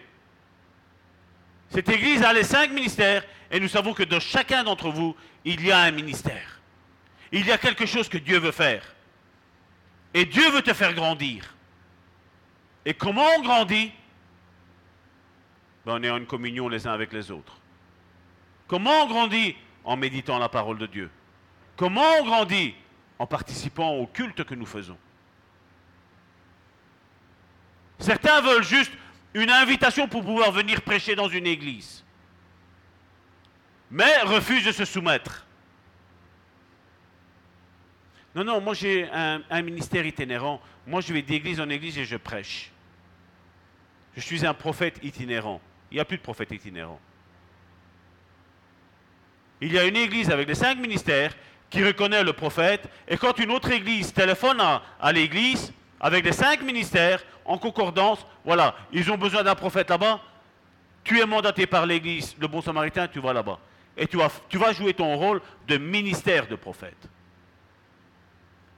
Cette 1.69 1.89
église 1.89 2.23
a 2.23 2.34
les 2.34 2.43
cinq 2.43 2.71
ministères 2.71 3.23
et 3.51 3.59
nous 3.59 3.67
savons 3.67 3.93
que 3.93 4.01
dans 4.01 4.19
chacun 4.19 4.63
d'entre 4.63 4.89
vous, 4.89 5.15
il 5.45 5.63
y 5.63 5.71
a 5.71 5.77
un 5.77 5.91
ministère. 5.91 6.59
Il 7.31 7.45
y 7.45 7.51
a 7.51 7.59
quelque 7.59 7.85
chose 7.85 8.09
que 8.09 8.17
Dieu 8.17 8.39
veut 8.39 8.51
faire. 8.51 8.95
Et 10.15 10.25
Dieu 10.25 10.49
veut 10.49 10.63
te 10.63 10.73
faire 10.73 10.95
grandir. 10.95 11.53
Et 12.84 12.95
comment 12.95 13.27
on 13.38 13.43
grandit? 13.43 13.91
Ben, 15.85 16.03
en 16.03 16.17
une 16.17 16.25
communion 16.25 16.67
les 16.67 16.88
uns 16.88 16.93
avec 16.93 17.13
les 17.13 17.30
autres. 17.30 17.59
Comment 18.65 19.03
on 19.03 19.07
grandit? 19.07 19.55
En 19.84 19.97
méditant 19.97 20.39
la 20.39 20.49
parole 20.49 20.80
de 20.80 20.88
Dieu. 20.88 21.11
Comment 21.76 22.20
on 22.20 22.26
grandit 22.26 22.76
En 23.20 23.26
participant 23.26 23.91
au 23.91 24.08
culte 24.08 24.44
que 24.44 24.56
nous 24.56 24.66
faisons. 24.66 24.98
Certains 28.00 28.41
veulent 28.41 28.64
juste 28.64 28.91
une 29.34 29.50
invitation 29.50 30.08
pour 30.08 30.24
pouvoir 30.24 30.52
venir 30.52 30.82
prêcher 30.82 31.16
dans 31.16 31.30
une 31.30 31.48
église, 31.48 32.04
mais 33.90 34.22
refusent 34.24 34.66
de 34.66 34.72
se 34.72 34.86
soumettre. 34.86 35.45
Non, 38.36 38.44
non, 38.44 38.62
moi 38.62 38.74
j'ai 38.74 39.10
un, 39.12 39.62
ministère 39.62 40.06
itinérant. 40.06 40.60
Moi 40.88 41.02
je 41.02 41.14
vais 41.14 41.22
d'église 41.22 41.62
en 41.62 41.70
église 41.70 41.98
et 41.98 42.06
je 42.06 42.18
prêche. 42.18 42.72
Je 44.16 44.22
suis 44.22 44.45
un 44.45 44.54
prophète 44.54 45.00
itinérant. 45.04 45.62
Il 45.91 45.95
n'y 45.95 46.02
a 46.02 46.06
plus 46.06 46.18
de 46.18 46.24
prophète 46.24 46.52
itinérant. 46.52 47.00
Il 49.62 49.72
y 49.72 49.80
a 49.80 49.86
une 49.86 49.95
église 49.95 50.30
avec 50.30 50.48
les 50.48 50.56
cinq 50.56 50.78
ministères 50.78 51.34
qui 51.74 51.84
reconnaît 51.84 52.24
le 52.24 52.34
prophète, 52.34 52.88
et 53.08 53.18
quand 53.18 53.40
une 53.40 53.50
autre 53.50 53.72
église 53.72 54.14
téléphone 54.14 54.62
à 54.62 55.12
l'église, 55.12 55.74
avec 56.00 56.24
les 56.24 56.32
cinq 56.32 56.62
ministères, 56.62 57.24
en 57.45 57.58
concordance, 57.58 58.24
voilà, 58.45 58.76
ils 58.91 59.12
ont 59.12 59.18
besoin 59.18 59.41
d'un 59.41 59.56
prophète 59.56 59.90
là-bas, 59.90 60.22
tu 61.04 61.20
es 61.20 61.26
mandaté 61.26 61.66
par 61.66 61.88
l'Église, 61.88 62.36
le 62.40 62.48
bon 62.48 62.62
samaritain, 62.62 63.08
tu 63.08 63.20
vas 63.20 63.34
là-bas. 63.34 63.58
Et 63.98 64.06
tu 64.06 64.18
vas, 64.18 64.72
jouer 64.72 64.94
ton 64.94 65.16
rôle 65.16 65.41
de 65.68 65.78
ministère 65.78 66.45
de 66.48 66.56
prophète. 66.56 67.10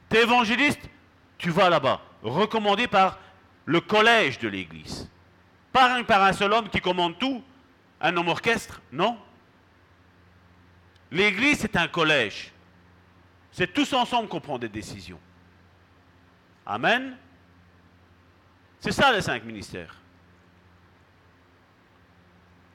Tu 0.09 0.15
es 0.15 0.23
évangéliste, 0.23 0.89
tu 1.37 1.49
vas 1.49 1.69
là-bas, 1.69 1.99
recommandé 2.23 2.87
par 2.87 3.19
le 3.65 3.81
collège 3.81 4.39
de 4.39 4.47
l'Église. 4.47 5.09
Pas 5.73 6.01
par 6.03 6.23
un 6.23 6.31
seul 6.31 6.53
homme 6.53 6.69
qui 6.69 6.79
commande 6.79 7.19
tout, 7.19 7.43
un 7.99 8.15
homme 8.15 8.29
orchestre, 8.29 8.81
non. 8.93 9.17
L'Église, 11.11 11.59
c'est 11.59 11.75
un 11.75 11.89
collège. 11.89 12.53
C'est 13.55 13.73
tous 13.73 13.93
ensemble 13.93 14.27
qu'on 14.27 14.41
prend 14.41 14.59
des 14.59 14.67
décisions. 14.67 15.19
Amen. 16.65 17.15
C'est 18.81 18.91
ça 18.91 19.13
les 19.13 19.21
cinq 19.21 19.45
ministères. 19.45 19.95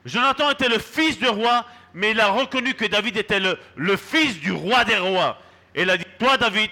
Jonathan 0.07 0.51
était 0.51 0.71
le 0.71 0.79
fils 0.79 1.19
de 1.19 1.29
roi, 1.29 1.67
mais 1.93 2.13
il 2.13 2.21
a 2.21 2.29
reconnu 2.29 2.73
que 2.73 2.87
David 2.87 3.19
était 3.19 3.41
le, 3.41 3.59
le 3.77 3.95
fils 3.99 4.41
du 4.41 4.53
roi 4.53 4.87
des 4.87 4.97
rois. 4.97 5.39
Et 5.75 5.83
il 5.83 5.91
a 5.91 5.99
dit, 5.99 6.07
toi 6.19 6.39
David, 6.39 6.71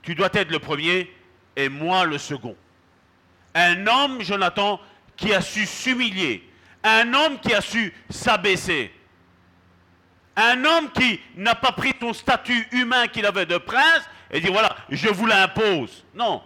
tu 0.00 0.14
dois 0.14 0.30
être 0.32 0.50
le 0.50 0.58
premier 0.58 1.12
et 1.56 1.68
moi 1.68 2.06
le 2.06 2.16
second. 2.16 2.56
Un 3.54 3.86
homme, 3.86 4.22
Jonathan, 4.22 4.80
qui 5.14 5.34
a 5.34 5.42
su 5.42 5.66
s'humilier. 5.66 6.42
Un 6.82 7.12
homme 7.12 7.38
qui 7.38 7.52
a 7.52 7.60
su 7.60 7.92
s'abaisser. 8.08 8.94
Un 10.36 10.64
homme 10.64 10.90
qui 10.90 11.20
n'a 11.36 11.54
pas 11.54 11.72
pris 11.72 11.94
ton 11.94 12.12
statut 12.12 12.68
humain 12.72 13.08
qu'il 13.08 13.24
avait 13.24 13.46
de 13.46 13.56
prince 13.56 14.08
et 14.30 14.40
dit 14.40 14.48
voilà, 14.48 14.76
je 14.90 15.08
vous 15.08 15.26
l'impose. 15.26 16.04
Non. 16.14 16.42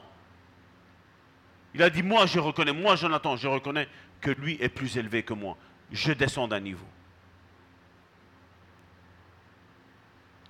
Il 1.74 1.82
a 1.82 1.90
dit 1.90 2.02
moi 2.02 2.26
je 2.26 2.38
reconnais, 2.38 2.72
moi 2.72 2.96
Jonathan, 2.96 3.36
je 3.36 3.48
reconnais 3.48 3.88
que 4.20 4.30
lui 4.30 4.56
est 4.60 4.68
plus 4.68 4.96
élevé 4.96 5.22
que 5.22 5.34
moi. 5.34 5.56
Je 5.90 6.12
descends 6.12 6.46
d'un 6.46 6.60
niveau. 6.60 6.86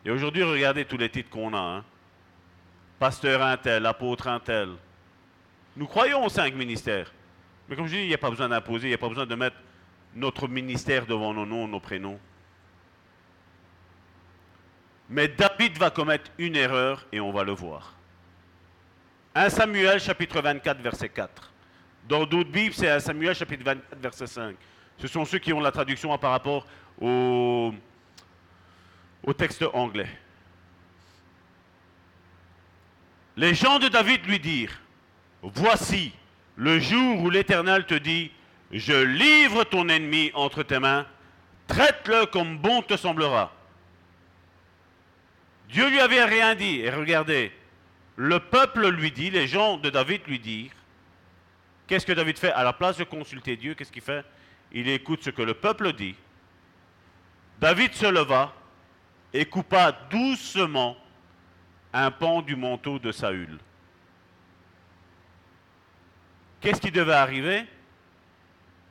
Et 0.04 0.10
aujourd'hui, 0.10 0.42
regardez 0.42 0.84
tous 0.84 0.96
les 0.96 1.10
titres 1.10 1.30
qu'on 1.30 1.54
a. 1.54 1.58
Hein. 1.58 1.84
Pasteur 2.98 3.42
un 3.42 3.56
tel, 3.56 3.86
apôtre 3.86 4.28
un 4.28 4.40
tel. 4.40 4.70
Nous 5.76 5.86
croyons 5.86 6.24
aux 6.24 6.28
cinq 6.28 6.54
ministères. 6.54 7.12
Mais 7.68 7.76
comme 7.76 7.86
je 7.86 7.96
dis, 7.96 8.02
il 8.02 8.08
n'y 8.08 8.14
a 8.14 8.18
pas 8.18 8.30
besoin 8.30 8.48
d'imposer, 8.48 8.88
il 8.88 8.90
n'y 8.90 8.94
a 8.94 8.98
pas 8.98 9.08
besoin 9.08 9.26
de 9.26 9.34
mettre 9.34 9.56
notre 10.14 10.48
ministère 10.48 11.06
devant 11.06 11.32
nos 11.32 11.46
noms, 11.46 11.68
nos 11.68 11.80
prénoms. 11.80 12.18
Mais 15.10 15.26
David 15.26 15.76
va 15.76 15.90
commettre 15.90 16.30
une 16.38 16.54
erreur 16.54 17.04
et 17.10 17.18
on 17.18 17.32
va 17.32 17.42
le 17.42 17.50
voir. 17.50 17.94
1 19.34 19.50
Samuel 19.50 20.00
chapitre 20.00 20.40
24 20.40 20.80
verset 20.80 21.08
4. 21.08 21.52
Dans 22.08 22.24
d'autres 22.24 22.50
Bibles, 22.50 22.74
c'est 22.74 22.88
1 22.88 23.00
Samuel 23.00 23.34
chapitre 23.34 23.64
24 23.64 23.98
verset 24.00 24.26
5. 24.28 24.56
Ce 24.98 25.08
sont 25.08 25.24
ceux 25.24 25.38
qui 25.38 25.52
ont 25.52 25.60
la 25.60 25.72
traduction 25.72 26.16
par 26.16 26.30
rapport 26.30 26.64
au, 27.00 27.74
au 29.24 29.32
texte 29.32 29.64
anglais. 29.72 30.08
Les 33.36 33.54
gens 33.54 33.80
de 33.80 33.88
David 33.88 34.24
lui 34.26 34.38
dirent, 34.38 34.78
Voici 35.42 36.12
le 36.54 36.78
jour 36.78 37.20
où 37.22 37.30
l'Éternel 37.30 37.84
te 37.84 37.94
dit, 37.94 38.30
Je 38.70 38.92
livre 38.92 39.64
ton 39.64 39.88
ennemi 39.88 40.30
entre 40.34 40.62
tes 40.62 40.78
mains, 40.78 41.04
traite-le 41.66 42.26
comme 42.26 42.58
bon 42.58 42.82
te 42.82 42.96
semblera. 42.96 43.52
Dieu 45.70 45.88
lui 45.88 46.00
avait 46.00 46.24
rien 46.24 46.54
dit, 46.54 46.80
et 46.80 46.90
regardez, 46.90 47.52
le 48.16 48.40
peuple 48.40 48.88
lui 48.88 49.12
dit, 49.12 49.30
les 49.30 49.46
gens 49.46 49.78
de 49.78 49.88
David 49.88 50.22
lui 50.26 50.38
dirent, 50.38 50.72
qu'est-ce 51.86 52.04
que 52.04 52.12
David 52.12 52.38
fait? 52.38 52.52
À 52.52 52.64
la 52.64 52.72
place 52.72 52.96
de 52.96 53.04
consulter 53.04 53.56
Dieu, 53.56 53.74
qu'est-ce 53.74 53.92
qu'il 53.92 54.02
fait? 54.02 54.24
Il 54.72 54.88
écoute 54.88 55.22
ce 55.22 55.30
que 55.30 55.42
le 55.42 55.54
peuple 55.54 55.92
dit. 55.92 56.16
David 57.60 57.92
se 57.94 58.06
leva 58.06 58.52
et 59.32 59.44
coupa 59.44 59.92
doucement 60.10 60.96
un 61.92 62.10
pan 62.10 62.42
du 62.42 62.56
manteau 62.56 62.98
de 62.98 63.12
Saül. 63.12 63.58
Qu'est-ce 66.60 66.80
qui 66.80 66.90
devait 66.90 67.12
arriver? 67.12 67.64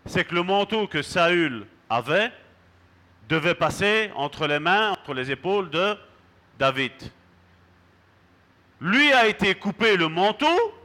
C'est 0.05 0.25
que 0.25 0.35
le 0.35 0.43
manteau 0.43 0.87
que 0.87 1.01
Saül 1.01 1.65
avait 1.89 2.31
devait 3.27 3.55
passer 3.55 4.11
entre 4.15 4.47
les 4.47 4.59
mains, 4.59 4.91
entre 4.91 5.13
les 5.13 5.29
épaules 5.29 5.69
de 5.69 5.97
David. 6.59 6.91
Lui 8.81 9.13
a 9.13 9.27
été 9.27 9.55
coupé 9.55 9.95
le 9.95 10.09
manteau 10.09 10.75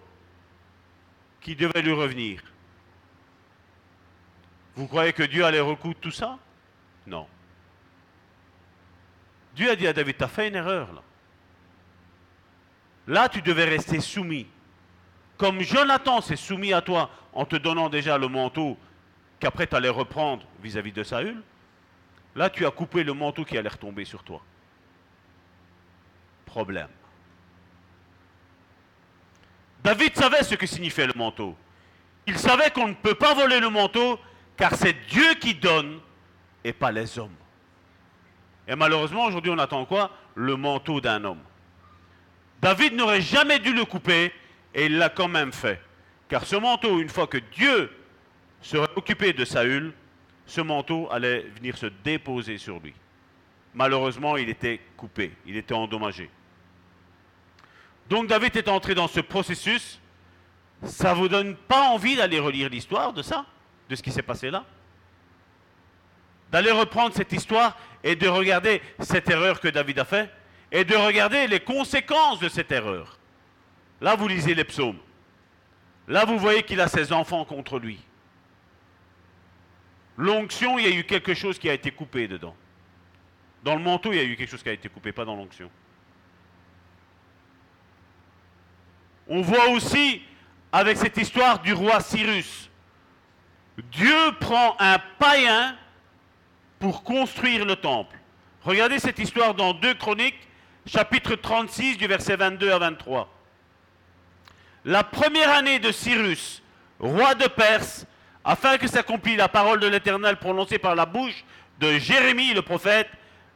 qui 1.41 1.57
devait 1.57 1.83
lui 1.83 1.93
revenir. 1.93 2.41
Vous 4.77 4.87
croyez 4.87 5.13
que 5.13 5.25
Dieu 5.25 5.45
allait 5.45 5.61
recoudre 5.61 5.99
tout 6.01 6.13
ça? 6.13 6.39
Non. 7.07 7.27
Dieu 9.55 9.71
a 9.71 9.77
dit 9.77 9.87
à 9.87 9.93
David, 9.93 10.17
tu 10.17 10.25
as 10.25 10.29
fait 10.29 10.49
une 10.49 10.55
erreur 10.55 10.93
là. 10.93 11.03
Là, 13.07 13.29
tu 13.29 13.43
devais 13.43 13.65
rester 13.65 14.01
soumis. 14.01 14.47
Comme 15.37 15.61
Jonathan 15.61 16.21
s'est 16.21 16.37
soumis 16.37 16.73
à 16.73 16.81
toi 16.81 17.11
en 17.33 17.45
te 17.45 17.57
donnant 17.57 17.91
déjà 17.91 18.17
le 18.17 18.29
manteau 18.29 18.79
qu'après 19.41 19.67
tu 19.67 19.75
allais 19.75 19.91
reprendre 19.91 20.47
vis-à-vis 20.63 20.93
de 20.93 21.03
Saül, 21.03 21.43
là 22.35 22.49
tu 22.49 22.65
as 22.65 22.71
coupé 22.71 23.03
le 23.05 23.13
manteau 23.13 23.45
qui 23.45 23.59
allait 23.59 23.69
retomber 23.69 24.05
sur 24.05 24.23
toi. 24.23 24.41
David 29.83 30.17
savait 30.17 30.43
ce 30.43 30.55
que 30.55 30.67
signifiait 30.67 31.07
le 31.07 31.13
manteau. 31.15 31.57
Il 32.27 32.39
savait 32.39 32.71
qu'on 32.71 32.89
ne 32.89 32.95
peut 32.95 33.15
pas 33.15 33.35
voler 33.35 33.61
le 33.61 33.69
manteau 33.69 34.19
car 34.57 34.75
c'est 34.75 34.95
Dieu 35.09 35.35
qui 35.35 35.55
donne 35.55 36.01
et 36.63 36.73
pas 36.73 36.93
les 36.93 37.19
hommes. 37.19 37.35
Et 38.67 38.75
malheureusement, 38.75 39.25
aujourd'hui, 39.27 39.51
on 39.51 39.59
attend 39.59 39.85
quoi? 39.85 40.11
Le 40.35 40.57
manteau 40.57 41.01
d'un 41.01 41.23
homme. 41.25 41.43
David 42.63 42.95
n'aurait 42.95 43.21
jamais 43.21 43.59
dû 43.59 43.75
le 43.75 43.85
couper 43.85 44.33
et 44.75 44.87
il 44.87 44.97
l'a 44.97 45.11
quand 45.11 45.29
même 45.29 45.53
fait. 45.53 45.81
Car 46.29 46.47
ce 46.47 46.57
manteau, 46.57 47.01
une 47.01 47.11
fois 47.11 47.27
que 47.27 47.39
Dieu 47.39 47.91
serait 48.63 48.89
occupé 48.97 49.35
de 49.35 49.45
Saül, 49.45 49.93
ce 50.47 50.63
manteau 50.63 51.09
allait 51.11 51.43
venir 51.57 51.77
se 51.77 51.87
déposer 52.03 52.57
sur 52.57 52.81
lui. 52.81 52.95
Malheureusement, 53.75 54.37
il 54.37 54.49
était 54.49 54.81
coupé, 54.97 55.33
il 55.47 55.57
était 55.57 55.75
endommagé. 55.75 56.31
Donc 58.09 58.27
David 58.27 58.57
est 58.57 58.69
entré 58.69 58.95
dans 58.95 59.09
ce 59.09 59.21
processus. 59.21 60.01
Ça 60.83 61.15
ne 61.15 61.19
vous 61.19 61.29
donne 61.29 61.57
pas 61.57 61.89
envie 61.89 62.17
d'aller 62.17 62.39
relire 62.39 62.69
l'histoire 62.69 63.13
de 63.13 63.23
ça, 63.23 63.47
de 63.89 63.97
ce 63.97 64.03
qui 64.03 64.13
s'est 64.13 64.23
passé 64.23 64.51
là? 64.51 64.65
D'aller 66.51 66.71
reprendre 66.71 67.15
cette 67.15 67.33
histoire 67.33 67.77
et 68.03 68.17
de 68.17 68.29
regarder 68.29 68.83
cette 69.01 69.29
erreur 69.31 69.61
que 69.61 69.69
David 69.69 69.99
a 69.99 70.05
faite 70.05 70.31
et 70.71 70.85
de 70.85 70.95
regarder 70.95 71.47
les 71.47 71.61
conséquences 71.61 72.39
de 72.39 72.49
cette 72.49 72.71
erreur. 72.71 73.19
Là, 74.01 74.17
vous 74.17 74.29
lisez 74.29 74.55
les 74.55 74.65
psaumes. 74.65 74.99
Là, 76.07 76.25
vous 76.25 76.39
voyez 76.39 76.63
qu'il 76.63 76.81
a 76.81 76.89
ses 76.89 77.13
enfants 77.13 77.45
contre 77.45 77.79
lui. 77.79 77.99
L'onction, 80.17 80.79
il 80.79 80.85
y 80.85 80.93
a 80.93 80.97
eu 80.97 81.05
quelque 81.05 81.35
chose 81.35 81.59
qui 81.59 81.69
a 81.71 81.73
été 81.73 81.91
coupé 81.91 82.29
dedans. 82.29 82.55
Dans 83.63 83.75
le 83.75 83.83
manteau, 83.83 84.13
il 84.13 84.17
y 84.17 84.21
a 84.21 84.25
eu 84.25 84.37
quelque 84.37 84.51
chose 84.51 84.63
qui 84.63 84.69
a 84.69 84.73
été 84.73 84.89
coupé, 84.89 85.13
pas 85.13 85.25
dans 85.25 85.35
l'onction. 85.35 85.71
On 89.29 89.41
voit 89.41 89.69
aussi, 89.69 90.23
avec 90.73 90.97
cette 90.97 91.17
histoire 91.17 91.61
du 91.61 91.73
roi 91.73 92.01
Cyrus, 92.01 92.71
Dieu 93.91 94.33
prend 94.41 94.77
un 94.79 94.99
païen 95.19 95.77
pour 96.79 97.03
construire 97.03 97.65
le 97.65 97.77
temple. 97.77 98.17
Regardez 98.63 98.99
cette 98.99 99.19
histoire 99.19 99.55
dans 99.55 99.75
2 99.75 99.95
Chroniques, 99.95 100.49
chapitre 100.87 101.35
36, 101.35 101.97
du 101.97 102.07
verset 102.07 102.37
22 102.37 102.71
à 102.71 102.79
23 102.79 103.35
la 104.85 105.03
première 105.03 105.51
année 105.51 105.79
de 105.79 105.91
Cyrus, 105.91 106.63
roi 106.99 107.35
de 107.35 107.47
Perse, 107.47 108.07
afin 108.45 108.77
que 108.77 108.87
s'accomplisse 108.87 109.39
la 109.39 109.49
parole 109.49 109.81
de 109.81 109.87
l'Éternel 109.87 110.37
prononcée 110.37 110.79
par 110.79 110.95
la 110.95 111.07
bouche 111.07 111.45
de 111.81 111.99
Jérémie 111.99 112.53
le 112.53 112.63
prophète, 112.63 113.09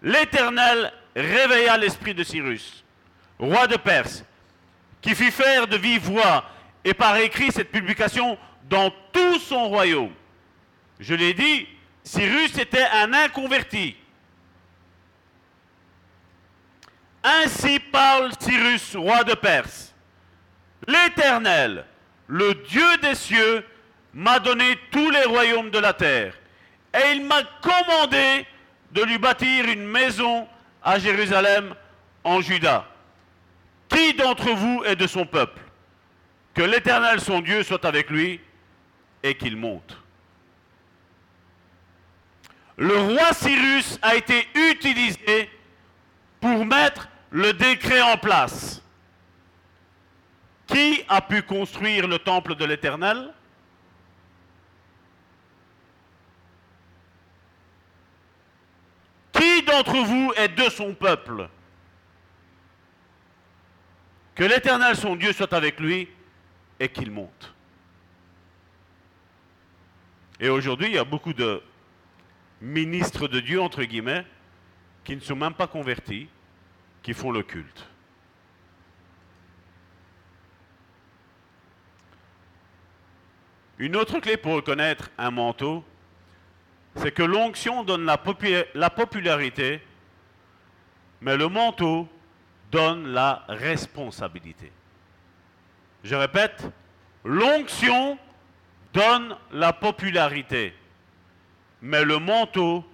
l'Éternel 0.03 0.93
réveilla 1.15 1.77
l'esprit 1.77 2.15
de 2.15 2.25
Cyrus, 2.25 2.85
roi 3.39 3.67
de 3.67 3.77
Perse, 3.77 4.25
qui 5.01 5.15
fit 5.15 5.31
faire 5.31 5.67
de 5.67 5.77
vive 5.77 6.03
voix 6.03 6.45
et 6.85 6.95
par 6.95 7.17
écrit 7.17 7.53
cette 7.53 7.71
publication 7.71 8.39
dans 8.69 8.91
tout 9.13 9.39
son 9.39 9.69
royaume. 9.69 10.13
Je 11.01 11.15
l'ai 11.15 11.35
dit, 11.35 11.67
Cyrus 12.03 12.57
était 12.59 12.87
un 12.93 13.13
inconverti. 13.13 13.97
Ainsi 17.23 17.79
parle 17.79 18.33
Cyrus, 18.39 18.97
roi 18.97 19.25
de 19.25 19.35
Perse. 19.35 19.95
L'Éternel, 20.87 21.85
le 22.27 22.55
Dieu 22.55 22.97
des 23.03 23.15
cieux, 23.15 23.65
m'a 24.15 24.39
donné 24.39 24.79
tous 24.91 25.11
les 25.11 25.25
royaumes 25.25 25.71
de 25.71 25.79
la 25.79 25.93
terre. 25.93 26.35
Et 26.95 27.13
il 27.13 27.25
m'a 27.25 27.43
commandé 27.61 28.47
de 28.93 29.03
lui 29.03 29.19
bâtir 29.19 29.67
une 29.67 29.85
maison 29.85 30.49
à 30.83 30.99
Jérusalem, 30.99 31.75
en 32.25 32.41
Juda. 32.41 32.87
Qui 33.89 34.15
d'entre 34.15 34.51
vous 34.51 34.83
est 34.85 34.97
de 34.97 35.07
son 35.07 35.27
peuple 35.27 35.61
Que 36.55 36.63
l'Éternel, 36.63 37.21
son 37.21 37.41
Dieu, 37.41 37.63
soit 37.63 37.85
avec 37.85 38.11
lui 38.11 38.41
et 39.23 39.35
qu'il 39.37 39.57
monte. 39.57 39.97
Le 42.77 42.97
roi 42.97 43.33
Cyrus 43.33 43.99
a 44.03 44.15
été 44.15 44.47
utilisé 44.55 45.51
pour 46.41 46.65
mettre 46.65 47.09
le 47.31 47.53
décret 47.53 48.01
en 48.01 48.17
place. 48.17 48.83
Qui 50.67 51.03
a 51.09 51.21
pu 51.21 51.43
construire 51.43 52.07
le 52.07 52.19
temple 52.19 52.55
de 52.55 52.65
l'Éternel? 52.65 53.33
Qui 59.33 59.63
d'entre 59.63 59.97
vous 59.97 60.33
est 60.37 60.49
de 60.49 60.69
son 60.69 60.95
peuple, 60.95 61.49
que 64.39 64.45
l'Éternel 64.45 64.95
son 64.95 65.17
Dieu 65.17 65.33
soit 65.33 65.53
avec 65.53 65.81
lui 65.81 66.09
et 66.79 66.89
qu'il 66.89 67.11
monte. 67.11 67.53
Et 70.39 70.49
aujourd'hui, 70.49 70.87
il 70.87 70.95
y 70.95 70.99
a 70.99 71.03
beaucoup 71.05 71.33
de 71.33 71.61
ministres 72.61 73.27
de 73.27 73.41
Dieu, 73.41 73.61
entre 73.61 73.83
guillemets, 73.83 74.25
qui 75.03 75.17
ne 75.17 75.21
sont 75.21 75.35
même 75.35 75.55
pas 75.55 75.67
convertis, 75.67 76.29
qui 77.03 77.15
font 77.15 77.33
le 77.33 77.43
culte. 77.43 77.85
Une 83.79 83.97
autre 83.97 84.21
clé 84.21 84.37
pour 84.37 84.55
reconnaître 84.55 85.11
un 85.19 85.33
manteau, 85.33 85.85
c'est 86.95 87.11
que 87.11 87.25
l'onction 87.25 87.83
donne 87.83 88.05
la, 88.05 88.17
popu- 88.17 88.67
la 88.75 88.91
popularité, 88.91 89.83
mais 91.21 91.37
le 91.37 91.49
manteau 91.49 92.09
donne 92.71 93.13
la 93.13 93.45
responsabilité. 93.49 94.71
Je 96.05 96.15
répète, 96.15 96.65
l'onction 97.25 98.19
donne 98.93 99.37
la 99.53 99.73
popularité, 99.73 100.75
mais 101.83 102.05
le 102.05 102.19
manteau 102.19 102.85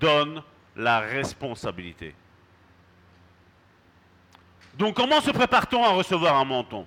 donne 0.00 0.42
la 0.76 1.00
responsabilité. 1.00 2.14
Donc 4.74 4.94
comment 4.94 5.20
se 5.20 5.30
prépare-t-on 5.30 5.82
à 5.84 5.90
recevoir 5.90 6.36
un 6.36 6.44
manteau, 6.44 6.86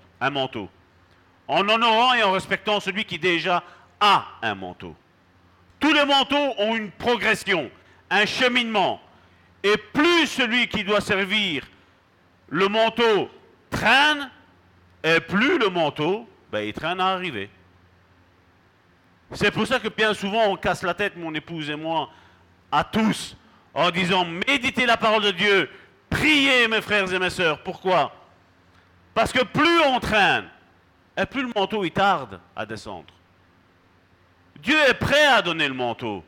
En 1.47 1.67
honorant 1.67 2.13
et 2.13 2.23
en 2.23 2.31
respectant 2.31 2.79
celui 2.79 3.05
qui 3.05 3.17
déjà 3.17 3.63
a 3.99 4.25
un 4.41 4.55
manteau. 4.55 4.95
Tous 5.79 5.93
les 5.93 6.05
manteaux 6.05 6.53
ont 6.57 6.75
une 6.75 6.91
progression, 6.91 7.71
un 8.09 8.25
cheminement. 8.25 9.01
Et 9.63 9.75
plus 9.75 10.27
celui 10.27 10.67
qui 10.67 10.83
doit 10.83 11.01
servir 11.01 11.63
le 12.49 12.67
manteau 12.67 13.29
traîne, 13.69 14.29
et 15.03 15.19
plus 15.19 15.57
le 15.57 15.69
manteau, 15.69 16.27
ben, 16.51 16.61
il 16.61 16.73
traîne 16.73 16.99
à 16.99 17.07
arriver. 17.07 17.49
C'est 19.31 19.51
pour 19.51 19.67
ça 19.67 19.79
que 19.79 19.89
bien 19.89 20.13
souvent 20.13 20.45
on 20.45 20.55
casse 20.55 20.81
la 20.81 20.93
tête, 20.93 21.15
mon 21.15 21.33
épouse 21.33 21.69
et 21.69 21.75
moi, 21.75 22.09
à 22.71 22.83
tous, 22.83 23.37
en 23.73 23.91
disant 23.91 24.25
méditez 24.25 24.85
la 24.85 24.97
parole 24.97 25.23
de 25.23 25.31
Dieu, 25.31 25.69
priez 26.09 26.67
mes 26.67 26.81
frères 26.81 27.11
et 27.13 27.19
mes 27.19 27.29
sœurs. 27.29 27.61
Pourquoi? 27.63 28.11
Parce 29.13 29.31
que 29.31 29.43
plus 29.43 29.81
on 29.81 29.99
traîne, 29.99 30.49
et 31.15 31.25
plus 31.25 31.43
le 31.43 31.51
manteau 31.55 31.83
il 31.83 31.91
tarde 31.91 32.39
à 32.55 32.65
descendre. 32.65 33.13
Dieu 34.57 34.77
est 34.89 34.95
prêt 34.95 35.27
à 35.27 35.41
donner 35.41 35.67
le 35.67 35.73
manteau. 35.73 36.23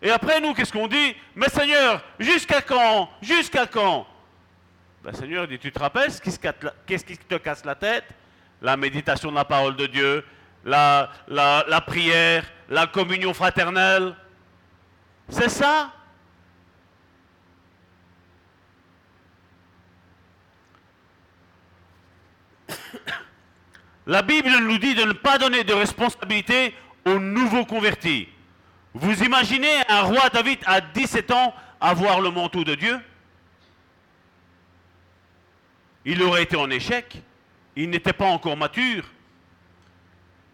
Et 0.00 0.10
après, 0.10 0.40
nous, 0.40 0.52
qu'est-ce 0.52 0.72
qu'on 0.72 0.88
dit? 0.88 1.14
Mais 1.36 1.48
Seigneur, 1.48 2.02
jusqu'à 2.18 2.60
quand? 2.60 3.08
Jusqu'à 3.20 3.66
quand? 3.66 4.06
Ben, 5.02 5.12
Seigneur 5.12 5.48
dit, 5.48 5.58
tu 5.58 5.72
te 5.72 5.78
rappelles 5.78 6.12
ce 6.12 6.20
qui 6.20 6.30
qu'est-ce 6.86 7.04
qui 7.04 7.16
te 7.18 7.34
casse 7.36 7.64
la 7.64 7.74
tête? 7.74 8.04
La 8.60 8.76
méditation 8.76 9.30
de 9.30 9.34
la 9.36 9.44
parole 9.44 9.74
de 9.76 9.86
Dieu, 9.86 10.24
la- 10.64 11.10
la 11.26 11.80
prière, 11.80 12.44
la 12.68 12.86
communion 12.86 13.34
fraternelle. 13.34 14.14
C'est 15.28 15.48
ça? 15.48 15.92
La 24.06 24.22
Bible 24.22 24.50
nous 24.62 24.78
dit 24.78 24.94
de 24.94 25.04
ne 25.04 25.12
pas 25.12 25.38
donner 25.38 25.64
de 25.64 25.72
responsabilité 25.72 26.74
aux 27.04 27.18
nouveaux 27.18 27.64
convertis. 27.64 28.28
Vous 28.94 29.22
imaginez 29.22 29.72
un 29.88 30.02
roi 30.02 30.28
David 30.32 30.58
à 30.66 30.80
17 30.80 31.30
ans 31.30 31.54
avoir 31.80 32.20
le 32.20 32.30
manteau 32.30 32.64
de 32.64 32.74
Dieu? 32.74 32.98
Il 36.04 36.22
aurait 36.22 36.42
été 36.42 36.56
en 36.56 36.70
échec. 36.70 37.22
Il 37.76 37.90
n'était 37.90 38.12
pas 38.12 38.26
encore 38.26 38.56
mature. 38.56 39.04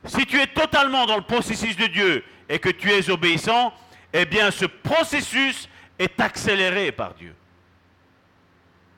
Si 0.04 0.24
tu 0.26 0.38
es 0.38 0.46
totalement 0.46 1.06
dans 1.06 1.16
le 1.16 1.22
processus 1.22 1.76
de 1.76 1.86
Dieu 1.86 2.24
et 2.48 2.58
que 2.58 2.68
tu 2.68 2.90
es 2.90 3.10
obéissant, 3.10 3.72
eh 4.12 4.24
bien 4.24 4.50
ce 4.50 4.64
processus 4.64 5.68
est 5.98 6.20
accéléré 6.20 6.92
par 6.92 7.14
Dieu. 7.14 7.34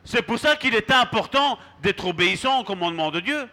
C'est 0.04 0.22
pour 0.22 0.38
ça 0.38 0.56
qu'il 0.56 0.74
est 0.74 0.90
important 0.90 1.58
d'être 1.82 2.06
obéissant 2.06 2.60
au 2.60 2.64
commandement 2.64 3.10
de 3.10 3.20
Dieu. 3.20 3.48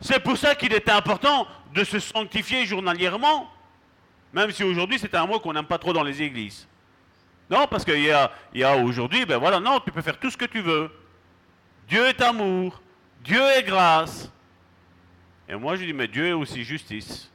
C'est 0.00 0.20
pour 0.20 0.36
ça 0.36 0.54
qu'il 0.54 0.72
est 0.72 0.88
important 0.88 1.46
de 1.74 1.84
se 1.84 1.98
sanctifier 1.98 2.64
journalièrement, 2.64 3.50
même 4.32 4.50
si 4.50 4.64
aujourd'hui 4.64 4.98
c'est 4.98 5.14
un 5.14 5.26
mot 5.26 5.38
qu'on 5.40 5.52
n'aime 5.52 5.66
pas 5.66 5.78
trop 5.78 5.92
dans 5.92 6.02
les 6.02 6.22
églises. 6.22 6.66
Non, 7.50 7.66
parce 7.66 7.84
qu'il 7.84 8.00
y 8.00 8.10
a, 8.10 8.30
a 8.62 8.76
aujourd'hui, 8.76 9.26
ben 9.26 9.38
voilà, 9.38 9.60
non, 9.60 9.80
tu 9.80 9.90
peux 9.90 10.02
faire 10.02 10.18
tout 10.18 10.30
ce 10.30 10.36
que 10.36 10.44
tu 10.44 10.60
veux. 10.60 10.90
Dieu 11.90 12.06
est 12.06 12.22
amour, 12.22 12.80
Dieu 13.24 13.42
est 13.42 13.64
grâce. 13.64 14.30
Et 15.48 15.56
moi 15.56 15.74
je 15.74 15.84
dis, 15.84 15.92
mais 15.92 16.06
Dieu 16.06 16.28
est 16.28 16.32
aussi 16.32 16.62
justice. 16.62 17.28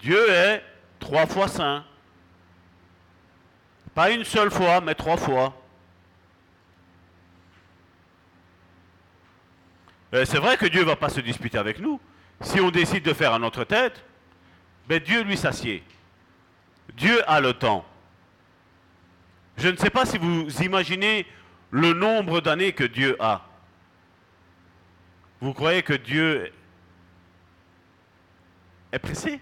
Dieu 0.00 0.28
est 0.28 0.64
trois 0.98 1.24
fois 1.24 1.46
saint. 1.46 1.84
Pas 3.94 4.10
une 4.10 4.24
seule 4.24 4.50
fois, 4.50 4.80
mais 4.80 4.96
trois 4.96 5.16
fois. 5.16 5.54
C'est 10.12 10.38
vrai 10.38 10.56
que 10.56 10.66
Dieu 10.66 10.80
ne 10.80 10.86
va 10.86 10.96
pas 10.96 11.08
se 11.08 11.20
disputer 11.20 11.56
avec 11.56 11.78
nous. 11.78 12.00
Si 12.40 12.60
on 12.60 12.72
décide 12.72 13.04
de 13.04 13.12
faire 13.12 13.32
à 13.32 13.38
notre 13.38 13.62
tête, 13.62 14.04
ben 14.88 15.00
Dieu 15.00 15.22
lui 15.22 15.36
s'assied. 15.36 15.84
Dieu 16.94 17.22
a 17.30 17.40
le 17.40 17.52
temps. 17.52 17.84
Je 19.56 19.68
ne 19.68 19.76
sais 19.76 19.90
pas 19.90 20.04
si 20.04 20.18
vous 20.18 20.48
imaginez 20.62 21.26
le 21.74 21.92
nombre 21.92 22.40
d'années 22.40 22.72
que 22.72 22.84
Dieu 22.84 23.16
a. 23.18 23.42
Vous 25.40 25.52
croyez 25.52 25.82
que 25.82 25.92
Dieu 25.92 26.52
est 28.92 28.98
pressé 29.00 29.40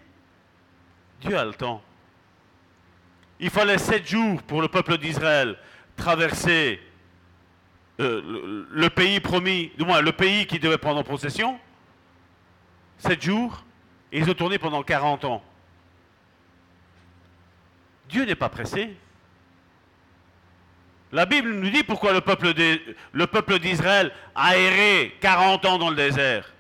Dieu 1.21 1.37
a 1.37 1.45
le 1.45 1.53
temps. 1.53 1.83
Il 3.39 3.51
fallait 3.51 3.77
sept 3.77 4.09
jours 4.09 4.43
pour 4.45 4.63
le 4.63 4.69
peuple 4.69 4.97
d'Israël 4.97 5.59
traverser 5.95 6.81
euh, 8.01 8.67
le, 8.71 8.89
pays 8.89 9.21
promis, 9.21 9.71
du 9.77 9.85
moins 9.85 10.01
le 10.01 10.13
pays 10.13 10.47
qui 10.47 10.59
devait 10.59 10.79
prendre 10.79 11.01
en 11.01 11.05
possession. 11.05 11.61
Sept 12.97 13.21
jours, 13.21 13.63
et 14.11 14.21
ils 14.21 14.31
ont 14.31 14.35
tourné 14.35 14.59
pendant 14.59 14.83
40 14.83 15.27
ans. 15.27 15.45
Dieu 18.09 18.25
n'est 18.25 18.35
pas 18.35 18.49
pressé. 18.49 18.97
La 21.13 21.27
Bible 21.27 21.51
nous 21.53 21.69
dit 21.69 21.83
pourquoi 21.83 22.15
le 22.15 22.23
peuple 22.23 23.59
d'Israël 23.59 24.11
a 24.35 24.57
erré 24.57 25.15
40 25.21 25.67
ans 25.67 25.79
dans 25.79 25.91
le 25.91 25.97
désert. 25.97 26.51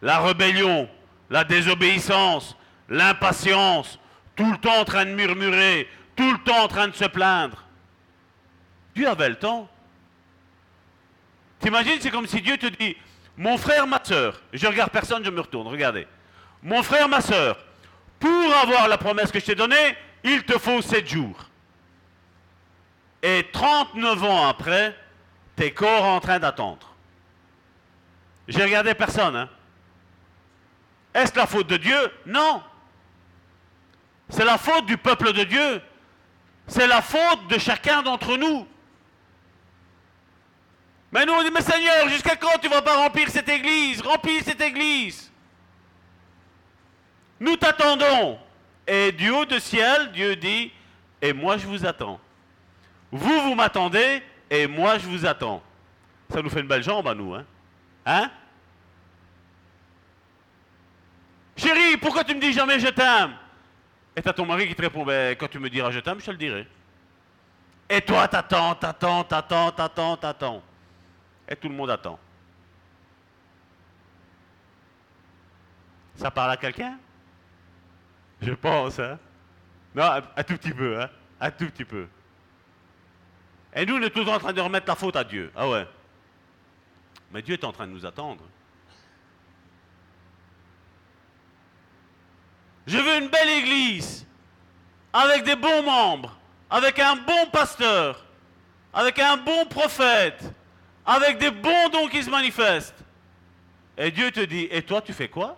La 0.00 0.20
rébellion, 0.20 0.88
la 1.28 1.44
désobéissance, 1.44 2.56
l'impatience, 2.88 3.98
tout 4.36 4.50
le 4.50 4.56
temps 4.56 4.80
en 4.80 4.84
train 4.86 5.04
de 5.04 5.10
murmurer, 5.10 5.86
tout 6.16 6.32
le 6.32 6.38
temps 6.38 6.64
en 6.64 6.68
train 6.68 6.88
de 6.88 6.94
se 6.94 7.04
plaindre. 7.04 7.62
Dieu 8.94 9.06
avait 9.06 9.28
le 9.28 9.36
temps. 9.36 9.68
T'imagines, 11.60 11.98
c'est 12.00 12.10
comme 12.10 12.26
si 12.26 12.40
Dieu 12.40 12.56
te 12.56 12.66
dit, 12.66 12.96
mon 13.36 13.58
frère, 13.58 13.86
ma 13.86 14.00
soeur, 14.02 14.40
je 14.52 14.66
regarde 14.66 14.90
personne, 14.90 15.24
je 15.24 15.30
me 15.30 15.40
retourne, 15.40 15.68
regardez. 15.68 16.06
Mon 16.62 16.82
frère, 16.82 17.08
ma 17.08 17.20
soeur, 17.20 17.58
pour 18.18 18.56
avoir 18.62 18.88
la 18.88 18.96
promesse 18.96 19.30
que 19.30 19.40
je 19.40 19.44
t'ai 19.44 19.54
donnée, 19.54 19.96
il 20.22 20.44
te 20.44 20.58
faut 20.58 20.80
sept 20.80 21.06
jours. 21.06 21.36
Et 23.26 23.48
39 23.50 24.22
ans 24.22 24.48
après, 24.48 24.94
t'es 25.56 25.72
corps 25.72 26.04
en 26.04 26.20
train 26.20 26.38
d'attendre. 26.38 26.94
J'ai 28.46 28.62
regardé 28.62 28.92
personne. 28.92 29.34
Hein. 29.34 29.48
Est-ce 31.14 31.34
la 31.34 31.46
faute 31.46 31.66
de 31.66 31.78
Dieu? 31.78 32.12
Non. 32.26 32.62
C'est 34.28 34.44
la 34.44 34.58
faute 34.58 34.84
du 34.84 34.98
peuple 34.98 35.32
de 35.32 35.42
Dieu. 35.44 35.80
C'est 36.66 36.86
la 36.86 37.00
faute 37.00 37.48
de 37.48 37.56
chacun 37.56 38.02
d'entre 38.02 38.36
nous. 38.36 38.68
Mais 41.10 41.24
nous 41.24 41.32
on 41.32 41.42
dit, 41.42 41.50
mais 41.50 41.62
Seigneur, 41.62 42.06
jusqu'à 42.10 42.36
quand 42.36 42.58
tu 42.60 42.68
vas 42.68 42.82
pas 42.82 42.96
remplir 42.96 43.30
cette 43.30 43.48
église? 43.48 44.02
Remplis 44.02 44.42
cette 44.42 44.60
église. 44.60 45.32
Nous 47.40 47.56
t'attendons. 47.56 48.38
Et 48.86 49.12
du 49.12 49.30
haut 49.30 49.46
de 49.46 49.58
ciel, 49.58 50.12
Dieu 50.12 50.36
dit, 50.36 50.70
et 51.22 51.32
moi 51.32 51.56
je 51.56 51.66
vous 51.66 51.86
attends. 51.86 52.20
Vous, 53.16 53.40
vous 53.42 53.54
m'attendez, 53.54 54.24
et 54.50 54.66
moi 54.66 54.98
je 54.98 55.06
vous 55.06 55.24
attends. 55.24 55.62
Ça 56.30 56.42
nous 56.42 56.50
fait 56.50 56.58
une 56.58 56.66
belle 56.66 56.82
jambe 56.82 57.06
à 57.06 57.14
nous, 57.14 57.32
hein 57.32 57.44
Hein? 58.04 58.28
Chérie, 61.56 61.96
pourquoi 61.98 62.24
tu 62.24 62.34
me 62.34 62.40
dis 62.40 62.52
jamais 62.52 62.80
je 62.80 62.88
t'aime? 62.88 63.36
Et 64.16 64.20
t'as 64.20 64.32
ton 64.32 64.44
mari 64.44 64.66
qui 64.66 64.74
te 64.74 64.82
répond, 64.82 65.04
ben, 65.04 65.36
quand 65.36 65.46
tu 65.46 65.60
me 65.60 65.70
diras 65.70 65.92
je 65.92 66.00
t'aime, 66.00 66.18
je 66.18 66.26
te 66.26 66.30
le 66.32 66.36
dirai. 66.36 66.66
Et 67.88 68.00
toi, 68.00 68.26
t'attends, 68.26 68.74
t'attends, 68.74 69.22
t'attends, 69.22 69.70
t'attends, 69.70 70.16
t'attends. 70.16 70.62
Et 71.48 71.54
tout 71.54 71.68
le 71.68 71.74
monde 71.76 71.90
attend. 71.90 72.18
Ça 76.16 76.32
parle 76.32 76.50
à 76.50 76.56
quelqu'un? 76.56 76.98
Je 78.42 78.52
pense, 78.54 78.98
hein 78.98 79.20
Non, 79.94 80.20
un, 80.36 80.42
tout 80.42 80.56
petit 80.56 80.72
peu, 80.72 81.00
hein 81.00 81.08
Un 81.40 81.52
tout 81.52 81.66
petit 81.66 81.84
peu. 81.84 82.08
Et 83.74 83.84
nous, 83.84 83.96
on 83.96 84.02
est 84.02 84.10
toujours 84.10 84.34
en 84.34 84.38
train 84.38 84.52
de 84.52 84.60
remettre 84.60 84.86
la 84.86 84.94
faute 84.94 85.16
à 85.16 85.24
Dieu. 85.24 85.50
Ah 85.56 85.68
ouais. 85.68 85.86
Mais 87.32 87.42
Dieu 87.42 87.54
est 87.54 87.64
en 87.64 87.72
train 87.72 87.86
de 87.86 87.92
nous 87.92 88.06
attendre. 88.06 88.44
Je 92.86 92.98
veux 92.98 93.16
une 93.16 93.28
belle 93.28 93.48
église, 93.48 94.26
avec 95.12 95.44
des 95.44 95.56
bons 95.56 95.82
membres, 95.82 96.36
avec 96.70 96.98
un 96.98 97.16
bon 97.16 97.46
pasteur, 97.50 98.24
avec 98.92 99.18
un 99.18 99.38
bon 99.38 99.64
prophète, 99.66 100.44
avec 101.06 101.38
des 101.38 101.50
bons 101.50 101.88
dons 101.88 102.08
qui 102.08 102.22
se 102.22 102.30
manifestent. 102.30 103.02
Et 103.96 104.10
Dieu 104.10 104.30
te 104.30 104.40
dit, 104.40 104.68
et 104.70 104.82
toi 104.82 105.00
tu 105.00 105.12
fais 105.12 105.28
quoi? 105.28 105.56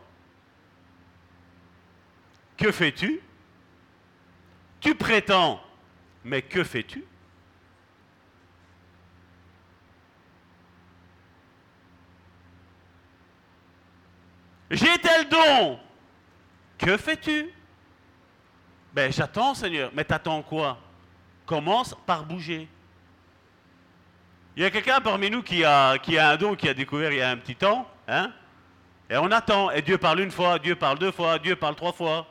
Que 2.57 2.71
fais-tu? 2.71 3.21
Tu 4.81 4.95
prétends, 4.95 5.61
mais 6.25 6.43
que 6.43 6.63
fais-tu? 6.63 7.05
J'ai 14.71 14.99
tel 14.99 15.29
don. 15.29 15.79
Que 16.79 16.97
fais-tu? 16.97 17.51
Ben 18.93 19.13
j'attends 19.13 19.55
Seigneur. 19.55 19.91
Mais 19.95 20.05
t'attends 20.05 20.43
quoi? 20.43 20.79
Commence 21.45 21.95
par 22.07 22.25
bouger. 22.25 22.69
Il 24.57 24.63
y 24.63 24.65
a 24.65 24.71
quelqu'un 24.71 25.01
parmi 25.01 25.31
nous 25.31 25.43
qui 25.43 25.65
a, 25.65 25.93
un 25.93 26.37
don, 26.37 26.57
qui 26.57 26.69
a 26.69 26.75
découvert 26.75 27.13
il 27.13 27.19
y 27.19 27.23
a 27.23 27.29
un 27.29 27.37
petit 27.37 27.55
temps, 27.55 27.87
hein? 28.09 28.33
Et 29.11 29.17
on 29.17 29.31
attend. 29.31 29.71
Et 29.71 29.83
Dieu 29.83 29.99
parle 29.99 30.21
une 30.21 30.31
fois, 30.31 30.59
Dieu 30.59 30.75
parle 30.75 30.99
deux 30.99 31.13
fois, 31.13 31.39
Dieu 31.39 31.57
parle 31.57 31.77
trois 31.77 31.93
fois. 31.93 32.27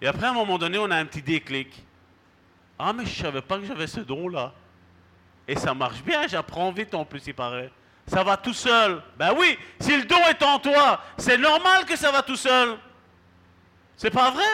Et 0.00 0.06
après, 0.06 0.26
à 0.26 0.30
un 0.30 0.34
moment 0.34 0.58
donné, 0.58 0.78
on 0.78 0.90
a 0.90 0.96
un 0.96 1.06
petit 1.06 1.22
déclic. 1.22 1.84
Ah, 2.78 2.92
mais 2.92 3.06
je 3.06 3.22
savais 3.22 3.40
pas 3.40 3.58
que 3.58 3.64
j'avais 3.64 3.86
ce 3.86 4.00
don-là. 4.00 4.52
Et 5.48 5.56
ça 5.56 5.72
marche 5.72 6.02
bien, 6.02 6.26
j'apprends 6.26 6.70
vite 6.72 6.94
en 6.94 7.04
plus, 7.04 7.26
il 7.26 7.34
paraît. 7.34 7.70
Ça 8.06 8.22
va 8.22 8.36
tout 8.36 8.54
seul. 8.54 9.02
Ben 9.16 9.34
oui, 9.36 9.58
si 9.80 9.96
le 9.96 10.04
don 10.04 10.18
est 10.28 10.42
en 10.42 10.58
toi, 10.58 11.02
c'est 11.16 11.38
normal 11.38 11.84
que 11.84 11.96
ça 11.96 12.12
va 12.12 12.22
tout 12.22 12.36
seul. 12.36 12.78
C'est 13.96 14.10
pas 14.10 14.30
vrai? 14.30 14.44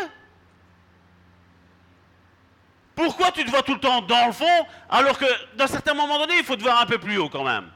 Pourquoi 2.95 3.31
tu 3.31 3.45
te 3.45 3.51
vois 3.51 3.63
tout 3.63 3.75
le 3.75 3.81
temps 3.81 4.01
dans 4.03 4.27
le 4.27 4.33
fond, 4.33 4.67
alors 4.89 5.19
que 5.19 5.27
d'un 5.57 5.67
certain 5.67 5.95
moment 5.95 6.19
donné, 6.19 6.39
il 6.39 6.45
faut 6.45 6.57
te 6.57 6.63
voir 6.63 6.81
un 6.81 6.87
peu 6.87 6.99
plus 6.99 7.19
haut 7.19 7.29
quand 7.29 7.45
même? 7.45 7.71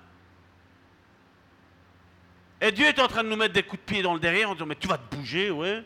Et 2.60 2.72
Dieu 2.72 2.86
est 2.86 2.98
en 2.98 3.08
train 3.08 3.22
de 3.22 3.28
nous 3.28 3.36
mettre 3.36 3.54
des 3.54 3.62
coups 3.62 3.82
de 3.82 3.92
pied 3.92 4.02
dans 4.02 4.14
le 4.14 4.20
derrière 4.20 4.50
en 4.50 4.54
disant, 4.54 4.66
mais 4.66 4.76
tu 4.76 4.88
vas 4.88 4.98
te 4.98 5.14
bouger, 5.14 5.50
ouais. 5.50 5.84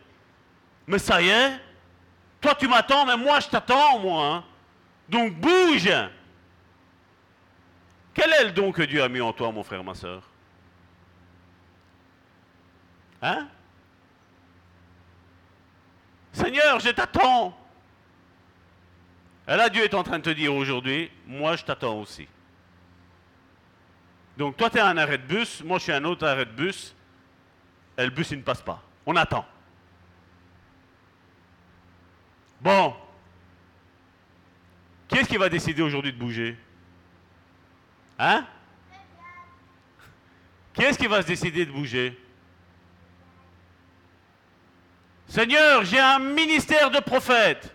Mais 0.87 0.99
ça 0.99 1.21
y 1.21 1.29
est, 1.29 1.53
toi 2.41 2.55
tu 2.55 2.69
m'attends, 2.69 3.07
mais 3.07 3.17
moi 3.17 3.41
je 3.41 3.49
t'attends, 3.49 3.99
moi. 3.99 4.27
Hein. 4.27 4.45
Donc 5.09 5.35
bouge 5.35 5.91
quel 8.15 8.33
est 8.33 8.45
le 8.45 8.53
don 8.53 8.73
que 8.73 8.83
Dieu 8.83 9.03
a 9.03 9.09
mis 9.09 9.21
en 9.21 9.33
toi, 9.33 9.53
mon 9.53 9.63
frère, 9.63 9.85
ma 9.85 9.95
soeur 9.95 10.23
Hein? 13.23 13.49
Seigneur, 16.33 16.81
je 16.81 16.91
t'attends. 16.91 17.57
Et 19.47 19.57
là, 19.57 19.69
Dieu 19.69 19.85
est 19.85 19.95
en 19.95 20.03
train 20.03 20.19
de 20.19 20.25
te 20.25 20.31
dire 20.31 20.55
aujourd'hui, 20.55 21.11
moi, 21.27 21.57
je 21.57 21.65
t'attends 21.65 21.99
aussi. 21.99 22.27
Donc, 24.37 24.57
toi, 24.57 24.71
tu 24.71 24.79
es 24.79 24.81
un 24.81 24.97
arrêt 24.97 25.19
de 25.19 25.27
bus, 25.27 25.63
moi, 25.65 25.79
je 25.79 25.85
suis 25.85 25.93
un 25.93 26.05
autre 26.05 26.27
arrêt 26.27 26.47
de 26.47 26.53
bus, 26.53 26.95
et 27.99 28.05
le 28.05 28.11
bus, 28.11 28.31
il 28.31 28.39
ne 28.39 28.43
passe 28.43 28.63
pas. 28.63 28.83
On 29.05 29.17
attend. 29.17 29.45
Bon. 32.61 32.95
Qui 35.09 35.19
est-ce 35.19 35.29
qui 35.29 35.37
va 35.37 35.49
décider 35.49 35.83
aujourd'hui 35.83 36.13
de 36.13 36.19
bouger? 36.19 36.57
Hein? 38.23 38.47
Qui 40.75 40.83
est-ce 40.83 40.99
qui 40.99 41.07
va 41.07 41.23
se 41.23 41.27
décider 41.27 41.65
de 41.65 41.73
bouger? 41.73 42.21
Seigneur, 45.27 45.85
j'ai 45.87 45.99
un 45.99 46.19
ministère 46.19 46.91
de 46.91 47.01
prophète. 47.01 47.75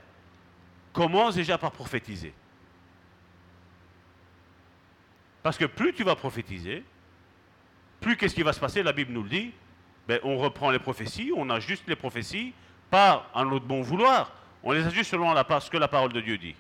Commence 0.94 1.34
déjà 1.34 1.58
par 1.58 1.72
prophétiser? 1.72 2.32
Parce 5.42 5.58
que 5.58 5.66
plus 5.66 5.94
tu 5.94 6.04
vas 6.04 6.16
prophétiser, 6.16 6.84
plus 8.00 8.16
qu'est-ce 8.16 8.36
qui 8.36 8.44
va 8.44 8.54
se 8.54 8.60
passer? 8.60 8.84
La 8.84 8.94
Bible 8.94 9.14
nous 9.14 9.24
le 9.24 9.30
dit. 9.30 9.52
Ben, 10.08 10.20
on 10.22 10.38
reprend 10.38 10.70
les 10.70 10.78
prophéties, 10.78 11.32
on 11.36 11.50
ajuste 11.50 11.86
les 11.88 11.96
prophéties, 11.96 12.54
pas 12.92 13.28
en 13.34 13.46
notre 13.46 13.66
bon 13.66 13.82
vouloir. 13.82 14.32
On 14.62 14.74
les 14.74 14.86
ajuste 14.86 15.10
selon 15.10 15.34
la, 15.34 15.60
ce 15.60 15.72
que 15.72 15.78
la 15.78 15.88
parole 15.88 16.14
de 16.14 16.22
Dieu 16.22 16.38
dit. 16.38 16.56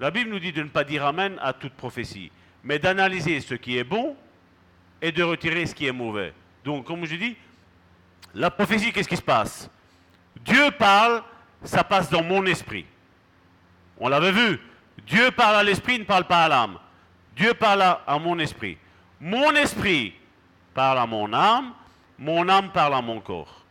La 0.00 0.10
Bible 0.10 0.30
nous 0.30 0.38
dit 0.38 0.52
de 0.52 0.62
ne 0.62 0.68
pas 0.68 0.84
dire 0.84 1.04
Amen 1.04 1.38
à 1.42 1.52
toute 1.52 1.72
prophétie, 1.72 2.30
mais 2.62 2.78
d'analyser 2.78 3.40
ce 3.40 3.54
qui 3.54 3.76
est 3.78 3.84
bon 3.84 4.16
et 5.02 5.12
de 5.12 5.22
retirer 5.22 5.66
ce 5.66 5.74
qui 5.74 5.86
est 5.86 5.92
mauvais. 5.92 6.32
Donc, 6.64 6.86
comme 6.86 7.04
je 7.04 7.16
dis, 7.16 7.36
la 8.34 8.50
prophétie, 8.50 8.92
qu'est-ce 8.92 9.08
qui 9.08 9.16
se 9.16 9.22
passe? 9.22 9.70
Dieu 10.44 10.70
parle, 10.78 11.22
ça 11.64 11.82
passe 11.82 12.10
dans 12.10 12.22
mon 12.22 12.44
esprit. 12.46 12.86
On 13.98 14.08
l'avait 14.08 14.32
vu. 14.32 14.60
Dieu 15.06 15.30
parle 15.30 15.56
à 15.56 15.62
l'esprit, 15.62 15.98
ne 15.98 16.04
parle 16.04 16.24
pas 16.24 16.44
à 16.44 16.48
l'âme. 16.48 16.78
Dieu 17.34 17.54
parle 17.54 17.82
à, 17.82 18.18
mon 18.18 18.38
esprit. 18.38 18.78
Mon 19.20 19.52
esprit 19.52 20.14
parle 20.74 20.98
à 20.98 21.06
mon 21.06 21.32
âme, 21.32 21.72
mon 22.18 22.48
âme 22.48 22.70
parle 22.72 22.94
à 22.94 23.02
mon 23.02 23.20
corps. 23.20 23.64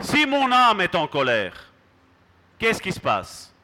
Si 0.00 0.26
mon 0.26 0.50
âme 0.50 0.80
est 0.80 0.94
en 0.94 1.06
colère, 1.06 1.54
qu'est-ce 2.58 2.80
qui 2.80 2.92
se 2.92 3.00
passe? 3.00 3.54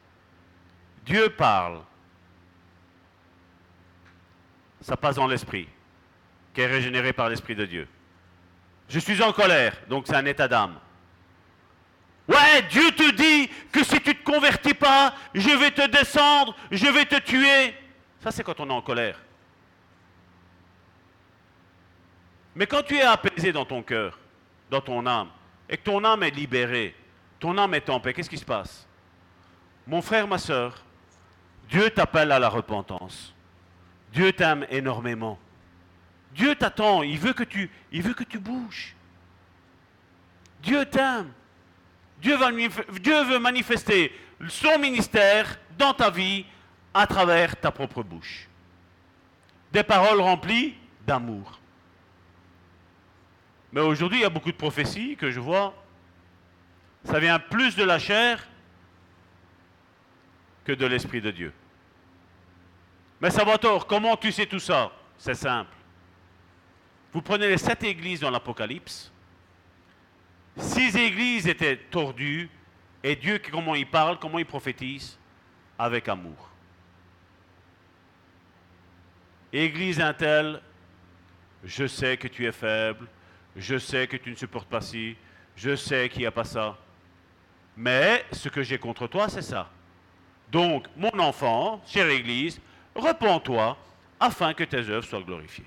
Dieu 1.06 1.30
parle. 1.30 1.82
Ça 4.80 4.96
passe 4.96 5.16
dans 5.16 5.26
l'esprit, 5.26 5.68
qui 6.52 6.60
est 6.60 6.66
régénéré 6.66 7.12
par 7.12 7.28
l'esprit 7.28 7.54
de 7.54 7.64
Dieu. 7.64 7.88
Je 8.88 8.98
suis 8.98 9.22
en 9.22 9.32
colère, 9.32 9.76
donc 9.88 10.06
c'est 10.06 10.14
un 10.14 10.26
état 10.26 10.46
d'âme. 10.46 10.78
Ouais, 12.28 12.62
Dieu 12.68 12.90
te 12.90 13.12
dit 13.12 13.48
que 13.70 13.84
si 13.84 14.00
tu 14.00 14.10
ne 14.10 14.14
te 14.14 14.24
convertis 14.24 14.74
pas, 14.74 15.14
je 15.32 15.50
vais 15.50 15.70
te 15.70 15.86
descendre, 15.88 16.56
je 16.70 16.86
vais 16.86 17.04
te 17.04 17.20
tuer. 17.20 17.74
Ça, 18.20 18.32
c'est 18.32 18.42
quand 18.42 18.58
on 18.58 18.68
est 18.68 18.72
en 18.72 18.82
colère. 18.82 19.20
Mais 22.54 22.66
quand 22.66 22.82
tu 22.82 22.96
es 22.96 23.02
apaisé 23.02 23.52
dans 23.52 23.64
ton 23.64 23.82
cœur, 23.82 24.18
dans 24.70 24.80
ton 24.80 25.06
âme, 25.06 25.28
et 25.68 25.76
que 25.76 25.82
ton 25.82 26.02
âme 26.04 26.22
est 26.22 26.30
libérée, 26.30 26.96
ton 27.38 27.56
âme 27.58 27.74
est 27.74 27.90
en 27.90 28.00
paix, 28.00 28.12
qu'est-ce 28.12 28.30
qui 28.30 28.38
se 28.38 28.44
passe? 28.44 28.88
Mon 29.86 30.02
frère, 30.02 30.26
ma 30.26 30.38
soeur, 30.38 30.85
Dieu 31.68 31.90
t'appelle 31.90 32.32
à 32.32 32.38
la 32.38 32.48
repentance. 32.48 33.34
Dieu 34.12 34.32
t'aime 34.32 34.66
énormément. 34.70 35.38
Dieu 36.32 36.54
t'attend, 36.54 37.02
il 37.02 37.18
veut 37.18 37.32
que 37.32 37.44
tu, 37.44 37.70
bouges. 38.38 38.94
Dieu 40.62 40.84
t'aime. 40.84 41.32
Dieu, 42.20 42.36
Dieu 43.00 43.24
veut 43.24 43.38
manifester 43.38 44.12
son 44.48 44.78
ministère 44.78 45.58
dans 45.78 45.94
ta 45.94 46.10
vie 46.10 46.44
à 46.92 47.06
travers 47.06 47.56
ta 47.56 47.70
propre 47.70 48.02
bouche. 48.02 48.48
Des 49.72 49.82
paroles 49.82 50.20
remplies 50.20 50.74
d'amour. 51.06 51.58
Mais 53.72 53.80
aujourd'hui, 53.80 54.20
il 54.20 54.22
y 54.22 54.26
a 54.26 54.30
beaucoup 54.30 54.52
de 54.52 54.56
prophéties 54.56 55.16
que 55.16 55.30
je 55.30 55.40
vois. 55.40 55.74
Ça 57.04 57.18
vient 57.18 57.38
plus 57.38 57.76
de 57.76 57.84
la 57.84 57.98
chair 57.98 58.46
que 60.66 60.72
de 60.72 60.84
l'Esprit 60.84 61.20
de 61.20 61.30
Dieu. 61.30 61.52
Mais 63.20 63.30
Salvatore, 63.30 63.86
comment 63.86 64.16
tu 64.16 64.32
sais 64.32 64.46
tout 64.46 64.58
ça? 64.58 64.90
C'est 65.16 65.34
simple. 65.34 65.72
Vous 67.12 67.22
prenez 67.22 67.48
les 67.48 67.56
sept 67.56 67.84
églises 67.84 68.20
dans 68.20 68.30
l'Apocalypse. 68.30 69.12
Six 70.56 70.96
églises 70.96 71.46
étaient 71.46 71.76
tordues 71.76 72.50
et 73.04 73.14
Dieu, 73.14 73.40
comment 73.50 73.76
il 73.76 73.88
parle, 73.88 74.18
comment 74.18 74.38
il 74.38 74.44
prophétise? 74.44 75.16
Avec 75.78 76.08
amour. 76.08 76.50
Église 79.52 80.00
Intel, 80.00 80.60
je 81.62 81.86
sais 81.86 82.16
que 82.16 82.26
tu 82.26 82.44
es 82.44 82.52
faible, 82.52 83.06
je 83.54 83.78
sais 83.78 84.08
que 84.08 84.16
tu 84.16 84.30
ne 84.30 84.34
supportes 84.34 84.68
pas 84.68 84.80
ci, 84.80 85.16
je 85.54 85.76
sais 85.76 86.08
qu'il 86.08 86.22
n'y 86.22 86.26
a 86.26 86.32
pas 86.32 86.44
ça. 86.44 86.76
Mais 87.76 88.24
ce 88.32 88.48
que 88.48 88.62
j'ai 88.62 88.78
contre 88.78 89.06
toi, 89.06 89.28
c'est 89.28 89.42
ça. 89.42 89.70
Donc, 90.50 90.86
mon 90.96 91.18
enfant, 91.18 91.82
chère 91.86 92.08
Église, 92.08 92.60
repens-toi 92.94 93.76
afin 94.20 94.54
que 94.54 94.64
tes 94.64 94.88
œuvres 94.88 95.06
soient 95.06 95.20
glorifiées. 95.20 95.66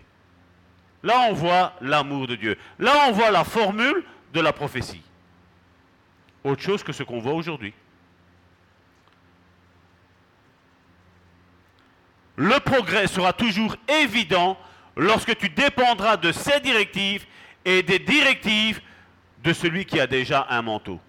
Là, 1.04 1.28
on 1.30 1.34
voit 1.34 1.74
l'amour 1.82 2.28
de 2.28 2.36
Dieu. 2.36 2.58
Là, 2.78 3.08
on 3.08 3.12
voit 3.12 3.32
la 3.32 3.44
formule 3.44 4.04
de 4.34 4.40
la 4.42 4.54
prophétie. 4.54 5.02
Autre 6.44 6.62
chose 6.62 6.84
que 6.84 6.92
ce 6.92 7.04
qu'on 7.04 7.20
voit 7.20 7.34
aujourd'hui. 7.34 7.74
Le 12.36 12.58
progrès 12.60 13.08
sera 13.08 13.34
toujours 13.34 13.76
évident 13.88 14.58
lorsque 14.96 15.38
tu 15.38 15.50
dépendras 15.50 16.16
de 16.18 16.32
ces 16.32 16.60
directives 16.62 17.26
et 17.66 17.84
des 17.84 18.00
directives 18.00 18.82
de 19.44 19.54
celui 19.54 19.86
qui 19.86 20.00
a 20.00 20.08
déjà 20.08 20.48
un 20.50 20.62
manteau. 20.62 21.00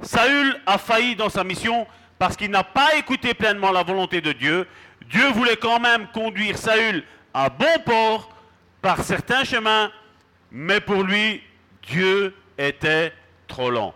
Saül 0.00 0.60
a 0.66 0.78
failli 0.78 1.16
dans 1.16 1.28
sa 1.28 1.42
mission 1.42 1.86
parce 2.18 2.36
qu'il 2.36 2.50
n'a 2.50 2.64
pas 2.64 2.96
écouté 2.96 3.34
pleinement 3.34 3.70
la 3.70 3.82
volonté 3.82 4.20
de 4.20 4.32
Dieu. 4.32 4.66
Dieu 5.06 5.30
voulait 5.30 5.56
quand 5.56 5.80
même 5.80 6.08
conduire 6.08 6.58
Saül 6.58 7.04
à 7.32 7.48
bon 7.48 7.78
port 7.84 8.30
par 8.82 9.02
certains 9.02 9.44
chemins, 9.44 9.90
mais 10.50 10.80
pour 10.80 11.02
lui, 11.02 11.42
Dieu 11.82 12.34
était 12.56 13.12
trop 13.46 13.70
lent. 13.70 13.94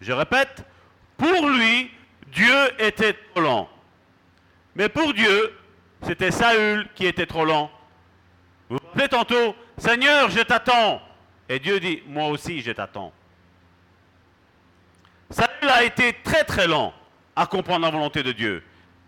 Je 0.00 0.12
répète, 0.12 0.64
pour 1.16 1.48
lui, 1.48 1.90
Dieu 2.28 2.56
était 2.78 3.12
trop 3.12 3.42
lent. 3.42 3.68
Mais 4.74 4.88
pour 4.88 5.12
Dieu, 5.12 5.54
c'était 6.02 6.30
Saül 6.30 6.88
qui 6.94 7.06
était 7.06 7.26
trop 7.26 7.44
lent. 7.44 7.70
Vous 8.68 8.78
vous 8.78 8.86
rappelez 8.86 9.08
tantôt, 9.08 9.54
Seigneur, 9.76 10.30
je 10.30 10.40
t'attends. 10.40 11.02
Et 11.48 11.58
Dieu 11.58 11.80
dit, 11.80 12.02
moi 12.06 12.28
aussi, 12.28 12.62
je 12.62 12.72
t'attends. 12.72 13.12
Saül 15.28 15.68
a 15.68 15.84
été 15.84 16.16
très 16.24 16.44
très 16.44 16.66
lent 16.66 16.94
à 17.40 17.46
comprendre 17.46 17.86
la 17.86 17.90
volonté 17.90 18.22
de 18.22 18.32
Dieu. 18.32 18.62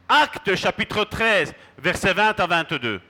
Acte 0.08 0.54
chapitre 0.54 1.04
13, 1.04 1.52
versets 1.76 2.14
20 2.14 2.40
à 2.40 2.46
22. 2.46 3.02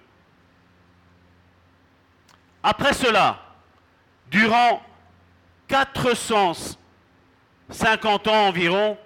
Après 2.60 2.92
cela, 2.92 3.38
durant 4.28 4.82
450 5.68 8.26
ans 8.26 8.48
environ, 8.48 8.98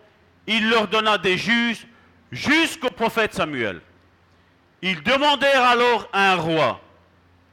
il 0.46 0.70
leur 0.70 0.88
donna 0.88 1.18
des 1.18 1.36
juges 1.36 1.86
jusqu'au 2.32 2.88
prophète 2.88 3.34
Samuel. 3.34 3.82
Ils 4.80 5.02
demandèrent 5.02 5.64
alors 5.64 6.08
un 6.14 6.36
roi. 6.36 6.80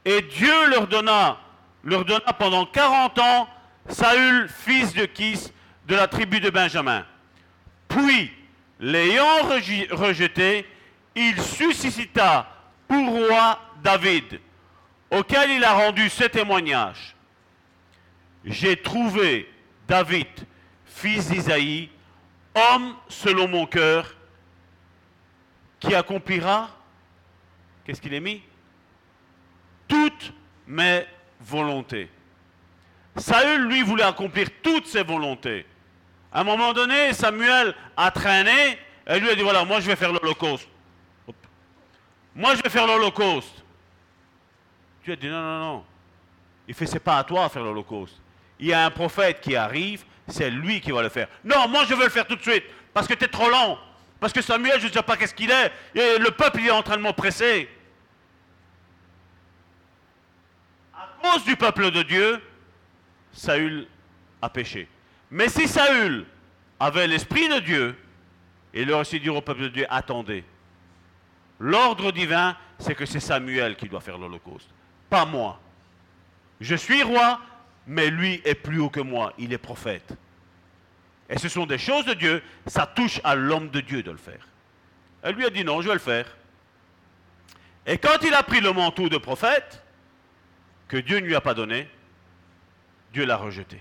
Et 0.06 0.22
Dieu 0.22 0.70
leur 0.70 0.88
donna, 0.88 1.38
leur 1.84 2.06
donna 2.06 2.32
pendant 2.32 2.66
40 2.66 3.20
ans 3.20 3.50
Saül, 3.90 4.48
fils 4.48 4.94
de 4.94 5.04
Kis, 5.04 5.52
de 5.86 5.96
la 5.96 6.08
tribu 6.08 6.40
de 6.40 6.50
Benjamin. 6.50 7.06
Puis, 7.90 8.32
l'ayant 8.84 9.44
rejeté, 9.92 10.66
il 11.16 11.42
suscita 11.42 12.54
pour 12.86 13.10
roi 13.10 13.60
David, 13.82 14.42
auquel 15.10 15.52
il 15.52 15.64
a 15.64 15.74
rendu 15.74 16.10
ce 16.10 16.26
témoignage. 16.26 17.16
J'ai 18.44 18.76
trouvé 18.76 19.50
David, 19.88 20.28
fils 20.86 21.30
d'Isaïe, 21.30 21.90
homme 22.54 22.96
selon 23.08 23.48
mon 23.48 23.66
cœur, 23.66 24.16
qui 25.80 25.96
accomplira, 25.96 26.70
qu'est-ce 27.86 28.02
qu'il 28.02 28.14
est 28.14 28.20
mis? 28.20 28.44
Toutes 29.88 30.34
mes 30.68 31.06
volontés. 31.40 32.10
Saül, 33.16 33.62
lui, 33.68 33.82
voulait 33.82 34.04
accomplir 34.04 34.50
toutes 34.62 34.88
ses 34.88 35.04
volontés. 35.04 35.66
À 36.34 36.42
un 36.42 36.44
moment 36.44 36.74
donné, 36.74 37.14
Samuel 37.14 37.76
a 37.96 38.10
traîné 38.10 38.80
et 39.06 39.20
lui 39.20 39.30
a 39.30 39.36
dit, 39.36 39.44
voilà, 39.44 39.64
moi 39.64 39.80
je 39.80 39.86
vais 39.86 39.96
faire 39.96 40.12
l'Holocauste. 40.12 40.68
Moi 42.36 42.56
je 42.56 42.64
vais 42.64 42.70
faire 42.70 42.88
l'Holocauste. 42.88 43.64
Dieu 45.04 45.14
a 45.14 45.16
dit, 45.16 45.28
non, 45.28 45.42
non, 45.42 45.60
non. 45.60 45.86
Il 46.68 46.74
fait, 46.74 46.88
c'est 46.88 47.00
pas 47.00 47.20
à 47.20 47.24
toi 47.24 47.46
de 47.46 47.52
faire 47.52 47.64
l'Holocauste. 47.64 48.20
Il 48.60 48.68
y 48.68 48.74
a 48.74 48.86
un 48.86 48.90
prophète 48.90 49.42
qui 49.42 49.56
arrive, 49.56 50.06
c'est 50.28 50.50
lui 50.50 50.82
qui 50.82 50.92
va 50.92 51.04
le 51.04 51.10
faire. 51.10 51.28
Non, 51.44 51.68
moi 51.68 51.86
je 51.88 51.94
veux 51.94 52.06
le 52.06 52.10
faire 52.10 52.26
tout 52.26 52.36
de 52.36 52.42
suite, 52.42 52.64
parce 52.94 53.08
que 53.08 53.14
tu 53.14 53.26
es 53.26 53.28
trop 53.28 53.50
lent. 53.50 53.78
Parce 54.20 54.34
que 54.34 54.42
Samuel, 54.42 54.80
je 54.80 54.88
ne 54.88 54.92
sais 54.92 55.04
pas 55.04 55.18
qu'est-ce 55.18 55.36
qu'il 55.36 55.52
est. 55.52 55.72
Et 55.94 56.18
le 56.18 56.32
peuple, 56.32 56.62
il 56.62 56.68
est 56.68 56.72
en 56.72 56.82
train 56.82 56.96
de 56.96 57.02
m'oppresser. 57.02 57.70
À 60.96 61.10
cause 61.22 61.44
du 61.44 61.58
peuple 61.58 61.92
de 61.92 62.02
Dieu, 62.04 62.42
Saül 63.34 63.86
a 64.42 64.50
péché. 64.50 64.88
Mais 65.34 65.50
si 65.50 65.68
Saül 65.68 66.28
avait 66.80 67.08
l'esprit 67.08 67.50
de 67.50 67.58
Dieu, 67.58 67.98
il 68.72 68.92
aurait 68.92 69.02
aussi 69.02 69.20
dit 69.20 69.32
au 69.32 69.42
peuple 69.42 69.64
de 69.64 69.68
Dieu, 69.70 69.88
attendez. 69.90 70.44
L'ordre 71.60 72.12
divin, 72.12 72.56
c'est 72.78 72.94
que 72.94 73.08
c'est 73.08 73.20
Samuel 73.20 73.76
qui 73.76 73.90
doit 73.90 74.00
faire 74.00 74.20
l'Holocauste, 74.20 74.70
pas 75.10 75.26
moi. 75.26 75.60
Je 76.62 76.76
suis 76.76 77.02
roi, 77.02 77.42
mais 77.88 78.12
lui 78.12 78.44
est 78.46 78.54
plus 78.54 78.80
haut 78.80 78.92
que 78.92 79.00
moi, 79.00 79.34
il 79.40 79.52
est 79.52 79.58
prophète. 79.58 80.14
Et 81.28 81.40
ce 81.40 81.50
sont 81.50 81.66
des 81.66 81.80
choses 81.80 82.06
de 82.06 82.14
Dieu, 82.14 82.44
ça 82.68 82.86
touche 82.86 83.20
à 83.24 83.34
l'homme 83.34 83.70
de 83.70 83.82
Dieu 83.82 84.04
de 84.04 84.12
le 84.12 84.18
faire. 84.18 84.48
Elle 85.24 85.34
lui 85.34 85.46
a 85.46 85.50
dit 85.50 85.64
non, 85.64 85.82
je 85.82 85.88
vais 85.88 85.96
le 85.96 86.00
faire. 86.00 86.28
Et 87.88 87.98
quand 87.98 88.22
il 88.22 88.36
a 88.36 88.44
pris 88.44 88.62
le 88.62 88.72
manteau 88.72 89.10
de 89.10 89.18
prophète, 89.18 89.82
que 90.88 90.98
Dieu 90.98 91.20
ne 91.20 91.26
lui 91.26 91.36
a 91.36 91.42
pas 91.42 91.56
donné, 91.56 91.90
Dieu 93.12 93.26
l'a 93.26 93.38
rejeté. 93.38 93.80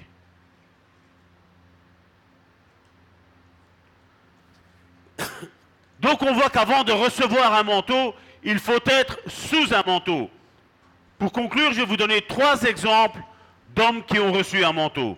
Donc 6.03 6.20
on 6.23 6.35
voit 6.35 6.51
qu'avant 6.51 6.83
de 6.83 6.93
recevoir 6.93 7.55
un 7.55 7.62
manteau, 7.62 8.15
il 8.43 8.59
faut 8.59 8.81
être 8.87 9.19
sous 9.29 9.73
un 9.73 9.85
manteau. 9.87 10.29
Pour 11.16 11.31
conclure, 11.31 11.73
je 11.73 11.79
vais 11.79 11.87
vous 11.87 11.97
donner 11.97 12.20
trois 12.23 12.61
exemples 12.65 13.20
d'hommes 13.74 14.03
qui 14.05 14.19
ont 14.19 14.33
reçu 14.33 14.65
un 14.65 14.73
manteau. 14.73 15.16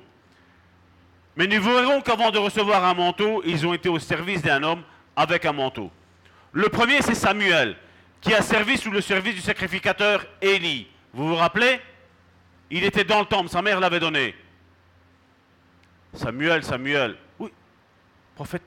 Mais 1.36 1.46
nous 1.46 1.62
verrons 1.62 2.02
qu'avant 2.02 2.30
de 2.30 2.38
recevoir 2.38 2.84
un 2.84 2.92
manteau, 2.92 3.42
ils 3.46 3.66
ont 3.66 3.72
été 3.72 3.88
au 3.88 3.98
service 3.98 4.42
d'un 4.42 4.62
homme 4.62 4.82
avec 5.16 5.46
un 5.46 5.54
manteau. 5.54 5.90
Le 6.52 6.68
premier, 6.68 7.00
c'est 7.00 7.14
Samuel, 7.14 7.76
qui 8.20 8.34
a 8.34 8.42
servi 8.42 8.76
sous 8.76 8.90
le 8.90 9.00
service 9.00 9.34
du 9.34 9.40
sacrificateur 9.40 10.26
Élie. 10.42 10.86
Vous 11.14 11.28
vous 11.28 11.34
rappelez? 11.34 11.80
Il 12.70 12.84
était 12.84 13.04
dans 13.04 13.20
le 13.20 13.26
temple, 13.26 13.48
sa 13.48 13.62
mère 13.62 13.80
l'avait 13.80 14.00
donné. 14.00 14.34
Samuel, 16.12 16.62
Samuel. 16.62 17.16
Oui. 17.38 17.50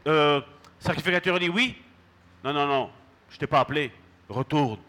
Euh, 0.08 0.42
sacrificateur 0.80 1.36
Élie, 1.38 1.50
oui. 1.50 1.76
Non, 2.44 2.54
non, 2.54 2.68
non, 2.68 2.92
je 3.30 3.38
t'ai 3.38 3.48
pas 3.48 3.60
appelé. 3.60 3.92
Retourne. 4.30 4.80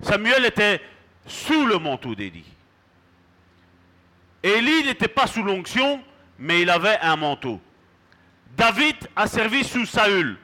Samuel 0.00 0.44
était 0.44 0.80
sous 1.26 1.66
le 1.66 1.78
manteau 1.78 2.14
d'Élie. 2.14 2.44
Élie 4.42 4.84
n'était 4.84 5.08
pas 5.08 5.26
sous 5.26 5.42
l'onction, 5.42 6.02
mais 6.38 6.62
il 6.62 6.70
avait 6.70 6.98
un 7.00 7.16
manteau. 7.16 7.60
David 8.56 8.96
a 9.14 9.26
servi 9.26 9.64
sous 9.64 9.86
Saül. 9.86 10.36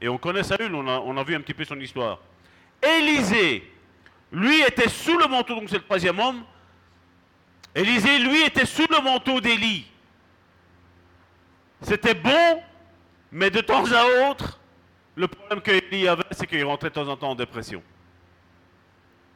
Et 0.00 0.08
on 0.08 0.18
connaît 0.18 0.42
Saül, 0.42 0.74
on 0.74 0.86
a, 0.88 0.98
on 0.98 1.16
a 1.16 1.22
vu 1.22 1.34
un 1.34 1.40
petit 1.40 1.54
peu 1.54 1.64
son 1.64 1.78
histoire. 1.80 2.18
Élisée, 2.82 3.70
lui 4.32 4.60
était 4.62 4.88
sous 4.88 5.18
le 5.18 5.26
manteau, 5.26 5.54
donc 5.54 5.68
c'est 5.68 5.76
le 5.76 5.84
troisième 5.84 6.18
homme. 6.18 6.44
Élisée, 7.74 8.18
lui, 8.18 8.42
était 8.42 8.66
sous 8.66 8.86
le 8.90 9.00
manteau 9.00 9.40
d'Élie. 9.40 9.86
C'était 11.82 12.14
bon, 12.14 12.62
mais 13.32 13.50
de 13.50 13.60
temps 13.60 13.84
à 13.92 14.28
autre, 14.30 14.58
le 15.16 15.28
problème 15.28 15.60
qu'Élie 15.60 16.08
avait, 16.08 16.22
c'est 16.30 16.46
qu'il 16.46 16.64
rentrait 16.64 16.90
de 16.90 16.94
temps 16.94 17.08
en 17.08 17.16
temps 17.16 17.30
en 17.30 17.34
dépression. 17.34 17.82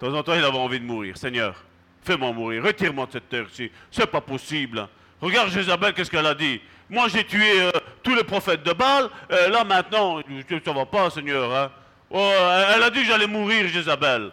De 0.00 0.06
temps 0.06 0.14
en 0.16 0.22
temps, 0.22 0.34
il 0.34 0.44
avait 0.44 0.58
envie 0.58 0.80
de 0.80 0.84
mourir. 0.84 1.16
Seigneur, 1.16 1.64
fais-moi 2.02 2.32
mourir, 2.32 2.62
retire-moi 2.62 3.06
de 3.06 3.12
cette 3.12 3.28
terre-ci. 3.28 3.70
C'est 3.90 4.06
pas 4.06 4.20
possible. 4.20 4.88
Regarde 5.20 5.50
Jézabel, 5.50 5.94
qu'est-ce 5.94 6.10
qu'elle 6.10 6.26
a 6.26 6.34
dit? 6.34 6.60
Moi, 6.90 7.08
j'ai 7.08 7.24
tué 7.24 7.60
euh, 7.60 7.70
tous 8.02 8.14
les 8.14 8.24
prophètes 8.24 8.62
de 8.62 8.72
Baal. 8.72 9.08
Euh, 9.30 9.48
là, 9.48 9.64
maintenant, 9.64 10.20
ça 10.64 10.72
va 10.72 10.86
pas, 10.86 11.10
Seigneur. 11.10 11.54
Hein? 11.54 11.70
Oh, 12.10 12.32
elle 12.74 12.82
a 12.82 12.90
dit 12.90 13.00
que 13.00 13.06
j'allais 13.06 13.26
mourir, 13.26 13.66
Jézabel. 13.68 14.30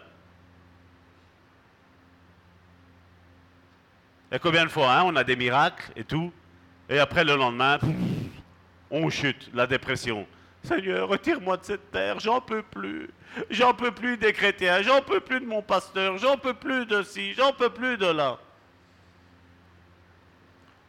Et 4.30 4.38
combien 4.38 4.64
de 4.64 4.70
fois, 4.70 4.90
hein, 4.94 5.02
on 5.04 5.14
a 5.16 5.24
des 5.24 5.36
miracles 5.36 5.92
et 5.94 6.04
tout, 6.04 6.32
et 6.88 6.98
après 6.98 7.22
le 7.22 7.36
lendemain, 7.36 7.78
on 8.92 9.10
chute, 9.10 9.50
la 9.54 9.66
dépression. 9.66 10.26
Seigneur, 10.62 11.08
retire-moi 11.08 11.56
de 11.56 11.64
cette 11.64 11.90
terre, 11.90 12.20
j'en 12.20 12.40
peux 12.40 12.62
plus. 12.62 13.10
J'en 13.50 13.74
peux 13.74 13.90
plus 13.90 14.16
des 14.16 14.32
chrétiens, 14.32 14.82
j'en 14.82 15.00
peux 15.00 15.20
plus 15.20 15.40
de 15.40 15.46
mon 15.46 15.62
pasteur, 15.62 16.18
j'en 16.18 16.36
peux 16.36 16.54
plus 16.54 16.86
de 16.86 17.02
ci, 17.02 17.32
j'en 17.32 17.52
peux 17.52 17.70
plus 17.70 17.96
de 17.96 18.06
là. 18.06 18.38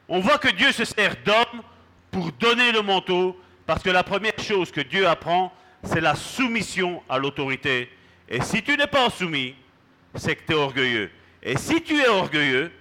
On 0.10 0.20
voit 0.20 0.38
que 0.38 0.50
Dieu 0.50 0.72
se 0.74 0.84
sert 0.86 1.16
d'homme 1.26 1.64
pour 2.12 2.32
donner 2.34 2.72
le 2.72 2.82
manteau, 2.82 3.40
parce 3.66 3.82
que 3.82 3.90
la 3.90 4.04
première 4.04 4.38
chose 4.38 4.70
que 4.70 4.82
Dieu 4.82 5.08
apprend, 5.08 5.54
c'est 5.82 6.02
la 6.02 6.16
soumission 6.16 7.02
à 7.10 7.18
l'autorité. 7.18 7.90
Et 8.28 8.42
si 8.42 8.62
tu 8.62 8.78
n'es 8.78 8.88
pas 8.88 9.10
soumis, 9.10 9.56
c'est 10.16 10.36
que 10.36 10.46
tu 10.46 10.52
es 10.54 10.56
orgueilleux. 10.56 11.10
Et 11.42 11.58
si 11.58 11.82
tu 11.82 11.98
es 12.00 12.08
orgueilleux, 12.08 12.72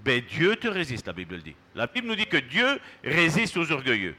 ben 0.00 0.22
Dieu 0.22 0.56
te 0.56 0.68
résiste, 0.68 1.08
la 1.08 1.12
Bible 1.12 1.42
dit. 1.42 1.56
La 1.74 1.88
Bible 1.88 2.06
nous 2.06 2.16
dit 2.16 2.26
que 2.26 2.36
Dieu 2.36 2.80
résiste 3.04 3.56
aux 3.56 3.70
orgueilleux. 3.70 4.14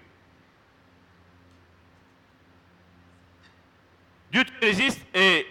Dieu 4.31 4.43
te 4.43 4.65
résiste 4.65 5.01
et 5.14 5.47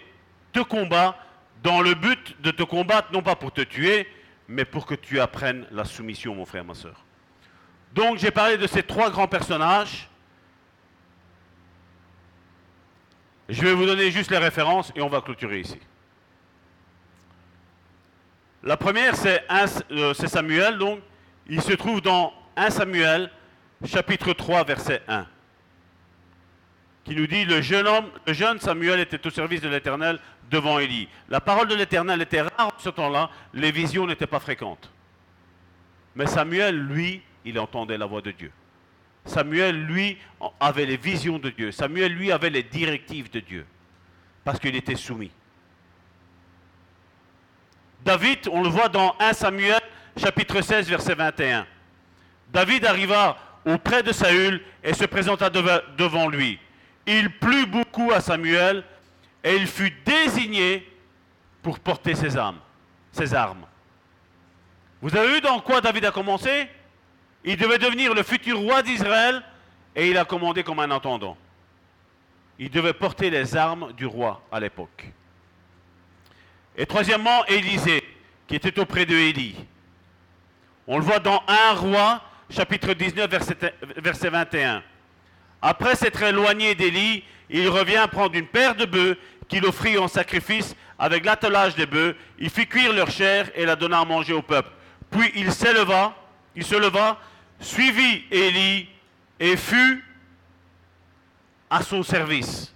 te 0.51 0.59
combat 0.59 1.17
dans 1.63 1.81
le 1.81 1.93
but 1.93 2.39
de 2.41 2.51
te 2.51 2.63
combattre, 2.63 3.09
non 3.11 3.21
pas 3.21 3.35
pour 3.35 3.51
te 3.51 3.61
tuer, 3.61 4.07
mais 4.47 4.65
pour 4.65 4.85
que 4.85 4.95
tu 4.95 5.19
apprennes 5.19 5.67
la 5.71 5.85
soumission, 5.85 6.35
mon 6.35 6.45
frère, 6.45 6.63
ma 6.63 6.73
soeur. 6.73 7.03
Donc 7.93 8.17
j'ai 8.17 8.31
parlé 8.31 8.57
de 8.57 8.67
ces 8.67 8.83
trois 8.83 9.09
grands 9.09 9.27
personnages. 9.27 10.07
Je 13.49 13.61
vais 13.61 13.73
vous 13.73 13.85
donner 13.85 14.11
juste 14.11 14.31
les 14.31 14.37
références 14.37 14.91
et 14.95 15.01
on 15.01 15.09
va 15.09 15.21
clôturer 15.21 15.59
ici. 15.59 15.79
La 18.63 18.77
première, 18.77 19.15
c'est 19.15 19.43
euh, 19.91 20.13
Samuel, 20.13 20.77
donc. 20.77 20.99
Il 21.51 21.61
se 21.63 21.73
trouve 21.73 21.99
dans 21.99 22.31
1 22.57 22.69
Samuel, 22.69 23.31
chapitre 23.83 24.33
3, 24.33 24.63
verset 24.65 25.01
1, 25.07 25.25
qui 27.09 27.15
nous 27.15 27.25
dit, 27.25 27.43
le 27.43 27.59
jeune 27.59 27.87
homme, 27.87 28.05
le 28.27 28.33
jeune 28.33 28.59
Samuel 28.59 28.99
était 28.99 29.25
au 29.25 29.31
service 29.31 29.61
de 29.61 29.67
l'Éternel 29.67 30.19
devant 30.51 30.77
Élie. 30.77 31.09
La 31.27 31.41
parole 31.41 31.67
de 31.67 31.73
l'Éternel 31.73 32.21
était 32.21 32.41
rare 32.41 32.67
en 32.67 32.79
ce 32.79 32.89
temps-là, 32.89 33.31
les 33.51 33.71
visions 33.71 34.05
n'étaient 34.05 34.27
pas 34.27 34.39
fréquentes. 34.39 34.91
Mais 36.13 36.27
Samuel, 36.27 36.77
lui, 36.77 37.23
il 37.45 37.57
entendait 37.57 37.97
la 37.97 38.05
voix 38.05 38.21
de 38.21 38.29
Dieu. 38.29 38.51
Samuel, 39.25 39.85
lui, 39.85 40.19
avait 40.59 40.85
les 40.85 40.97
visions 40.97 41.39
de 41.39 41.49
Dieu. 41.49 41.71
Samuel, 41.71 42.13
lui, 42.13 42.31
avait 42.31 42.51
les 42.51 42.61
directives 42.61 43.31
de 43.31 43.39
Dieu. 43.39 43.65
Parce 44.43 44.59
qu'il 44.59 44.75
était 44.75 44.95
soumis. 44.95 45.31
David, 48.05 48.47
on 48.51 48.61
le 48.61 48.69
voit 48.69 48.87
dans 48.87 49.15
1 49.19 49.33
Samuel, 49.33 49.81
chapitre 50.15 50.61
16, 50.61 50.87
verset 50.87 51.15
21. 51.15 51.65
David 52.53 52.85
arriva 52.85 53.35
auprès 53.65 54.03
de 54.03 54.11
Saül 54.11 54.61
et 54.83 54.93
se 54.93 55.05
présenta 55.05 55.49
devant 55.49 56.27
lui. 56.27 56.59
Il 57.11 57.31
plut 57.31 57.65
beaucoup 57.65 58.11
à 58.11 58.21
Samuel 58.21 58.83
et 59.43 59.55
il 59.55 59.65
fut 59.65 59.91
désigné 60.05 60.87
pour 61.63 61.79
porter 61.79 62.13
ses 62.13 62.37
armes. 62.37 62.59
Ses 63.11 63.33
armes. 63.33 63.65
Vous 65.01 65.15
avez 65.17 65.33
vu 65.33 65.41
dans 65.41 65.59
quoi 65.59 65.81
David 65.81 66.05
a 66.05 66.11
commencé? 66.11 66.67
Il 67.43 67.57
devait 67.57 67.79
devenir 67.79 68.13
le 68.13 68.21
futur 68.21 68.59
roi 68.59 68.83
d'Israël 68.83 69.41
et 69.95 70.11
il 70.11 70.19
a 70.19 70.23
commandé 70.23 70.61
comme 70.61 70.77
un 70.81 70.91
entendant. 70.91 71.35
Il 72.59 72.69
devait 72.69 72.93
porter 72.93 73.31
les 73.31 73.55
armes 73.55 73.91
du 73.93 74.05
roi 74.05 74.43
à 74.51 74.59
l'époque. 74.59 75.11
Et 76.77 76.85
troisièmement, 76.85 77.43
Élisée, 77.47 78.03
qui 78.47 78.55
était 78.55 78.79
auprès 78.79 79.07
de 79.07 79.15
Élie. 79.15 79.55
On 80.85 80.99
le 80.99 81.03
voit 81.03 81.19
dans 81.19 81.41
1 81.47 81.73
roi, 81.73 82.21
chapitre 82.51 82.93
19, 82.93 83.31
verset, 83.31 83.57
verset 83.97 84.29
21. 84.29 84.83
Après 85.61 85.95
s'être 85.95 86.21
éloigné 86.23 86.75
d'Élie, 86.75 87.23
il 87.49 87.67
revient 87.69 88.05
prendre 88.11 88.35
une 88.35 88.47
paire 88.47 88.75
de 88.75 88.85
bœufs 88.85 89.17
qu'il 89.47 89.65
offrit 89.65 89.97
en 89.97 90.07
sacrifice 90.07 90.75
avec 90.97 91.25
l'attelage 91.25 91.75
des 91.75 91.85
bœufs. 91.85 92.15
Il 92.37 92.49
fit 92.49 92.67
cuire 92.67 92.93
leur 92.93 93.09
chair 93.09 93.49
et 93.55 93.65
la 93.65 93.75
donna 93.75 93.99
à 93.99 94.05
manger 94.05 94.33
au 94.33 94.41
peuple. 94.41 94.69
Puis 95.09 95.31
il 95.35 95.51
s'éleva, 95.51 96.15
il 96.55 96.63
se 96.63 96.75
leva, 96.75 97.17
suivit 97.59 98.23
Élie 98.31 98.87
et 99.39 99.57
fut 99.57 100.05
à 101.69 101.81
son 101.81 102.03
service. 102.03 102.73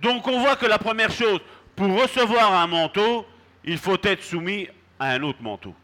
Donc 0.00 0.26
on 0.26 0.40
voit 0.40 0.56
que 0.56 0.66
la 0.66 0.78
première 0.78 1.10
chose, 1.10 1.40
pour 1.76 2.00
recevoir 2.00 2.54
un 2.54 2.66
manteau, 2.66 3.26
il 3.64 3.78
faut 3.78 3.98
être 4.02 4.22
soumis 4.22 4.68
à 4.98 5.10
un 5.10 5.22
autre 5.22 5.42
manteau. 5.42 5.74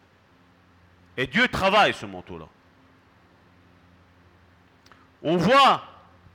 Et 1.17 1.27
Dieu 1.27 1.49
travaille 1.49 1.95
ce 1.95 2.07
manteau-là. 2.07 2.47
On 5.23 5.37
voit 5.37 5.83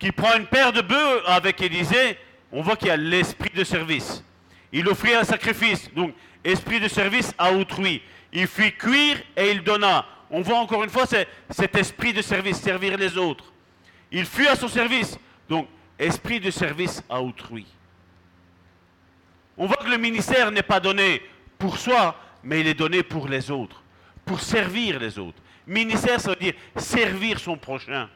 qu'il 0.03 0.11
prend 0.11 0.35
une 0.37 0.47
paire 0.47 0.73
de 0.73 0.81
bœufs 0.81 1.21
avec 1.27 1.61
Élisée, 1.61 2.17
on 2.51 2.61
voit 2.61 2.75
qu'il 2.75 2.89
y 2.89 2.91
a 2.91 2.97
l'esprit 2.97 3.51
de 3.55 3.63
service. 3.63 4.21
Il 4.73 4.89
offrit 4.89 5.13
un 5.13 5.23
sacrifice, 5.23 5.89
donc 5.93 6.13
esprit 6.43 6.81
de 6.81 6.89
service 6.89 7.33
à 7.37 7.53
autrui. 7.53 8.01
Il 8.33 8.47
fit 8.47 8.73
cuire 8.73 9.15
et 9.37 9.51
il 9.51 9.63
donna. 9.63 10.05
On 10.29 10.41
voit 10.41 10.57
encore 10.57 10.83
une 10.83 10.89
fois 10.89 11.05
cet 11.05 11.75
esprit 11.77 12.11
de 12.11 12.21
service, 12.21 12.57
servir 12.57 12.97
les 12.97 13.17
autres. 13.17 13.53
Il 14.11 14.25
fut 14.25 14.45
à 14.45 14.57
son 14.57 14.67
service, 14.67 15.17
donc 15.47 15.69
esprit 15.97 16.41
de 16.41 16.51
service 16.51 17.01
à 17.09 17.21
autrui. 17.21 17.65
On 19.57 19.67
voit 19.67 19.77
que 19.77 19.89
le 19.89 19.97
ministère 19.97 20.51
n'est 20.51 20.63
pas 20.63 20.81
donné 20.81 21.21
pour 21.57 21.77
soi, 21.77 22.19
mais 22.43 22.59
il 22.59 22.67
est 22.67 22.73
donné 22.73 23.03
pour 23.03 23.29
les 23.29 23.49
autres, 23.49 23.81
pour 24.25 24.41
servir 24.41 24.99
les 24.99 25.17
autres. 25.17 25.41
Ministère, 25.65 26.19
ça 26.19 26.31
veut 26.31 26.35
dire 26.35 26.55
servir 26.75 27.39
son 27.39 27.55
prochain. 27.55 28.09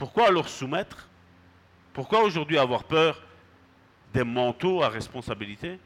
Pourquoi 0.00 0.26
alors 0.26 0.48
soumettre? 0.48 1.08
Pourquoi 1.92 2.22
aujourd'hui 2.22 2.58
avoir 2.58 2.82
peur 2.82 3.22
des 4.12 4.24
manteaux 4.24 4.82
à 4.82 4.88
responsabilité? 4.88 5.78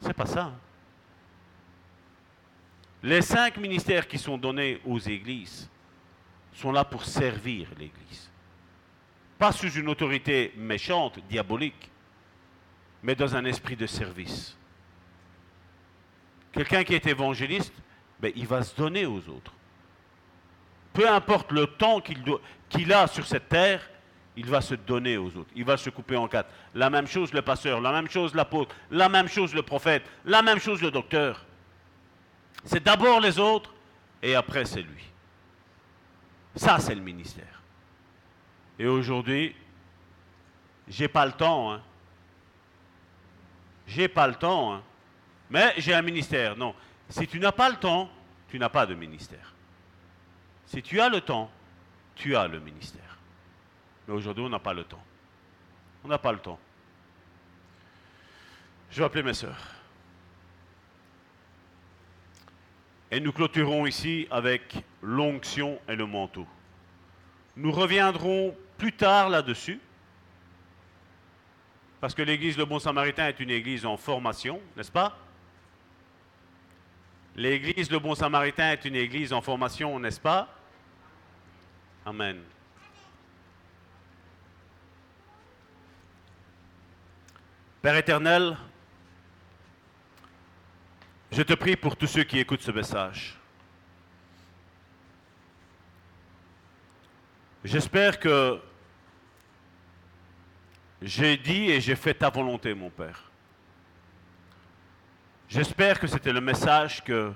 C'est 0.00 0.14
pas 0.14 0.24
ça. 0.24 0.44
Hein. 0.44 0.54
Les 3.02 3.20
cinq 3.20 3.58
ministères 3.58 4.08
qui 4.08 4.18
sont 4.18 4.38
donnés 4.38 4.80
aux 4.86 4.98
églises 4.98 5.68
sont 6.54 6.72
là 6.72 6.84
pour 6.84 7.04
servir 7.04 7.68
l'église 7.78 8.32
pas 9.42 9.50
sous 9.50 9.72
une 9.72 9.88
autorité 9.88 10.52
méchante, 10.56 11.18
diabolique, 11.28 11.90
mais 13.02 13.16
dans 13.16 13.34
un 13.34 13.44
esprit 13.44 13.74
de 13.74 13.88
service. 13.88 14.56
Quelqu'un 16.52 16.84
qui 16.84 16.94
est 16.94 17.04
évangéliste, 17.08 17.74
ben, 18.20 18.30
il 18.36 18.46
va 18.46 18.62
se 18.62 18.76
donner 18.76 19.04
aux 19.04 19.28
autres. 19.28 19.52
Peu 20.92 21.08
importe 21.08 21.52
le 21.52 21.66
temps 21.66 22.00
qu'il 22.00 22.92
a 22.92 23.06
sur 23.06 23.26
cette 23.26 23.48
terre, 23.48 23.88
il 24.36 24.46
va 24.46 24.60
se 24.60 24.74
donner 24.74 25.16
aux 25.16 25.28
autres. 25.36 25.50
Il 25.54 25.64
va 25.64 25.76
se 25.76 25.90
couper 25.90 26.16
en 26.16 26.28
quatre. 26.28 26.50
La 26.74 26.90
même 26.90 27.06
chose 27.06 27.32
le 27.32 27.42
pasteur, 27.42 27.80
la 27.80 27.92
même 27.92 28.08
chose 28.08 28.34
l'apôtre, 28.34 28.74
la 28.90 29.08
même 29.08 29.28
chose 29.28 29.54
le 29.54 29.62
prophète, 29.62 30.04
la 30.24 30.42
même 30.42 30.58
chose 30.58 30.80
le 30.80 30.90
docteur. 30.90 31.44
C'est 32.64 32.82
d'abord 32.82 33.20
les 33.20 33.38
autres 33.38 33.72
et 34.22 34.34
après 34.34 34.64
c'est 34.64 34.82
lui. 34.82 35.02
Ça, 36.54 36.78
c'est 36.78 36.94
le 36.94 37.00
ministère. 37.00 37.62
Et 38.78 38.86
aujourd'hui, 38.86 39.54
j'ai 40.88 41.08
pas 41.08 41.24
le 41.26 41.32
temps. 41.32 41.72
Hein. 41.72 41.82
J'ai 43.86 44.08
pas 44.08 44.26
le 44.26 44.34
temps. 44.34 44.74
Hein. 44.74 44.82
Mais 45.50 45.74
j'ai 45.78 45.94
un 45.94 46.02
ministère. 46.02 46.56
Non. 46.56 46.74
Si 47.08 47.26
tu 47.26 47.38
n'as 47.38 47.52
pas 47.52 47.70
le 47.70 47.76
temps, 47.76 48.10
tu 48.48 48.58
n'as 48.58 48.68
pas 48.68 48.86
de 48.86 48.94
ministère. 48.94 49.54
Si 50.72 50.82
tu 50.82 51.02
as 51.02 51.10
le 51.10 51.20
temps, 51.20 51.50
tu 52.14 52.34
as 52.34 52.48
le 52.48 52.58
ministère. 52.58 53.18
Mais 54.08 54.14
aujourd'hui, 54.14 54.42
on 54.42 54.48
n'a 54.48 54.58
pas 54.58 54.72
le 54.72 54.84
temps. 54.84 55.04
On 56.02 56.08
n'a 56.08 56.16
pas 56.16 56.32
le 56.32 56.38
temps. 56.38 56.58
Je 58.90 58.98
vais 58.98 59.04
appeler 59.04 59.22
mes 59.22 59.34
sœurs. 59.34 59.74
Et 63.10 63.20
nous 63.20 63.32
clôturons 63.32 63.84
ici 63.84 64.26
avec 64.30 64.82
l'onction 65.02 65.78
et 65.88 65.94
le 65.94 66.06
manteau. 66.06 66.46
Nous 67.54 67.70
reviendrons 67.70 68.56
plus 68.78 68.94
tard 68.94 69.28
là-dessus, 69.28 69.78
parce 72.00 72.14
que 72.14 72.22
l'église 72.22 72.56
Le 72.56 72.64
Bon 72.64 72.78
Samaritain 72.78 73.28
est 73.28 73.40
une 73.40 73.50
église 73.50 73.84
en 73.84 73.98
formation, 73.98 74.58
n'est-ce 74.74 74.90
pas? 74.90 75.18
L'église 77.36 77.90
Le 77.90 77.98
Bon 77.98 78.14
Samaritain 78.14 78.72
est 78.72 78.86
une 78.86 78.96
église 78.96 79.34
en 79.34 79.42
formation, 79.42 80.00
n'est-ce 80.00 80.18
pas? 80.18 80.48
Amen. 82.04 82.42
Père 87.80 87.96
éternel, 87.96 88.56
je 91.30 91.42
te 91.42 91.52
prie 91.54 91.76
pour 91.76 91.96
tous 91.96 92.08
ceux 92.08 92.24
qui 92.24 92.40
écoutent 92.40 92.62
ce 92.62 92.72
message. 92.72 93.38
J'espère 97.64 98.18
que 98.18 98.60
j'ai 101.00 101.36
dit 101.36 101.70
et 101.70 101.80
j'ai 101.80 101.94
fait 101.94 102.14
ta 102.14 102.30
volonté, 102.30 102.74
mon 102.74 102.90
Père. 102.90 103.30
J'espère 105.48 106.00
que 106.00 106.08
c'était 106.08 106.32
le 106.32 106.40
message 106.40 107.04
que 107.04 107.32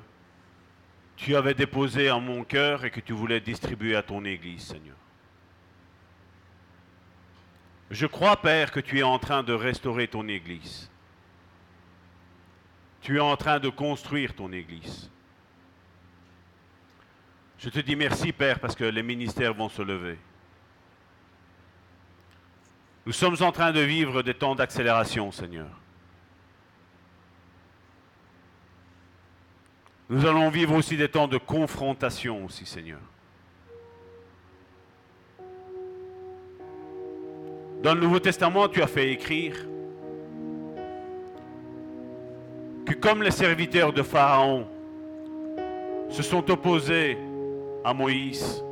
tu 1.17 1.35
avais 1.35 1.55
déposé 1.55 2.11
en 2.11 2.21
mon 2.21 2.45
cœur 2.45 2.85
et 2.85 2.91
que 2.91 3.01
tu 3.01 3.13
voulais 3.13 3.41
distribuer 3.41 3.97
à 3.97 4.03
ton 4.03 4.25
Église, 4.25 4.67
Seigneur. 4.67 4.97
Je 7.91 8.07
crois, 8.07 8.37
Père, 8.37 8.71
que 8.71 8.81
tu 8.81 8.99
es 8.99 9.03
en 9.03 9.19
train 9.19 9.43
de 9.43 9.53
restaurer 9.53 10.09
ton 10.09 10.29
Église. 10.29 10.91
Tu 13.01 13.17
es 13.17 13.21
en 13.21 13.37
train 13.37 13.61
de 13.61 13.69
construire 13.69 14.35
ton 14.35 14.53
Église. 14.53 15.11
Je 17.59 17.71
te 17.71 17.79
dis 17.79 17.97
merci, 17.97 18.33
Père, 18.33 18.59
parce 18.59 18.75
que 18.75 18.85
les 18.85 19.03
ministères 19.03 19.55
vont 19.55 19.69
se 19.69 19.83
lever. 19.83 20.19
Nous 23.07 23.13
sommes 23.13 23.37
en 23.41 23.53
train 23.53 23.73
de 23.73 23.81
vivre 23.81 24.23
des 24.23 24.35
temps 24.35 24.57
d'accélération, 24.57 25.31
Seigneur. 25.31 25.71
Nous 30.09 30.25
allons 30.25 30.49
vivre 30.51 30.75
aussi 30.75 30.97
des 30.97 31.09
temps 31.09 31.27
de 31.27 31.39
confrontation 31.39 32.45
aussi, 32.45 32.65
Seigneur. 32.65 33.01
Dans 37.83 37.95
le 37.95 38.01
Nouveau 38.01 38.21
Testament, 38.21 38.69
tu 38.69 38.83
as 38.83 38.87
fait 38.87 39.11
écrire 39.13 39.57
que 42.85 42.95
comme 42.95 43.23
les 43.23 43.33
serviteurs 43.33 43.93
de 43.93 44.03
Pharaon 44.03 44.67
se 46.09 46.23
sont 46.23 46.51
opposés 46.51 47.19
à 47.85 47.93
Moïse. 47.93 48.63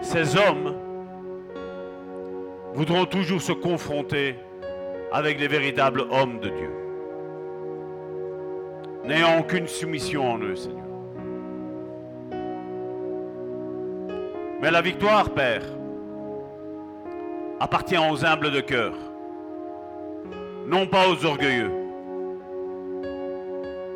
Ces 0.00 0.36
hommes 0.36 0.76
voudront 2.72 3.04
toujours 3.04 3.42
se 3.42 3.52
confronter 3.52 4.36
avec 5.12 5.40
les 5.40 5.48
véritables 5.48 6.02
hommes 6.10 6.38
de 6.38 6.48
Dieu. 6.48 6.79
N'ayant 9.04 9.40
aucune 9.40 9.66
soumission 9.66 10.32
en 10.32 10.38
eux, 10.38 10.56
Seigneur. 10.56 10.86
Mais 14.60 14.70
la 14.70 14.82
victoire, 14.82 15.30
Père, 15.30 15.62
appartient 17.58 17.96
aux 17.96 18.24
humbles 18.24 18.50
de 18.50 18.60
cœur, 18.60 18.92
non 20.66 20.86
pas 20.86 21.08
aux 21.08 21.24
orgueilleux. 21.24 21.70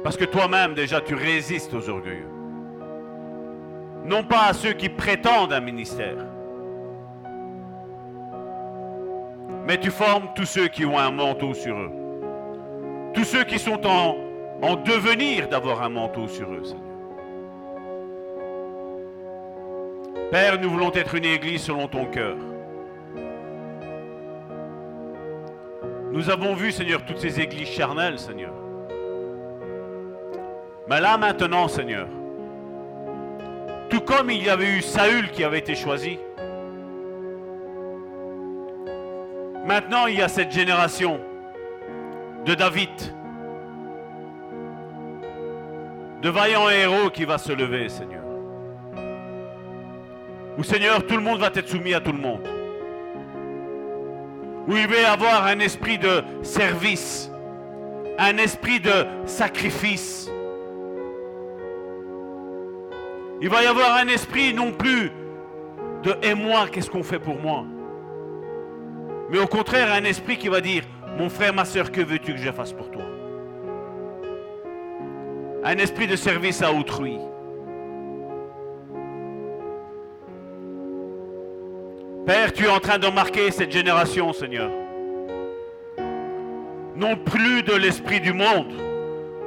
Parce 0.02 0.16
que 0.16 0.24
toi-même, 0.24 0.74
déjà, 0.74 1.00
tu 1.00 1.14
résistes 1.14 1.72
aux 1.72 1.88
orgueilleux. 1.88 2.28
Non 4.04 4.22
pas 4.22 4.48
à 4.48 4.52
ceux 4.52 4.72
qui 4.72 4.90
prétendent 4.90 5.52
un 5.52 5.60
ministère. 5.60 6.26
Mais 9.66 9.78
tu 9.80 9.90
formes 9.90 10.28
tous 10.34 10.44
ceux 10.44 10.68
qui 10.68 10.84
ont 10.84 10.98
un 10.98 11.10
manteau 11.10 11.54
sur 11.54 11.74
eux. 11.74 11.90
Tous 13.14 13.24
ceux 13.24 13.44
qui 13.44 13.58
sont 13.58 13.86
en, 13.86 14.16
en 14.62 14.76
devenir 14.76 15.48
d'avoir 15.48 15.82
un 15.82 15.88
manteau 15.88 16.28
sur 16.28 16.52
eux, 16.52 16.64
Seigneur. 16.64 16.94
Père, 20.30 20.60
nous 20.60 20.70
voulons 20.70 20.92
être 20.92 21.14
une 21.14 21.26
église 21.26 21.62
selon 21.62 21.86
ton 21.86 22.06
cœur. 22.06 22.36
Nous 26.10 26.30
avons 26.30 26.54
vu, 26.54 26.72
Seigneur, 26.72 27.04
toutes 27.04 27.18
ces 27.18 27.40
églises 27.40 27.68
charnelles, 27.68 28.18
Seigneur. 28.18 28.52
Mais 30.88 31.00
là 31.00 31.16
maintenant, 31.18 31.66
Seigneur, 31.66 32.06
tout 33.88 34.00
comme 34.00 34.30
il 34.30 34.44
y 34.44 34.50
avait 34.50 34.70
eu 34.70 34.82
Saül 34.82 35.30
qui 35.30 35.44
avait 35.44 35.58
été 35.58 35.74
choisi, 35.74 36.18
maintenant 39.64 40.06
il 40.06 40.18
y 40.18 40.22
a 40.22 40.28
cette 40.28 40.50
génération 40.50 41.20
de 42.44 42.54
David, 42.54 42.90
de 46.24 46.30
vaillants 46.30 46.70
héros 46.70 47.10
qui 47.10 47.26
va 47.26 47.36
se 47.36 47.52
lever, 47.52 47.90
Seigneur. 47.90 48.24
Où, 50.56 50.62
Seigneur, 50.62 51.06
tout 51.06 51.16
le 51.16 51.22
monde 51.22 51.38
va 51.38 51.50
être 51.54 51.68
soumis 51.68 51.92
à 51.92 52.00
tout 52.00 52.12
le 52.12 52.18
monde. 52.18 52.48
Où 54.66 54.74
il 54.74 54.86
va 54.88 55.00
y 55.02 55.04
avoir 55.04 55.44
un 55.44 55.58
esprit 55.58 55.98
de 55.98 56.22
service, 56.42 57.30
un 58.18 58.38
esprit 58.38 58.80
de 58.80 59.04
sacrifice. 59.26 60.30
Il 63.42 63.50
va 63.50 63.62
y 63.62 63.66
avoir 63.66 63.94
un 63.96 64.08
esprit 64.08 64.54
non 64.54 64.72
plus 64.72 65.12
de 66.04 66.16
et 66.22 66.32
moi, 66.32 66.68
qu'est-ce 66.72 66.88
qu'on 66.88 67.02
fait 67.02 67.18
pour 67.18 67.38
moi? 67.38 67.66
Mais 69.28 69.40
au 69.40 69.46
contraire, 69.46 69.92
un 69.92 70.04
esprit 70.04 70.38
qui 70.38 70.48
va 70.48 70.62
dire 70.62 70.84
Mon 71.18 71.28
frère, 71.28 71.52
ma 71.52 71.66
soeur, 71.66 71.92
que 71.92 72.00
veux-tu 72.00 72.32
que 72.32 72.38
je 72.38 72.50
fasse 72.50 72.72
pour 72.72 72.90
toi? 72.90 72.93
Un 75.66 75.78
esprit 75.78 76.06
de 76.06 76.14
service 76.14 76.60
à 76.60 76.70
autrui. 76.70 77.18
Père, 82.26 82.52
tu 82.52 82.64
es 82.64 82.68
en 82.68 82.80
train 82.80 82.98
de 82.98 83.08
marquer 83.08 83.50
cette 83.50 83.72
génération, 83.72 84.34
Seigneur. 84.34 84.70
Non 86.94 87.16
plus 87.16 87.62
de 87.62 87.72
l'esprit 87.72 88.20
du 88.20 88.34
monde, 88.34 88.74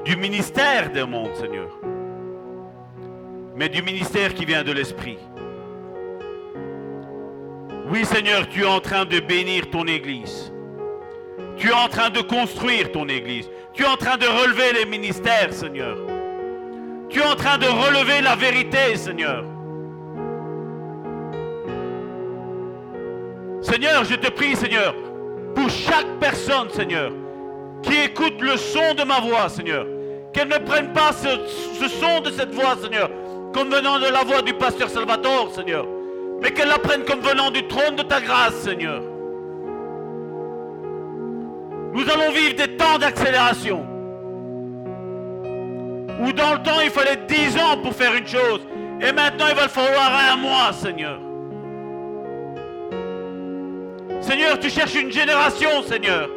du 0.05 0.17
ministère 0.17 0.91
du 0.91 1.03
monde, 1.05 1.35
Seigneur, 1.35 1.79
mais 3.55 3.69
du 3.69 3.83
ministère 3.83 4.33
qui 4.33 4.45
vient 4.45 4.63
de 4.63 4.71
l'esprit. 4.71 5.19
Oui, 7.91 8.05
Seigneur, 8.05 8.47
tu 8.49 8.63
es 8.63 8.67
en 8.67 8.79
train 8.79 9.05
de 9.05 9.19
bénir 9.19 9.69
ton 9.69 9.85
Église. 9.85 10.51
Tu 11.57 11.69
es 11.69 11.73
en 11.73 11.87
train 11.87 12.09
de 12.09 12.21
construire 12.21 12.91
ton 12.91 13.07
Église. 13.07 13.49
Tu 13.73 13.83
es 13.83 13.87
en 13.87 13.97
train 13.97 14.17
de 14.17 14.25
relever 14.25 14.73
les 14.73 14.85
ministères, 14.85 15.53
Seigneur. 15.53 16.06
Tu 17.09 17.19
es 17.19 17.25
en 17.25 17.35
train 17.35 17.57
de 17.57 17.65
relever 17.65 18.21
la 18.21 18.35
vérité, 18.35 18.95
Seigneur. 18.95 19.43
Seigneur, 23.61 24.03
je 24.03 24.15
te 24.15 24.29
prie, 24.29 24.55
Seigneur, 24.55 24.93
pour 25.55 25.69
chaque 25.69 26.07
personne, 26.19 26.69
Seigneur, 26.69 27.11
qui 27.81 27.97
écoute 27.99 28.39
le 28.41 28.57
son 28.57 28.93
de 28.95 29.03
ma 29.03 29.19
voix, 29.19 29.49
Seigneur, 29.49 29.85
qu'elle 30.33 30.47
ne 30.49 30.57
prenne 30.57 30.93
pas 30.93 31.11
ce, 31.11 31.87
son 31.87 32.21
de 32.21 32.31
cette 32.31 32.53
voix, 32.53 32.75
Seigneur, 32.81 33.09
comme 33.53 33.69
venant 33.69 33.99
de 33.99 34.07
la 34.07 34.23
voix 34.23 34.41
du 34.41 34.53
pasteur 34.53 34.89
Salvatore, 34.89 35.53
Seigneur, 35.53 35.85
mais 36.41 36.51
qu'elle 36.51 36.69
la 36.69 36.77
prenne 36.77 37.03
comme 37.03 37.21
venant 37.21 37.51
du 37.51 37.67
trône 37.67 37.95
de 37.95 38.03
ta 38.03 38.21
grâce, 38.21 38.55
Seigneur. 38.55 39.01
Nous 41.93 42.03
allons 42.09 42.31
vivre 42.31 42.55
des 42.55 42.77
temps 42.77 42.99
d'accélération. 42.99 43.96
Où 46.19 46.31
dans 46.33 46.53
le 46.53 46.63
temps, 46.63 46.79
il 46.83 46.89
fallait 46.89 47.19
dix 47.27 47.55
ans 47.57 47.77
pour 47.81 47.93
faire 47.93 48.13
une 48.15 48.27
chose. 48.27 48.61
Et 49.01 49.11
maintenant, 49.11 49.45
il 49.49 49.55
va 49.55 49.67
falloir 49.67 50.11
un 50.31 50.37
mois, 50.37 50.73
Seigneur. 50.73 51.19
Seigneur, 54.21 54.59
tu 54.59 54.69
cherches 54.69 54.95
une 54.95 55.11
génération, 55.11 55.83
Seigneur, 55.83 56.27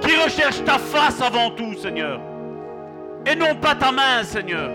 qui 0.00 0.16
recherche 0.16 0.64
ta 0.64 0.78
face 0.78 1.20
avant 1.20 1.50
tout, 1.50 1.74
Seigneur. 1.74 2.20
Et 3.26 3.36
non 3.36 3.54
pas 3.54 3.74
ta 3.74 3.92
main, 3.92 4.24
Seigneur. 4.24 4.70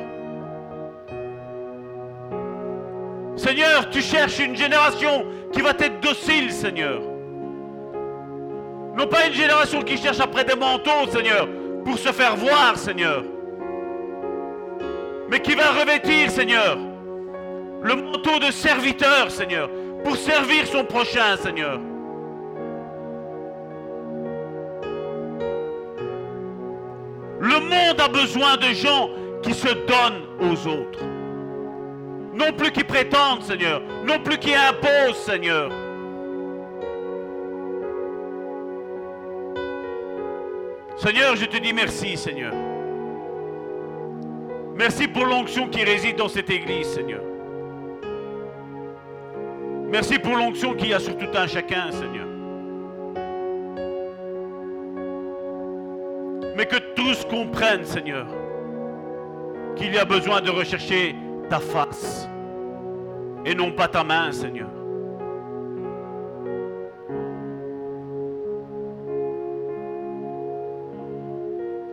Seigneur, 3.36 3.90
tu 3.90 4.02
cherches 4.02 4.40
une 4.40 4.56
génération 4.56 5.26
qui 5.52 5.61
va 5.61 5.72
être 5.72 5.99
docile, 5.99 6.52
Seigneur. 6.52 7.02
Non 8.95 9.07
pas 9.07 9.27
une 9.27 9.34
génération 9.34 9.82
qui 9.82 9.98
cherche 9.98 10.19
après 10.19 10.45
des 10.45 10.56
manteaux, 10.56 11.07
Seigneur, 11.11 11.49
pour 11.84 11.98
se 11.98 12.11
faire 12.14 12.38
voir, 12.38 12.77
Seigneur. 12.77 13.23
Mais 15.30 15.39
qui 15.39 15.56
va 15.56 15.72
revêtir, 15.72 16.30
Seigneur, 16.30 16.77
le 17.81 17.95
manteau 17.95 18.39
de 18.39 18.52
serviteur, 18.52 19.31
Seigneur, 19.31 19.69
pour 20.03 20.15
servir 20.15 20.68
son 20.68 20.85
prochain, 20.85 21.38
Seigneur. 21.38 21.80
Le 27.39 27.60
monde 27.60 27.99
a 27.99 28.07
besoin 28.07 28.57
de 28.57 28.73
gens 28.73 29.10
qui 29.41 29.53
se 29.53 29.68
donnent 29.68 30.26
aux 30.39 30.68
autres. 30.68 31.03
Non 32.34 32.52
plus 32.52 32.72
qui 32.72 32.84
prétendent, 32.84 33.43
Seigneur. 33.43 33.81
Non 34.06 34.19
plus 34.19 34.38
qui 34.38 34.53
imposent, 34.53 35.18
Seigneur. 35.18 35.72
Seigneur, 40.97 41.35
je 41.35 41.45
te 41.45 41.57
dis 41.57 41.73
merci, 41.73 42.18
Seigneur. 42.18 42.53
Merci 44.76 45.07
pour 45.07 45.26
l'onction 45.26 45.69
qui 45.69 45.85
réside 45.85 46.18
dans 46.18 46.27
cette 46.27 46.49
église, 46.49 46.88
Seigneur. 46.88 47.22
Merci 49.89 50.19
pour 50.19 50.35
l'onction 50.35 50.73
qu'il 50.73 50.89
y 50.89 50.93
a 50.93 50.99
sur 50.99 51.18
tout 51.18 51.30
un 51.34 51.47
chacun, 51.47 51.91
Seigneur. 51.91 52.27
Mais 56.57 56.65
que 56.65 56.76
tous 56.93 57.23
comprennent, 57.26 57.85
Seigneur, 57.85 58.27
qu'il 59.77 59.93
y 59.93 59.97
a 59.97 60.03
besoin 60.03 60.41
de 60.41 60.49
rechercher 60.49 61.15
ta 61.49 61.61
face 61.61 62.27
et 63.45 63.56
non 63.56 63.72
pas 63.72 63.88
ta 63.88 64.03
main, 64.03 64.34
Seigneur. 64.34 64.69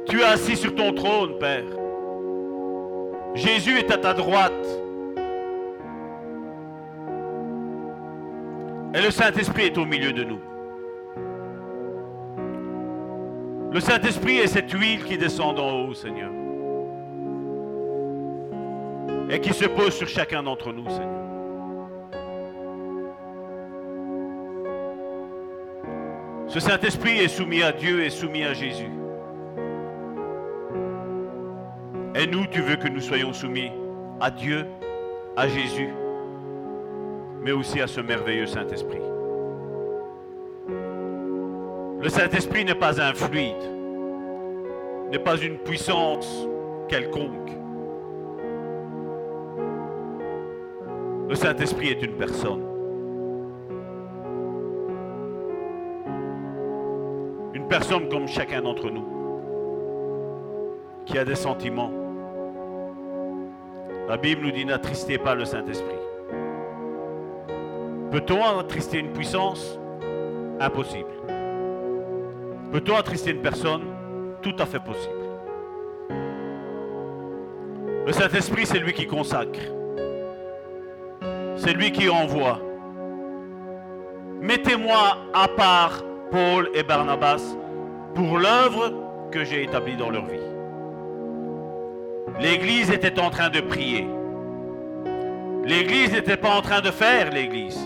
Tu 0.08 0.20
es 0.20 0.24
assis 0.24 0.56
sur 0.56 0.74
ton 0.74 0.92
trône, 0.92 1.38
Père. 1.38 1.81
Jésus 3.34 3.78
est 3.78 3.90
à 3.90 3.98
ta 3.98 4.12
droite. 4.12 4.52
Et 8.94 9.00
le 9.00 9.10
Saint-Esprit 9.10 9.66
est 9.66 9.78
au 9.78 9.86
milieu 9.86 10.12
de 10.12 10.22
nous. 10.22 10.40
Le 13.72 13.80
Saint-Esprit 13.80 14.38
est 14.38 14.48
cette 14.48 14.70
huile 14.70 15.02
qui 15.04 15.16
descend 15.16 15.56
d'en 15.56 15.80
haut, 15.80 15.94
Seigneur. 15.94 16.30
Et 19.30 19.40
qui 19.40 19.54
se 19.54 19.64
pose 19.64 19.94
sur 19.94 20.08
chacun 20.08 20.42
d'entre 20.42 20.74
nous, 20.74 20.84
Seigneur. 20.90 21.22
Ce 26.48 26.60
Saint-Esprit 26.60 27.18
est 27.18 27.28
soumis 27.28 27.62
à 27.62 27.72
Dieu 27.72 28.04
et 28.04 28.10
soumis 28.10 28.44
à 28.44 28.52
Jésus. 28.52 28.90
Et 32.14 32.26
nous, 32.26 32.46
tu 32.46 32.60
veux 32.60 32.76
que 32.76 32.88
nous 32.88 33.00
soyons 33.00 33.32
soumis 33.32 33.70
à 34.20 34.30
Dieu, 34.30 34.66
à 35.36 35.48
Jésus, 35.48 35.88
mais 37.40 37.52
aussi 37.52 37.80
à 37.80 37.86
ce 37.86 38.00
merveilleux 38.00 38.46
Saint-Esprit. 38.46 39.00
Le 42.00 42.08
Saint-Esprit 42.08 42.64
n'est 42.64 42.74
pas 42.74 43.00
un 43.00 43.14
fluide, 43.14 43.54
n'est 45.10 45.18
pas 45.18 45.36
une 45.36 45.56
puissance 45.58 46.46
quelconque. 46.88 47.52
Le 51.28 51.34
Saint-Esprit 51.34 51.88
est 51.88 52.02
une 52.02 52.16
personne. 52.16 52.62
Une 57.54 57.66
personne 57.68 58.08
comme 58.10 58.28
chacun 58.28 58.60
d'entre 58.60 58.90
nous. 58.90 59.06
qui 61.04 61.18
a 61.18 61.24
des 61.24 61.34
sentiments. 61.34 62.01
La 64.08 64.16
Bible 64.16 64.42
nous 64.42 64.50
dit 64.50 64.64
n'attristez 64.64 65.18
pas 65.18 65.34
le 65.34 65.44
Saint-Esprit. 65.44 65.96
Peut-on 68.10 68.58
attrister 68.58 68.98
une 68.98 69.12
puissance? 69.12 69.78
Impossible. 70.60 71.10
Peut-on 72.72 72.96
attrister 72.96 73.30
une 73.30 73.40
personne? 73.40 73.82
Tout 74.42 74.54
à 74.58 74.66
fait 74.66 74.80
possible. 74.80 75.14
Le 78.04 78.12
Saint-Esprit, 78.12 78.66
c'est 78.66 78.80
lui 78.80 78.92
qui 78.92 79.06
consacre. 79.06 79.60
C'est 81.56 81.72
lui 81.72 81.92
qui 81.92 82.08
envoie. 82.08 82.60
Mettez-moi 84.40 85.16
à 85.32 85.46
part 85.48 86.02
Paul 86.30 86.68
et 86.74 86.82
Barnabas 86.82 87.56
pour 88.14 88.38
l'œuvre 88.38 88.92
que 89.30 89.44
j'ai 89.44 89.62
établie 89.62 89.96
dans 89.96 90.10
leur 90.10 90.26
vie. 90.26 90.51
L'Église 92.40 92.90
était 92.90 93.20
en 93.20 93.30
train 93.30 93.50
de 93.50 93.60
prier. 93.60 94.06
L'Église 95.64 96.12
n'était 96.12 96.36
pas 96.36 96.50
en 96.56 96.62
train 96.62 96.80
de 96.80 96.90
faire 96.90 97.30
l'Église. 97.30 97.78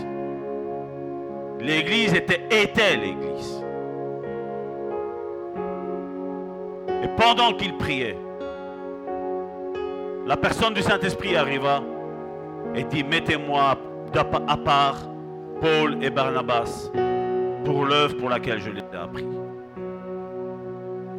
L'Église 1.59 2.13
était, 2.13 2.97
l'Église. 2.97 3.63
Et 7.03 7.07
pendant 7.17 7.53
qu'il 7.53 7.75
priait, 7.77 8.17
la 10.25 10.37
personne 10.37 10.73
du 10.73 10.81
Saint-Esprit 10.81 11.35
arriva 11.35 11.83
et 12.75 12.83
dit, 12.83 13.03
mettez-moi 13.03 13.77
à 14.47 14.57
part 14.57 14.97
Paul 15.61 16.03
et 16.03 16.09
Barnabas 16.09 16.89
pour 17.63 17.85
l'œuvre 17.85 18.15
pour 18.17 18.29
laquelle 18.29 18.59
je 18.59 18.69
les 18.71 18.81
ai 18.81 18.97
appris. 18.97 19.27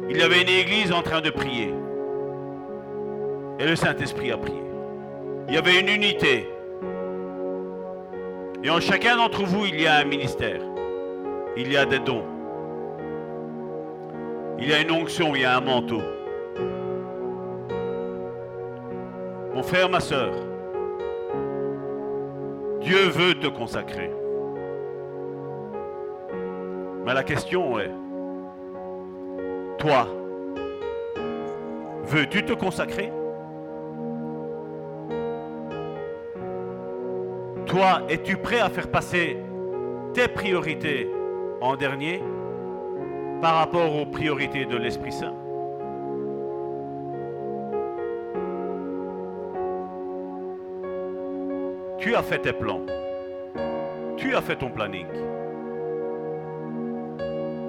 Il 0.09 0.17
y 0.17 0.21
avait 0.21 0.41
une 0.41 0.49
église 0.49 0.91
en 0.91 1.01
train 1.01 1.21
de 1.21 1.29
prier. 1.29 1.73
Et 3.59 3.65
le 3.65 3.75
Saint-Esprit 3.75 4.31
a 4.31 4.37
prié. 4.37 4.63
Il 5.49 5.53
y 5.53 5.57
avait 5.57 5.79
une 5.79 5.89
unité. 5.89 6.47
Et 8.63 8.69
en 8.69 8.79
chacun 8.79 9.17
d'entre 9.17 9.43
vous, 9.43 9.65
il 9.65 9.81
y 9.81 9.85
a 9.85 9.95
un 9.95 10.05
ministère. 10.05 10.61
Il 11.57 11.69
y 11.71 11.75
a 11.75 11.85
des 11.85 11.99
dons. 11.99 12.23
Il 14.59 14.69
y 14.69 14.73
a 14.73 14.81
une 14.81 14.91
onction, 14.91 15.35
il 15.35 15.41
y 15.41 15.45
a 15.45 15.57
un 15.57 15.61
manteau. 15.61 16.01
Mon 19.53 19.63
frère, 19.63 19.89
ma 19.89 19.99
soeur, 19.99 20.31
Dieu 22.81 23.09
veut 23.09 23.35
te 23.35 23.47
consacrer. 23.47 24.11
Mais 27.05 27.13
la 27.13 27.23
question 27.23 27.79
est, 27.79 27.91
toi, 29.79 30.07
veux-tu 32.03 32.43
te 32.43 32.53
consacrer? 32.53 33.11
Toi, 37.69 38.01
es-tu 38.09 38.35
prêt 38.35 38.59
à 38.59 38.67
faire 38.67 38.89
passer 38.89 39.37
tes 40.15 40.27
priorités 40.27 41.07
en 41.61 41.75
dernier 41.75 42.19
par 43.43 43.57
rapport 43.57 43.95
aux 43.95 44.07
priorités 44.07 44.65
de 44.65 44.75
l'Esprit 44.75 45.11
Saint? 45.11 45.35
Tu 51.99 52.15
as 52.15 52.23
fait 52.23 52.39
tes 52.39 52.53
plans. 52.53 52.81
Tu 54.17 54.33
as 54.33 54.41
fait 54.41 54.55
ton 54.55 54.71
planning. 54.71 55.05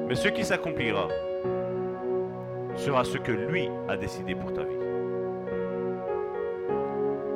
Mais 0.08 0.14
ce 0.14 0.28
qui 0.28 0.44
s'accomplira 0.46 1.08
sera 2.74 3.04
ce 3.04 3.18
que 3.18 3.32
lui 3.32 3.68
a 3.86 3.98
décidé 3.98 4.34
pour 4.34 4.50
ta 4.54 4.62
vie. 4.62 4.80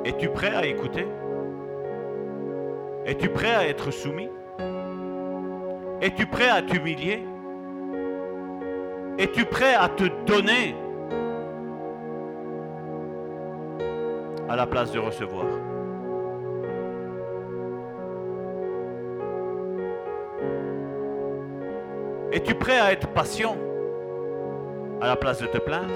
Es-tu 0.03 0.29
prêt 0.29 0.55
à 0.55 0.65
écouter? 0.65 1.05
Es-tu 3.05 3.29
prêt 3.29 3.53
à 3.53 3.67
être 3.67 3.91
soumis? 3.91 4.31
Es-tu 6.01 6.25
prêt 6.25 6.49
à 6.49 6.63
t'humilier? 6.63 7.23
Es-tu 9.19 9.45
prêt 9.45 9.75
à 9.75 9.87
te 9.89 10.05
donner? 10.25 10.75
À 14.49 14.55
la 14.55 14.65
place 14.65 14.91
de 14.91 14.97
recevoir. 14.97 15.45
Es-tu 22.31 22.55
prêt 22.55 22.79
à 22.79 22.91
être 22.91 23.07
patient? 23.09 23.55
À 24.99 25.07
la 25.07 25.15
place 25.15 25.41
de 25.41 25.47
te 25.47 25.59
plaindre? 25.59 25.93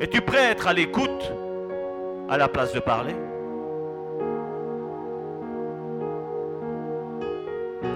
Es-tu 0.00 0.20
prêt 0.22 0.38
à 0.38 0.50
être 0.50 0.66
à 0.66 0.72
l'écoute? 0.72 1.32
À 2.28 2.36
la 2.36 2.48
place 2.48 2.72
de 2.72 2.80
parler? 2.80 3.14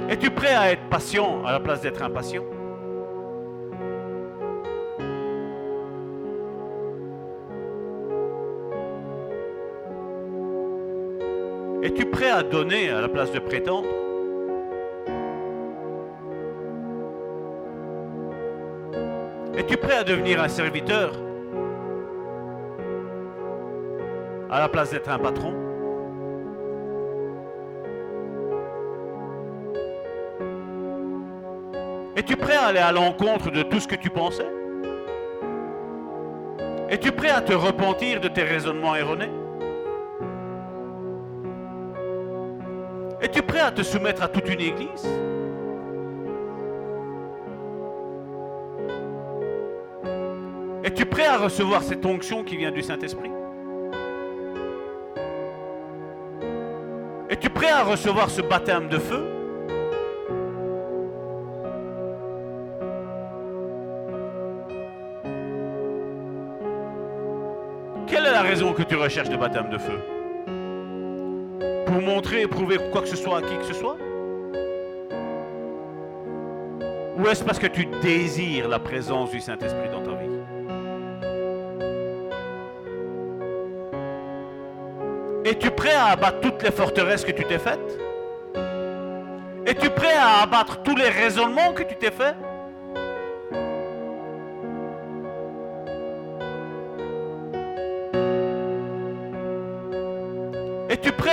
Es-tu 0.09 0.31
prêt 0.31 0.55
à 0.55 0.73
être 0.73 0.89
patient 0.91 1.45
à 1.45 1.53
la 1.53 1.61
place 1.61 1.81
d'être 1.81 2.03
impatient? 2.03 2.45
Es-tu 11.83 12.07
prêt 12.07 12.31
à 12.31 12.43
donner 12.43 12.91
à 12.91 13.01
la 13.01 13.09
place 13.09 13.33
de 13.33 13.41
prétendre? 13.41 13.89
Es-tu 19.57 19.77
prêt 19.77 19.97
à 19.97 20.05
devenir 20.05 20.41
un 20.41 20.49
serviteur 20.49 21.13
à 24.51 24.61
la 24.61 24.69
place 24.69 24.91
d'être 24.91 25.11
un 25.11 25.19
patron? 25.19 25.62
Es-tu 32.23 32.37
prêt 32.37 32.55
à 32.55 32.67
aller 32.67 32.79
à 32.79 32.93
l'encontre 32.93 33.51
de 33.51 33.65
tout 33.65 33.81
ce 33.81 33.89
que 33.89 33.97
tu 33.97 34.09
pensais? 34.09 34.47
Es-tu 36.89 37.11
prêt 37.11 37.31
à 37.31 37.41
te 37.41 37.53
repentir 37.53 38.21
de 38.21 38.29
tes 38.29 38.45
raisonnements 38.45 38.95
erronés? 38.95 39.29
Es-tu 43.21 43.43
prêt 43.43 43.59
à 43.59 43.73
te 43.73 43.83
soumettre 43.83 44.23
à 44.23 44.29
toute 44.29 44.49
une 44.49 44.61
église? 44.61 45.05
Es-tu 50.85 51.05
prêt 51.05 51.27
à 51.27 51.39
recevoir 51.39 51.83
cette 51.83 52.07
onction 52.07 52.45
qui 52.45 52.57
vient 52.57 52.71
du 52.71 52.85
Saint-Esprit? 52.85 53.33
Es-tu 57.29 57.51
prêt 57.51 57.71
à 57.71 57.83
recevoir 57.83 58.31
ce 58.31 58.43
baptême 58.43 58.89
de 58.89 58.99
feu? 58.99 59.32
Que 68.71 68.85
tu 68.85 68.95
recherches 68.95 69.29
le 69.29 69.37
baptême 69.37 69.71
de 69.71 69.79
feu. 69.79 69.99
Pour 71.85 72.01
montrer 72.01 72.43
et 72.43 72.47
prouver 72.47 72.79
quoi 72.93 73.03
que 73.03 73.09
ce 73.09 73.17
soit 73.17 73.39
à 73.39 73.43
qui 73.43 73.57
que 73.57 73.65
ce 73.65 73.75
soit? 73.75 73.97
Ou 77.19 77.27
est-ce 77.29 77.43
parce 77.43 77.59
que 77.59 77.67
tu 77.67 77.87
désires 78.01 78.69
la 78.69 78.79
présence 78.79 79.33
du 79.33 79.41
Saint-Esprit 79.41 79.89
dans 79.91 80.01
ta 80.01 80.13
vie? 80.13 80.29
Es-tu 85.45 85.71
prêt 85.73 85.95
à 85.95 86.13
abattre 86.13 86.41
toutes 86.41 86.63
les 86.63 86.71
forteresses 86.71 87.25
que 87.25 87.33
tu 87.33 87.45
t'es 87.45 87.59
faites? 87.59 87.99
Es-tu 89.67 89.91
prêt 89.91 90.15
à 90.15 90.43
abattre 90.43 90.83
tous 90.83 90.97
les 90.97 91.09
raisonnements 91.09 91.73
que 91.73 91.83
tu 91.83 91.97
t'es 91.97 92.13
faits? 92.13 92.37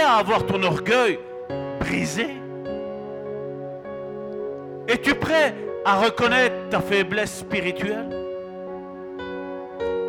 À 0.09 0.17
avoir 0.17 0.45
ton 0.45 0.61
orgueil 0.63 1.19
brisé. 1.79 2.27
Es-tu 4.87 5.13
prêt 5.13 5.53
à 5.85 5.99
reconnaître 5.99 6.55
ta 6.71 6.79
faiblesse 6.79 7.39
spirituelle? 7.39 8.09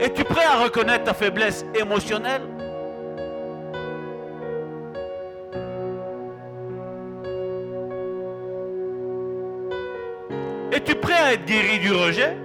Es-tu 0.01 0.25
prêt 0.25 0.45
à 0.45 0.65
reconnaître 0.65 1.05
ta 1.05 1.13
faiblesse 1.13 1.67
émotionnelle? 1.75 2.43
Es-tu 10.73 10.95
prêt 10.95 11.13
à 11.13 11.33
être 11.35 11.45
guéri 11.45 11.79
du 11.79 11.93
rejet? 11.93 12.40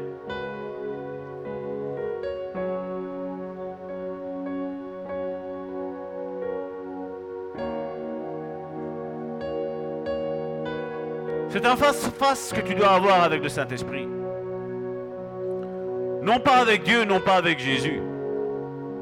C'est 11.66 11.72
un 11.72 11.78
face-face 11.78 12.54
que 12.54 12.62
tu 12.62 12.76
dois 12.76 12.92
avoir 12.92 13.24
avec 13.24 13.42
le 13.42 13.50
Saint-Esprit. 13.50 14.06
Non 16.22 16.40
pas 16.40 16.58
avec 16.58 16.84
Dieu, 16.84 17.06
non 17.06 17.20
pas 17.20 17.38
avec 17.38 17.58
Jésus, 17.58 18.00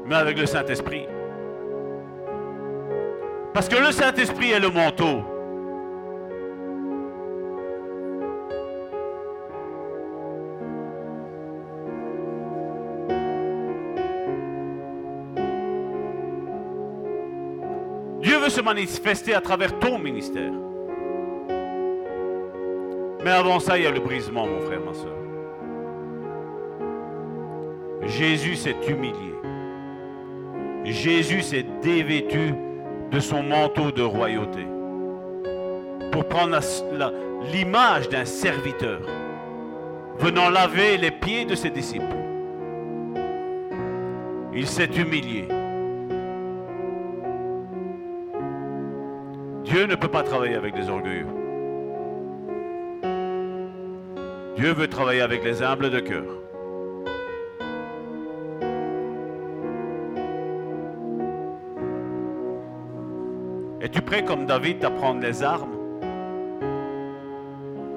mais 0.06 0.14
avec 0.14 0.38
le 0.38 0.46
Saint-Esprit. 0.46 1.06
Parce 3.52 3.68
que 3.68 3.76
le 3.76 3.92
Saint-Esprit 3.92 4.52
est 4.52 4.60
le 4.60 4.70
manteau. 4.70 5.22
Dieu 18.22 18.38
veut 18.38 18.48
se 18.48 18.62
manifester 18.62 19.34
à 19.34 19.42
travers 19.42 19.78
ton 19.80 19.98
ministère. 19.98 20.54
Mais 23.24 23.30
avant 23.30 23.58
ça, 23.58 23.78
il 23.78 23.84
y 23.84 23.86
a 23.86 23.90
le 23.90 24.00
brisement, 24.00 24.46
mon 24.46 24.60
frère, 24.60 24.80
ma 24.80 24.92
soeur. 24.92 25.16
Jésus 28.02 28.54
s'est 28.54 28.76
humilié. 28.86 29.34
Jésus 30.84 31.40
s'est 31.40 31.64
dévêtu 31.82 32.52
de 33.10 33.20
son 33.20 33.42
manteau 33.42 33.90
de 33.90 34.02
royauté 34.02 34.66
pour 36.12 36.26
prendre 36.26 36.60
l'image 37.50 38.10
d'un 38.10 38.26
serviteur 38.26 39.00
venant 40.18 40.50
laver 40.50 40.98
les 40.98 41.10
pieds 41.10 41.46
de 41.46 41.54
ses 41.54 41.70
disciples. 41.70 42.04
Il 44.52 44.66
s'est 44.66 44.84
humilié. 44.84 45.48
Dieu 49.64 49.86
ne 49.86 49.94
peut 49.94 50.08
pas 50.08 50.22
travailler 50.22 50.56
avec 50.56 50.74
des 50.74 50.90
orgueilleux. 50.90 51.43
Dieu 54.56 54.72
veut 54.72 54.86
travailler 54.86 55.20
avec 55.20 55.42
les 55.42 55.62
humbles 55.62 55.90
de 55.90 55.98
cœur. 55.98 56.24
Es-tu 63.80 64.00
prêt 64.00 64.24
comme 64.24 64.46
David 64.46 64.84
à 64.84 64.90
prendre 64.90 65.20
les 65.20 65.42
armes 65.42 65.76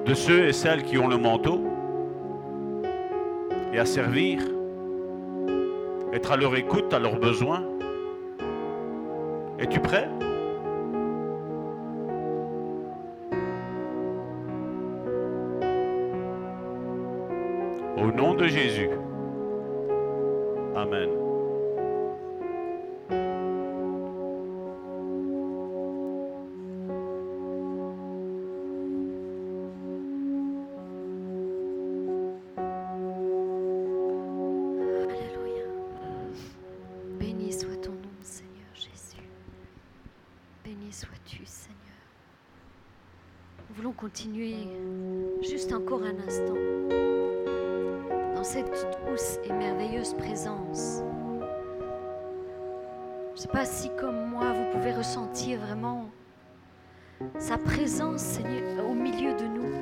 de 0.04 0.14
ceux 0.14 0.46
et 0.46 0.52
celles 0.52 0.82
qui 0.82 0.98
ont 0.98 1.06
le 1.06 1.16
manteau 1.16 1.60
et 3.72 3.78
à 3.78 3.84
servir, 3.84 4.40
être 6.12 6.32
à 6.32 6.36
leur 6.36 6.56
écoute, 6.56 6.92
à 6.92 6.98
leurs 6.98 7.20
besoins? 7.20 7.62
Es-tu 9.58 9.78
prêt? 9.78 10.08
Seigneur. 41.44 41.78
Nous 43.68 43.76
voulons 43.76 43.92
continuer 43.92 44.54
juste 45.42 45.72
encore 45.72 46.02
un 46.02 46.18
instant 46.26 47.17
dans 48.38 48.44
cette 48.44 48.70
douce 49.04 49.40
et 49.42 49.52
merveilleuse 49.52 50.14
présence. 50.14 51.02
Je 53.30 53.32
ne 53.32 53.36
sais 53.36 53.48
pas 53.48 53.64
si 53.64 53.90
comme 53.98 54.30
moi 54.30 54.52
vous 54.52 54.70
pouvez 54.70 54.92
ressentir 54.92 55.58
vraiment 55.58 56.08
sa 57.36 57.58
présence 57.58 58.38
au 58.88 58.94
milieu 58.94 59.34
de 59.34 59.44
nous. 59.44 59.72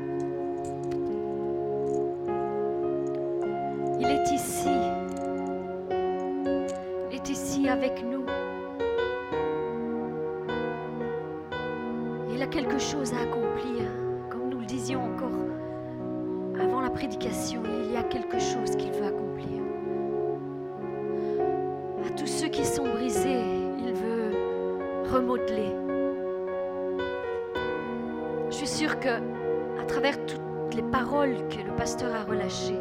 Il 4.00 4.06
est 4.06 4.32
ici. 4.32 4.70
Il 7.10 7.16
est 7.16 7.28
ici 7.28 7.68
avec 7.68 8.02
nous. 8.02 8.24
Il 12.32 12.40
a 12.40 12.46
quelque 12.46 12.78
chose 12.78 13.12
à 13.12 13.20
accomplir, 13.20 13.82
il 17.08 17.92
y 17.92 17.96
a 17.96 18.02
quelque 18.02 18.38
chose 18.38 18.76
qu'il 18.76 18.90
veut 18.90 19.06
accomplir. 19.06 19.62
À 22.04 22.10
tous 22.10 22.26
ceux 22.26 22.48
qui 22.48 22.64
sont 22.64 22.84
brisés, 22.84 23.44
il 23.78 23.92
veut 23.92 25.12
remodeler. 25.12 25.72
Je 28.50 28.56
suis 28.56 28.66
sûre 28.66 28.98
que 28.98 29.20
à 29.80 29.84
travers 29.86 30.18
toutes 30.26 30.74
les 30.74 30.82
paroles 30.82 31.36
que 31.48 31.64
le 31.64 31.76
pasteur 31.76 32.14
a 32.14 32.24
relâchées, 32.24 32.80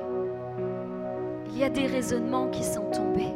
il 1.48 1.58
y 1.58 1.64
a 1.64 1.70
des 1.70 1.86
raisonnements 1.86 2.50
qui 2.50 2.64
sont 2.64 2.90
tombés. 2.92 3.34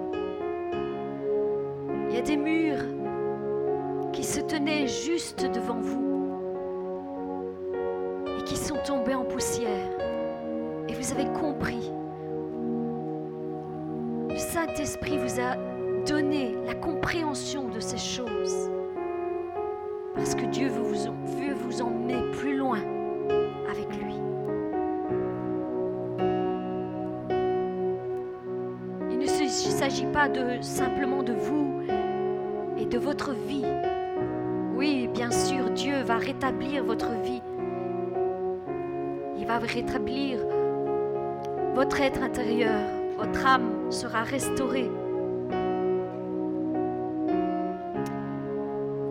Sera 43.89 44.23
restaurée. 44.23 44.89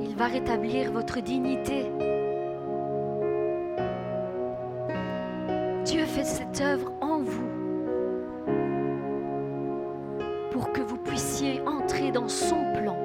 Il 0.01 0.15
va 0.17 0.27
rétablir 0.27 0.93
votre 0.93 1.21
dignité. 1.21 1.91
Dieu 5.85 6.05
fait 6.05 6.25
cette 6.25 6.61
œuvre 6.61 6.93
en 7.01 7.19
vous 7.19 7.49
pour 10.51 10.73
que 10.73 10.81
vous 10.81 10.99
puissiez 10.99 11.61
entrer 11.67 12.11
dans 12.11 12.29
son 12.29 12.65
plan, 12.75 12.97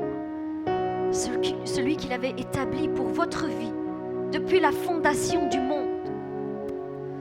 celui 1.12 1.98
qu'il 1.98 2.14
avait 2.14 2.34
établi 2.38 2.88
pour 2.90 3.08
votre 3.08 3.48
vie 3.48 3.74
depuis 4.32 4.60
la 4.60 4.72
fondation 4.72 5.48
du 5.50 5.60
monde. 5.60 5.90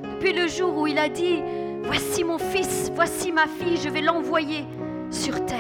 Depuis 0.03 0.33
le 0.33 0.49
jour 0.49 0.77
où 0.79 0.87
il 0.87 0.99
a 0.99 1.09
dit, 1.09 1.43
voici 1.93 2.25
mon 2.25 2.39
fils, 2.39 2.91
voici 2.95 3.33
ma 3.33 3.47
fille, 3.47 3.77
je 3.77 3.91
vais 3.91 4.01
l'envoyer 4.01 4.65
sur 5.11 5.45
terre. 5.45 5.59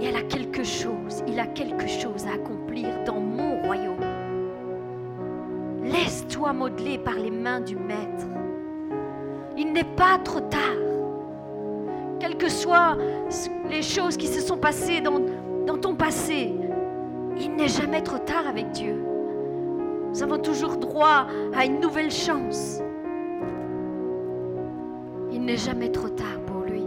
Et 0.00 0.06
elle 0.06 0.16
a 0.16 0.22
quelque 0.22 0.62
chose, 0.62 1.24
il 1.26 1.40
a 1.40 1.46
quelque 1.46 1.88
chose 1.88 2.24
à 2.24 2.34
accomplir 2.34 3.02
dans 3.04 3.18
mon 3.18 3.62
royaume. 3.62 3.98
Laisse-toi 5.82 6.52
modeler 6.52 6.98
par 6.98 7.14
les 7.14 7.32
mains 7.32 7.60
du 7.60 7.74
Maître. 7.74 8.26
Il 9.56 9.72
n'est 9.72 9.82
pas 9.96 10.18
trop 10.22 10.40
tard. 10.40 10.60
Quelles 12.20 12.36
que 12.36 12.48
soient 12.48 12.96
les 13.70 13.82
choses 13.82 14.16
qui 14.16 14.28
se 14.28 14.40
sont 14.40 14.56
passées 14.56 15.00
dans, 15.00 15.78
ton 15.78 15.96
passé, 15.96 16.54
il 17.40 17.56
n'est 17.56 17.68
jamais 17.68 18.02
trop 18.02 18.18
tard 18.18 18.46
avec 18.46 18.70
Dieu. 18.70 19.04
Nous 20.10 20.22
avons 20.22 20.38
toujours 20.38 20.76
droit 20.76 21.26
à 21.56 21.64
une 21.64 21.80
nouvelle 21.80 22.12
chance. 22.12 22.83
Jamais 25.56 25.88
trop 25.88 26.08
tard 26.08 26.40
pour 26.46 26.62
lui, 26.62 26.82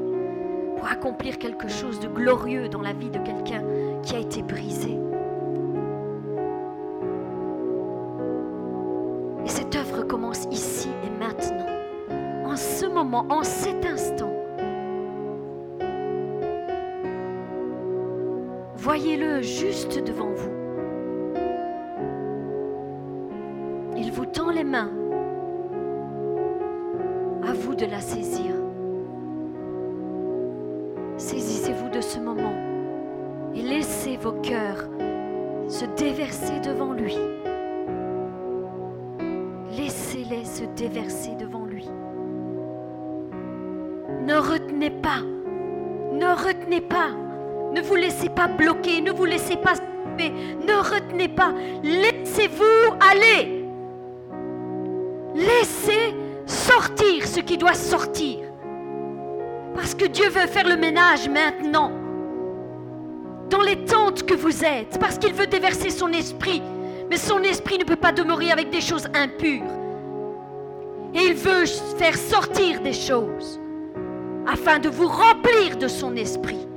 pour 0.76 0.88
accomplir 0.88 1.40
quelque 1.40 1.70
chose 1.70 2.00
de 2.02 2.08
glorieux 2.08 2.68
dans 2.68 2.82
la 2.82 2.92
vie 2.92 3.10
de 3.10 3.18
quelqu'un 3.18 3.64
qui 4.04 4.14
a 4.14 4.20
été 4.20 4.44
brisé. 4.44 4.98
Et 9.46 9.50
cette 9.50 9.74
œuvre 9.76 10.04
commence 10.04 10.46
ici 10.52 10.90
et 11.06 11.10
maintenant, 11.10 11.66
en 12.46 12.56
ce 12.58 12.86
moment, 12.86 13.26
en 13.30 13.42
cet 13.42 13.86
instant. 13.86 14.34
Voyez-le 18.76 19.42
juste 19.42 20.04
devant 20.06 20.30
vous 20.30 20.37
vos 34.22 34.34
cœurs 34.42 34.90
se 35.68 35.86
déverser 35.98 36.60
devant 36.60 36.94
lui. 36.94 37.18
Laissez-les 39.76 40.46
se 40.46 40.64
déverser 40.76 41.36
devant 41.40 41.66
lui. 41.66 41.88
Ne 44.26 44.36
retenez 44.36 44.90
pas, 44.90 45.22
ne 46.14 46.28
retenez 46.28 46.82
pas, 46.82 47.10
ne 47.74 47.82
vous 47.82 47.96
laissez 47.96 48.30
pas 48.30 48.48
bloquer, 48.48 49.02
ne 49.02 49.12
vous 49.12 49.26
laissez 49.26 49.56
pas 49.56 49.76
stopper, 49.76 50.32
ne 50.66 50.74
retenez 50.74 51.28
pas, 51.28 51.54
laissez-vous 51.84 52.96
aller. 53.12 53.66
Laissez 55.36 56.16
sortir 56.46 57.28
ce 57.28 57.40
qui 57.42 57.58
doit 57.58 57.74
sortir. 57.74 58.40
Parce 59.76 59.94
que 59.94 60.06
Dieu 60.06 60.30
veut 60.30 60.48
faire 60.48 60.68
le 60.68 60.78
ménage 60.78 61.30
maintenant. 61.30 61.92
Dans 63.50 63.62
les 63.62 63.86
tentes 63.86 64.24
que 64.24 64.34
vous 64.34 64.64
êtes. 64.64 65.00
Parce 65.00 65.18
qu'il 65.18 65.34
veut 65.34 65.48
déverser 65.48 65.90
son 65.90 66.10
esprit. 66.10 66.62
Mais 67.10 67.18
son 67.18 67.42
esprit 67.44 67.78
ne 67.78 67.84
peut 67.84 67.96
pas 67.96 68.12
demeurer 68.12 68.52
avec 68.52 68.70
des 68.70 68.82
choses 68.82 69.08
impures. 69.14 69.64
Et 71.14 71.28
il 71.28 71.34
veut 71.34 71.66
faire 71.98 72.18
sortir 72.18 72.82
des 72.82 72.94
choses 72.94 73.60
afin 74.46 74.80
de 74.80 74.90
vous 74.90 75.08
remplir 75.08 75.78
de 75.78 75.88
son 75.88 76.16
esprit. 76.16 76.68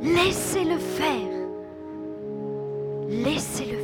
Laissez-le 0.00 0.78
faire. 0.78 1.30
Laissez-le 3.08 3.79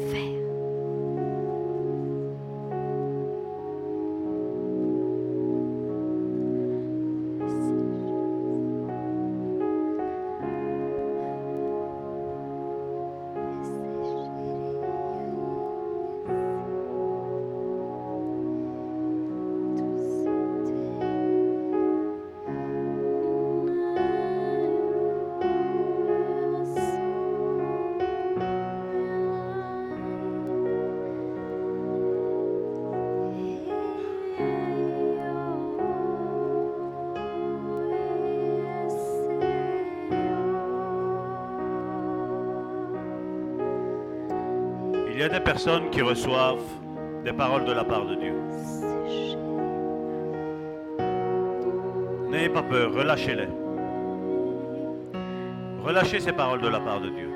Il 45.17 45.21
y 45.21 45.25
a 45.25 45.31
des 45.31 45.41
personnes 45.41 45.89
qui 45.89 46.03
reçoivent 46.03 46.61
des 47.25 47.33
paroles 47.33 47.65
de 47.65 47.73
la 47.73 47.85
part 47.85 48.05
de 48.05 48.17
Dieu. 48.17 48.35
N'ayez 52.29 52.51
pas 52.51 52.63
peur, 52.63 52.93
relâchez-les. 52.93 53.49
Relâchez 55.83 56.21
ces 56.21 56.33
paroles 56.35 56.61
de 56.61 56.69
la 56.69 56.81
part 56.81 57.01
de 57.01 57.09
Dieu. 57.09 57.31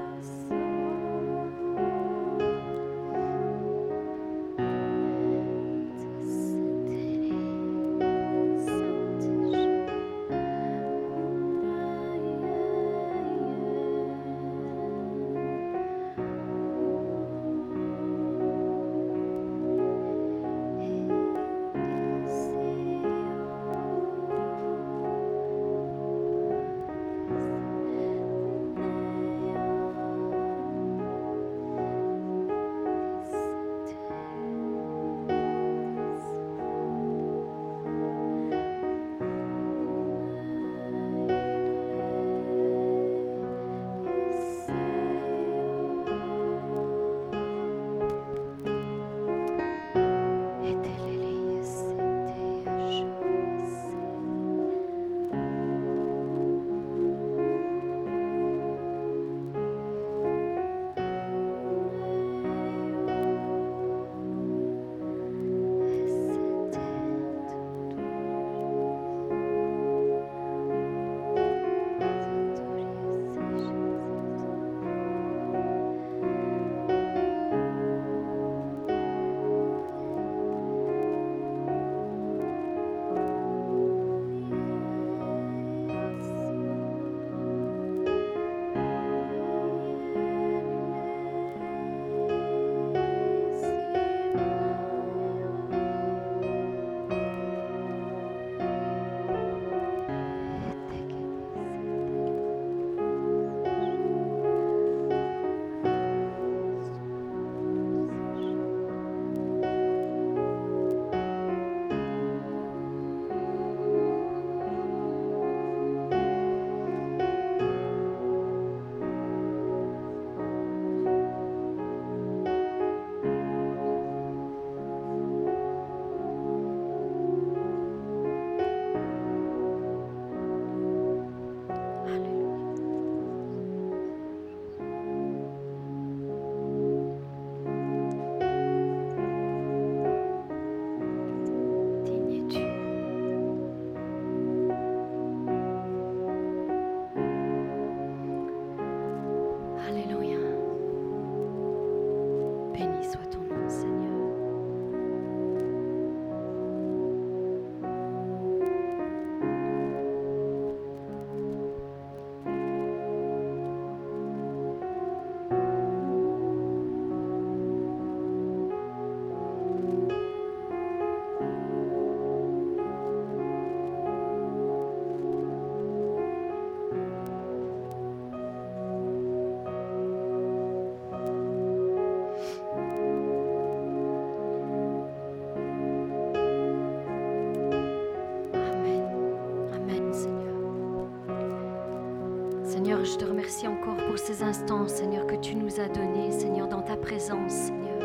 Seigneur, 194.53 195.29
que 195.29 195.37
tu 195.37 195.55
nous 195.55 195.79
as 195.79 195.87
donnés, 195.87 196.33
Seigneur, 196.33 196.67
dans 196.67 196.83
ta 196.83 196.97
présence, 196.97 197.53
Seigneur. 197.53 198.01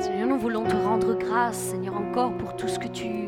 Seigneur, 0.00 0.26
nous 0.26 0.36
voulons 0.36 0.64
te 0.64 0.74
rendre 0.74 1.14
grâce, 1.16 1.56
Seigneur, 1.56 1.96
encore 1.96 2.32
pour 2.36 2.56
tout 2.56 2.66
ce 2.66 2.80
que 2.80 2.88
tu, 2.88 3.26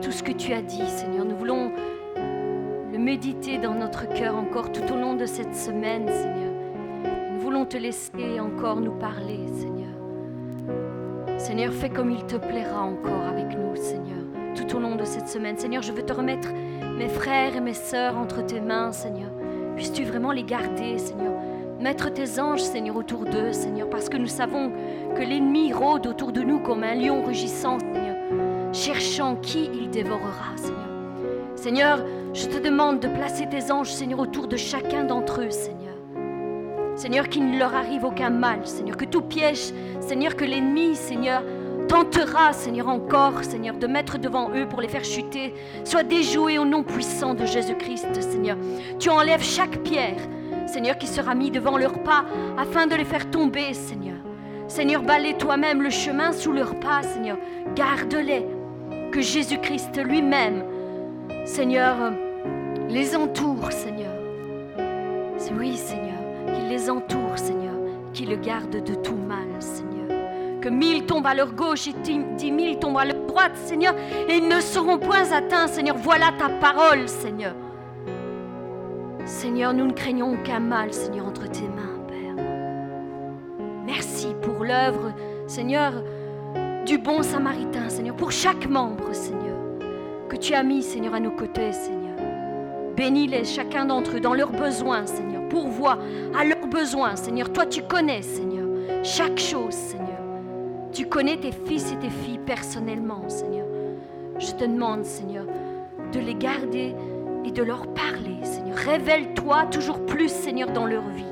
tout 0.00 0.10
ce 0.10 0.22
que 0.22 0.32
tu 0.32 0.54
as 0.54 0.62
dit, 0.62 0.88
Seigneur. 0.88 1.26
Nous 1.26 1.36
voulons 1.36 1.70
le 2.16 2.98
méditer 2.98 3.58
dans 3.58 3.74
notre 3.74 4.08
cœur 4.08 4.36
encore 4.36 4.72
tout 4.72 4.90
au 4.90 4.96
long 4.96 5.16
de 5.16 5.26
cette 5.26 5.54
semaine, 5.54 6.08
Seigneur. 6.08 6.54
Nous 7.34 7.40
voulons 7.40 7.66
te 7.66 7.76
laisser 7.76 8.40
encore 8.40 8.80
nous 8.80 8.98
parler, 8.98 9.40
Seigneur. 9.48 9.92
Seigneur, 11.36 11.74
fais 11.74 11.90
comme 11.90 12.10
il 12.10 12.24
te 12.24 12.36
plaira 12.36 12.80
encore 12.80 13.26
avec 13.26 13.54
nous, 13.54 13.76
Seigneur, 13.76 14.24
tout 14.56 14.76
au 14.76 14.80
long 14.80 14.96
de 14.96 15.04
cette 15.04 15.28
semaine. 15.28 15.58
Seigneur, 15.58 15.82
je 15.82 15.92
veux 15.92 16.06
te 16.06 16.14
remettre 16.14 16.48
mes 16.96 17.08
frères 17.08 17.54
et 17.54 17.60
mes 17.60 17.74
sœurs 17.74 18.16
entre 18.16 18.40
tes 18.46 18.62
mains, 18.62 18.92
Seigneur. 18.92 19.28
Puisses-tu 19.78 20.02
vraiment 20.02 20.32
les 20.32 20.42
garder, 20.42 20.98
Seigneur? 20.98 21.34
Mettre 21.80 22.12
tes 22.12 22.40
anges, 22.40 22.62
Seigneur, 22.62 22.96
autour 22.96 23.20
d'eux, 23.20 23.52
Seigneur, 23.52 23.88
parce 23.88 24.08
que 24.08 24.16
nous 24.16 24.26
savons 24.26 24.72
que 25.14 25.22
l'ennemi 25.22 25.72
rôde 25.72 26.08
autour 26.08 26.32
de 26.32 26.40
nous 26.40 26.58
comme 26.58 26.82
un 26.82 26.96
lion 26.96 27.22
rugissant, 27.24 27.78
Seigneur, 27.78 28.16
cherchant 28.72 29.36
qui 29.36 29.70
il 29.72 29.88
dévorera, 29.88 30.56
Seigneur. 30.56 30.88
Seigneur, 31.54 32.04
je 32.34 32.46
te 32.46 32.58
demande 32.58 32.98
de 32.98 33.06
placer 33.06 33.48
tes 33.48 33.70
anges, 33.70 33.92
Seigneur, 33.92 34.18
autour 34.18 34.48
de 34.48 34.56
chacun 34.56 35.04
d'entre 35.04 35.42
eux, 35.42 35.50
Seigneur. 35.50 35.94
Seigneur, 36.96 37.28
qu'il 37.28 37.48
ne 37.48 37.56
leur 37.56 37.72
arrive 37.76 38.04
aucun 38.04 38.30
mal, 38.30 38.66
Seigneur, 38.66 38.96
que 38.96 39.04
tout 39.04 39.22
piège, 39.22 39.72
Seigneur, 40.00 40.34
que 40.34 40.44
l'ennemi, 40.44 40.96
Seigneur, 40.96 41.44
tentera, 41.88 42.52
Seigneur, 42.52 42.88
encore, 42.88 43.42
Seigneur, 43.42 43.76
de 43.76 43.86
mettre 43.86 44.18
devant 44.18 44.50
eux 44.54 44.68
pour 44.68 44.80
les 44.80 44.88
faire 44.88 45.04
chuter, 45.04 45.54
soit 45.84 46.04
déjoué 46.04 46.58
au 46.58 46.64
nom 46.64 46.84
puissant 46.84 47.34
de 47.34 47.46
Jésus-Christ, 47.46 48.20
Seigneur. 48.20 48.56
Tu 48.98 49.08
enlèves 49.08 49.42
chaque 49.42 49.82
pierre, 49.82 50.20
Seigneur, 50.66 50.98
qui 50.98 51.06
sera 51.06 51.34
mis 51.34 51.50
devant 51.50 51.78
leurs 51.78 52.02
pas 52.02 52.24
afin 52.56 52.86
de 52.86 52.94
les 52.94 53.04
faire 53.04 53.30
tomber, 53.30 53.72
Seigneur. 53.74 54.16
Seigneur, 54.68 55.02
balaie 55.02 55.36
toi-même 55.36 55.82
le 55.82 55.90
chemin 55.90 56.32
sous 56.32 56.52
leurs 56.52 56.78
pas, 56.78 57.02
Seigneur. 57.02 57.38
Garde-les. 57.74 58.44
Que 59.10 59.22
Jésus-Christ 59.22 59.98
lui-même, 60.04 60.64
Seigneur, 61.46 62.12
les 62.90 63.16
entoure, 63.16 63.72
Seigneur. 63.72 64.12
Oui, 65.58 65.76
Seigneur, 65.76 66.18
qu'il 66.52 66.68
les 66.68 66.90
entoure, 66.90 67.38
Seigneur, 67.38 67.74
qu'il 68.12 68.28
le 68.28 68.36
garde 68.36 68.84
de 68.84 68.94
tout 68.94 69.16
mal, 69.16 69.48
Seigneur. 69.60 69.87
Que 70.60 70.68
mille 70.68 71.06
tombent 71.06 71.26
à 71.26 71.34
leur 71.34 71.52
gauche 71.52 71.86
et 71.86 71.94
dix 72.36 72.50
mille 72.50 72.78
tombent 72.78 72.98
à 72.98 73.04
leur 73.04 73.26
droite, 73.26 73.56
Seigneur, 73.56 73.94
et 74.28 74.36
ils 74.38 74.48
ne 74.48 74.60
seront 74.60 74.98
point 74.98 75.30
atteints, 75.30 75.68
Seigneur. 75.68 75.96
Voilà 75.96 76.32
ta 76.36 76.48
parole, 76.48 77.08
Seigneur. 77.08 77.54
Seigneur, 79.24 79.72
nous 79.72 79.86
ne 79.86 79.92
craignons 79.92 80.32
aucun 80.32 80.58
mal, 80.58 80.92
Seigneur, 80.92 81.26
entre 81.26 81.48
tes 81.48 81.68
mains, 81.68 82.00
Père. 82.08 82.44
Merci 83.86 84.28
pour 84.42 84.64
l'œuvre, 84.64 85.12
Seigneur, 85.46 85.92
du 86.86 86.98
bon 86.98 87.22
samaritain, 87.22 87.88
Seigneur, 87.88 88.16
pour 88.16 88.32
chaque 88.32 88.68
membre, 88.68 89.12
Seigneur, 89.12 89.56
que 90.28 90.36
tu 90.36 90.54
as 90.54 90.62
mis, 90.62 90.82
Seigneur, 90.82 91.14
à 91.14 91.20
nos 91.20 91.30
côtés, 91.30 91.72
Seigneur. 91.72 92.16
Bénis-les, 92.96 93.44
chacun 93.44 93.84
d'entre 93.84 94.16
eux, 94.16 94.20
dans 94.20 94.34
leurs 94.34 94.50
besoins, 94.50 95.06
Seigneur. 95.06 95.48
Pourvois 95.50 95.98
à 96.38 96.44
leurs 96.44 96.66
besoins, 96.66 97.14
Seigneur. 97.14 97.52
Toi, 97.52 97.66
tu 97.66 97.82
connais, 97.82 98.22
Seigneur, 98.22 98.66
chaque 99.04 99.38
chose, 99.38 99.72
Seigneur. 99.72 100.07
Tu 100.98 101.06
connais 101.06 101.36
tes 101.36 101.52
fils 101.52 101.92
et 101.92 101.96
tes 102.00 102.10
filles 102.10 102.40
personnellement, 102.44 103.28
Seigneur. 103.28 103.68
Je 104.40 104.50
te 104.50 104.64
demande, 104.64 105.04
Seigneur, 105.04 105.46
de 106.12 106.18
les 106.18 106.34
garder 106.34 106.92
et 107.44 107.52
de 107.52 107.62
leur 107.62 107.86
parler, 107.94 108.42
Seigneur. 108.42 108.76
Révèle-toi 108.76 109.66
toujours 109.66 110.04
plus, 110.06 110.28
Seigneur, 110.28 110.72
dans 110.72 110.86
leur 110.86 111.08
vie. 111.10 111.22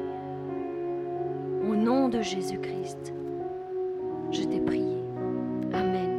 Au 1.68 1.74
nom 1.74 2.09
de 2.09 2.22
Jésus-Christ, 2.22 3.12
je 4.30 4.43
t'ai 4.43 4.60
prié. 4.60 5.02
Amen. 5.72 6.15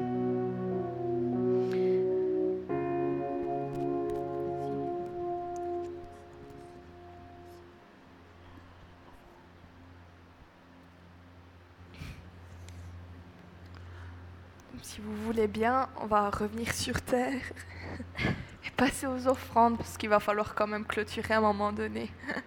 Vous 15.07 15.23
voulez 15.25 15.47
bien, 15.47 15.87
on 16.01 16.05
va 16.05 16.29
revenir 16.29 16.73
sur 16.73 17.01
terre 17.01 17.41
et 18.19 18.69
passer 18.75 19.07
aux 19.07 19.27
offrandes 19.27 19.77
parce 19.77 19.97
qu'il 19.97 20.09
va 20.09 20.19
falloir 20.19 20.53
quand 20.53 20.67
même 20.67 20.85
clôturer 20.85 21.33
à 21.33 21.37
un 21.37 21.41
moment 21.41 21.71
donné. 21.71 22.11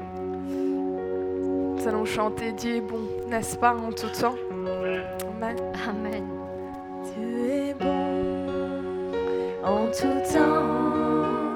Nous 0.00 1.86
allons 1.86 2.04
chanter 2.04 2.50
Dieu 2.52 2.76
est 2.76 2.80
bon, 2.80 3.08
n'est-ce 3.28 3.56
pas, 3.56 3.72
en 3.74 3.92
tout 3.92 4.08
temps? 4.08 4.34
Amen. 4.50 5.56
Amen. 5.88 6.26
Dieu 7.04 7.50
est 7.50 7.74
bon 7.74 8.18
en 9.62 9.86
tout 9.86 10.20
temps. 10.32 11.54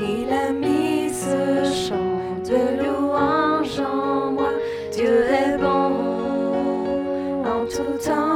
Il 0.00 0.32
a 0.32 0.50
mis 0.52 1.10
ce 1.10 1.64
chant 1.86 2.38
de 2.44 2.82
louange 2.82 3.78
en 3.78 4.32
moi. 4.32 4.50
Dieu 4.92 5.24
est 5.26 5.51
bon 7.78 7.98
en 8.10 8.31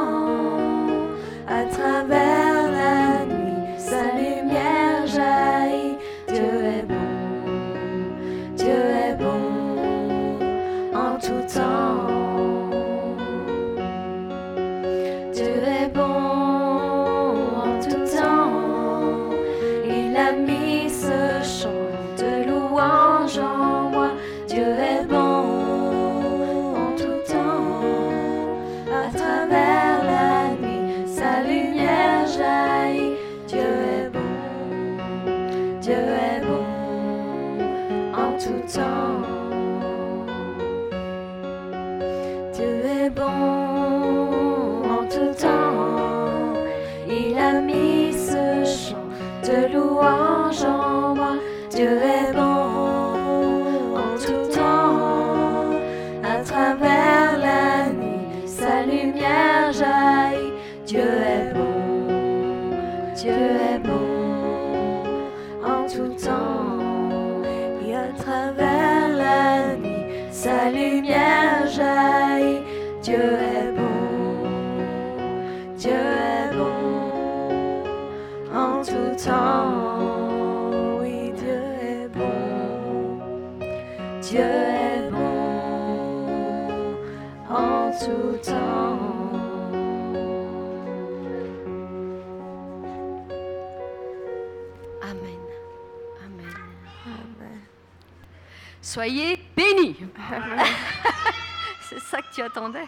Soyez 98.97 99.39
bénis. 99.55 99.95
C'est 101.83 102.01
ça 102.01 102.23
que 102.23 102.35
tu 102.35 102.41
attendais 102.41 102.87